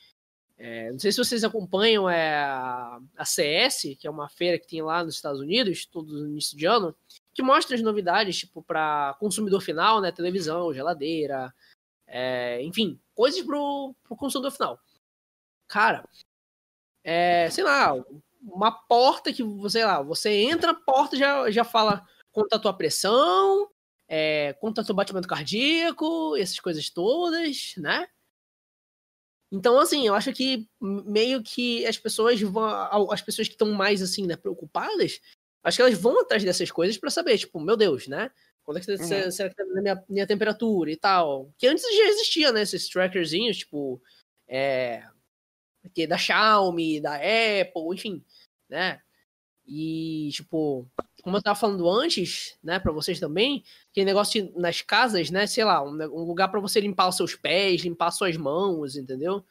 é, 0.59 0.91
não 0.91 0.99
sei 0.99 1.13
se 1.13 1.19
vocês 1.19 1.45
acompanham 1.45 2.09
é, 2.09 2.41
a, 2.45 3.25
CS, 3.25 3.97
que 3.99 4.07
é 4.07 4.11
uma 4.11 4.29
feira 4.29 4.59
que 4.59 4.67
tem 4.67 4.81
lá 4.81 5.05
nos 5.05 5.15
Estados 5.17 5.41
Unidos, 5.41 5.85
todo 5.85 6.27
início 6.29 6.57
de 6.57 6.65
ano, 6.65 6.97
que 7.35 7.43
mostra 7.43 7.77
as 7.77 7.83
novidades, 7.83 8.39
tipo, 8.39 8.63
para 8.63 9.15
consumidor 9.21 9.61
final, 9.61 10.01
né? 10.01 10.11
Televisão, 10.11 10.73
geladeira, 10.73 11.53
é, 12.07 12.63
enfim, 12.63 12.99
coisas 13.15 13.43
pro, 13.43 13.95
pro 14.05 14.17
consumidor 14.17 14.51
final. 14.51 14.81
Cara, 15.69 16.09
é, 17.05 17.51
sei 17.51 17.65
lá, 17.65 17.93
uma 18.47 18.71
porta 18.73 19.33
que 19.33 19.43
você, 19.43 19.79
sei 19.79 19.85
lá, 19.85 20.03
você 20.03 20.31
entra, 20.31 20.71
a 20.73 20.75
porta 20.75 21.17
já, 21.17 21.51
já 21.51 21.65
fala 21.65 22.07
quanto 22.33 22.55
a 22.55 22.59
tua 22.59 22.73
pressão, 22.73 23.69
é, 24.09 24.53
quanto 24.61 24.81
a 24.81 24.85
teu 24.85 24.95
batimento 24.95 25.29
cardíaco, 25.29 26.37
essas 26.37 26.61
coisas 26.61 26.89
todas, 26.91 27.75
né? 27.77 28.07
Então, 29.53 29.79
assim, 29.79 30.07
eu 30.07 30.15
acho 30.15 30.33
que 30.33 30.69
meio 30.81 31.43
que 31.43 31.87
as 31.87 31.97
pessoas 31.97 32.41
vão. 32.41 32.65
As 33.13 33.23
pessoas 33.23 33.47
que 33.49 33.55
estão 33.55 33.71
mais 33.73 34.03
assim, 34.03 34.27
né, 34.27 34.37
preocupadas, 34.37 35.21
acho 35.63 35.77
que 35.77 35.83
elas 35.83 35.99
vão 35.99 36.21
atrás 36.21 36.43
dessas 36.45 36.71
coisas 36.71 36.99
pra 36.99 37.11
saber, 37.11 37.39
tipo, 37.39 37.61
meu 37.61 37.77
Deus, 37.77 38.09
né? 38.09 38.31
Quando 38.65 38.79
é 38.79 38.81
que 38.81 38.91
Uhum. 38.91 38.99
será 38.99 39.31
será 39.31 39.49
que 39.49 39.55
tá 39.55 39.65
na 39.67 39.81
minha, 39.81 40.05
minha 40.09 40.27
temperatura 40.27 40.91
e 40.91 40.97
tal? 40.97 41.53
Que 41.57 41.69
antes 41.69 41.85
já 41.85 42.05
existia, 42.09 42.51
né? 42.53 42.63
Esses 42.63 42.89
trackerzinhos, 42.89 43.59
tipo. 43.59 44.03
É, 44.49 45.05
que 45.95 46.03
é 46.03 46.07
da 46.07 46.19
Xiaomi, 46.19 47.01
da 47.01 47.15
Apple, 47.17 47.95
enfim, 47.95 48.23
né? 48.69 49.01
E, 49.67 50.31
tipo, 50.33 50.89
como 51.23 51.37
eu 51.37 51.43
tava 51.43 51.59
falando 51.59 51.91
antes, 51.91 52.57
né, 52.63 52.79
para 52.79 52.93
vocês 52.93 53.19
também, 53.19 53.65
aquele 53.91 54.07
negócio 54.07 54.45
de, 54.45 54.57
nas 54.59 54.81
casas, 54.81 55.29
né, 55.29 55.47
sei 55.47 55.65
lá, 55.65 55.83
um, 55.83 55.91
um 55.91 56.25
lugar 56.25 56.49
para 56.49 56.61
você 56.61 56.81
limpar 56.81 57.09
os 57.09 57.17
seus 57.17 57.35
pés, 57.35 57.83
limpar 57.83 58.13
suas 58.13 58.37
mãos, 58.37 58.97
entendeu? 58.97 59.45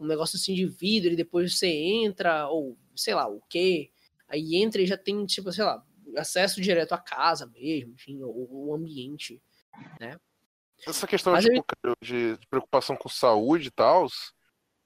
Um 0.00 0.06
negócio 0.06 0.36
assim 0.36 0.54
de 0.54 0.64
vidro 0.64 1.12
e 1.12 1.16
depois 1.16 1.58
você 1.58 1.68
entra, 1.68 2.48
ou 2.48 2.78
sei 2.96 3.14
lá, 3.14 3.28
o 3.28 3.42
quê? 3.48 3.90
Aí 4.26 4.56
entra 4.56 4.80
e 4.80 4.86
já 4.86 4.96
tem, 4.96 5.26
tipo, 5.26 5.52
sei 5.52 5.64
lá, 5.64 5.84
acesso 6.16 6.62
direto 6.62 6.92
à 6.92 6.98
casa 6.98 7.44
mesmo, 7.46 7.92
enfim, 7.92 8.22
o, 8.22 8.68
o 8.68 8.74
ambiente, 8.74 9.42
né? 10.00 10.18
Essa 10.86 11.06
questão 11.06 11.38
tipo, 11.38 11.64
eu... 11.82 11.94
de, 12.02 12.36
de, 12.36 12.46
preocupação 12.46 12.96
com 12.96 13.08
saúde 13.08 13.68
e 13.68 13.70
tal, 13.70 14.06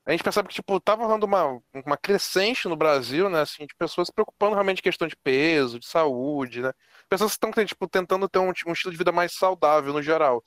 a 0.05 0.11
gente 0.11 0.25
percebe 0.25 0.49
que, 0.49 0.55
tipo, 0.55 0.81
tava 0.81 1.05
rolando 1.05 1.27
uma, 1.27 1.61
uma 1.73 1.97
crescente 1.97 2.67
no 2.69 2.77
Brasil, 2.77 3.31
né, 3.31 3.41
assim, 3.41 3.67
de 3.67 3.75
pessoas 3.77 4.09
se 4.09 4.13
preocupando 4.13 4.55
realmente 4.55 4.83
com 4.83 4.89
questão 4.89 5.07
de 5.07 5.17
peso, 5.17 5.79
de 5.79 5.87
saúde, 5.87 6.61
né? 6.61 6.73
Pessoas 7.09 7.37
que 7.37 7.47
estão, 7.47 7.65
tipo, 7.65 7.89
tentando 7.89 8.29
ter 8.29 8.41
um, 8.41 8.53
um, 8.67 8.73
estilo 8.73 8.91
de 8.91 8.99
vida 8.99 9.13
mais 9.13 9.33
saudável 9.35 9.93
no 9.93 10.03
geral. 10.03 10.45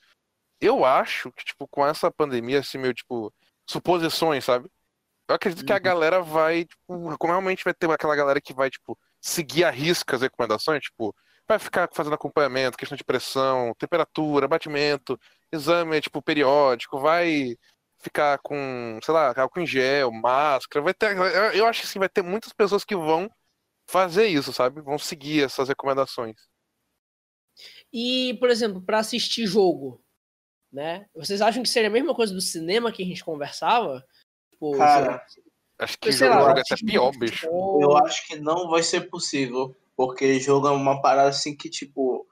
Eu 0.60 0.84
acho 0.84 1.32
que, 1.32 1.46
tipo, 1.46 1.68
com 1.68 1.86
essa 1.86 2.12
pandemia, 2.12 2.60
assim, 2.60 2.78
meio, 2.78 2.94
tipo, 2.94 3.34
suposições, 3.66 4.44
sabe? 4.44 4.70
Eu 5.28 5.36
acredito 5.36 5.62
uhum. 5.62 5.66
que 5.66 5.74
a 5.74 5.78
uhum. 5.78 5.82
galera 5.82 6.22
vai, 6.22 6.66
tipo, 6.66 7.18
como 7.18 7.34
realmente 7.34 7.64
vai 7.64 7.74
ter 7.74 7.90
aquela 7.90 8.16
galera 8.16 8.42
que 8.42 8.54
vai, 8.54 8.70
tipo, 8.70 8.98
seguir 9.22 9.64
a 9.64 9.72
risca 9.72 10.16
as 10.16 10.22
recomendações, 10.22 10.84
tipo, 10.84 11.16
vai 11.48 11.60
ficar 11.60 11.90
fazendo 11.94 12.14
acompanhamento, 12.14 12.78
questão 12.78 12.98
de 12.98 13.04
pressão, 13.04 13.74
temperatura, 13.78 14.48
batimento, 14.48 15.20
exame, 15.52 16.02
tipo, 16.02 16.22
periódico, 16.22 17.00
vai 17.00 17.56
ficar 18.06 18.38
com, 18.40 19.00
sei 19.04 19.14
lá, 19.14 19.34
álcool 19.36 19.62
em 19.62 19.66
gel, 19.66 20.12
máscara, 20.12 20.84
vai 20.84 20.94
ter, 20.94 21.18
eu 21.56 21.66
acho 21.66 21.82
que 21.82 21.88
assim, 21.88 22.00
vai 22.00 22.08
ter 22.08 22.22
muitas 22.22 22.54
pessoas 22.54 22.86
que 22.86 22.96
vão 22.96 23.30
fazer 23.90 24.28
isso, 24.28 24.54
sabe? 24.54 24.80
Vão 24.82 24.98
seguir 25.00 25.44
essas 25.44 25.68
recomendações. 25.68 26.36
E, 27.92 28.38
por 28.40 28.50
exemplo, 28.50 28.82
para 28.82 29.00
assistir 29.00 29.48
jogo, 29.48 30.04
né? 30.72 31.08
Vocês 31.16 31.42
acham 31.42 31.64
que 31.64 31.70
seria 31.70 31.90
a 31.90 31.94
mesma 31.94 32.14
coisa 32.14 32.34
do 32.34 32.42
cinema 32.42 32.92
que 32.92 33.02
a 33.02 33.06
gente 33.06 33.24
conversava? 33.24 34.06
Tipo, 34.52 34.78
Cara, 34.78 35.26
acho 35.80 35.98
que 35.98 36.12
jogo, 36.12 36.36
lá, 36.36 36.42
jogo 36.42 36.60
é 36.60 36.62
até 36.62 36.76
pior, 36.86 37.12
bicho. 37.18 37.48
Eu 37.48 37.98
acho 37.98 38.28
que 38.28 38.36
não 38.36 38.70
vai 38.70 38.84
ser 38.84 39.10
possível, 39.10 39.76
porque 39.96 40.40
jogo 40.40 40.68
é 40.68 40.72
uma 40.72 41.02
parada 41.02 41.30
assim 41.30 41.56
que, 41.56 41.70
tipo, 41.70 42.28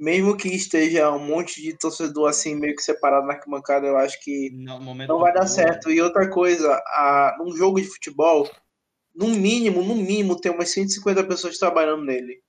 mesmo 0.00 0.34
que 0.34 0.48
esteja 0.48 1.12
um 1.12 1.18
monte 1.18 1.60
de 1.60 1.76
torcedor 1.76 2.30
assim, 2.30 2.54
meio 2.54 2.74
que 2.74 2.82
separado 2.82 3.26
na 3.26 3.34
arquibancada, 3.34 3.86
eu 3.86 3.98
acho 3.98 4.18
que 4.22 4.50
não, 4.50 4.80
não 4.80 5.18
vai 5.18 5.30
dar 5.30 5.46
certo. 5.46 5.90
E 5.90 6.00
outra 6.00 6.30
coisa, 6.30 6.72
a, 6.72 7.36
num 7.38 7.54
jogo 7.54 7.78
de 7.78 7.86
futebol, 7.86 8.50
no 9.14 9.28
mínimo, 9.28 9.82
no 9.82 9.94
mínimo, 9.94 10.40
tem 10.40 10.50
umas 10.50 10.70
150 10.70 11.22
pessoas 11.24 11.58
trabalhando 11.58 12.02
nele. 12.02 12.40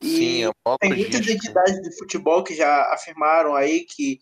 E 0.00 0.08
Sim, 0.08 0.44
é 0.44 0.52
tem 0.80 0.94
muitas 0.94 1.26
entidades 1.26 1.82
de 1.82 1.98
futebol 1.98 2.44
que 2.44 2.54
já 2.54 2.92
afirmaram 2.92 3.56
aí 3.56 3.80
que 3.80 4.20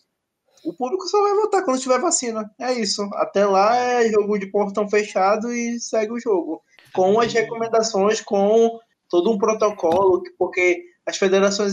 o 0.64 0.72
público 0.72 1.06
só 1.06 1.20
vai 1.22 1.34
votar 1.34 1.62
quando 1.62 1.80
tiver 1.80 2.00
vacina. 2.00 2.50
É 2.58 2.72
isso. 2.72 3.02
Até 3.14 3.44
lá 3.44 3.76
é 3.76 4.08
jogo 4.08 4.38
de 4.38 4.46
portão 4.46 4.88
fechado 4.88 5.52
e 5.52 5.78
segue 5.78 6.12
o 6.12 6.20
jogo. 6.20 6.62
Com 6.94 7.20
as 7.20 7.30
recomendações, 7.30 8.22
com 8.22 8.78
todo 9.10 9.30
um 9.30 9.38
protocolo, 9.38 10.22
porque 10.38 10.89
as 11.06 11.16
federações 11.16 11.72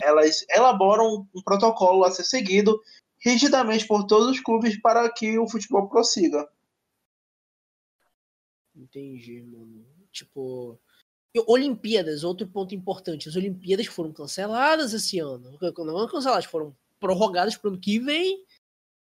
elas 0.00 0.44
elaboram 0.50 1.26
um 1.34 1.42
protocolo 1.42 2.04
a 2.04 2.10
ser 2.10 2.24
seguido 2.24 2.80
rigidamente 3.18 3.86
por 3.86 4.06
todos 4.06 4.28
os 4.28 4.40
clubes 4.40 4.80
para 4.80 5.10
que 5.12 5.38
o 5.38 5.48
futebol 5.48 5.88
prossiga. 5.88 6.48
Entendi, 8.74 9.42
mano. 9.42 9.86
Tipo, 10.10 10.78
Olimpíadas, 11.46 12.24
outro 12.24 12.46
ponto 12.46 12.74
importante. 12.74 13.28
As 13.28 13.36
Olimpíadas 13.36 13.86
foram 13.86 14.12
canceladas 14.12 14.92
esse 14.92 15.18
ano. 15.18 15.58
Não 15.60 16.08
canceladas, 16.08 16.46
foram 16.46 16.74
prorrogadas 16.98 17.56
para 17.56 17.68
o 17.68 17.72
ano 17.72 17.80
que 17.80 17.98
vem, 17.98 18.44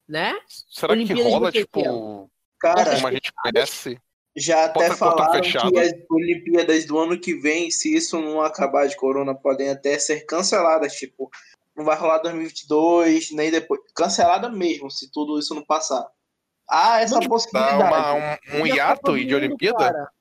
né? 0.08 0.40
Será 0.48 0.94
Olimpíadas 0.94 1.24
que 1.24 1.30
rola, 1.32 1.52
tipo, 1.52 2.32
Cara, 2.60 2.96
como 2.96 3.08
a 3.08 3.12
gente 3.12 3.32
conhece? 3.34 4.00
Já 4.40 4.66
até 4.66 4.96
falaram 4.96 5.42
que 5.42 5.58
as 5.58 5.92
Olimpíadas 6.10 6.86
do 6.86 6.98
ano 6.98 7.20
que 7.20 7.34
vem, 7.34 7.70
se 7.70 7.94
isso 7.94 8.20
não 8.22 8.42
acabar 8.42 8.88
de 8.88 8.96
corona, 8.96 9.36
podem 9.36 9.70
até 9.70 10.00
ser 10.00 10.26
canceladas. 10.26 10.94
Tipo, 10.94 11.30
não 11.76 11.84
vai 11.84 11.98
rolar 11.98 12.20
2022, 12.20 13.32
nem 13.32 13.52
depois. 13.52 13.82
Cancelada 13.94 14.50
mesmo, 14.50 14.90
se 14.90 15.12
tudo 15.12 15.38
isso 15.38 15.54
não 15.54 15.66
passar. 15.66 16.08
Ah, 16.70 17.02
essa 17.02 17.20
possibilidade. 17.20 17.84
Uma, 17.84 18.14
um, 18.14 18.62
um 18.62 18.68
hiato 18.68 19.18
de 19.18 19.36
Olimpíada? 19.36 19.78
Cara, 19.78 20.12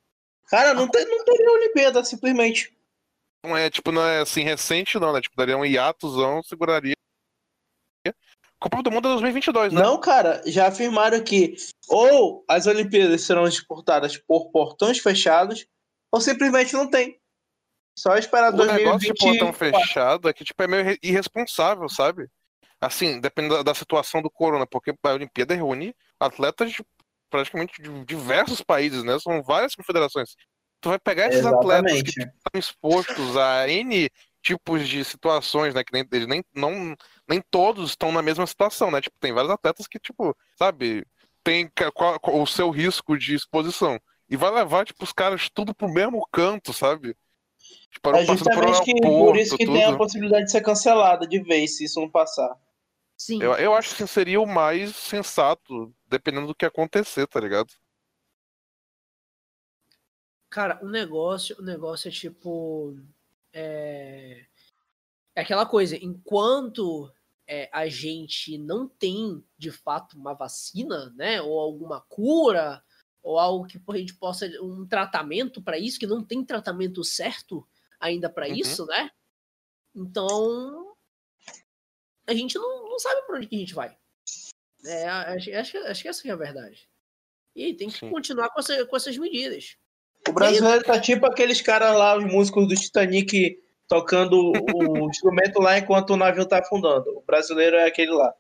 cara 0.49 0.75
não, 0.75 0.89
tem, 0.89 1.05
não 1.05 1.25
teria 1.25 1.53
Olimpíada, 1.53 2.05
simplesmente. 2.05 2.77
Não 3.45 3.57
é, 3.57 3.71
tipo, 3.71 3.93
não 3.93 4.05
é 4.05 4.21
assim 4.21 4.43
recente, 4.43 4.99
não, 4.99 5.13
né? 5.13 5.21
Tipo, 5.21 5.37
daria 5.37 5.57
um 5.57 5.65
hiatozão, 5.65 6.43
seguraria 6.43 6.98
Copa 8.61 8.83
do 8.83 8.91
Mundo 8.91 9.09
é 9.09 9.13
2022, 9.13 9.73
né? 9.73 9.81
Não, 9.81 10.01
cara, 10.01 10.43
já 10.45 10.67
afirmaram 10.67 11.23
que 11.23 11.55
ou 11.89 12.45
as 12.49 12.67
Olimpíadas 12.67 13.23
serão 13.23 13.49
disputadas 13.49 14.17
por 14.17 14.51
portões 14.51 14.99
fechados, 14.99 15.67
ou 16.13 16.21
simplesmente 16.21 16.73
não 16.75 16.91
tem. 16.91 17.21
Só 17.97 18.17
esperar 18.17 18.53
o 18.53 18.57
2020. 18.57 18.81
O 18.81 18.87
negócio 18.87 19.15
de 19.15 19.15
portão 19.15 19.53
fechado 19.53 20.29
é 20.29 20.33
que 20.33 20.45
tipo, 20.45 20.63
é 20.63 20.67
meio 20.67 20.99
irresponsável, 21.03 21.89
sabe? 21.89 22.29
Assim, 22.81 23.21
dependendo 23.21 23.63
da, 23.63 23.75
situação 23.75 24.23
do 24.23 24.31
corona, 24.31 24.67
porque 24.67 24.95
a 25.03 25.13
Olimpíada 25.13 25.55
reúne 25.55 25.95
atletas 26.19 26.73
de 26.73 26.85
praticamente 27.31 27.83
de 27.83 28.05
diversos 28.05 28.63
países, 28.63 29.05
né? 29.05 29.19
São 29.19 29.43
várias 29.43 29.75
confederações. 29.75 30.35
Tu 30.81 30.89
vai 30.89 30.99
pegar 30.99 31.29
esses 31.29 31.41
Exatamente. 31.41 31.87
atletas 31.87 32.03
que 32.03 32.21
estão 32.21 32.53
expostos 32.55 33.37
a 33.37 33.69
N 33.69 34.09
tipos 34.43 34.89
de 34.89 35.05
situações, 35.05 35.75
né? 35.75 35.83
Que 35.83 35.93
nem, 35.93 36.07
eles 36.13 36.29
nem, 36.29 36.45
não, 36.55 36.95
nem 37.29 37.43
todos 37.51 37.91
estão 37.91 38.11
na 38.11 38.23
mesma 38.23 38.47
situação, 38.47 38.91
né? 38.91 39.01
Tipo, 39.01 39.17
tem 39.21 39.33
vários 39.33 39.53
atletas 39.53 39.87
que, 39.87 39.99
tipo, 39.99 40.37
sabe, 40.57 41.07
tem 41.45 41.71
o 42.25 42.47
seu 42.47 42.71
risco 42.71 43.19
de 43.19 43.35
exposição. 43.35 44.01
E 44.29 44.37
vai 44.37 44.51
levar, 44.51 44.85
tipo, 44.85 45.05
os 45.05 45.13
caras 45.13 45.49
tudo 45.53 45.75
pro 45.75 45.93
mesmo 45.93 46.27
canto, 46.33 46.73
sabe? 46.73 47.17
Tipo, 47.91 48.17
é 48.17 48.25
justamente 48.25 48.77
por, 48.77 48.85
que, 48.85 49.01
por 49.01 49.37
isso 49.37 49.57
que 49.57 49.65
tudo. 49.65 49.77
tem 49.77 49.85
a 49.85 49.97
possibilidade 49.97 50.47
de 50.47 50.51
ser 50.51 50.63
cancelada 50.63 51.27
de 51.27 51.39
vez, 51.41 51.77
se 51.77 51.85
isso 51.85 52.01
não 52.01 52.11
passar. 52.11 52.57
Sim. 53.17 53.43
Eu, 53.43 53.55
eu 53.55 53.75
acho 53.75 53.97
que 53.97 54.07
seria 54.07 54.41
o 54.41 54.47
mais 54.47 54.95
sensato, 54.95 55.93
dependendo 56.07 56.47
do 56.47 56.55
que 56.55 56.65
acontecer, 56.65 57.27
tá 57.27 57.41
ligado? 57.41 57.73
Cara, 60.51 60.79
o 60.83 60.89
negócio, 60.89 61.57
o 61.59 61.63
negócio 61.63 62.09
é 62.09 62.13
tipo 62.13 62.97
é, 63.53 64.47
é 65.35 65.41
aquela 65.41 65.67
coisa, 65.67 65.97
enquanto 65.97 67.13
é, 67.49 67.71
a 67.73 67.89
gente 67.89 68.59
não 68.59 68.87
tem 68.87 69.43
de 69.57 69.73
fato 69.73 70.19
uma 70.19 70.35
vacina, 70.35 71.11
né, 71.17 71.41
ou 71.41 71.59
alguma 71.59 72.03
cura, 72.03 72.85
ou 73.23 73.39
algo 73.39 73.67
que 73.67 73.81
a 73.89 73.97
gente 73.97 74.15
possa 74.15 74.47
um 74.63 74.87
tratamento 74.87 75.63
para 75.63 75.79
isso, 75.79 75.99
que 75.99 76.07
não 76.07 76.23
tem 76.23 76.45
tratamento 76.45 77.03
certo 77.03 77.67
ainda 77.99 78.29
para 78.29 78.47
uhum. 78.47 78.55
isso, 78.55 78.87
né? 78.87 79.11
Então 79.95 80.95
a 82.27 82.35
gente 82.35 82.57
não, 82.57 82.91
não 82.91 82.99
sabe 82.99 83.23
para 83.23 83.37
onde 83.39 83.47
que 83.47 83.57
a 83.57 83.59
gente 83.59 83.75
vai. 83.75 83.97
É, 84.85 85.07
acho, 85.07 85.51
acho, 85.55 85.79
acho 85.79 86.03
que 86.03 86.09
essa 86.09 86.29
é 86.29 86.31
a 86.31 86.37
verdade. 86.37 86.89
E 87.57 87.75
tem 87.75 87.89
que 87.89 87.99
Sim. 87.99 88.11
continuar 88.11 88.51
com, 88.51 88.61
essa, 88.61 88.87
com 88.87 88.97
essas 88.97 89.17
medidas. 89.17 89.77
O 90.29 90.33
brasileiro 90.33 90.85
tá 90.85 91.01
tipo 91.01 91.27
aqueles 91.27 91.61
caras 91.61 91.97
lá, 91.97 92.17
os 92.17 92.25
músicos 92.25 92.69
do 92.69 92.75
Titanic, 92.75 93.59
tocando 93.89 94.53
o 94.75 95.09
instrumento 95.11 95.61
lá 95.61 95.79
enquanto 95.79 96.11
o 96.11 96.17
navio 96.17 96.47
tá 96.47 96.59
afundando. 96.61 97.19
O 97.19 97.23
brasileiro 97.23 97.77
é 97.77 97.87
aquele 97.87 98.13
lá. 98.13 98.33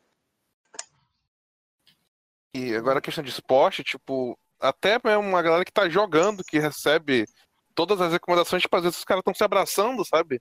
E 2.55 2.75
agora 2.75 2.99
a 2.99 3.03
questão 3.03 3.25
de 3.25 3.31
esporte, 3.31 3.83
tipo, 3.83 4.39
até 4.61 5.01
mesmo 5.03 5.23
uma 5.23 5.43
galera 5.43 5.65
que 5.65 5.73
tá 5.73 5.89
jogando, 5.89 6.45
que 6.45 6.59
recebe 6.59 7.27
todas 7.75 8.01
as 8.01 8.13
recomendações, 8.13 8.63
tipo, 8.63 8.77
às 8.77 8.83
vezes 8.83 8.99
os 8.99 9.05
caras 9.05 9.21
estão 9.21 9.35
se 9.35 9.45
abraçando, 9.45 10.05
sabe? 10.05 10.41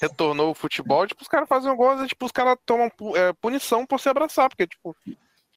Retornou 0.00 0.50
o 0.50 0.54
futebol, 0.54 1.06
tipo, 1.06 1.22
os 1.22 1.28
caras 1.28 1.48
fazem 1.48 1.70
alguma 1.70 1.90
coisa, 1.90 2.06
tipo, 2.06 2.24
os 2.24 2.32
caras 2.32 2.56
tomam 2.64 2.90
é, 3.14 3.32
punição 3.34 3.86
por 3.86 3.98
se 3.98 4.08
abraçar, 4.08 4.48
porque, 4.48 4.66
tipo, 4.66 4.94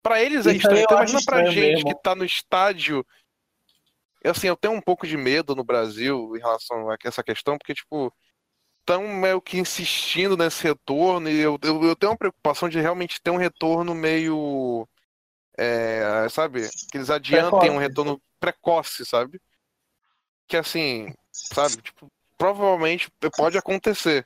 pra 0.01 0.21
eles 0.21 0.47
é 0.47 0.53
estranho. 0.53 0.83
Então, 0.83 0.97
imagina 0.97 1.21
pra 1.25 1.45
gente 1.45 1.83
mesmo. 1.83 1.89
que 1.89 2.01
tá 2.01 2.15
no 2.15 2.25
estádio 2.25 3.05
assim, 4.23 4.47
eu 4.47 4.57
tenho 4.57 4.73
um 4.73 4.81
pouco 4.81 5.07
de 5.07 5.15
medo 5.15 5.55
no 5.55 5.63
Brasil 5.63 6.35
em 6.35 6.39
relação 6.39 6.89
a 6.89 6.97
essa 7.05 7.23
questão, 7.23 7.57
porque, 7.57 7.73
tipo, 7.73 8.13
estão 8.89 9.07
meio 9.07 9.39
que 9.39 9.59
insistindo 9.59 10.35
nesse 10.35 10.63
retorno, 10.63 11.29
e 11.29 11.39
eu, 11.39 11.59
eu, 11.61 11.83
eu, 11.83 11.95
tenho 11.95 12.11
uma 12.11 12.17
preocupação 12.17 12.67
de 12.67 12.79
realmente 12.79 13.21
ter 13.21 13.29
um 13.29 13.37
retorno 13.37 13.93
meio. 13.93 14.87
É, 15.57 16.27
sabe? 16.29 16.67
Que 16.89 16.97
eles 16.97 17.09
adiantem 17.09 17.49
precoce. 17.51 17.69
um 17.69 17.77
retorno 17.77 18.21
precoce, 18.39 19.05
sabe? 19.05 19.39
Que 20.47 20.57
assim, 20.57 21.13
sabe? 21.31 21.81
Tipo, 21.81 22.07
provavelmente 22.37 23.11
pode 23.37 23.57
acontecer. 23.57 24.25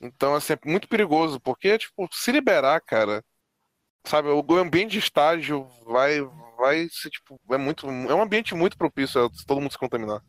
Então, 0.00 0.34
assim, 0.34 0.52
é 0.52 0.58
muito 0.64 0.86
perigoso, 0.88 1.40
porque, 1.40 1.76
tipo, 1.78 2.08
se 2.12 2.30
liberar, 2.30 2.80
cara, 2.80 3.24
sabe, 4.04 4.28
o 4.28 4.56
ambiente 4.56 4.92
de 4.92 4.98
estágio 4.98 5.66
vai, 5.84 6.20
vai 6.56 6.88
ser, 6.90 7.10
tipo, 7.10 7.40
é 7.50 7.58
muito. 7.58 7.86
É 7.88 8.14
um 8.14 8.22
ambiente 8.22 8.54
muito 8.54 8.78
propício 8.78 9.24
a 9.24 9.30
todo 9.46 9.60
mundo 9.60 9.72
se 9.72 9.78
contaminar. 9.78 10.22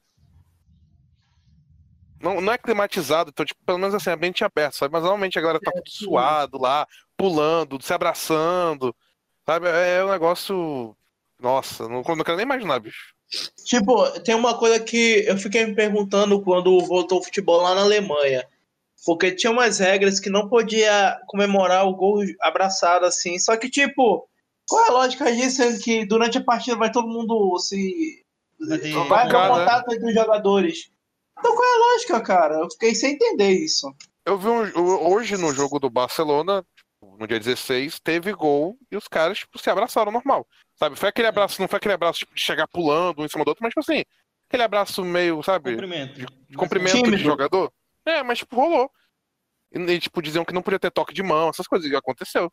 Não, 2.22 2.40
não 2.42 2.54
é 2.54 2.58
climatizado, 2.58 3.30
então, 3.34 3.46
tipo, 3.46 3.60
pelo 3.66 3.78
menos 3.78 3.96
assim, 3.96 4.10
ambiente 4.10 4.44
aberto, 4.44 4.76
sabe? 4.76 4.92
Mas 4.92 5.02
normalmente 5.02 5.38
a 5.38 5.42
galera 5.42 5.60
tá 5.60 5.72
É, 5.76 5.82
suado 5.86 6.60
lá, 6.60 6.88
pulando, 7.18 7.82
se 7.82 7.94
abraçando, 7.94 8.96
sabe? 9.46 9.68
É, 9.68 9.98
é 9.98 10.06
um 10.06 10.12
negócio. 10.12 10.96
Nossa, 11.40 11.88
não, 11.88 12.04
não 12.04 12.24
quero 12.24 12.38
nem 12.38 12.46
imaginar, 12.46 12.80
bicho. 12.80 13.14
Tipo, 13.66 14.10
tem 14.22 14.36
uma 14.36 14.58
coisa 14.58 14.80
que 14.80 15.24
eu 15.28 15.38
fiquei 15.38 15.66
me 15.66 15.74
perguntando 15.74 16.42
quando 16.42 16.80
voltou 16.86 17.20
o 17.20 17.24
futebol 17.24 17.62
lá 17.62 17.74
na 17.74 17.82
Alemanha. 17.82 18.46
Porque 19.06 19.32
tinha 19.32 19.52
umas 19.52 19.80
regras 19.80 20.20
que 20.20 20.30
não 20.30 20.48
podia 20.48 21.20
comemorar 21.26 21.88
o 21.88 21.96
gol 21.96 22.20
abraçado 22.42 23.06
assim. 23.06 23.40
Só 23.40 23.58
que, 23.58 23.68
tipo, 23.70 24.28
qual 24.70 24.86
é 24.86 24.90
a 24.90 24.92
lógica 24.92 25.32
disso? 25.34 25.56
Sendo 25.58 25.80
que 25.80 26.06
durante 26.06 26.38
a 26.38 26.44
partida 26.44 26.78
vai 26.78 26.92
todo 26.92 27.08
mundo 27.08 27.58
se. 27.58 28.24
Vai 28.60 28.78
ter- 28.78 28.94
Vai 28.94 29.26
Tocar, 29.26 29.52
um 29.52 29.56
né? 29.56 29.60
contato 29.60 29.94
entre 29.94 30.08
os 30.08 30.14
jogadores. 30.14 30.92
Então 31.42 31.56
qual 31.56 31.68
é 31.68 31.76
a 31.76 31.80
lógica, 31.94 32.22
cara? 32.22 32.56
Eu 32.56 32.70
fiquei 32.72 32.94
sem 32.96 33.14
entender 33.14 33.50
isso. 33.50 33.92
Eu 34.26 34.38
vi 34.38 34.48
um, 34.48 34.62
o- 34.80 35.12
hoje 35.14 35.36
no 35.36 35.52
jogo 35.54 35.80
do 35.80 35.90
Barcelona, 35.90 36.64
tipo, 36.78 37.18
no 37.18 37.28
dia 37.28 37.40
16, 37.40 38.00
teve 38.00 38.32
gol 38.34 38.78
e 38.92 38.96
os 38.96 39.08
caras, 39.08 39.40
tipo, 39.40 39.58
se 39.58 39.70
abraçaram 39.70 40.12
normal. 40.12 40.48
Sabe? 40.76 40.96
Foi 40.96 41.10
aquele 41.10 41.28
abraço, 41.28 41.60
não 41.60 41.68
foi 41.68 41.78
aquele 41.78 41.96
abraço 41.96 42.20
tipo, 42.20 42.34
de 42.36 42.42
chegar 42.42 42.68
pulando 42.68 43.22
um 43.22 43.26
em 43.26 43.28
cima 43.28 43.44
do 43.44 43.50
outro, 43.50 43.64
mas 43.64 43.72
tipo 43.72 43.80
assim, 43.80 44.04
aquele 44.48 44.64
abraço 44.64 45.04
meio, 45.04 45.42
sabe? 45.44 45.72
Cumprimento. 45.72 46.14
de 46.48 46.56
cumprimento 46.58 46.94
de 46.98 47.02
Tímido. 47.04 47.18
jogador. 47.24 47.72
É, 48.06 48.22
mas 48.24 48.38
tipo, 48.40 48.56
rolou. 48.56 48.90
E, 49.74 49.80
e, 49.80 50.00
tipo, 50.00 50.22
diziam 50.22 50.46
que 50.46 50.54
não 50.54 50.62
podia 50.62 50.80
ter 50.80 50.92
toque 50.92 51.14
de 51.14 51.24
mão, 51.24 51.50
essas 51.50 51.68
coisas, 51.68 51.90
e 51.90 51.96
aconteceu. 51.96 52.52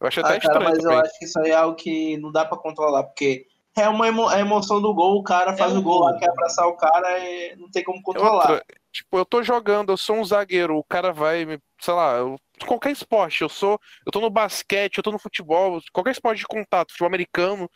Eu 0.00 0.06
achei 0.08 0.22
até 0.22 0.36
Ah, 0.36 0.40
cara, 0.40 0.52
estranho 0.54 0.64
mas 0.70 0.78
eu 0.78 0.82
também. 0.90 0.98
acho 1.00 1.18
que 1.18 1.24
isso 1.24 1.38
aí 1.40 1.50
é 1.50 1.54
algo 1.54 1.76
que 1.76 2.16
não 2.18 2.30
dá 2.32 2.44
pra 2.44 2.58
controlar, 2.58 3.04
porque 3.04 3.46
é 3.76 3.88
uma 3.88 4.08
emo- 4.08 4.26
a 4.28 4.38
emoção 4.38 4.80
do 4.80 4.92
gol, 4.94 5.18
o 5.18 5.22
cara 5.22 5.56
faz 5.56 5.72
um 5.74 5.80
o 5.80 5.82
gol 5.82 6.00
lá, 6.00 6.10
gol. 6.12 6.20
quer 6.20 6.30
abraçar 6.30 6.66
o 6.66 6.76
cara 6.76 7.18
e 7.18 7.54
não 7.56 7.70
tem 7.70 7.84
como 7.84 8.02
controlar. 8.02 8.50
Outra, 8.50 8.64
tipo, 8.90 9.18
eu 9.18 9.24
tô 9.26 9.42
jogando, 9.42 9.92
eu 9.92 9.96
sou 9.96 10.16
um 10.16 10.24
zagueiro, 10.24 10.76
o 10.78 10.84
cara 10.84 11.12
vai, 11.12 11.44
me- 11.44 11.60
sei 11.80 11.92
lá, 11.94 12.14
eu- 12.16 12.38
qualquer 12.66 12.90
esporte, 12.90 13.42
eu 13.42 13.48
sou, 13.48 13.78
eu 14.06 14.10
tô 14.10 14.20
no 14.20 14.30
basquete, 14.30 14.96
eu 14.96 15.02
tô 15.02 15.12
no 15.12 15.18
futebol, 15.18 15.80
qualquer 15.92 16.12
esporte 16.12 16.38
de 16.38 16.46
contato, 16.46 16.90
futebol 16.92 17.08
americano. 17.08 17.70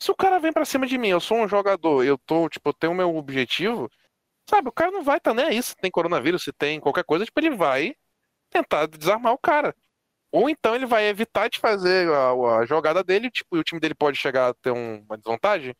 Se 0.00 0.10
o 0.10 0.14
cara 0.14 0.38
vem 0.38 0.52
pra 0.52 0.64
cima 0.64 0.86
de 0.86 0.98
mim, 0.98 1.08
eu 1.08 1.20
sou 1.20 1.38
um 1.38 1.48
jogador, 1.48 2.04
eu 2.04 2.18
tô, 2.18 2.48
tipo, 2.48 2.68
eu 2.68 2.74
tenho 2.74 2.92
o 2.92 2.96
meu 2.96 3.16
objetivo, 3.16 3.90
sabe, 4.48 4.68
o 4.68 4.72
cara 4.72 4.90
não 4.90 5.02
vai 5.02 5.16
estar 5.16 5.32
nem 5.34 5.46
aí 5.46 5.62
se 5.62 5.74
tem 5.76 5.90
coronavírus, 5.90 6.44
se 6.44 6.52
tem 6.52 6.78
qualquer 6.78 7.04
coisa, 7.04 7.24
tipo, 7.24 7.40
ele 7.40 7.50
vai 7.50 7.94
tentar 8.50 8.86
desarmar 8.86 9.32
o 9.32 9.38
cara. 9.38 9.74
Ou 10.30 10.48
então 10.50 10.74
ele 10.74 10.86
vai 10.86 11.08
evitar 11.08 11.48
de 11.48 11.58
fazer 11.58 12.10
a, 12.12 12.32
a 12.58 12.66
jogada 12.66 13.02
dele, 13.02 13.30
tipo, 13.30 13.56
e 13.56 13.60
o 13.60 13.64
time 13.64 13.80
dele 13.80 13.94
pode 13.94 14.18
chegar 14.18 14.50
a 14.50 14.54
ter 14.54 14.70
um- 14.70 15.02
uma 15.08 15.16
desvantagem. 15.16 15.74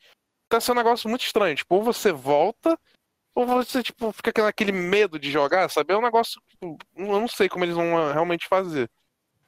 Tá 0.48 0.60
sendo 0.60 0.76
um 0.80 0.82
negócio 0.82 1.08
muito 1.08 1.24
estranho. 1.24 1.54
Tipo, 1.56 1.74
ou 1.76 1.82
você 1.82 2.10
volta, 2.12 2.78
ou 3.34 3.46
você, 3.46 3.82
tipo, 3.82 4.10
fica 4.12 4.32
com 4.32 4.42
aquele 4.46 4.72
medo 4.72 5.18
de 5.18 5.30
jogar, 5.30 5.68
sabe? 5.70 5.92
É 5.92 5.96
um 5.98 6.02
negócio, 6.02 6.40
tipo, 6.48 6.78
eu 6.96 7.20
não 7.20 7.28
sei 7.28 7.48
como 7.48 7.64
eles 7.64 7.74
vão 7.74 7.96
ah, 7.98 8.12
realmente 8.12 8.48
fazer. 8.48 8.90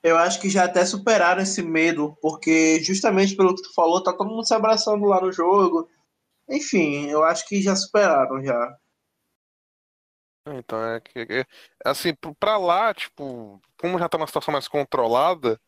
Eu 0.02 0.16
acho 0.16 0.40
que 0.40 0.48
já 0.48 0.64
até 0.64 0.85
superaram 0.85 1.43
esse 1.43 1.62
medo, 1.62 2.16
porque 2.22 2.82
justamente 2.82 3.36
pelo 3.36 3.55
que 3.55 3.62
tu 3.62 3.74
falou, 3.74 4.02
tá 4.02 4.12
todo 4.12 4.28
mundo 4.31 4.47
se 4.47 4.55
abraçando 4.55 5.05
lá 5.06 5.20
no 5.20 5.32
jogo. 5.32 5.89
Enfim, 6.48 7.06
eu 7.09 7.22
acho 7.24 7.47
que 7.47 7.60
já 7.60 7.77
superaram 7.77 8.43
já. 8.43 8.77
Então, 10.47 10.83
é 10.85 11.01
que, 11.01 11.19
é- 11.21 11.47
assim, 11.85 12.15
pra 12.39 12.57
lá, 12.57 12.93
tipo, 12.95 13.61
como 13.79 13.99
já 13.99 14.09
tá 14.09 14.17
numa 14.19 14.27
situação 14.27 14.53
mais 14.53 14.67
controlada, 14.69 15.61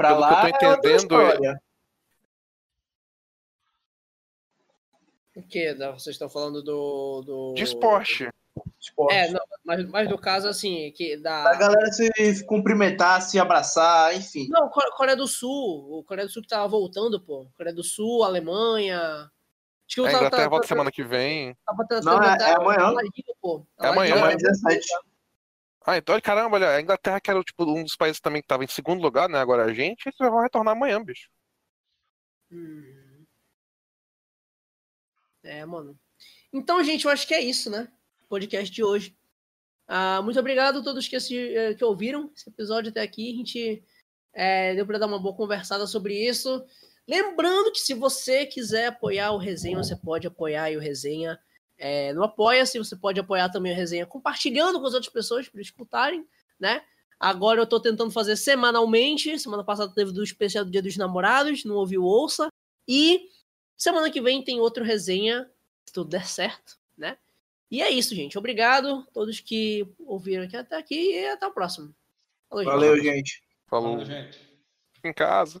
Pra 0.00 0.14
Pelo 0.14 0.20
que 0.20 0.24
eu 0.24 0.30
lá 0.30 0.40
tô 0.40 0.46
é 0.46 0.50
entendendo, 0.50 1.20
é-. 1.44 1.60
O 5.36 5.42
que? 5.42 5.74
Vocês 5.74 6.14
estão 6.14 6.30
falando 6.30 6.62
do. 6.62 7.22
do... 7.22 7.54
de 7.54 7.64
esporte. 7.64 8.30
Esporte. 8.80 9.14
É, 9.14 9.30
não, 9.30 9.40
mas, 9.62 9.86
mas 9.90 10.08
do 10.08 10.16
caso, 10.16 10.48
assim, 10.48 10.90
que 10.92 11.16
A 11.16 11.18
da. 11.18 11.54
galera 11.54 11.86
se 11.92 12.46
cumprimentar, 12.46 13.20
se 13.20 13.38
abraçar, 13.38 14.16
enfim. 14.16 14.48
Não, 14.48 14.70
Core- 14.70 14.90
Coreia 14.96 15.16
do 15.16 15.28
Sul. 15.28 15.98
O 15.98 16.02
Coreia 16.02 16.26
do 16.26 16.32
Sul 16.32 16.40
que 16.40 16.48
tava 16.48 16.66
voltando, 16.66 17.20
pô. 17.20 17.46
Coreia 17.54 17.74
do 17.76 17.84
Sul, 17.84 18.24
Alemanha. 18.24 19.30
Acho 19.90 19.94
que 19.96 20.00
eu 20.00 20.04
A 20.04 20.06
tava, 20.10 20.18
Inglaterra 20.18 20.42
tava, 20.42 20.50
volta 20.50 20.68
tava, 20.68 20.74
semana 20.78 20.92
que 20.92 21.02
vem. 21.02 21.56
tentando 21.88 22.04
Não, 22.04 22.22
é- 22.22 22.30
até 22.34 22.50
é 22.50 22.54
amanhã. 22.54 22.90
Liga, 22.90 23.12
É 23.80 23.86
amanhã, 23.88 24.14
Amanhã, 24.14 24.20
vai- 24.20 24.36
17. 24.36 24.86
Ah, 25.84 25.96
então, 25.96 26.12
olha, 26.12 26.22
caramba, 26.22 26.56
olha, 26.56 26.68
a 26.76 26.80
Inglaterra, 26.80 27.20
que 27.20 27.28
era 27.30 27.42
tipo, 27.42 27.64
um 27.64 27.82
dos 27.82 27.96
países 27.96 28.20
também 28.20 28.40
que 28.40 28.46
tava 28.46 28.62
em 28.62 28.68
segundo 28.68 29.02
lugar, 29.02 29.28
né? 29.28 29.38
Agora 29.38 29.64
a 29.64 29.72
gente, 29.74 30.06
eles 30.06 30.16
vão 30.18 30.40
retornar 30.42 30.76
amanhã, 30.76 31.02
bicho. 31.02 31.28
Hum. 32.52 33.24
É, 35.42 35.64
mano. 35.64 35.98
Então, 36.52 36.82
gente, 36.84 37.06
eu 37.06 37.10
acho 37.10 37.26
que 37.26 37.34
é 37.34 37.40
isso, 37.40 37.70
né? 37.70 37.88
Podcast 38.28 38.72
de 38.72 38.84
hoje. 38.84 39.16
Ah, 39.88 40.20
muito 40.22 40.38
obrigado 40.38 40.78
a 40.78 40.82
todos 40.84 41.08
que, 41.08 41.16
assi- 41.16 41.56
eh, 41.56 41.74
que 41.74 41.84
ouviram 41.84 42.30
esse 42.36 42.48
episódio 42.48 42.90
até 42.90 43.00
aqui. 43.00 43.32
A 43.32 43.36
gente 43.36 43.82
eh, 44.32 44.74
deu 44.76 44.86
para 44.86 44.98
dar 44.98 45.06
uma 45.06 45.18
boa 45.18 45.34
conversada 45.34 45.86
sobre 45.86 46.14
isso. 46.14 46.64
Lembrando 47.10 47.72
que 47.72 47.80
se 47.80 47.92
você 47.92 48.46
quiser 48.46 48.86
apoiar 48.86 49.32
o 49.32 49.36
Resenha, 49.36 49.76
você 49.76 49.96
pode 49.96 50.28
apoiar 50.28 50.62
aí 50.62 50.76
o 50.76 50.80
Resenha 50.80 51.36
eh, 51.76 52.12
no 52.12 52.22
Apoia-se. 52.22 52.78
Você 52.78 52.94
pode 52.94 53.18
apoiar 53.18 53.48
também 53.48 53.72
o 53.72 53.74
Resenha 53.74 54.06
compartilhando 54.06 54.78
com 54.78 54.86
as 54.86 54.94
outras 54.94 55.12
pessoas 55.12 55.48
para 55.48 55.60
escutarem, 55.60 56.24
né? 56.56 56.84
Agora 57.18 57.60
eu 57.60 57.66
tô 57.66 57.80
tentando 57.80 58.12
fazer 58.12 58.36
semanalmente. 58.36 59.36
Semana 59.40 59.64
passada 59.64 59.92
teve 59.92 60.12
do 60.12 60.22
especial 60.22 60.64
do 60.64 60.70
Dia 60.70 60.80
dos 60.80 60.96
Namorados, 60.96 61.64
não 61.64 61.74
ouviu, 61.74 62.04
ouça. 62.04 62.48
E 62.86 63.28
semana 63.76 64.08
que 64.08 64.20
vem 64.20 64.44
tem 64.44 64.60
outro 64.60 64.84
resenha, 64.84 65.50
se 65.84 65.92
tudo 65.92 66.10
der 66.10 66.28
certo, 66.28 66.78
né? 66.96 67.18
E 67.68 67.82
é 67.82 67.90
isso, 67.90 68.14
gente. 68.14 68.38
Obrigado 68.38 69.04
a 69.08 69.12
todos 69.12 69.40
que 69.40 69.84
ouviram 69.98 70.44
aqui 70.44 70.56
até 70.56 70.76
aqui 70.76 71.10
e 71.10 71.26
até 71.26 71.44
o 71.44 71.50
próximo. 71.50 71.92
Falou, 72.48 72.62
gente. 72.62 72.72
Valeu, 72.72 73.02
gente. 73.02 73.42
Falou, 73.66 73.98
Falou, 73.98 74.04
gente. 74.04 74.38
fica 74.92 75.08
em 75.08 75.12
casa. 75.12 75.60